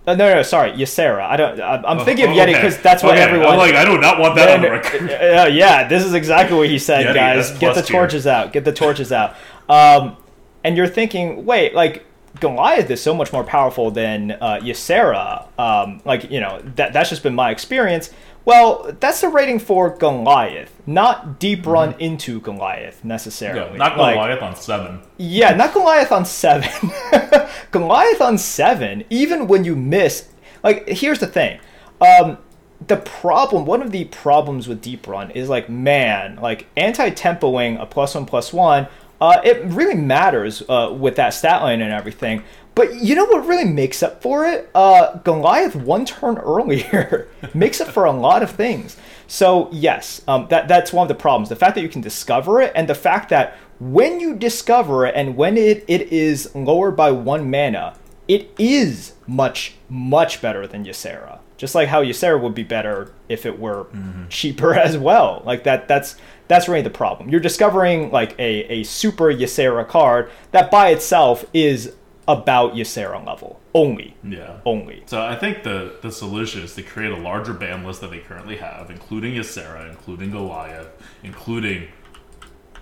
Uh, 0.05 0.15
no, 0.15 0.33
no, 0.33 0.41
sorry, 0.41 0.71
Ysera. 0.73 1.21
I 1.21 1.37
don't. 1.37 1.61
I'm 1.61 1.99
oh, 1.99 2.03
thinking 2.03 2.25
of 2.25 2.31
Yeti 2.31 2.47
because 2.47 2.73
okay. 2.73 2.83
that's 2.83 3.03
what 3.03 3.13
okay. 3.13 3.23
everyone. 3.23 3.47
I'm 3.47 3.57
like, 3.57 3.73
I 3.73 3.85
do 3.85 3.97
not 3.97 4.19
want 4.19 4.35
that 4.35 4.47
then, 4.47 4.57
on 4.57 4.61
the 4.61 4.71
record. 4.71 5.11
Uh, 5.13 5.47
yeah, 5.47 5.87
this 5.87 6.03
is 6.03 6.13
exactly 6.13 6.57
what 6.57 6.67
he 6.67 6.77
said, 6.77 7.05
Yeti, 7.05 7.13
guys. 7.13 7.51
Get 7.57 7.73
the 7.73 7.81
torches 7.81 8.23
tier. 8.23 8.33
out. 8.33 8.51
Get 8.51 8.65
the 8.65 8.73
torches 8.73 9.13
out. 9.13 9.35
Um, 9.69 10.17
and 10.65 10.75
you're 10.75 10.87
thinking, 10.87 11.45
wait, 11.45 11.73
like 11.73 12.05
Goliath 12.39 12.89
is 12.89 13.01
so 13.01 13.13
much 13.13 13.31
more 13.31 13.43
powerful 13.43 13.91
than 13.91 14.31
uh, 14.31 14.59
Ysera. 14.61 15.47
Um, 15.57 16.01
like 16.03 16.29
you 16.31 16.39
know 16.39 16.61
that 16.75 16.91
that's 16.91 17.09
just 17.09 17.23
been 17.23 17.35
my 17.35 17.51
experience. 17.51 18.09
Well, 18.45 18.93
that's 18.99 19.21
the 19.21 19.29
rating 19.29 19.59
for 19.59 19.89
Goliath, 19.89 20.73
not 20.85 21.39
deep 21.39 21.65
run 21.65 21.95
into 21.99 22.41
Goliath 22.41 23.03
necessarily. 23.03 23.61
Mm-hmm. 23.61 23.71
Yeah, 23.73 23.77
not 23.77 23.97
Like, 23.97 24.15
Goliath 24.15 24.41
on 24.41 24.55
seven. 24.55 24.99
yeah, 25.17 25.53
not 25.55 25.73
Goliath 25.73 26.11
on 26.11 26.25
seven. 26.25 26.69
Goliath 27.71 28.21
on 28.21 28.37
seven, 28.37 29.05
even 29.09 29.47
when 29.47 29.63
you 29.63 29.75
miss. 29.75 30.27
Like, 30.61 30.87
here's 30.89 31.19
the 31.19 31.27
thing. 31.27 31.59
Um, 32.01 32.37
the 32.85 32.97
problem, 32.97 33.65
one 33.65 33.81
of 33.81 33.91
the 33.91 34.05
problems 34.05 34.67
with 34.67 34.81
Deep 34.81 35.07
Run 35.07 35.31
is 35.31 35.47
like, 35.47 35.69
man, 35.69 36.35
like 36.37 36.67
anti 36.75 37.11
tempoing 37.11 37.81
a 37.81 37.85
plus 37.85 38.13
one 38.15 38.25
plus 38.25 38.51
one, 38.51 38.87
uh, 39.21 39.39
it 39.43 39.63
really 39.63 39.95
matters 39.95 40.63
uh, 40.67 40.93
with 40.97 41.15
that 41.15 41.29
stat 41.29 41.61
line 41.61 41.81
and 41.81 41.93
everything. 41.93 42.43
But 42.75 42.95
you 42.95 43.15
know 43.15 43.25
what 43.25 43.45
really 43.45 43.65
makes 43.65 44.01
up 44.01 44.21
for 44.21 44.45
it? 44.45 44.69
Uh, 44.73 45.17
Goliath 45.19 45.75
one 45.75 46.05
turn 46.05 46.37
earlier 46.37 47.27
makes 47.53 47.79
up 47.79 47.89
for 47.89 48.05
a 48.05 48.11
lot 48.11 48.41
of 48.41 48.51
things. 48.51 48.97
So 49.27 49.69
yes, 49.71 50.21
um, 50.27 50.47
that 50.49 50.67
that's 50.67 50.91
one 50.91 51.03
of 51.03 51.07
the 51.07 51.21
problems. 51.21 51.49
The 51.49 51.55
fact 51.55 51.75
that 51.75 51.81
you 51.81 51.89
can 51.89 52.01
discover 52.01 52.61
it, 52.61 52.71
and 52.75 52.87
the 52.89 52.95
fact 52.95 53.29
that 53.29 53.57
when 53.79 54.19
you 54.19 54.35
discover 54.35 55.05
it, 55.05 55.13
and 55.15 55.35
when 55.35 55.57
it, 55.57 55.83
it 55.87 56.11
is 56.11 56.53
lowered 56.55 56.95
by 56.95 57.11
one 57.11 57.49
mana, 57.49 57.95
it 58.27 58.51
is 58.57 59.13
much 59.27 59.75
much 59.89 60.41
better 60.41 60.65
than 60.65 60.85
Ysera. 60.85 61.39
Just 61.57 61.75
like 61.75 61.87
how 61.87 62.03
Ysera 62.03 62.41
would 62.41 62.55
be 62.55 62.63
better 62.63 63.13
if 63.29 63.45
it 63.45 63.59
were 63.59 63.87
cheaper 64.29 64.73
as 64.87 64.97
well. 64.97 65.41
Like 65.45 65.63
that 65.63 65.87
that's 65.87 66.15
that's 66.47 66.67
really 66.67 66.81
the 66.81 66.89
problem. 66.89 67.29
You're 67.29 67.39
discovering 67.39 68.11
like 68.11 68.37
a, 68.39 68.65
a 68.71 68.83
super 68.83 69.25
Ysera 69.25 69.87
card 69.87 70.31
that 70.51 70.69
by 70.71 70.89
itself 70.89 71.45
is 71.53 71.93
about 72.27 72.73
Ysera 72.73 73.25
level 73.25 73.59
only. 73.73 74.15
Yeah. 74.23 74.59
Only. 74.65 75.03
So 75.05 75.21
I 75.21 75.35
think 75.35 75.63
the 75.63 75.95
the 76.01 76.11
solution 76.11 76.61
is 76.61 76.75
to 76.75 76.83
create 76.83 77.11
a 77.11 77.17
larger 77.17 77.53
ban 77.53 77.83
list 77.83 78.01
that 78.01 78.11
they 78.11 78.19
currently 78.19 78.57
have, 78.57 78.89
including 78.89 79.33
Ysera, 79.35 79.89
including 79.89 80.31
Goliath, 80.31 80.89
including 81.23 81.87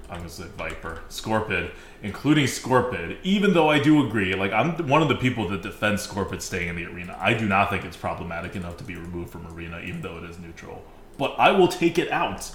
I'm 0.09 0.17
gonna 0.17 0.29
say 0.29 0.45
Viper, 0.57 1.01
Scorpid, 1.09 1.71
including 2.03 2.45
Scorpid. 2.45 3.17
Even 3.23 3.53
though 3.53 3.69
I 3.69 3.79
do 3.79 4.05
agree, 4.05 4.35
like 4.35 4.51
I'm 4.51 4.75
one 4.87 5.01
of 5.01 5.07
the 5.07 5.15
people 5.15 5.47
that 5.49 5.61
defends 5.61 6.05
Scorpid 6.05 6.41
staying 6.41 6.67
in 6.67 6.75
the 6.75 6.85
arena. 6.85 7.17
I 7.19 7.33
do 7.33 7.47
not 7.47 7.69
think 7.69 7.85
it's 7.85 7.97
problematic 7.97 8.55
enough 8.55 8.77
to 8.77 8.83
be 8.83 8.95
removed 8.95 9.31
from 9.31 9.47
arena, 9.47 9.79
even 9.79 10.01
though 10.01 10.17
it 10.17 10.29
is 10.29 10.37
neutral. 10.37 10.83
But 11.17 11.35
I 11.39 11.51
will 11.51 11.67
take 11.67 11.97
it 11.97 12.11
out 12.11 12.51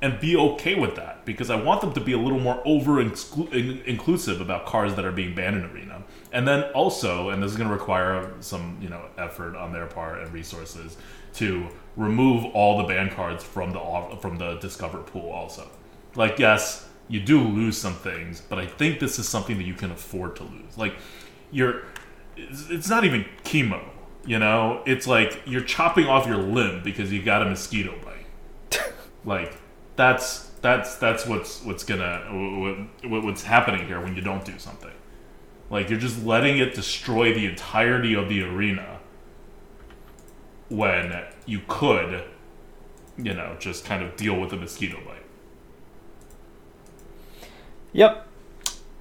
and 0.00 0.18
be 0.20 0.36
okay 0.36 0.74
with 0.74 0.96
that 0.96 1.24
because 1.24 1.48
I 1.48 1.56
want 1.56 1.80
them 1.80 1.92
to 1.92 2.00
be 2.00 2.12
a 2.12 2.18
little 2.18 2.40
more 2.40 2.60
over 2.64 3.00
inclusive 3.00 4.40
about 4.40 4.66
cars 4.66 4.94
that 4.96 5.04
are 5.04 5.12
being 5.12 5.34
banned 5.34 5.56
in 5.56 5.64
arena. 5.64 5.91
And 6.32 6.48
then 6.48 6.62
also, 6.72 7.28
and 7.30 7.42
this 7.42 7.50
is 7.50 7.56
going 7.56 7.68
to 7.68 7.74
require 7.74 8.32
some 8.40 8.78
you 8.80 8.88
know 8.88 9.02
effort 9.18 9.54
on 9.56 9.72
their 9.72 9.86
part 9.86 10.20
and 10.20 10.32
resources 10.32 10.96
to 11.34 11.68
remove 11.96 12.44
all 12.54 12.78
the 12.78 12.84
ban 12.84 13.10
cards 13.10 13.44
from 13.44 13.70
the 13.72 14.16
from 14.20 14.38
the 14.38 14.54
discovered 14.56 15.06
pool. 15.06 15.30
Also, 15.30 15.68
like 16.14 16.38
yes, 16.38 16.88
you 17.08 17.20
do 17.20 17.40
lose 17.40 17.76
some 17.76 17.94
things, 17.94 18.40
but 18.40 18.58
I 18.58 18.66
think 18.66 18.98
this 18.98 19.18
is 19.18 19.28
something 19.28 19.58
that 19.58 19.64
you 19.64 19.74
can 19.74 19.90
afford 19.90 20.36
to 20.36 20.44
lose. 20.44 20.78
Like 20.78 20.94
you're, 21.50 21.82
it's 22.36 22.88
not 22.88 23.04
even 23.04 23.26
chemo. 23.44 23.82
You 24.24 24.38
know, 24.38 24.82
it's 24.86 25.06
like 25.06 25.42
you're 25.46 25.62
chopping 25.64 26.06
off 26.06 26.26
your 26.26 26.36
limb 26.38 26.82
because 26.84 27.12
you 27.12 27.22
got 27.22 27.42
a 27.42 27.44
mosquito 27.46 27.94
bite 28.04 28.80
like 29.24 29.56
that's 29.96 30.48
that's 30.62 30.94
that's 30.96 31.26
what's 31.26 31.62
what's 31.64 31.82
gonna 31.84 32.20
what, 33.02 33.10
what- 33.10 33.24
what's 33.24 33.42
happening 33.42 33.84
here 33.86 34.00
when 34.00 34.14
you 34.14 34.22
don't 34.22 34.44
do 34.44 34.56
something 34.58 34.91
like 35.72 35.90
you're 35.90 35.98
just 35.98 36.24
letting 36.24 36.58
it 36.58 36.74
destroy 36.74 37.34
the 37.34 37.46
entirety 37.46 38.14
of 38.14 38.28
the 38.28 38.42
arena 38.42 39.00
when 40.68 41.24
you 41.46 41.60
could 41.66 42.22
you 43.16 43.34
know 43.34 43.56
just 43.58 43.84
kind 43.84 44.04
of 44.04 44.14
deal 44.16 44.38
with 44.38 44.50
the 44.50 44.56
mosquito 44.56 44.98
bite 45.04 45.22
Yep. 47.92 48.26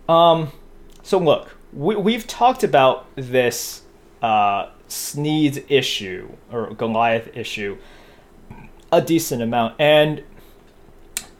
Um, 0.10 0.52
so 1.02 1.18
look, 1.18 1.56
we, 1.73 1.95
we've 1.95 2.27
talked 2.27 2.64
about 2.64 3.07
this 3.15 3.84
uh, 4.22 4.69
Sneed's 4.88 5.60
issue 5.69 6.30
or 6.52 6.73
Goliath 6.73 7.35
issue 7.35 7.77
a 8.91 9.02
decent 9.02 9.41
amount, 9.41 9.76
and 9.80 10.23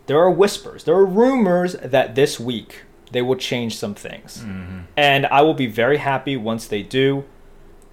there 0.06 0.18
are 0.18 0.32
whispers, 0.32 0.86
there 0.86 0.96
are 0.96 1.06
rumors 1.06 1.74
that 1.74 2.16
this 2.16 2.40
week 2.40 2.84
they 3.12 3.22
will 3.22 3.36
change 3.36 3.78
some 3.78 3.94
things, 3.96 4.44
and 4.98 5.26
I 5.28 5.42
will 5.42 5.54
be 5.54 5.68
very 5.68 5.98
happy 5.98 6.38
once 6.38 6.68
they 6.68 6.84
do. 6.84 7.26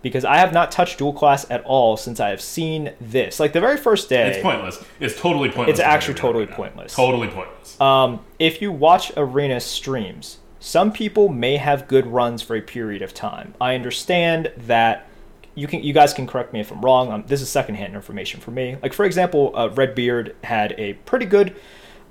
Because 0.01 0.25
I 0.25 0.37
have 0.37 0.53
not 0.53 0.71
touched 0.71 0.99
dual 0.99 1.13
class 1.13 1.45
at 1.51 1.61
all 1.65 1.97
since 1.97 2.21
I 2.21 2.29
have 2.29 2.41
seen 2.41 2.93
this. 3.01 3.41
Like 3.41 3.53
the 3.53 3.61
very 3.61 3.77
first 3.77 4.09
day, 4.09 4.29
it's 4.31 4.41
pointless 4.43 4.83
it's 5.01 5.21
totally 5.21 5.49
pointless 5.49 5.71
It's 5.71 5.81
actually 5.81 6.15
totally 6.15 6.45
right 6.47 6.55
pointless. 6.55 6.95
totally 6.95 7.27
pointless 7.27 7.81
um, 7.81 8.21
if 8.39 8.63
you 8.63 8.71
watch 8.71 9.11
Arena 9.17 9.59
streams, 9.59 10.39
some 10.61 10.93
people 10.93 11.29
may 11.29 11.57
have 11.57 11.89
good 11.89 12.07
runs 12.07 12.43
for 12.43 12.55
a 12.55 12.61
period 12.61 13.03
of 13.03 13.13
time. 13.13 13.55
I 13.61 13.75
understand 13.75 14.53
that 14.57 15.09
you 15.57 15.67
can, 15.67 15.83
you 15.83 15.93
guys 15.93 16.15
can 16.15 16.29
correct 16.29 16.53
me 16.53 16.61
if 16.61 16.71
I'm 16.71 16.81
wrong. 16.81 17.11
Um, 17.11 17.25
this 17.27 17.43
is 17.43 17.49
secondhand 17.49 17.95
information 17.97 18.39
for 18.41 18.53
me. 18.53 18.77
Like 18.81 18.93
for 18.93 19.05
example, 19.05 19.53
uh, 19.57 19.69
Redbeard 19.71 20.37
had 20.45 20.77
a 20.79 20.93
pretty 20.93 21.27
good 21.27 21.57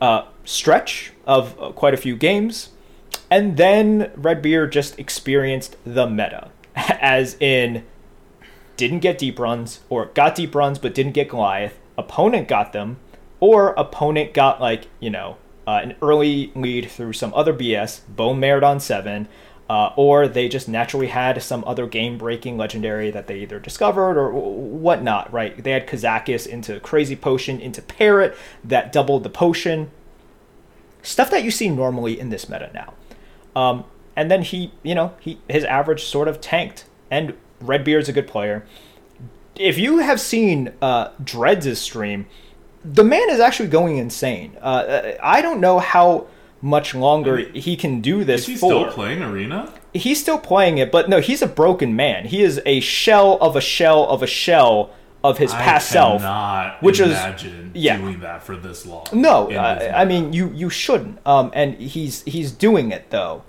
uh, 0.01 0.23
stretch 0.43 1.13
of 1.25 1.57
uh, 1.57 1.71
quite 1.71 1.93
a 1.93 1.97
few 1.97 2.17
games, 2.17 2.69
and 3.29 3.57
then 3.57 4.11
Redbeard 4.15 4.71
just 4.71 4.97
experienced 4.99 5.75
the 5.85 6.07
meta, 6.07 6.49
as 6.75 7.35
in 7.39 7.83
didn't 8.77 8.99
get 8.99 9.17
deep 9.17 9.39
runs, 9.39 9.81
or 9.89 10.05
got 10.07 10.35
deep 10.35 10.53
runs 10.55 10.79
but 10.79 10.93
didn't 10.93 11.13
get 11.13 11.29
Goliath. 11.29 11.77
Opponent 11.97 12.47
got 12.47 12.73
them, 12.73 12.97
or 13.39 13.69
opponent 13.69 14.33
got 14.33 14.61
like 14.61 14.87
you 14.99 15.09
know 15.09 15.37
uh, 15.67 15.79
an 15.83 15.95
early 16.01 16.51
lead 16.55 16.89
through 16.89 17.13
some 17.13 17.33
other 17.33 17.53
BS, 17.53 18.01
Bonemare 18.15 18.63
on 18.63 18.79
seven, 18.79 19.27
uh, 19.69 19.91
or 19.95 20.27
they 20.27 20.47
just 20.47 20.69
naturally 20.69 21.07
had 21.07 21.41
some 21.43 21.63
other 21.65 21.87
game-breaking 21.87 22.57
legendary 22.57 23.11
that 23.11 23.27
they 23.27 23.39
either 23.39 23.59
discovered 23.59 24.17
or 24.17 24.31
whatnot. 24.31 25.31
Right? 25.33 25.61
They 25.61 25.71
had 25.71 25.87
Kazakus 25.87 26.47
into 26.47 26.79
Crazy 26.79 27.15
Potion 27.15 27.59
into 27.59 27.81
Parrot 27.81 28.35
that 28.63 28.93
doubled 28.93 29.23
the 29.23 29.29
potion. 29.29 29.91
Stuff 31.01 31.31
that 31.31 31.43
you 31.43 31.51
see 31.51 31.69
normally 31.69 32.19
in 32.19 32.29
this 32.29 32.49
meta 32.49 32.69
now. 32.73 32.93
Um, 33.57 33.83
and 34.15 34.29
then 34.29 34.41
he, 34.43 34.71
you 34.83 34.95
know, 34.95 35.13
he 35.19 35.39
his 35.49 35.63
average 35.63 36.03
sort 36.03 36.27
of 36.27 36.39
tanked. 36.39 36.85
And 37.09 37.33
Redbeard's 37.61 38.09
a 38.09 38.13
good 38.13 38.27
player. 38.27 38.65
If 39.55 39.77
you 39.77 39.99
have 39.99 40.19
seen 40.19 40.73
uh, 40.81 41.09
Dreads' 41.23 41.79
stream, 41.79 42.27
the 42.83 43.03
man 43.03 43.29
is 43.29 43.39
actually 43.39 43.69
going 43.69 43.97
insane. 43.97 44.55
Uh, 44.61 45.13
I 45.21 45.41
don't 45.41 45.59
know 45.59 45.79
how 45.79 46.27
much 46.61 46.93
longer 46.93 47.37
I 47.37 47.43
mean, 47.43 47.53
he 47.53 47.75
can 47.75 48.01
do 48.01 48.23
this 48.23 48.41
is 48.41 48.47
he 48.47 48.55
for. 48.57 48.71
still 48.71 48.91
playing 48.91 49.23
arena 49.23 49.71
He's 49.93 50.21
still 50.21 50.37
playing 50.37 50.77
it, 50.77 50.91
but 50.91 51.09
no, 51.09 51.19
he's 51.19 51.41
a 51.41 51.47
broken 51.47 51.95
man. 51.95 52.25
He 52.25 52.43
is 52.43 52.61
a 52.65 52.79
shell 52.81 53.37
of 53.41 53.55
a 53.55 53.61
shell 53.61 54.07
of 54.07 54.21
a 54.21 54.27
shell 54.27 54.91
of 55.23 55.37
his 55.37 55.51
past 55.51 55.89
self. 55.89 56.21
which 56.81 56.99
is- 56.99 57.17
yeah. 57.73 57.97
doing 57.97 58.19
that 58.21 58.43
for 58.43 58.55
this 58.55 58.85
long 58.85 59.05
No, 59.11 59.49
I, 59.51 60.01
I 60.01 60.05
mean 60.05 60.33
you 60.33 60.51
you 60.53 60.69
shouldn't. 60.69 61.19
Um, 61.25 61.51
and 61.53 61.75
he's 61.75 62.23
he's 62.23 62.51
doing 62.51 62.91
it 62.91 63.09
though, 63.09 63.43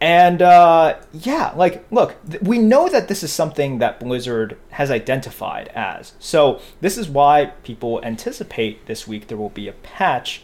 and 0.00 0.40
uh, 0.42 0.96
yeah, 1.12 1.52
like 1.56 1.84
look, 1.90 2.16
th- 2.30 2.42
we 2.42 2.58
know 2.58 2.88
that 2.88 3.08
this 3.08 3.22
is 3.22 3.32
something 3.32 3.78
that 3.78 3.98
Blizzard 4.00 4.56
has 4.70 4.90
identified 4.90 5.68
as. 5.74 6.12
So 6.18 6.60
this 6.80 6.96
is 6.96 7.08
why 7.08 7.46
people 7.64 8.00
anticipate 8.04 8.86
this 8.86 9.08
week 9.08 9.26
there 9.28 9.36
will 9.38 9.48
be 9.50 9.66
a 9.68 9.72
patch. 9.72 10.42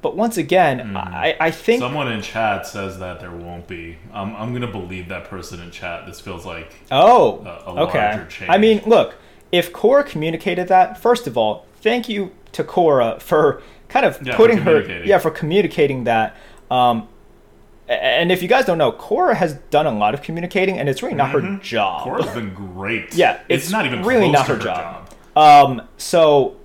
But 0.00 0.16
once 0.16 0.36
again, 0.36 0.80
Hmm. 0.80 0.96
I, 0.96 1.36
I 1.38 1.50
think 1.52 1.80
Someone 1.80 2.10
in 2.10 2.22
chat 2.22 2.66
says 2.66 2.98
that 2.98 3.20
there 3.20 3.30
won't 3.30 3.68
be. 3.68 3.98
Um, 4.12 4.34
I'm 4.36 4.52
gonna 4.52 4.66
believe 4.66 5.08
that 5.10 5.24
person 5.28 5.60
in 5.60 5.70
chat. 5.70 6.06
This 6.06 6.20
feels 6.20 6.44
like 6.44 6.72
Oh, 6.90 7.38
a- 7.66 7.70
a 7.70 7.82
okay. 7.84 7.98
larger 8.16 8.26
change. 8.26 8.50
I 8.50 8.58
mean, 8.58 8.82
look, 8.86 9.14
if 9.52 9.72
Cora 9.72 10.02
communicated 10.02 10.66
that, 10.68 10.98
first 10.98 11.26
of 11.26 11.36
all, 11.38 11.66
thank 11.82 12.08
you 12.08 12.32
to 12.52 12.64
Cora 12.64 13.20
for 13.20 13.62
kind 13.88 14.04
of 14.06 14.18
Yeah, 14.26 14.34
putting 14.36 14.58
her, 14.58 14.80
yeah, 15.04 15.18
for 15.18 15.30
communicating 15.30 16.04
that. 16.04 16.34
Um, 16.70 17.06
and 18.00 18.32
if 18.32 18.42
you 18.42 18.48
guys 18.48 18.64
don't 18.64 18.78
know, 18.78 18.92
Cora 18.92 19.34
has 19.34 19.54
done 19.70 19.86
a 19.86 19.90
lot 19.90 20.14
of 20.14 20.22
communicating, 20.22 20.78
and 20.78 20.88
it's 20.88 21.02
really 21.02 21.14
not 21.14 21.30
her 21.30 21.58
job. 21.58 22.04
Cora's 22.04 22.26
been 22.34 22.54
great. 22.54 23.14
Yeah, 23.14 23.40
it's, 23.48 23.64
it's 23.64 23.72
not 23.72 23.86
even 23.86 24.02
really 24.02 24.30
not 24.30 24.46
to 24.46 24.56
her 24.56 24.58
job. 24.58 25.08
Um, 25.36 25.88
so, 25.96 26.56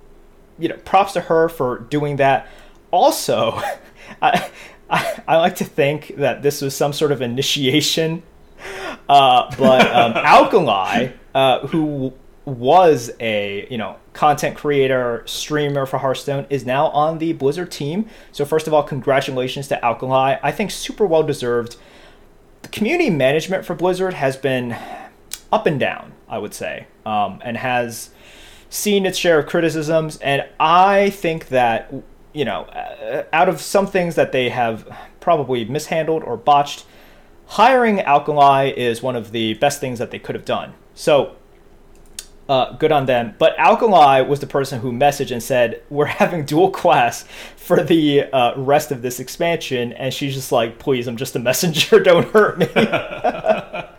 you 0.58 0.68
know, 0.68 0.76
props 0.76 1.14
to 1.14 1.22
her 1.22 1.48
for 1.48 1.80
doing 1.80 2.16
that. 2.16 2.48
Also, 2.90 3.60
I, 4.22 4.50
I, 4.90 5.22
I 5.26 5.36
like 5.36 5.56
to 5.56 5.64
think 5.64 6.16
that 6.16 6.42
this 6.42 6.60
was 6.62 6.76
some 6.76 6.92
sort 6.92 7.12
of 7.12 7.22
initiation. 7.22 8.22
Uh, 9.08 9.54
but 9.56 9.90
um, 9.92 10.12
Alkali, 10.16 11.10
uh, 11.34 11.66
who 11.68 12.12
was 12.48 13.10
a 13.20 13.66
you 13.70 13.78
know 13.78 13.96
content 14.12 14.56
creator, 14.56 15.22
streamer 15.26 15.86
for 15.86 15.98
Hearthstone, 15.98 16.46
is 16.50 16.66
now 16.66 16.86
on 16.88 17.18
the 17.18 17.32
Blizzard 17.34 17.70
team. 17.70 18.08
So 18.32 18.44
first 18.44 18.66
of 18.66 18.74
all, 18.74 18.82
congratulations 18.82 19.68
to 19.68 19.84
Alkali. 19.84 20.36
I 20.42 20.52
think 20.52 20.70
super 20.70 21.06
well 21.06 21.22
deserved 21.22 21.76
the 22.62 22.68
community 22.68 23.10
management 23.10 23.64
for 23.64 23.74
Blizzard 23.74 24.14
has 24.14 24.36
been 24.36 24.76
up 25.52 25.66
and 25.66 25.78
down, 25.80 26.12
I 26.28 26.38
would 26.38 26.54
say, 26.54 26.86
um, 27.06 27.40
and 27.44 27.56
has 27.56 28.10
seen 28.70 29.06
its 29.06 29.18
share 29.18 29.38
of 29.38 29.46
criticisms. 29.46 30.18
And 30.18 30.46
I 30.60 31.10
think 31.10 31.48
that, 31.48 31.92
you 32.32 32.44
know, 32.44 32.62
uh, 32.64 33.24
out 33.32 33.48
of 33.48 33.60
some 33.60 33.86
things 33.86 34.14
that 34.16 34.32
they 34.32 34.50
have 34.50 34.86
probably 35.20 35.64
mishandled 35.64 36.22
or 36.22 36.36
botched, 36.36 36.84
hiring 37.46 38.00
Alkali 38.00 38.72
is 38.76 39.02
one 39.02 39.16
of 39.16 39.32
the 39.32 39.54
best 39.54 39.80
things 39.80 39.98
that 39.98 40.10
they 40.10 40.18
could 40.18 40.34
have 40.34 40.44
done. 40.44 40.74
So, 40.94 41.36
uh, 42.48 42.72
good 42.72 42.92
on 42.92 43.06
them. 43.06 43.34
But 43.38 43.58
Alkali 43.58 44.22
was 44.22 44.40
the 44.40 44.46
person 44.46 44.80
who 44.80 44.90
messaged 44.92 45.30
and 45.30 45.42
said, 45.42 45.82
We're 45.90 46.06
having 46.06 46.44
dual 46.44 46.70
class 46.70 47.24
for 47.56 47.82
the 47.82 48.24
uh, 48.24 48.58
rest 48.58 48.90
of 48.90 49.02
this 49.02 49.20
expansion. 49.20 49.92
And 49.92 50.12
she's 50.14 50.34
just 50.34 50.50
like, 50.50 50.78
Please, 50.78 51.06
I'm 51.06 51.16
just 51.16 51.36
a 51.36 51.38
messenger. 51.38 52.00
Don't 52.02 52.26
hurt 52.28 52.58
me. 52.58 52.66
Because 52.66 53.92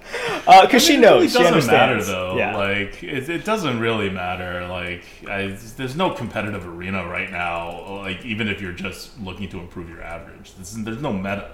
uh, 0.47 0.79
she 0.79 0.97
knows. 0.97 1.35
It 1.35 1.39
really 1.39 1.51
doesn't 1.51 1.71
matter 1.71 1.93
understands. 1.93 2.07
though. 2.07 2.37
Yeah. 2.37 2.57
Like 2.57 3.03
it, 3.03 3.29
it 3.29 3.45
doesn't 3.45 3.79
really 3.79 4.09
matter. 4.09 4.67
Like 4.67 5.05
I, 5.27 5.57
there's 5.77 5.95
no 5.95 6.11
competitive 6.11 6.67
arena 6.67 7.07
right 7.07 7.31
now. 7.31 7.97
Like 7.97 8.25
even 8.25 8.47
if 8.47 8.61
you're 8.61 8.73
just 8.73 9.19
looking 9.19 9.47
to 9.49 9.59
improve 9.59 9.89
your 9.89 10.01
average, 10.01 10.53
is, 10.59 10.83
there's 10.83 11.01
no 11.01 11.13
meta. 11.13 11.51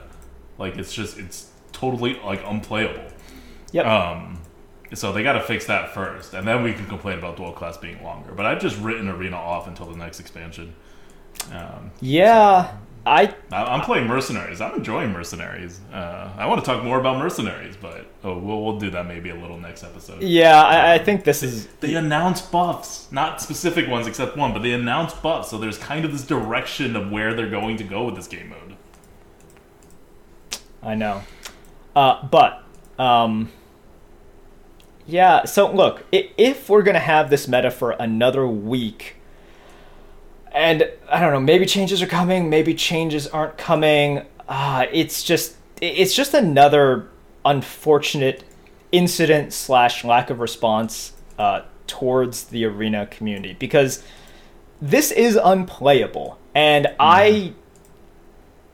Like 0.57 0.77
it's 0.77 0.93
just 0.93 1.17
it's 1.17 1.49
totally 1.73 2.17
like 2.23 2.41
unplayable. 2.45 3.03
yep. 3.73 3.85
Um, 3.85 4.39
so 4.93 5.11
they 5.11 5.23
got 5.23 5.33
to 5.33 5.41
fix 5.41 5.65
that 5.65 5.93
first, 5.93 6.33
and 6.33 6.47
then 6.47 6.63
we 6.63 6.73
can 6.73 6.85
complain 6.85 7.17
about 7.17 7.37
dual 7.37 7.51
class 7.51 7.77
being 7.77 8.01
longer. 8.03 8.31
But 8.33 8.45
I've 8.45 8.61
just 8.61 8.77
written 8.79 9.09
arena 9.09 9.37
off 9.37 9.67
until 9.67 9.85
the 9.87 9.97
next 9.97 10.19
expansion. 10.19 10.73
Um, 11.51 11.91
yeah. 12.01 12.77
I 13.07 13.35
I- 13.51 13.65
I'm 13.65 13.81
playing 13.81 14.07
mercenaries. 14.07 14.61
I'm 14.61 14.73
enjoying 14.75 15.11
mercenaries. 15.11 15.79
Uh, 15.93 16.29
I 16.37 16.47
want 16.47 16.63
to 16.63 16.65
talk 16.65 16.83
more 16.83 16.99
about 16.99 17.19
mercenaries, 17.19 17.75
but 17.79 18.07
oh, 18.23 18.35
we'll, 18.37 18.63
we'll 18.63 18.79
do 18.79 18.89
that 18.91 19.05
maybe 19.05 19.29
a 19.29 19.35
little 19.35 19.59
next 19.59 19.83
episode. 19.83 20.23
yeah, 20.23 20.59
I, 20.63 20.95
I 20.95 20.97
think 20.97 21.23
this 21.23 21.43
is 21.43 21.67
They 21.81 21.93
announce 21.93 22.41
buffs, 22.41 23.11
not 23.11 23.41
specific 23.41 23.87
ones 23.87 24.07
except 24.07 24.35
one, 24.37 24.53
but 24.53 24.63
they 24.63 24.71
announce 24.73 25.13
buffs. 25.13 25.49
So 25.51 25.59
there's 25.59 25.77
kind 25.77 26.03
of 26.03 26.11
this 26.13 26.25
direction 26.25 26.95
of 26.95 27.11
where 27.11 27.35
they're 27.35 27.49
going 27.49 27.77
to 27.77 27.83
go 27.83 28.05
with 28.05 28.15
this 28.15 28.27
game 28.27 28.49
mode. 28.49 28.75
I 30.81 30.95
know. 30.95 31.23
Uh, 31.95 32.25
but, 32.27 32.63
um, 32.99 33.51
yeah, 35.07 35.45
so 35.45 35.71
look, 35.71 36.03
if 36.11 36.69
we're 36.69 36.83
going 36.83 36.95
to 36.95 36.99
have 36.99 37.29
this 37.29 37.47
meta 37.47 37.71
for 37.71 37.91
another 37.91 38.47
week, 38.47 39.17
and 40.51 40.89
I 41.09 41.19
don't 41.19 41.33
know, 41.33 41.39
maybe 41.39 41.65
changes 41.65 42.01
are 42.01 42.07
coming, 42.07 42.49
maybe 42.49 42.73
changes 42.73 43.27
aren't 43.27 43.57
coming, 43.57 44.25
uh, 44.47 44.85
it's 44.91 45.23
just, 45.23 45.57
it's 45.81 46.15
just 46.15 46.33
another 46.33 47.09
unfortunate 47.43 48.43
incident 48.91 49.53
slash 49.53 50.03
lack 50.03 50.29
of 50.29 50.39
response 50.39 51.13
uh, 51.37 51.61
towards 51.87 52.45
the 52.45 52.65
arena 52.65 53.05
community 53.05 53.55
because 53.59 54.03
this 54.81 55.11
is 55.11 55.39
unplayable 55.41 56.37
and 56.53 56.87
i 56.99 57.53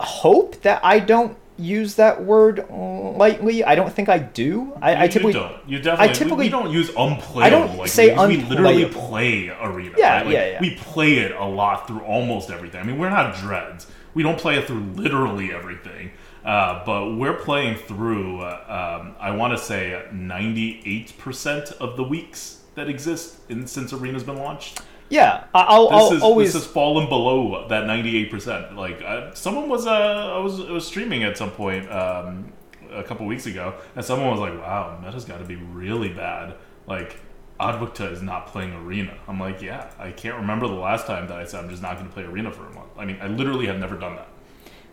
hope 0.00 0.60
that 0.62 0.80
i 0.82 0.98
don't 0.98 1.36
use 1.62 1.94
that 1.94 2.24
word 2.24 2.66
lightly 2.70 3.64
i 3.64 3.74
don't 3.74 3.92
think 3.92 4.08
i 4.08 4.18
do 4.18 4.72
i, 4.82 5.04
I 5.04 5.08
typically 5.08 5.32
you 5.32 5.38
don't. 5.38 5.68
You 5.68 5.78
definitely. 5.78 6.08
we- 6.08 6.14
typically- 6.14 6.44
we, 6.46 6.48
don't 6.50 6.70
use 6.70 6.88
unplayable. 6.90 7.42
I 7.42 7.50
don't 7.50 7.78
like, 7.78 7.88
say 7.88 8.14
we, 8.14 8.36
we 8.38 8.42
literally 8.44 8.86
play 8.86 9.48
arena. 9.48 9.94
Yeah, 9.96 10.16
right? 10.16 10.26
Like, 10.26 10.34
yeah, 10.34 10.46
yeah. 10.46 10.60
We 10.60 10.74
play 10.76 11.18
it 11.18 11.32
a 11.32 11.44
lot 11.44 11.86
through 11.86 12.00
almost 12.00 12.50
everything. 12.50 12.80
I 12.80 12.84
mean, 12.84 12.98
we're 12.98 13.10
not 13.10 13.36
dreads. 13.36 13.86
We 14.14 14.22
don't 14.22 14.38
play 14.38 14.56
it 14.58 14.66
through 14.66 14.82
literally 14.94 15.52
everything. 15.52 16.12
Uh, 16.44 16.84
but 16.84 17.12
we're 17.14 17.34
playing 17.34 17.76
through. 17.76 18.40
Uh, 18.40 19.00
um, 19.00 19.14
I 19.20 19.30
want 19.30 19.56
to 19.56 19.62
say 19.62 20.04
ninety-eight 20.12 21.16
percent 21.18 21.72
of 21.80 21.96
the 21.96 22.02
weeks 22.02 22.60
that 22.74 22.88
exist 22.88 23.38
in, 23.48 23.66
since 23.66 23.92
arena's 23.92 24.24
been 24.24 24.38
launched. 24.38 24.80
Yeah 25.12 25.44
I- 25.54 25.62
i'll, 25.62 25.90
This, 25.90 26.00
I'll 26.00 26.12
is, 26.12 26.22
always 26.22 26.52
this 26.52 26.62
has 26.62 26.72
fallen 26.72 27.08
below 27.08 27.68
that 27.68 27.84
98%. 27.84 28.74
Like 28.76 29.02
uh, 29.02 29.32
someone 29.34 29.68
was 29.68 29.86
uh, 29.86 29.90
I 30.36 30.38
was 30.38 30.60
I 30.60 30.72
was 30.72 30.86
streaming 30.86 31.22
at 31.22 31.36
some 31.36 31.50
point 31.50 31.90
um, 31.90 32.52
a 32.90 33.02
couple 33.02 33.26
weeks 33.26 33.46
ago, 33.46 33.74
and 33.94 34.04
someone 34.04 34.30
was 34.30 34.40
like, 34.40 34.58
"Wow, 34.58 34.98
meta's 35.02 35.24
got 35.24 35.38
to 35.38 35.44
be 35.44 35.56
really 35.56 36.08
bad." 36.08 36.54
Like 36.86 37.20
ADWCTA 37.60 38.12
is 38.12 38.22
not 38.22 38.46
playing 38.48 38.72
arena. 38.74 39.16
I'm 39.28 39.38
like, 39.38 39.62
yeah, 39.62 39.90
I 39.98 40.10
can't 40.10 40.36
remember 40.36 40.66
the 40.66 40.74
last 40.74 41.06
time 41.06 41.28
that 41.28 41.38
I 41.38 41.44
said 41.44 41.62
I'm 41.64 41.70
just 41.70 41.82
not 41.82 41.96
going 41.96 42.08
to 42.08 42.12
play 42.12 42.24
arena 42.24 42.50
for 42.50 42.66
a 42.66 42.72
month. 42.72 42.90
I 42.98 43.04
mean, 43.04 43.18
I 43.20 43.28
literally 43.28 43.66
have 43.66 43.78
never 43.78 43.96
done 43.96 44.16
that. 44.16 44.28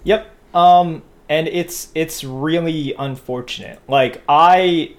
Yep. 0.03 0.29
Um, 0.53 1.03
and 1.29 1.47
it's 1.47 1.89
it's 1.95 2.23
really 2.23 2.93
unfortunate. 2.97 3.79
Like 3.87 4.21
I, 4.27 4.95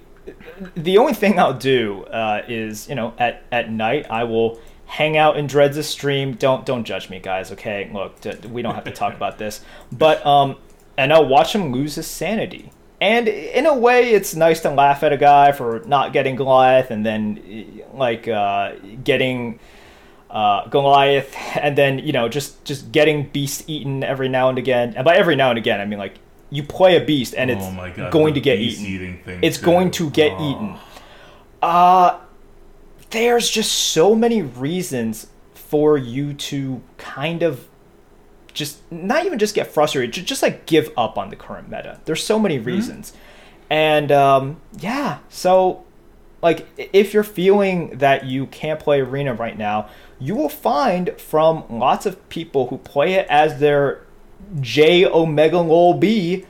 the 0.75 0.97
only 0.97 1.13
thing 1.13 1.39
I'll 1.39 1.53
do 1.53 2.03
uh, 2.05 2.43
is 2.47 2.89
you 2.89 2.95
know 2.95 3.13
at 3.17 3.43
at 3.51 3.71
night 3.71 4.07
I 4.09 4.23
will 4.23 4.59
hang 4.91 5.15
out 5.15 5.37
in 5.37 5.47
Dreads' 5.47 5.85
stream. 5.87 6.33
Don't 6.33 6.65
don't 6.65 6.83
judge 6.83 7.09
me, 7.09 7.19
guys. 7.19 7.51
Okay, 7.53 7.89
look, 7.93 8.19
d- 8.21 8.35
we 8.49 8.61
don't 8.61 8.75
have 8.75 8.83
to 8.83 8.91
talk 8.91 9.13
about 9.15 9.37
this. 9.37 9.61
But 9.91 10.25
um, 10.25 10.57
and 10.97 11.13
I'll 11.13 11.25
watch 11.27 11.55
him 11.55 11.71
lose 11.71 11.95
his 11.95 12.07
sanity. 12.07 12.71
And 12.99 13.27
in 13.27 13.65
a 13.65 13.75
way, 13.75 14.11
it's 14.11 14.35
nice 14.35 14.59
to 14.61 14.69
laugh 14.69 15.01
at 15.01 15.11
a 15.11 15.17
guy 15.17 15.53
for 15.53 15.81
not 15.87 16.13
getting 16.13 16.35
Goliath, 16.35 16.91
and 16.91 17.03
then 17.05 17.81
like 17.93 18.27
uh, 18.27 18.73
getting 19.03 19.59
uh, 20.29 20.67
Goliath, 20.67 21.35
and 21.55 21.75
then 21.77 21.99
you 21.99 22.11
know 22.11 22.27
just 22.29 22.63
just 22.65 22.91
getting 22.91 23.27
beast 23.29 23.63
eaten 23.67 24.03
every 24.03 24.29
now 24.29 24.49
and 24.49 24.57
again. 24.59 24.93
And 24.95 25.03
by 25.05 25.15
every 25.15 25.35
now 25.35 25.49
and 25.49 25.57
again, 25.57 25.79
I 25.81 25.85
mean 25.85 25.99
like 25.99 26.19
you 26.51 26.63
play 26.63 26.97
a 26.97 27.03
beast 27.05 27.33
and 27.37 27.49
it's 27.49 27.63
oh 27.65 27.91
god, 27.95 28.11
going 28.11 28.33
to 28.33 28.41
get 28.41 28.59
eaten. 28.59 29.19
It's 29.41 29.57
too. 29.57 29.65
going 29.65 29.89
to 29.91 30.09
get 30.09 30.33
Oh. 30.35 30.49
eaten. 30.51 30.75
Uh 31.61 32.19
there's 33.11 33.49
just 33.49 33.71
so 33.71 34.15
many 34.15 34.41
reasons 34.41 35.27
for 35.53 35.97
you 35.97 36.33
to 36.33 36.81
kind 36.97 37.43
of 37.43 37.67
just 38.53 38.79
not 38.91 39.25
even 39.25 39.39
just 39.39 39.55
get 39.55 39.67
frustrated, 39.67 40.13
ju- 40.13 40.21
just 40.21 40.41
like 40.41 40.65
give 40.65 40.91
up 40.97 41.17
on 41.17 41.29
the 41.29 41.35
current 41.35 41.69
meta. 41.69 41.99
There's 42.05 42.23
so 42.23 42.37
many 42.37 42.59
reasons. 42.59 43.13
And 43.69 44.11
um, 44.11 44.59
yeah, 44.79 45.19
so 45.29 45.85
like 46.41 46.67
if 46.93 47.13
you're 47.13 47.23
feeling 47.23 47.97
that 47.99 48.25
you 48.25 48.47
can't 48.47 48.79
play 48.79 48.99
arena 48.99 49.33
right 49.33 49.57
now, 49.57 49.89
you 50.19 50.35
will 50.35 50.49
find 50.49 51.17
from 51.19 51.63
lots 51.69 52.05
of 52.05 52.27
people 52.29 52.67
who 52.67 52.77
play 52.77 53.13
it 53.13 53.27
as 53.29 53.59
their 53.59 54.01
J 54.59 55.05
Omega 55.05 55.59
Lol 55.59 55.93
B, 55.93 56.45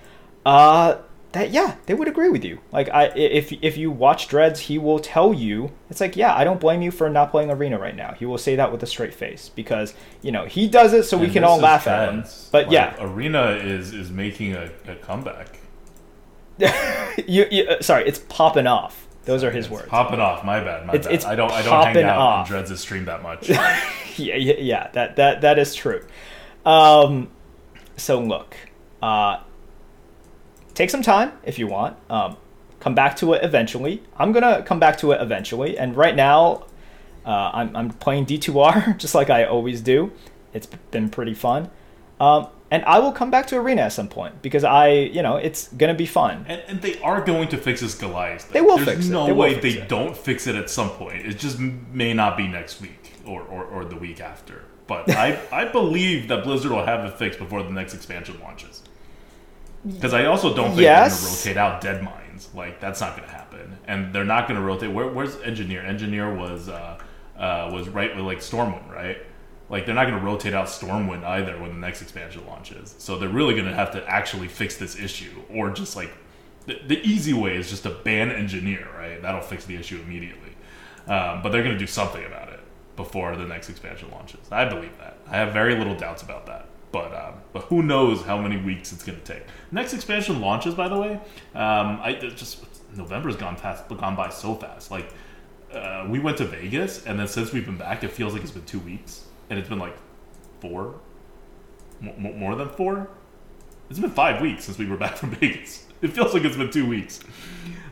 uh, 0.45 0.95
that 1.33 1.51
yeah, 1.51 1.75
they 1.85 1.93
would 1.93 2.07
agree 2.07 2.27
with 2.29 2.43
you. 2.43 2.59
Like 2.71 2.89
I, 2.89 3.05
if 3.15 3.51
if 3.61 3.77
you 3.77 3.89
watch 3.91 4.27
Dreads, 4.27 4.59
he 4.61 4.77
will 4.77 4.99
tell 4.99 5.33
you 5.33 5.71
it's 5.89 6.01
like 6.01 6.15
yeah, 6.17 6.35
I 6.35 6.43
don't 6.43 6.59
blame 6.59 6.81
you 6.81 6.91
for 6.91 7.09
not 7.09 7.31
playing 7.31 7.49
arena 7.51 7.77
right 7.79 7.95
now. 7.95 8.13
He 8.13 8.25
will 8.25 8.37
say 8.37 8.55
that 8.57 8.71
with 8.71 8.83
a 8.83 8.87
straight 8.87 9.13
face 9.13 9.49
because 9.49 9.93
you 10.21 10.31
know 10.31 10.45
he 10.45 10.67
does 10.67 10.93
it 10.93 11.03
so 11.03 11.17
we 11.17 11.29
can 11.29 11.43
all 11.43 11.59
laugh 11.59 11.87
at 11.87 12.09
him. 12.09 12.23
But 12.51 12.65
Like, 12.67 12.73
yeah, 12.73 12.95
arena 12.99 13.51
is 13.51 13.93
is 13.93 14.09
making 14.11 14.55
a, 14.55 14.69
a 14.87 14.95
comeback. 14.95 15.57
you, 17.27 17.45
you 17.49 17.63
uh, 17.67 17.81
sorry, 17.81 18.07
it's 18.07 18.19
popping 18.19 18.67
off. 18.67 19.07
Those 19.25 19.43
are 19.43 19.51
his 19.51 19.65
It's 19.65 19.73
words. 19.73 19.87
Popping 19.87 20.19
off, 20.19 20.43
my 20.43 20.59
bad, 20.63 20.85
my 20.87 20.93
It's- 20.93 21.05
bad. 21.05 21.13
it's 21.13 21.25
I 21.25 21.35
don't 21.35 21.51
I 21.51 21.61
don't 21.61 21.85
hang 21.95 22.03
out 22.03 22.17
off. 22.17 22.39
on 22.39 22.51
Dreads' 22.51 22.79
stream 22.79 23.05
that 23.05 23.21
much. 23.23 23.49
yeah, 23.49 23.77
yeah, 24.17 24.35
yeah, 24.57 24.89
that 24.93 25.15
that 25.17 25.41
that 25.41 25.59
is 25.59 25.73
true. 25.75 26.03
Um, 26.65 27.29
so 27.97 28.19
look, 28.19 28.55
uh, 29.01 29.41
take 30.73 30.89
some 30.89 31.01
time 31.01 31.33
if 31.43 31.59
you 31.59 31.67
want. 31.67 31.97
Um, 32.09 32.37
come 32.79 32.95
back 32.95 33.15
to 33.17 33.33
it 33.33 33.43
eventually. 33.43 34.03
I'm 34.17 34.31
gonna 34.31 34.63
come 34.63 34.79
back 34.79 34.97
to 34.99 35.11
it 35.11 35.21
eventually. 35.21 35.77
And 35.77 35.95
right 35.95 36.15
now, 36.15 36.65
uh, 37.25 37.51
I'm 37.53 37.75
I'm 37.75 37.89
playing 37.91 38.25
D2R 38.25 38.97
just 39.03 39.15
like 39.15 39.29
I 39.29 39.45
always 39.45 39.81
do. 39.81 40.11
It's 40.53 40.67
been 40.67 41.09
pretty 41.09 41.33
fun. 41.33 41.69
Um, 42.19 42.47
and 42.69 42.85
I 42.85 42.99
will 42.99 43.11
come 43.11 43.29
back 43.31 43.47
to 43.47 43.57
Arena 43.57 43.81
at 43.83 43.93
some 43.93 44.07
point 44.07 44.41
because 44.41 44.63
I, 44.63 44.89
you 44.89 45.21
know, 45.21 45.35
it's 45.35 45.67
gonna 45.69 45.93
be 45.93 46.05
fun. 46.05 46.45
And, 46.47 46.61
and 46.67 46.81
they 46.81 46.99
are 47.01 47.21
going 47.21 47.49
to 47.49 47.57
fix 47.57 47.81
this 47.81 47.95
Goliath. 47.95 48.43
Thing. 48.43 48.53
They 48.53 48.61
will 48.61 48.77
There's 48.77 48.87
fix 48.87 49.05
it. 49.07 49.09
There's 49.11 49.27
no 49.27 49.33
way 49.33 49.59
they 49.59 49.79
it. 49.79 49.89
don't 49.89 50.15
fix 50.15 50.47
it 50.47 50.55
at 50.55 50.69
some 50.69 50.89
point. 50.91 51.25
It 51.25 51.37
just 51.37 51.59
may 51.59 52.13
not 52.13 52.37
be 52.37 52.47
next 52.47 52.79
week 52.79 53.13
or, 53.25 53.41
or, 53.41 53.65
or 53.65 53.85
the 53.85 53.97
week 53.97 54.21
after. 54.21 54.63
But 54.87 55.09
I, 55.15 55.39
I 55.51 55.65
believe 55.65 56.29
that 56.29 56.43
Blizzard 56.43 56.71
will 56.71 56.85
have 56.85 57.03
it 57.05 57.17
fixed 57.17 57.39
before 57.39 57.61
the 57.63 57.71
next 57.71 57.93
expansion 57.93 58.39
launches. 58.41 58.83
Because 59.85 60.13
I 60.13 60.25
also 60.25 60.53
don't 60.55 60.69
think 60.69 60.81
Yes. 60.81 61.43
they're 61.43 61.53
going 61.53 61.81
to 61.81 61.85
rotate 61.85 62.05
out 62.05 62.05
Deadmines. 62.05 62.53
Like, 62.53 62.79
that's 62.79 63.01
not 63.01 63.15
going 63.15 63.27
to 63.27 63.33
happen. 63.33 63.77
And 63.85 64.13
they're 64.13 64.25
not 64.25 64.47
going 64.47 64.59
to 64.59 64.65
rotate. 64.65 64.91
Where, 64.91 65.07
where's 65.07 65.35
Engineer? 65.41 65.81
Engineer 65.81 66.33
was 66.33 66.69
uh, 66.69 66.99
uh, 67.37 67.69
was 67.73 67.89
right 67.89 68.15
with, 68.15 68.25
like, 68.25 68.39
Stormwind, 68.39 68.89
right? 68.91 69.17
Like, 69.69 69.85
they're 69.85 69.95
not 69.95 70.07
going 70.07 70.19
to 70.19 70.25
rotate 70.25 70.53
out 70.53 70.67
Stormwind 70.67 71.23
either 71.23 71.59
when 71.59 71.69
the 71.69 71.79
next 71.79 72.01
expansion 72.01 72.45
launches. 72.45 72.93
So 72.97 73.17
they're 73.17 73.29
really 73.29 73.53
going 73.53 73.65
to 73.65 73.73
have 73.73 73.91
to 73.91 74.05
actually 74.07 74.47
fix 74.49 74.77
this 74.77 74.99
issue. 74.99 75.41
Or 75.49 75.69
just, 75.71 75.95
like, 75.95 76.11
the, 76.65 76.79
the 76.85 76.99
easy 77.01 77.33
way 77.33 77.55
is 77.55 77.69
just 77.69 77.83
to 77.83 77.89
ban 77.89 78.31
Engineer, 78.31 78.87
right? 78.95 79.21
That'll 79.21 79.41
fix 79.41 79.65
the 79.65 79.75
issue 79.75 79.99
immediately. 80.05 80.49
Um, 81.07 81.41
but 81.41 81.51
they're 81.51 81.63
going 81.63 81.73
to 81.73 81.79
do 81.79 81.87
something 81.87 82.23
about 82.25 82.49
it 82.49 82.59
before 82.95 83.35
the 83.35 83.45
next 83.45 83.69
expansion 83.69 84.11
launches. 84.11 84.41
I 84.51 84.65
believe 84.65 84.95
that. 84.99 85.17
I 85.27 85.37
have 85.37 85.53
very 85.53 85.75
little 85.75 85.95
doubts 85.95 86.21
about 86.21 86.45
that. 86.45 86.67
But 86.91 87.13
uh, 87.13 87.31
but 87.53 87.63
who 87.63 87.83
knows 87.83 88.21
how 88.23 88.37
many 88.41 88.57
weeks 88.57 88.91
it's 88.91 89.03
going 89.03 89.19
to 89.19 89.23
take. 89.23 89.43
Next 89.71 89.93
expansion 89.93 90.41
launches, 90.41 90.73
by 90.75 90.89
the 90.89 90.99
way. 90.99 91.13
Um, 91.55 91.99
I 92.01 92.13
just 92.35 92.65
November's 92.95 93.35
gone 93.35 93.55
past, 93.55 93.87
gone 93.87 94.15
by 94.15 94.29
so 94.29 94.55
fast. 94.55 94.91
Like 94.91 95.13
uh, 95.73 96.05
we 96.09 96.19
went 96.19 96.37
to 96.37 96.45
Vegas, 96.45 97.05
and 97.05 97.19
then 97.19 97.27
since 97.27 97.53
we've 97.53 97.65
been 97.65 97.77
back, 97.77 98.03
it 98.03 98.11
feels 98.11 98.33
like 98.33 98.41
it's 98.41 98.51
been 98.51 98.65
two 98.65 98.79
weeks, 98.79 99.23
and 99.49 99.57
it's 99.57 99.69
been 99.69 99.79
like 99.79 99.95
four, 100.59 100.95
M- 102.01 102.37
more 102.37 102.55
than 102.55 102.69
four. 102.69 103.09
It's 103.89 103.99
been 103.99 104.09
five 104.11 104.41
weeks 104.41 104.65
since 104.65 104.77
we 104.77 104.85
were 104.85 104.97
back 104.97 105.17
from 105.17 105.31
Vegas. 105.31 105.85
It 106.01 106.09
feels 106.09 106.33
like 106.33 106.43
it's 106.43 106.57
been 106.57 106.71
two 106.71 106.87
weeks. 106.87 107.19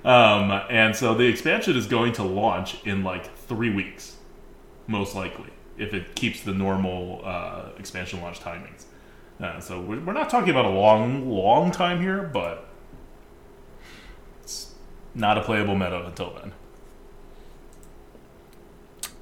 Um, 0.04 0.52
and 0.70 0.96
so 0.96 1.14
the 1.14 1.26
expansion 1.26 1.76
is 1.78 1.88
going 1.88 2.14
to 2.14 2.24
launch 2.24 2.84
in 2.86 3.04
like 3.04 3.36
three 3.38 3.70
weeks, 3.70 4.16
most 4.88 5.14
likely, 5.14 5.50
if 5.78 5.94
it 5.94 6.16
keeps 6.16 6.42
the 6.42 6.54
normal 6.54 7.22
uh, 7.24 7.70
expansion 7.78 8.22
launch 8.22 8.40
timings. 8.40 8.86
Uh, 9.42 9.60
so 9.60 9.80
we're, 9.80 10.00
we're 10.02 10.14
not 10.14 10.30
talking 10.30 10.50
about 10.50 10.66
a 10.66 10.70
long, 10.70 11.30
long 11.30 11.72
time 11.72 12.02
here, 12.02 12.24
but 12.24 12.68
it's 14.44 14.74
not 15.16 15.38
a 15.38 15.42
playable 15.42 15.76
meta 15.76 16.06
until 16.06 16.34
then. 16.34 16.52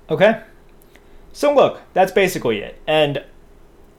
Okay. 0.10 0.41
So 1.34 1.53
look, 1.53 1.81
that's 1.94 2.11
basically 2.11 2.60
it. 2.60 2.80
And 2.88 3.23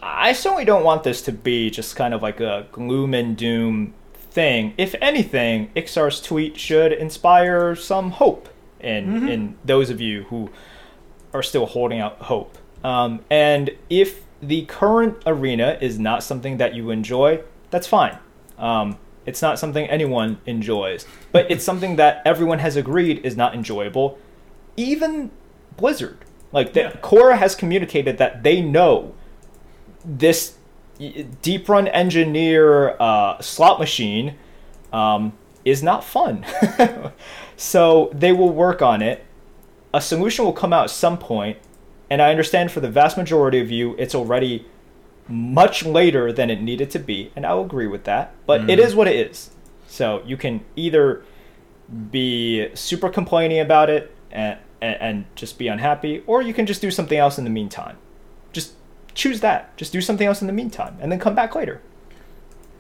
I 0.01 0.33
certainly 0.33 0.65
don't 0.65 0.85
want 0.85 1.05
this 1.05 1.23
to 1.23 1.33
be 1.33 1.71
just 1.71 1.95
kind 1.97 2.15
of 2.15 2.23
like 2.23 2.41
a 2.41 2.67
gloom 2.73 3.15
and 3.15 3.37
doom 3.37 3.95
thing. 4.15 4.75
If 4.77 4.95
anything, 5.01 5.71
Iksar's 5.77 6.21
tweet 6.21 6.59
should 6.59 6.93
inspire 6.93 7.77
some 7.77 8.13
hope 8.13 8.49
in 8.81 9.07
Mm-hmm. 9.07 9.29
in 9.29 9.59
those 9.65 9.91
of 9.91 10.01
you 10.01 10.23
who 10.25 10.51
are 11.35 11.43
still 11.43 11.67
holding 11.67 12.01
out 12.01 12.19
hope. 12.19 12.57
Um, 12.85 13.21
and 13.29 13.71
if 13.91 14.23
the 14.41 14.65
current 14.67 15.23
arena 15.27 15.79
is 15.81 15.99
not 15.99 16.23
something 16.23 16.57
that 16.59 16.75
you 16.75 16.91
enjoy, 16.91 17.43
that's 17.71 17.87
fine. 17.87 18.19
Um, 18.59 18.99
it's 19.27 19.43
not 19.43 19.59
something 19.59 19.87
anyone 19.89 20.39
enjoys, 20.47 21.07
but 21.33 21.51
it's 21.51 21.65
something 21.65 21.97
that 21.97 22.23
everyone 22.25 22.61
has 22.61 22.77
agreed 22.77 23.19
is 23.25 23.37
not 23.37 23.55
enjoyable. 23.55 24.19
Even 24.77 25.31
Blizzard, 25.77 26.25
like 26.53 26.73
the, 26.73 26.81
Yeah. 26.81 26.97
Cora 27.03 27.37
has 27.37 27.55
communicated 27.55 28.19
that 28.19 28.43
they 28.43 28.63
know 28.63 29.15
this 30.05 30.55
deep 31.43 31.69
run 31.69 31.89
engineer 31.89 32.97
uh, 32.99 33.41
slot 33.41 33.79
machine 33.79 34.37
um, 34.93 35.33
is 35.65 35.83
not 35.83 36.03
fun. 36.03 36.45
so 37.57 38.11
they 38.15 38.33
will 38.33 38.51
work 38.51 38.83
on 38.83 39.03
it. 39.03 39.25
A 39.93 40.01
solution 40.01 40.45
will 40.45 40.53
come 40.53 40.73
out 40.73 40.85
at 40.85 40.91
some 40.91 41.19
point, 41.19 41.59
and 42.11 42.23
I 42.23 42.31
understand 42.31 42.71
for 42.71 42.81
the 42.81 42.91
vast 42.91 43.17
majority 43.17 43.61
of 43.61 43.71
you, 43.71 43.95
it's 43.99 44.15
already 44.15 44.67
much 45.29 45.85
later 45.85 46.33
than 46.33 46.49
it 46.51 46.61
needed 46.61 46.91
to 46.91 46.99
be, 46.99 47.31
and 47.37 47.45
I'll 47.45 47.61
agree 47.61 47.87
with 47.87 48.05
that. 48.05 48.35
But 48.47 48.69
it 48.71 48.79
is 48.79 48.95
what 48.95 49.07
it 49.09 49.17
is. 49.31 49.51
So 49.87 50.23
you 50.25 50.37
can 50.37 50.65
either 50.77 51.23
be 52.11 52.75
super 52.75 53.09
complaining 53.09 53.61
about 53.61 53.91
it 53.91 54.15
and, 54.31 54.59
and, 54.81 55.25
just 55.35 55.59
be 55.59 55.69
unhappy, 55.69 56.23
or 56.27 56.43
you 56.43 56.55
can 56.55 56.67
just 56.67 56.81
do 56.81 56.91
something 56.91 57.19
else 57.19 57.39
in 57.39 57.45
the 57.45 57.51
meantime. 57.51 57.97
Just 58.53 58.75
choose 59.15 59.41
that. 59.41 59.77
Just 59.77 59.93
do 59.93 60.01
something 60.01 60.27
else 60.27 60.41
in 60.41 60.47
the 60.47 60.53
meantime, 60.53 60.97
and 61.01 61.11
then 61.11 61.19
come 61.19 61.35
back 61.35 61.55
later. 61.55 61.81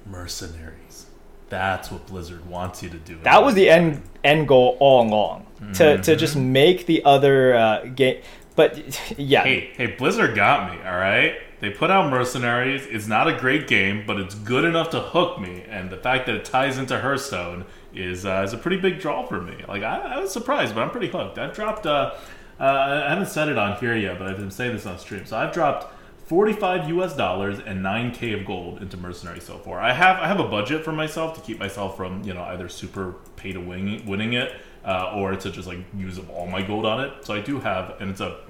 Mercenaries. 0.06 1.06
That's 1.48 1.90
what 1.90 2.06
Blizzard 2.06 2.46
wants 2.46 2.82
you 2.82 2.90
to 2.90 2.98
do. 2.98 3.18
That 3.22 3.42
was 3.42 3.54
the 3.54 3.70
end 3.70 4.02
end 4.22 4.46
goal 4.46 4.76
all 4.80 5.02
along 5.02 5.46
to 5.74 6.00
to 6.02 6.14
just 6.14 6.36
make 6.36 6.86
the 6.86 7.04
other 7.04 7.54
uh, 7.54 7.84
game. 7.86 8.22
But 8.58 8.76
yeah, 9.16 9.44
Hey, 9.44 9.70
hey, 9.76 9.86
Blizzard 9.86 10.34
got 10.34 10.72
me, 10.72 10.78
alright? 10.84 11.36
They 11.60 11.70
put 11.70 11.92
out 11.92 12.10
Mercenaries. 12.10 12.84
It's 12.86 13.06
not 13.06 13.28
a 13.28 13.38
great 13.38 13.68
game, 13.68 14.02
but 14.04 14.18
it's 14.18 14.34
good 14.34 14.64
enough 14.64 14.90
to 14.90 15.00
hook 15.00 15.40
me. 15.40 15.64
And 15.68 15.88
the 15.90 15.96
fact 15.96 16.26
that 16.26 16.34
it 16.34 16.44
ties 16.44 16.76
into 16.76 16.98
Hearthstone 16.98 17.64
is 17.94 18.26
uh, 18.26 18.42
is 18.44 18.52
a 18.52 18.58
pretty 18.58 18.78
big 18.78 18.98
draw 18.98 19.24
for 19.24 19.40
me. 19.40 19.64
Like, 19.68 19.84
I, 19.84 19.98
I 19.98 20.18
was 20.18 20.32
surprised, 20.32 20.74
but 20.74 20.82
I'm 20.82 20.90
pretty 20.90 21.06
hooked. 21.06 21.38
I've 21.38 21.54
dropped, 21.54 21.86
uh, 21.86 22.14
uh, 22.58 23.04
I 23.06 23.10
haven't 23.10 23.28
said 23.28 23.48
it 23.48 23.58
on 23.58 23.78
here 23.78 23.96
yet, 23.96 24.18
but 24.18 24.26
I've 24.26 24.38
been 24.38 24.50
saying 24.50 24.72
this 24.72 24.86
on 24.86 24.98
stream. 24.98 25.24
So 25.24 25.36
I've 25.36 25.52
dropped 25.52 25.94
45 26.26 26.88
US 26.88 27.14
dollars 27.14 27.60
and 27.60 27.80
9k 27.84 28.40
of 28.40 28.44
gold 28.44 28.82
into 28.82 28.96
Mercenary 28.96 29.40
so 29.40 29.58
far. 29.58 29.80
I 29.80 29.92
have 29.92 30.18
I 30.18 30.26
have 30.26 30.40
a 30.40 30.48
budget 30.48 30.84
for 30.84 30.92
myself 30.92 31.36
to 31.36 31.40
keep 31.42 31.60
myself 31.60 31.96
from, 31.96 32.24
you 32.24 32.34
know, 32.34 32.42
either 32.42 32.68
super 32.68 33.14
pay 33.36 33.52
to 33.52 33.60
win, 33.60 34.04
winning 34.04 34.32
it 34.32 34.52
uh, 34.84 35.12
or 35.14 35.36
to 35.36 35.50
just 35.50 35.68
like 35.68 35.78
use 35.96 36.18
up 36.18 36.28
all 36.30 36.48
my 36.48 36.62
gold 36.62 36.86
on 36.86 37.04
it. 37.04 37.24
So 37.24 37.34
I 37.34 37.40
do 37.40 37.60
have, 37.60 38.00
and 38.00 38.10
it's 38.10 38.20
a 38.20 38.40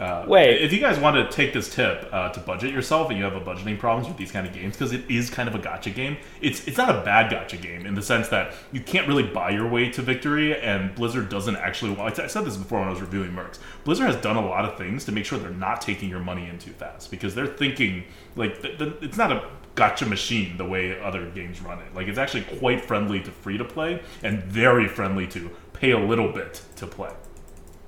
uh, 0.00 0.24
Wait. 0.26 0.62
if 0.62 0.72
you 0.72 0.80
guys 0.80 0.98
want 0.98 1.14
to 1.14 1.36
take 1.36 1.52
this 1.52 1.72
tip 1.72 2.08
uh, 2.10 2.30
to 2.30 2.40
budget 2.40 2.72
yourself 2.72 3.10
and 3.10 3.18
you 3.18 3.24
have 3.24 3.34
a 3.34 3.40
budgeting 3.40 3.78
problems 3.78 4.08
with 4.08 4.16
these 4.16 4.32
kind 4.32 4.46
of 4.46 4.52
games 4.54 4.74
because 4.74 4.92
it 4.92 5.08
is 5.10 5.28
kind 5.28 5.46
of 5.46 5.54
a 5.54 5.58
gotcha 5.58 5.90
game 5.90 6.16
it's 6.40 6.66
it's 6.66 6.78
not 6.78 6.88
a 6.88 7.02
bad 7.04 7.30
gotcha 7.30 7.58
game 7.58 7.84
in 7.84 7.94
the 7.94 8.00
sense 8.00 8.28
that 8.28 8.54
you 8.72 8.80
can't 8.80 9.06
really 9.06 9.22
buy 9.22 9.50
your 9.50 9.68
way 9.68 9.90
to 9.90 10.00
victory 10.00 10.58
and 10.58 10.94
blizzard 10.94 11.28
doesn't 11.28 11.56
actually 11.56 11.92
well, 11.92 12.06
i 12.06 12.26
said 12.26 12.44
this 12.44 12.56
before 12.56 12.78
when 12.78 12.88
i 12.88 12.90
was 12.90 13.02
reviewing 13.02 13.30
mercs 13.30 13.58
blizzard 13.84 14.06
has 14.06 14.16
done 14.16 14.36
a 14.36 14.46
lot 14.46 14.64
of 14.64 14.78
things 14.78 15.04
to 15.04 15.12
make 15.12 15.26
sure 15.26 15.38
they're 15.38 15.50
not 15.50 15.82
taking 15.82 16.08
your 16.08 16.20
money 16.20 16.48
in 16.48 16.58
too 16.58 16.72
fast 16.72 17.10
because 17.10 17.34
they're 17.34 17.46
thinking 17.46 18.02
like 18.36 18.62
the, 18.62 18.74
the, 18.76 19.04
it's 19.04 19.18
not 19.18 19.30
a 19.30 19.44
gotcha 19.74 20.06
machine 20.06 20.56
the 20.56 20.64
way 20.64 20.98
other 21.00 21.28
games 21.30 21.60
run 21.60 21.78
it 21.78 21.94
like 21.94 22.08
it's 22.08 22.18
actually 22.18 22.42
quite 22.58 22.82
friendly 22.82 23.20
to 23.20 23.30
free 23.30 23.58
to 23.58 23.64
play 23.64 24.02
and 24.22 24.42
very 24.44 24.88
friendly 24.88 25.26
to 25.26 25.50
pay 25.74 25.90
a 25.90 25.98
little 25.98 26.32
bit 26.32 26.62
to 26.74 26.86
play 26.86 27.10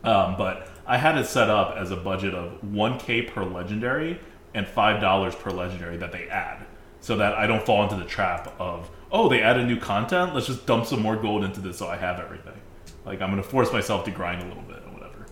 um, 0.04 0.36
but 0.36 0.68
I 0.92 0.98
had 0.98 1.16
it 1.16 1.26
set 1.26 1.48
up 1.48 1.74
as 1.78 1.90
a 1.90 1.96
budget 1.96 2.34
of 2.34 2.60
1k 2.62 3.32
per 3.32 3.44
legendary 3.44 4.20
and 4.54 4.66
$5 4.66 5.38
per 5.38 5.50
legendary 5.50 5.96
that 5.96 6.12
they 6.12 6.28
add. 6.28 6.66
So 7.00 7.16
that 7.16 7.32
I 7.34 7.46
don't 7.46 7.64
fall 7.64 7.82
into 7.82 7.96
the 7.96 8.04
trap 8.04 8.54
of, 8.60 8.90
oh, 9.10 9.28
they 9.28 9.40
added 9.42 9.66
new 9.66 9.78
content, 9.80 10.34
let's 10.34 10.46
just 10.48 10.66
dump 10.66 10.84
some 10.86 11.00
more 11.00 11.16
gold 11.16 11.44
into 11.44 11.60
this 11.60 11.78
so 11.78 11.86
I 11.88 11.96
have 11.96 12.20
everything. 12.20 12.60
Like, 13.06 13.22
I'm 13.22 13.30
going 13.30 13.42
to 13.42 13.48
force 13.48 13.72
myself 13.72 14.04
to 14.04 14.10
grind 14.10 14.42
a 14.42 14.46
little 14.46 14.62
bit 14.64 14.82
or 14.86 14.92
whatever. 14.92 15.26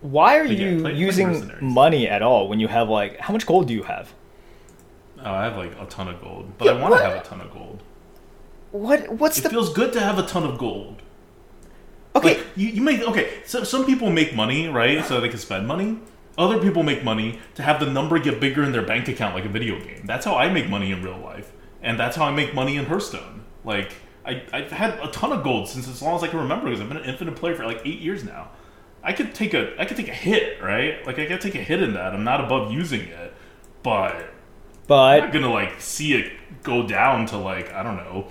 why 0.00 0.38
are 0.38 0.44
yeah, 0.44 0.70
you 0.70 0.80
play- 0.80 0.92
play 0.92 1.00
using 1.00 1.28
Mercenaries. 1.28 1.62
money 1.62 2.08
at 2.08 2.22
all 2.22 2.48
when 2.48 2.58
you 2.60 2.68
have 2.68 2.88
like 2.88 3.18
how 3.20 3.32
much 3.32 3.46
gold 3.46 3.68
do 3.68 3.74
you 3.74 3.82
have? 3.84 4.12
Oh, 5.20 5.30
I 5.30 5.44
have 5.44 5.56
like 5.56 5.72
a 5.80 5.86
ton 5.86 6.08
of 6.08 6.20
gold, 6.20 6.52
but 6.58 6.66
Yeah, 6.66 6.72
I 6.72 6.80
want 6.82 6.94
to 6.96 7.02
have 7.02 7.16
a 7.16 7.22
ton 7.24 7.40
of 7.40 7.50
gold. 7.52 7.82
What 8.72 9.08
what's 9.10 9.38
It 9.38 9.42
the 9.42 9.48
It 9.48 9.52
feels 9.52 9.72
good 9.72 9.92
to 9.94 10.00
have 10.00 10.18
a 10.18 10.26
ton 10.26 10.44
of 10.44 10.58
gold. 10.58 11.00
Okay? 12.14 12.36
Like, 12.36 12.46
you, 12.56 12.68
you 12.68 12.82
make 12.82 13.02
okay. 13.02 13.42
So 13.44 13.64
some 13.64 13.84
people 13.84 14.10
make 14.10 14.34
money, 14.34 14.68
right? 14.68 15.04
So 15.04 15.20
they 15.20 15.28
can 15.28 15.38
spend 15.38 15.66
money. 15.66 15.98
Other 16.36 16.58
people 16.58 16.82
make 16.82 17.04
money 17.04 17.38
to 17.54 17.62
have 17.62 17.78
the 17.78 17.86
number 17.86 18.18
get 18.18 18.40
bigger 18.40 18.64
in 18.64 18.72
their 18.72 18.82
bank 18.82 19.06
account, 19.08 19.34
like 19.34 19.44
a 19.44 19.48
video 19.48 19.78
game. 19.78 20.02
That's 20.04 20.24
how 20.24 20.36
I 20.36 20.48
make 20.50 20.68
money 20.68 20.90
in 20.90 21.02
real 21.02 21.18
life, 21.18 21.52
and 21.82 21.98
that's 21.98 22.16
how 22.16 22.24
I 22.24 22.32
make 22.32 22.54
money 22.54 22.76
in 22.76 22.86
Hearthstone. 22.86 23.44
Like 23.64 23.92
I, 24.24 24.42
I've 24.52 24.72
had 24.72 24.98
a 25.00 25.08
ton 25.08 25.32
of 25.32 25.44
gold 25.44 25.68
since 25.68 25.86
as 25.86 26.02
long 26.02 26.16
as 26.16 26.22
I 26.22 26.28
can 26.28 26.40
remember, 26.40 26.66
because 26.66 26.80
I've 26.80 26.88
been 26.88 26.96
an 26.96 27.04
infinite 27.04 27.36
player 27.36 27.54
for 27.54 27.64
like 27.66 27.82
eight 27.84 28.00
years 28.00 28.24
now. 28.24 28.50
I 29.02 29.12
could 29.12 29.34
take 29.34 29.52
a 29.52 29.78
I 29.80 29.84
could 29.84 29.96
take 29.96 30.08
a 30.08 30.14
hit, 30.14 30.62
right? 30.62 31.06
Like 31.06 31.18
I 31.18 31.26
could 31.26 31.40
take 31.40 31.54
a 31.54 31.62
hit 31.62 31.82
in 31.82 31.94
that. 31.94 32.14
I'm 32.14 32.24
not 32.24 32.42
above 32.42 32.72
using 32.72 33.02
it, 33.02 33.34
but 33.82 34.30
but 34.86 34.94
I'm 35.20 35.24
not 35.24 35.32
gonna 35.32 35.52
like 35.52 35.80
see 35.80 36.14
it 36.14 36.32
go 36.62 36.86
down 36.86 37.26
to 37.26 37.36
like 37.36 37.72
I 37.72 37.82
don't 37.82 37.96
know, 37.96 38.28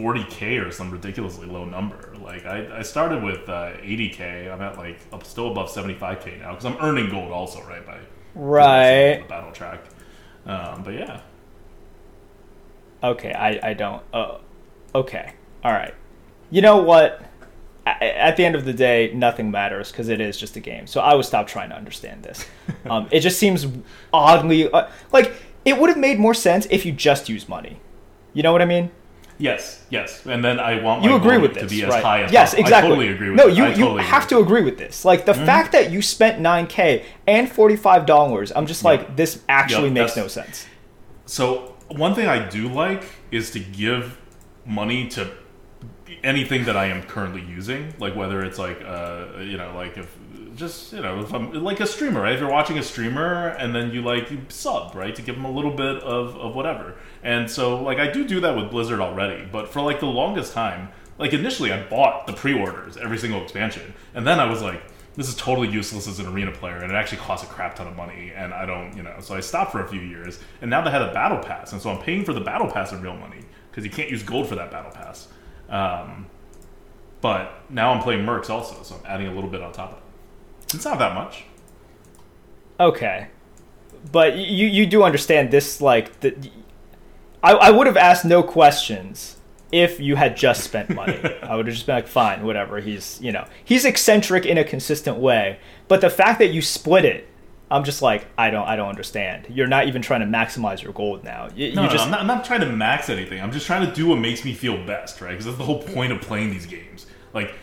40k 0.00 0.66
or 0.66 0.70
some 0.70 0.90
ridiculously 0.90 1.46
low 1.46 1.64
number. 1.64 2.14
Like 2.22 2.46
I, 2.46 2.78
I 2.78 2.82
started 2.82 3.22
with 3.22 3.48
uh, 3.48 3.72
80k. 3.82 4.52
I'm 4.52 4.60
at 4.62 4.78
like 4.78 4.98
up 5.12 5.24
still 5.24 5.50
above 5.50 5.68
75k 5.70 6.40
now 6.40 6.50
because 6.50 6.64
I'm 6.64 6.76
earning 6.80 7.10
gold 7.10 7.32
also, 7.32 7.62
right? 7.66 7.84
By 7.86 7.98
Right. 8.34 9.22
the 9.22 9.28
battle 9.28 9.52
track. 9.52 9.80
Um, 10.46 10.82
but 10.84 10.94
yeah, 10.94 11.20
okay, 13.02 13.32
I 13.32 13.70
I 13.70 13.74
don't. 13.74 14.02
Uh, 14.12 14.38
okay, 14.94 15.32
all 15.64 15.72
right. 15.72 15.94
You 16.50 16.62
know 16.62 16.78
what? 16.78 17.22
At 17.86 18.36
the 18.36 18.44
end 18.44 18.54
of 18.54 18.64
the 18.64 18.72
day, 18.72 19.10
nothing 19.14 19.50
matters 19.50 19.90
because 19.90 20.08
it 20.08 20.20
is 20.20 20.36
just 20.38 20.54
a 20.54 20.60
game. 20.60 20.86
So 20.86 21.00
I 21.00 21.14
would 21.14 21.24
stop 21.24 21.46
trying 21.46 21.70
to 21.70 21.76
understand 21.76 22.22
this. 22.22 22.46
Um, 22.88 23.08
it 23.10 23.20
just 23.20 23.38
seems 23.38 23.66
oddly 24.10 24.70
uh, 24.72 24.88
like 25.12 25.34
it 25.66 25.76
would 25.76 25.90
have 25.90 25.98
made 25.98 26.18
more 26.18 26.32
sense 26.32 26.66
if 26.70 26.86
you 26.86 26.92
just 26.92 27.28
use 27.28 27.46
money. 27.46 27.78
You 28.32 28.42
know 28.42 28.52
what 28.52 28.62
I 28.62 28.64
mean? 28.64 28.90
Yes, 29.40 29.84
yes. 29.90 30.24
And 30.26 30.44
then 30.44 30.60
I 30.60 30.80
want 30.80 31.02
you 31.02 31.10
my 31.10 31.16
agree 31.16 31.38
with 31.38 31.54
to 31.54 31.60
this, 31.60 31.70
be 31.72 31.82
as 31.82 31.90
right? 31.90 32.02
high 32.04 32.22
as 32.22 32.32
yes, 32.32 32.50
possible. 32.50 32.60
exactly. 32.60 32.86
I 32.86 32.90
totally 32.90 33.08
agree 33.14 33.30
with 33.30 33.38
no, 33.38 33.46
you 33.46 33.64
you 33.66 33.74
totally 33.74 34.04
have 34.04 34.28
to 34.28 34.38
agree 34.38 34.62
with 34.62 34.78
this. 34.78 35.04
Like 35.04 35.26
the 35.26 35.34
fact 35.34 35.72
that 35.72 35.90
you 35.90 36.02
spent 36.02 36.40
nine 36.40 36.66
k 36.66 37.04
and 37.26 37.50
forty 37.50 37.76
five 37.76 38.06
dollars, 38.06 38.52
I'm 38.54 38.66
just 38.66 38.84
like 38.84 39.16
this 39.16 39.42
actually 39.48 39.88
Yep, 39.88 39.92
makes 39.94 40.16
no 40.16 40.28
sense. 40.28 40.66
So 41.26 41.74
one 41.88 42.14
thing 42.14 42.28
I 42.28 42.48
do 42.48 42.68
like 42.68 43.04
is 43.30 43.50
to 43.52 43.58
give 43.60 44.18
money 44.64 45.08
to 45.08 45.30
anything 46.22 46.64
that 46.66 46.76
I 46.76 46.86
am 46.86 47.02
currently 47.02 47.42
using, 47.42 47.94
like 47.98 48.14
whether 48.14 48.44
it's 48.44 48.58
like 48.58 48.80
uh 48.84 49.38
you 49.40 49.56
know 49.56 49.72
like 49.74 49.96
if 49.96 50.14
just 50.56 50.92
you 50.92 51.00
know 51.00 51.20
like 51.54 51.80
a 51.80 51.86
streamer, 51.86 52.22
right? 52.22 52.34
If 52.34 52.40
you're 52.40 52.50
watching 52.50 52.78
a 52.78 52.82
streamer 52.82 53.48
and 53.48 53.74
then 53.74 53.92
you 53.92 54.02
like 54.02 54.30
you 54.30 54.40
sub 54.48 54.94
right 54.94 55.14
to 55.14 55.22
give 55.22 55.34
them 55.36 55.44
a 55.44 55.50
little 55.50 55.72
bit 55.72 56.02
of 56.02 56.36
of 56.36 56.54
whatever, 56.54 56.94
and 57.22 57.50
so 57.50 57.82
like 57.82 57.98
I 57.98 58.10
do 58.10 58.26
do 58.26 58.40
that 58.40 58.56
with 58.56 58.70
Blizzard 58.70 59.00
already, 59.00 59.46
but 59.50 59.68
for 59.68 59.80
like 59.82 60.00
the 60.00 60.06
longest 60.06 60.52
time, 60.52 60.88
like 61.18 61.32
initially 61.32 61.72
I 61.72 61.82
bought 61.88 62.26
the 62.26 62.32
pre-orders 62.32 62.96
every 62.96 63.18
single 63.18 63.42
expansion, 63.42 63.94
and 64.14 64.26
then 64.26 64.40
I 64.40 64.46
was 64.50 64.62
like. 64.62 64.82
this 65.16 65.28
is 65.28 65.34
totally 65.34 65.68
useless 65.68 66.06
as 66.06 66.20
an 66.20 66.26
arena 66.26 66.52
player, 66.52 66.76
and 66.76 66.90
it 66.92 66.94
actually 66.94 67.18
costs 67.18 67.44
a 67.44 67.48
crap 67.50 67.74
ton 67.74 67.86
of 67.86 67.96
money, 67.96 68.32
and 68.34 68.54
I 68.54 68.64
don't, 68.64 68.96
you 68.96 69.02
know. 69.02 69.16
So 69.20 69.34
I 69.34 69.40
stopped 69.40 69.72
for 69.72 69.80
a 69.84 69.88
few 69.88 70.00
years, 70.00 70.38
and 70.62 70.70
now 70.70 70.80
they 70.82 70.90
had 70.90 71.02
a 71.02 71.12
battle 71.12 71.38
pass, 71.38 71.72
and 71.72 71.82
so 71.82 71.90
I'm 71.90 72.00
paying 72.00 72.24
for 72.24 72.32
the 72.32 72.40
battle 72.40 72.68
pass 72.70 72.92
in 72.92 73.02
real 73.02 73.16
money 73.16 73.42
because 73.70 73.84
you 73.84 73.90
can't 73.90 74.08
use 74.08 74.22
gold 74.22 74.48
for 74.48 74.54
that 74.54 74.70
battle 74.70 74.92
pass. 74.92 75.28
Um, 75.68 76.26
but 77.20 77.60
now 77.68 77.92
I'm 77.92 78.02
playing 78.02 78.24
Mercs 78.24 78.48
also, 78.50 78.82
so 78.82 78.94
I'm 78.94 79.02
adding 79.04 79.26
a 79.26 79.34
little 79.34 79.50
bit 79.50 79.60
on 79.62 79.72
top 79.72 79.92
of. 79.92 79.99
It's 80.74 80.84
not 80.84 80.98
that 80.98 81.14
much. 81.14 81.44
Okay, 82.78 83.28
but 84.10 84.36
you 84.36 84.66
you 84.66 84.86
do 84.86 85.02
understand 85.02 85.50
this 85.50 85.80
like 85.80 86.20
the. 86.20 86.34
I, 87.42 87.52
I 87.52 87.70
would 87.70 87.86
have 87.86 87.96
asked 87.96 88.24
no 88.24 88.42
questions 88.42 89.36
if 89.72 90.00
you 90.00 90.16
had 90.16 90.36
just 90.36 90.64
spent 90.64 90.90
money. 90.90 91.18
I 91.42 91.56
would 91.56 91.66
have 91.66 91.74
just 91.74 91.86
been 91.86 91.96
like, 91.96 92.08
fine, 92.08 92.44
whatever. 92.44 92.80
He's 92.80 93.20
you 93.20 93.32
know 93.32 93.46
he's 93.64 93.84
eccentric 93.84 94.46
in 94.46 94.58
a 94.58 94.64
consistent 94.64 95.18
way, 95.18 95.58
but 95.88 96.00
the 96.00 96.10
fact 96.10 96.38
that 96.38 96.48
you 96.48 96.62
split 96.62 97.04
it, 97.04 97.28
I'm 97.70 97.84
just 97.84 98.02
like 98.02 98.26
I 98.36 98.50
don't 98.50 98.66
I 98.66 98.76
don't 98.76 98.88
understand. 98.88 99.46
You're 99.48 99.68
not 99.68 99.86
even 99.86 100.02
trying 100.02 100.20
to 100.20 100.26
maximize 100.26 100.82
your 100.82 100.92
gold 100.92 101.22
now. 101.22 101.48
You, 101.54 101.74
No, 101.74 101.82
you 101.82 101.88
no, 101.88 102.02
I'm, 102.02 102.10
not, 102.10 102.20
I'm 102.20 102.26
not 102.26 102.44
trying 102.44 102.60
to 102.60 102.66
max 102.66 103.08
anything. 103.08 103.40
I'm 103.40 103.52
just 103.52 103.66
trying 103.66 103.86
to 103.86 103.92
do 103.94 104.06
what 104.06 104.18
makes 104.18 104.44
me 104.44 104.54
feel 104.54 104.84
best, 104.86 105.20
right? 105.20 105.30
Because 105.30 105.44
that's 105.44 105.58
the 105.58 105.64
whole 105.64 105.82
point 105.82 106.12
of 106.12 106.20
playing 106.20 106.50
these 106.50 106.66
games. 106.66 107.06
Like, 107.32 107.54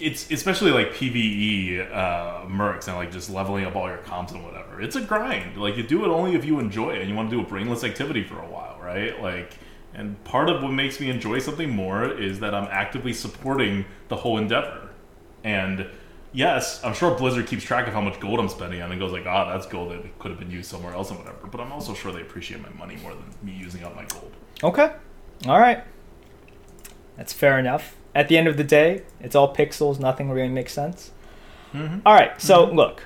it's 0.00 0.30
especially 0.30 0.72
like 0.72 0.92
PVE 0.92 1.92
uh, 1.92 2.46
mercs 2.46 2.88
and 2.88 2.96
like 2.96 3.12
just 3.12 3.30
leveling 3.30 3.64
up 3.64 3.76
all 3.76 3.88
your 3.88 3.98
comps 3.98 4.32
and 4.32 4.44
whatever. 4.44 4.80
It's 4.80 4.96
a 4.96 5.00
grind. 5.00 5.56
Like, 5.56 5.76
you 5.76 5.82
do 5.82 6.04
it 6.04 6.08
only 6.08 6.34
if 6.34 6.44
you 6.44 6.58
enjoy 6.58 6.90
it 6.94 7.00
and 7.00 7.08
you 7.08 7.14
want 7.14 7.30
to 7.30 7.36
do 7.36 7.42
a 7.42 7.46
brainless 7.46 7.84
activity 7.84 8.24
for 8.24 8.38
a 8.38 8.46
while, 8.46 8.78
right? 8.80 9.20
Like, 9.22 9.52
and 9.94 10.22
part 10.24 10.48
of 10.48 10.62
what 10.62 10.72
makes 10.72 10.98
me 10.98 11.08
enjoy 11.08 11.38
something 11.38 11.70
more 11.70 12.10
is 12.10 12.40
that 12.40 12.54
I'm 12.54 12.68
actively 12.70 13.12
supporting 13.12 13.84
the 14.08 14.16
whole 14.16 14.38
endeavor. 14.38 14.88
And 15.44 15.86
yes, 16.32 16.82
I'm 16.82 16.94
sure 16.94 17.16
Blizzard 17.16 17.46
keeps 17.46 17.62
track 17.62 17.86
of 17.86 17.94
how 17.94 18.00
much 18.00 18.18
gold 18.18 18.40
I'm 18.40 18.48
spending 18.48 18.82
on 18.82 18.90
and 18.90 19.00
goes 19.00 19.12
like, 19.12 19.26
ah, 19.26 19.52
that's 19.52 19.66
gold 19.66 19.92
that 19.92 20.18
could 20.18 20.32
have 20.32 20.40
been 20.40 20.50
used 20.50 20.68
somewhere 20.68 20.92
else 20.92 21.10
and 21.10 21.18
whatever. 21.20 21.46
But 21.46 21.60
I'm 21.60 21.70
also 21.70 21.94
sure 21.94 22.12
they 22.12 22.22
appreciate 22.22 22.60
my 22.60 22.70
money 22.70 22.96
more 22.96 23.14
than 23.14 23.24
me 23.42 23.52
using 23.52 23.84
up 23.84 23.94
my 23.94 24.04
gold. 24.06 24.32
Okay. 24.64 24.92
All 25.46 25.60
right. 25.60 25.84
That's 27.16 27.32
fair 27.32 27.60
enough. 27.60 27.94
At 28.14 28.28
the 28.28 28.38
end 28.38 28.46
of 28.48 28.56
the 28.56 28.64
day, 28.64 29.02
it's 29.20 29.34
all 29.34 29.54
pixels. 29.54 29.98
Nothing 29.98 30.30
really 30.30 30.48
makes 30.48 30.72
sense. 30.72 31.10
All 31.74 32.14
right. 32.14 32.40
So 32.40 32.66
look, 32.66 33.02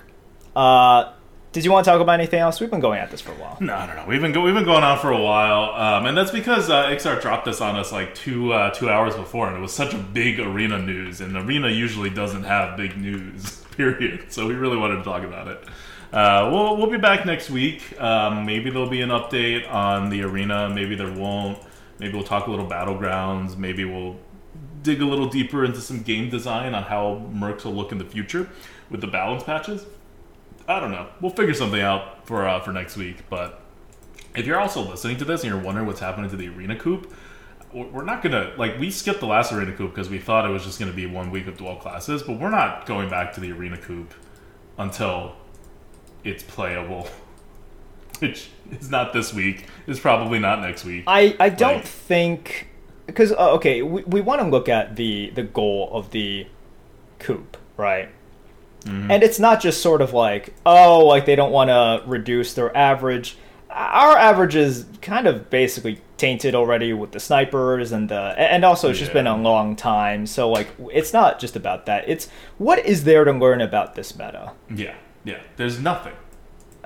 uh, 0.55 1.13
did 1.53 1.65
you 1.65 1.73
want 1.73 1.87
to 1.87 1.91
talk 1.91 2.01
about 2.03 2.13
anything 2.13 2.41
else? 2.41 2.61
We've 2.61 2.71
been 2.71 2.81
going 2.81 3.01
at 3.01 3.11
this 3.11 3.23
for 3.23 3.33
a 3.33 3.37
while. 3.37 3.57
No, 3.61 3.87
no, 3.87 3.95
no. 3.95 4.05
We've 4.07 4.21
been 4.21 4.33
go- 4.33 4.43
we've 4.43 4.55
been 4.55 4.65
going 4.67 4.85
on 4.85 4.99
for 4.99 5.11
a 5.11 5.21
while, 5.21 5.73
um, 5.75 6.05
and 6.05 6.17
that's 6.17 6.31
because 6.31 6.69
uh, 6.69 6.85
Iksar 6.87 7.23
dropped 7.23 7.47
this 7.47 7.63
on 7.63 7.77
us 7.77 7.91
like 7.91 8.15
two 8.15 8.53
uh, 8.53 8.71
two 8.71 8.91
hours 8.91 9.17
before, 9.17 9.49
and 9.49 9.57
it 9.57 9.61
was 9.61 9.73
such 9.73 9.95
a 9.95 9.99
big 9.99 10.39
arena 10.39 10.79
news, 10.79 11.23
and 11.23 11.35
arena 11.37 11.71
usually 11.71 12.11
doesn't 12.11 12.45
have 12.45 12.77
big 12.77 12.99
news. 12.99 13.65
Period. 13.79 14.31
So 14.31 14.47
we 14.47 14.55
really 14.55 14.77
wanted 14.77 14.97
to 14.97 15.05
talk 15.05 15.23
about 15.23 15.49
it. 15.49 15.65
Uh, 16.13 16.51
we'll 16.53 16.77
we'll 16.77 16.91
be 16.91 16.99
back 16.99 17.25
next 17.25 17.49
week. 17.49 17.99
Um, 17.99 18.45
maybe 18.45 18.69
there'll 18.71 18.89
be 18.91 19.01
an 19.01 19.11
update 19.11 19.71
on 19.73 20.11
the 20.11 20.23
arena. 20.23 20.69
Maybe 20.69 20.95
there 20.97 21.13
won't. 21.13 21.59
Maybe 21.99 22.13
we'll 22.13 22.25
talk 22.25 22.47
a 22.47 22.51
little 22.51 22.69
battlegrounds. 22.69 23.57
Maybe 23.57 23.85
we'll 23.85 24.19
dig 24.83 25.01
a 25.01 25.05
little 25.05 25.29
deeper 25.29 25.65
into 25.65 25.81
some 25.81 26.03
game 26.03 26.31
design 26.31 26.75
on 26.75 26.83
how 26.85 27.27
Mercs 27.33 27.65
will 27.65 27.75
look 27.75 27.93
in 27.93 27.99
the 27.99 28.05
future 28.05 28.49
with 28.91 29.01
the 29.01 29.07
balance 29.07 29.43
patches. 29.45 29.85
I 30.67 30.81
don't 30.81 30.91
know. 30.91 31.09
We'll 31.21 31.31
figure 31.33 31.55
something 31.55 31.81
out 31.81 32.27
for 32.27 32.47
uh, 32.47 32.61
for 32.61 32.73
next 32.73 32.97
week. 32.97 33.29
But 33.31 33.61
if 34.37 34.47
you're 34.47 34.61
also 34.61 34.83
listening 34.83 35.17
to 35.19 35.25
this 35.25 35.43
and 35.43 35.51
you're 35.53 35.63
wondering 35.63 35.87
what's 35.87 36.01
happening 36.01 36.29
to 36.31 36.37
the 36.37 36.49
arena 36.49 36.77
coop, 36.77 37.13
we're 37.73 38.05
not 38.05 38.23
gonna 38.23 38.53
like 38.57 38.79
we 38.79 38.91
skipped 38.91 39.21
the 39.21 39.27
last 39.27 39.53
arena 39.53 39.73
coop 39.73 39.91
because 39.95 40.09
we 40.09 40.19
thought 40.19 40.45
it 40.45 40.51
was 40.53 40.65
just 40.65 40.79
gonna 40.79 40.93
be 40.93 41.07
one 41.07 41.31
week 41.31 41.47
of 41.47 41.57
dual 41.57 41.77
classes, 41.77 42.23
but 42.23 42.39
we're 42.39 42.51
not 42.51 42.87
going 42.87 43.09
back 43.09 43.33
to 43.35 43.41
the 43.41 43.51
arena 43.53 43.77
coop 43.79 44.13
until 44.79 45.35
it's 46.25 46.43
playable. 46.43 47.09
Which 48.21 48.51
is 48.73 48.91
not 48.91 49.13
this 49.13 49.33
week. 49.33 49.67
It's 49.87 50.01
probably 50.01 50.39
not 50.41 50.61
next 50.61 50.85
week. 50.85 51.05
I, 51.07 51.37
I 51.39 51.49
don't 51.51 51.77
Like- 51.77 51.85
think 51.85 52.69
because 53.09 53.33
uh, 53.33 53.55
okay 53.55 53.83
we, 53.83 54.03
we 54.05 54.21
want 54.21 54.41
to 54.41 54.47
look 54.47 54.69
at 54.69 54.95
the 54.95 55.31
the 55.31 55.43
goal 55.43 55.91
of 55.93 56.13
the 56.13 56.47
coup 57.19 57.45
right 57.77 58.09
and 58.87 59.23
it's 59.23 59.39
not 59.41 59.61
just 59.61 59.83
sort 59.83 60.01
of 60.01 60.15
like 60.15 60.55
oh 60.65 61.05
like 61.05 61.27
they 61.27 61.35
don't 61.35 61.51
want 61.51 61.69
to 61.69 62.03
reduce 62.07 62.55
their 62.55 62.75
average 62.77 63.37
our 63.71 64.17
average 64.17 64.55
is 64.57 64.87
kind 65.03 65.27
of 65.27 65.51
basically 65.51 66.01
tainted 66.17 66.55
already 66.55 66.93
with 66.93 67.11
the 67.13 67.21
snipers 67.21 67.93
and 67.93 68.09
the 68.09 68.35
and 68.39 68.65
also 68.65 68.89
it's 68.91 68.99
just 68.99 69.13
been 69.13 69.27
a 69.27 69.37
long 69.37 69.77
time 69.77 70.27
so 70.27 70.49
like 70.49 70.69
it's 70.93 71.13
not 71.13 71.39
just 71.39 71.55
about 71.57 71.85
that 71.87 72.09
it's 72.09 72.29
what 72.57 72.79
is 72.87 73.05
there 73.05 73.25
to 73.25 73.33
learn 73.33 73.61
about 73.61 73.95
this 73.95 74.17
meta 74.17 74.53
Yeah, 74.75 74.95
yeah. 75.25 75.41
There's 75.57 75.79
nothing. 75.79 76.15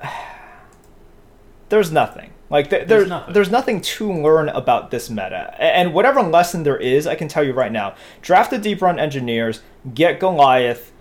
there's 1.69 1.91
nothing. 1.91 2.31
Like 2.53 2.69
th- 2.69 2.87
there's 2.87 3.09
nothing. 3.09 3.33
there's 3.33 3.49
nothing 3.49 3.81
to 3.81 4.13
learn 4.13 4.47
about 4.49 4.91
this 4.91 5.09
meta, 5.09 5.55
and 5.59 5.91
whatever 5.91 6.21
lesson 6.21 6.61
there 6.61 6.77
is, 6.77 7.07
I 7.07 7.15
can 7.15 7.27
tell 7.27 7.43
you 7.43 7.51
right 7.51 7.71
now: 7.71 7.95
draft 8.21 8.51
the 8.51 8.59
Deeprun 8.59 8.99
Engineers, 8.99 9.63
get 9.91 10.19
Goliath, 10.19 10.91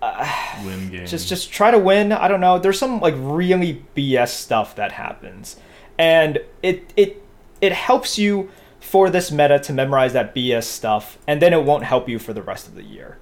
uh, 0.00 0.26
Win 0.64 0.88
game. 0.88 1.06
just 1.06 1.28
just 1.28 1.52
try 1.52 1.70
to 1.70 1.78
win. 1.78 2.10
I 2.10 2.26
don't 2.26 2.40
know. 2.40 2.58
There's 2.58 2.78
some 2.78 3.00
like 3.00 3.12
really 3.18 3.84
BS 3.94 4.28
stuff 4.30 4.76
that 4.76 4.92
happens, 4.92 5.56
and 5.98 6.38
it 6.62 6.90
it 6.96 7.22
it 7.60 7.72
helps 7.72 8.18
you 8.18 8.50
for 8.80 9.10
this 9.10 9.30
meta 9.30 9.58
to 9.58 9.74
memorize 9.74 10.14
that 10.14 10.34
BS 10.34 10.64
stuff, 10.64 11.18
and 11.26 11.42
then 11.42 11.52
it 11.52 11.64
won't 11.64 11.84
help 11.84 12.08
you 12.08 12.18
for 12.18 12.32
the 12.32 12.40
rest 12.40 12.66
of 12.66 12.74
the 12.74 12.82
year, 12.82 13.18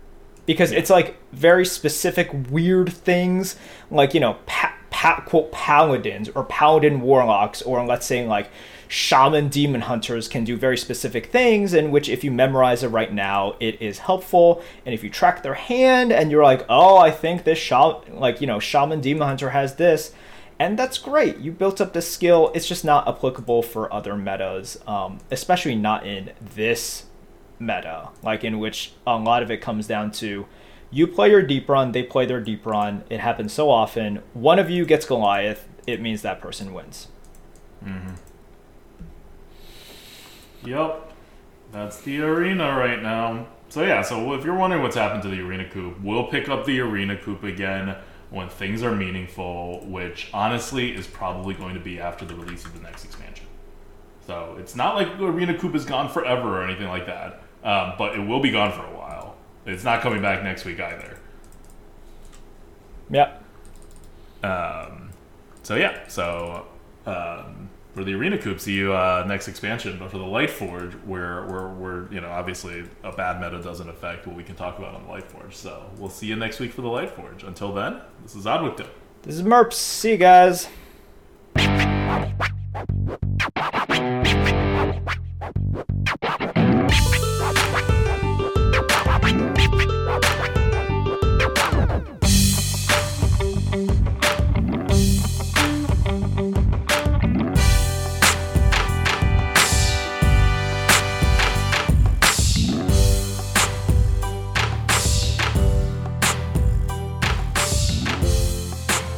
because 0.47 0.71
it's 0.71 0.89
like 0.89 1.17
very 1.33 1.67
specific 1.67 2.31
weird 2.49 2.93
things, 2.93 3.57
like 3.91 4.15
you 4.15 4.21
know, 4.21 4.35
pa- 4.47 4.77
pa- 4.97 5.21
quote 5.27 5.53
paladins 5.53 6.31
or 6.31 6.43
paladin 6.43 7.03
warlocks, 7.03 7.61
or 7.61 7.85
let's 7.85 8.07
say 8.07 8.27
like 8.27 8.49
shaman 8.89 9.49
demon 9.49 9.83
hunters 9.83 10.27
can 10.27 10.43
do 10.43 10.57
very 10.57 10.79
specific 10.79 11.27
things 11.27 11.75
in 11.75 11.91
which 11.91 12.09
if 12.09 12.23
you 12.25 12.31
memorize 12.31 12.83
it 12.83 12.89
right 12.89 13.13
now 13.13 13.55
it 13.61 13.81
is 13.83 13.99
helpful. 13.99 14.63
And 14.87 14.95
if 14.95 15.05
you 15.05 15.11
track 15.11 15.43
their 15.43 15.55
hand 15.55 16.13
and 16.13 16.31
you're 16.31 16.43
like 16.43 16.65
oh 16.71 16.97
i 16.97 17.11
think 17.11 17.45
this 17.45 17.59
shaman 17.59 18.19
like 18.19 18.41
you 18.41 18.47
know 18.47 18.59
shaman 18.59 19.03
demon 19.03 19.29
hunter 19.29 19.51
has 19.51 19.75
this 19.75 20.13
and 20.59 20.79
that's 20.79 20.97
great. 20.97 21.37
You 21.37 21.53
built 21.53 21.83
up 21.83 21.93
this 21.93 22.11
skill. 22.11 22.51
It's 22.55 22.67
just 22.67 22.83
not 22.83 23.07
applicable 23.07 23.63
for 23.63 23.93
other 23.93 24.17
metas 24.17 24.79
um, 24.87 25.19
especially 25.31 25.75
not 25.75 26.07
in 26.07 26.33
this 26.41 27.05
meta 27.59 28.09
like 28.23 28.45
in 28.45 28.59
which 28.59 28.93
a 29.07 29.19
lot 29.19 29.43
of 29.43 29.51
it 29.51 29.59
comes 29.59 29.87
down 29.87 30.11
to 30.13 30.47
you 30.91 31.07
play 31.07 31.31
your 31.31 31.43
deep 31.43 31.69
run 31.69 31.93
they 31.93 32.03
play 32.03 32.27
their 32.27 32.41
deep 32.41 32.65
run 32.65 33.05
it 33.11 33.21
happens 33.21 33.53
so 33.53 33.71
often 33.71 34.23
one 34.33 34.59
of 34.59 34.71
you 34.71 34.85
gets 34.85 35.07
goliath 35.07 35.69
it 35.87 36.01
means 36.01 36.23
that 36.23 36.41
person 36.41 36.73
wins 36.73 37.09
Mm-hmm. 37.85 38.15
Yep. 40.69 41.13
That's 41.73 42.01
the 42.01 42.21
arena 42.23 42.77
right 42.77 43.03
now. 43.03 43.49
So 43.69 43.83
yeah, 43.83 44.03
so 44.03 44.35
if 44.35 44.45
you're 44.45 44.57
wondering 44.57 44.83
what's 44.83 44.97
happened 44.97 45.23
to 45.25 45.29
the 45.29 45.41
arena 45.41 45.69
coop, 45.69 46.01
we'll 46.01 46.25
pick 46.25 46.49
up 46.49 46.65
the 46.65 46.81
arena 46.81 47.17
coop 47.17 47.43
again 47.43 47.97
when 48.31 48.49
things 48.49 48.83
are 48.83 48.95
meaningful, 48.95 49.85
which 49.87 50.31
honestly 50.33 50.95
is 50.95 51.07
probably 51.07 51.55
going 51.55 51.75
to 51.75 51.81
be 51.81 52.01
after 52.01 52.25
the 52.25 52.35
release 52.35 52.65
of 52.65 52.75
the 52.75 52.81
next 52.81 53.05
expansion. 53.05 53.47
So 54.27 54.57
it's 54.59 54.75
not 54.75 54.97
like 54.97 55.19
the 55.19 55.27
arena 55.27 55.57
coop 55.57 55.75
is 55.75 55.85
gone 55.85 56.09
forever 56.09 56.61
or 56.61 56.65
anything 56.65 56.89
like 56.89 57.07
that, 57.07 57.43
um, 57.63 57.95
but 57.99 58.17
it 58.17 58.27
will 58.27 58.41
be 58.41 58.51
gone 58.51 58.73
for 58.73 58.85
a 58.85 58.91
while. 58.91 58.96
It's 59.67 59.85
not 59.85 60.01
coming 60.01 60.23
back 60.23 60.43
next 60.43 60.65
week 60.65 60.81
either. 60.81 61.19
yeah 63.11 63.39
Um, 64.43 65.11
so 65.63 65.75
yeah, 65.75 66.07
so 66.07 66.67
um, 67.07 67.69
for 67.95 68.05
the 68.05 68.15
arena 68.15 68.39
coop, 68.39 68.61
see 68.61 68.75
you 68.75 68.93
uh, 68.93 69.25
next 69.27 69.49
expansion. 69.49 69.99
But 69.99 70.11
for 70.13 70.19
the 70.19 70.25
Lightforge, 70.25 70.93
where 71.05 71.45
where 71.47 71.69
we're 71.69 72.13
you 72.13 72.21
know 72.21 72.29
obviously 72.29 72.85
a 73.03 73.11
bad 73.11 73.41
meta 73.41 73.61
doesn't 73.63 73.89
affect 73.89 74.27
what 74.27 74.37
we 74.37 74.45
can 74.45 74.55
talk 74.55 74.79
about 74.79 74.95
on 74.95 75.03
the 75.05 75.09
Lightforge. 75.09 75.55
So 75.55 75.91
we'll 75.99 76.11
see 76.11 76.27
you 76.27 76.37
next 76.37 76.61
week 76.61 76.73
for 76.73 76.83
the 76.83 76.89
Lightforge. 76.89 77.43
Until 77.45 77.73
then, 77.73 78.01
this 78.23 78.37
is 78.37 78.45
ADWCTA 78.45 78.87
This 79.23 79.35
is 79.35 79.43
Merps. 79.43 79.73
See 79.73 80.11
you 80.11 80.17
guys. 80.19 80.69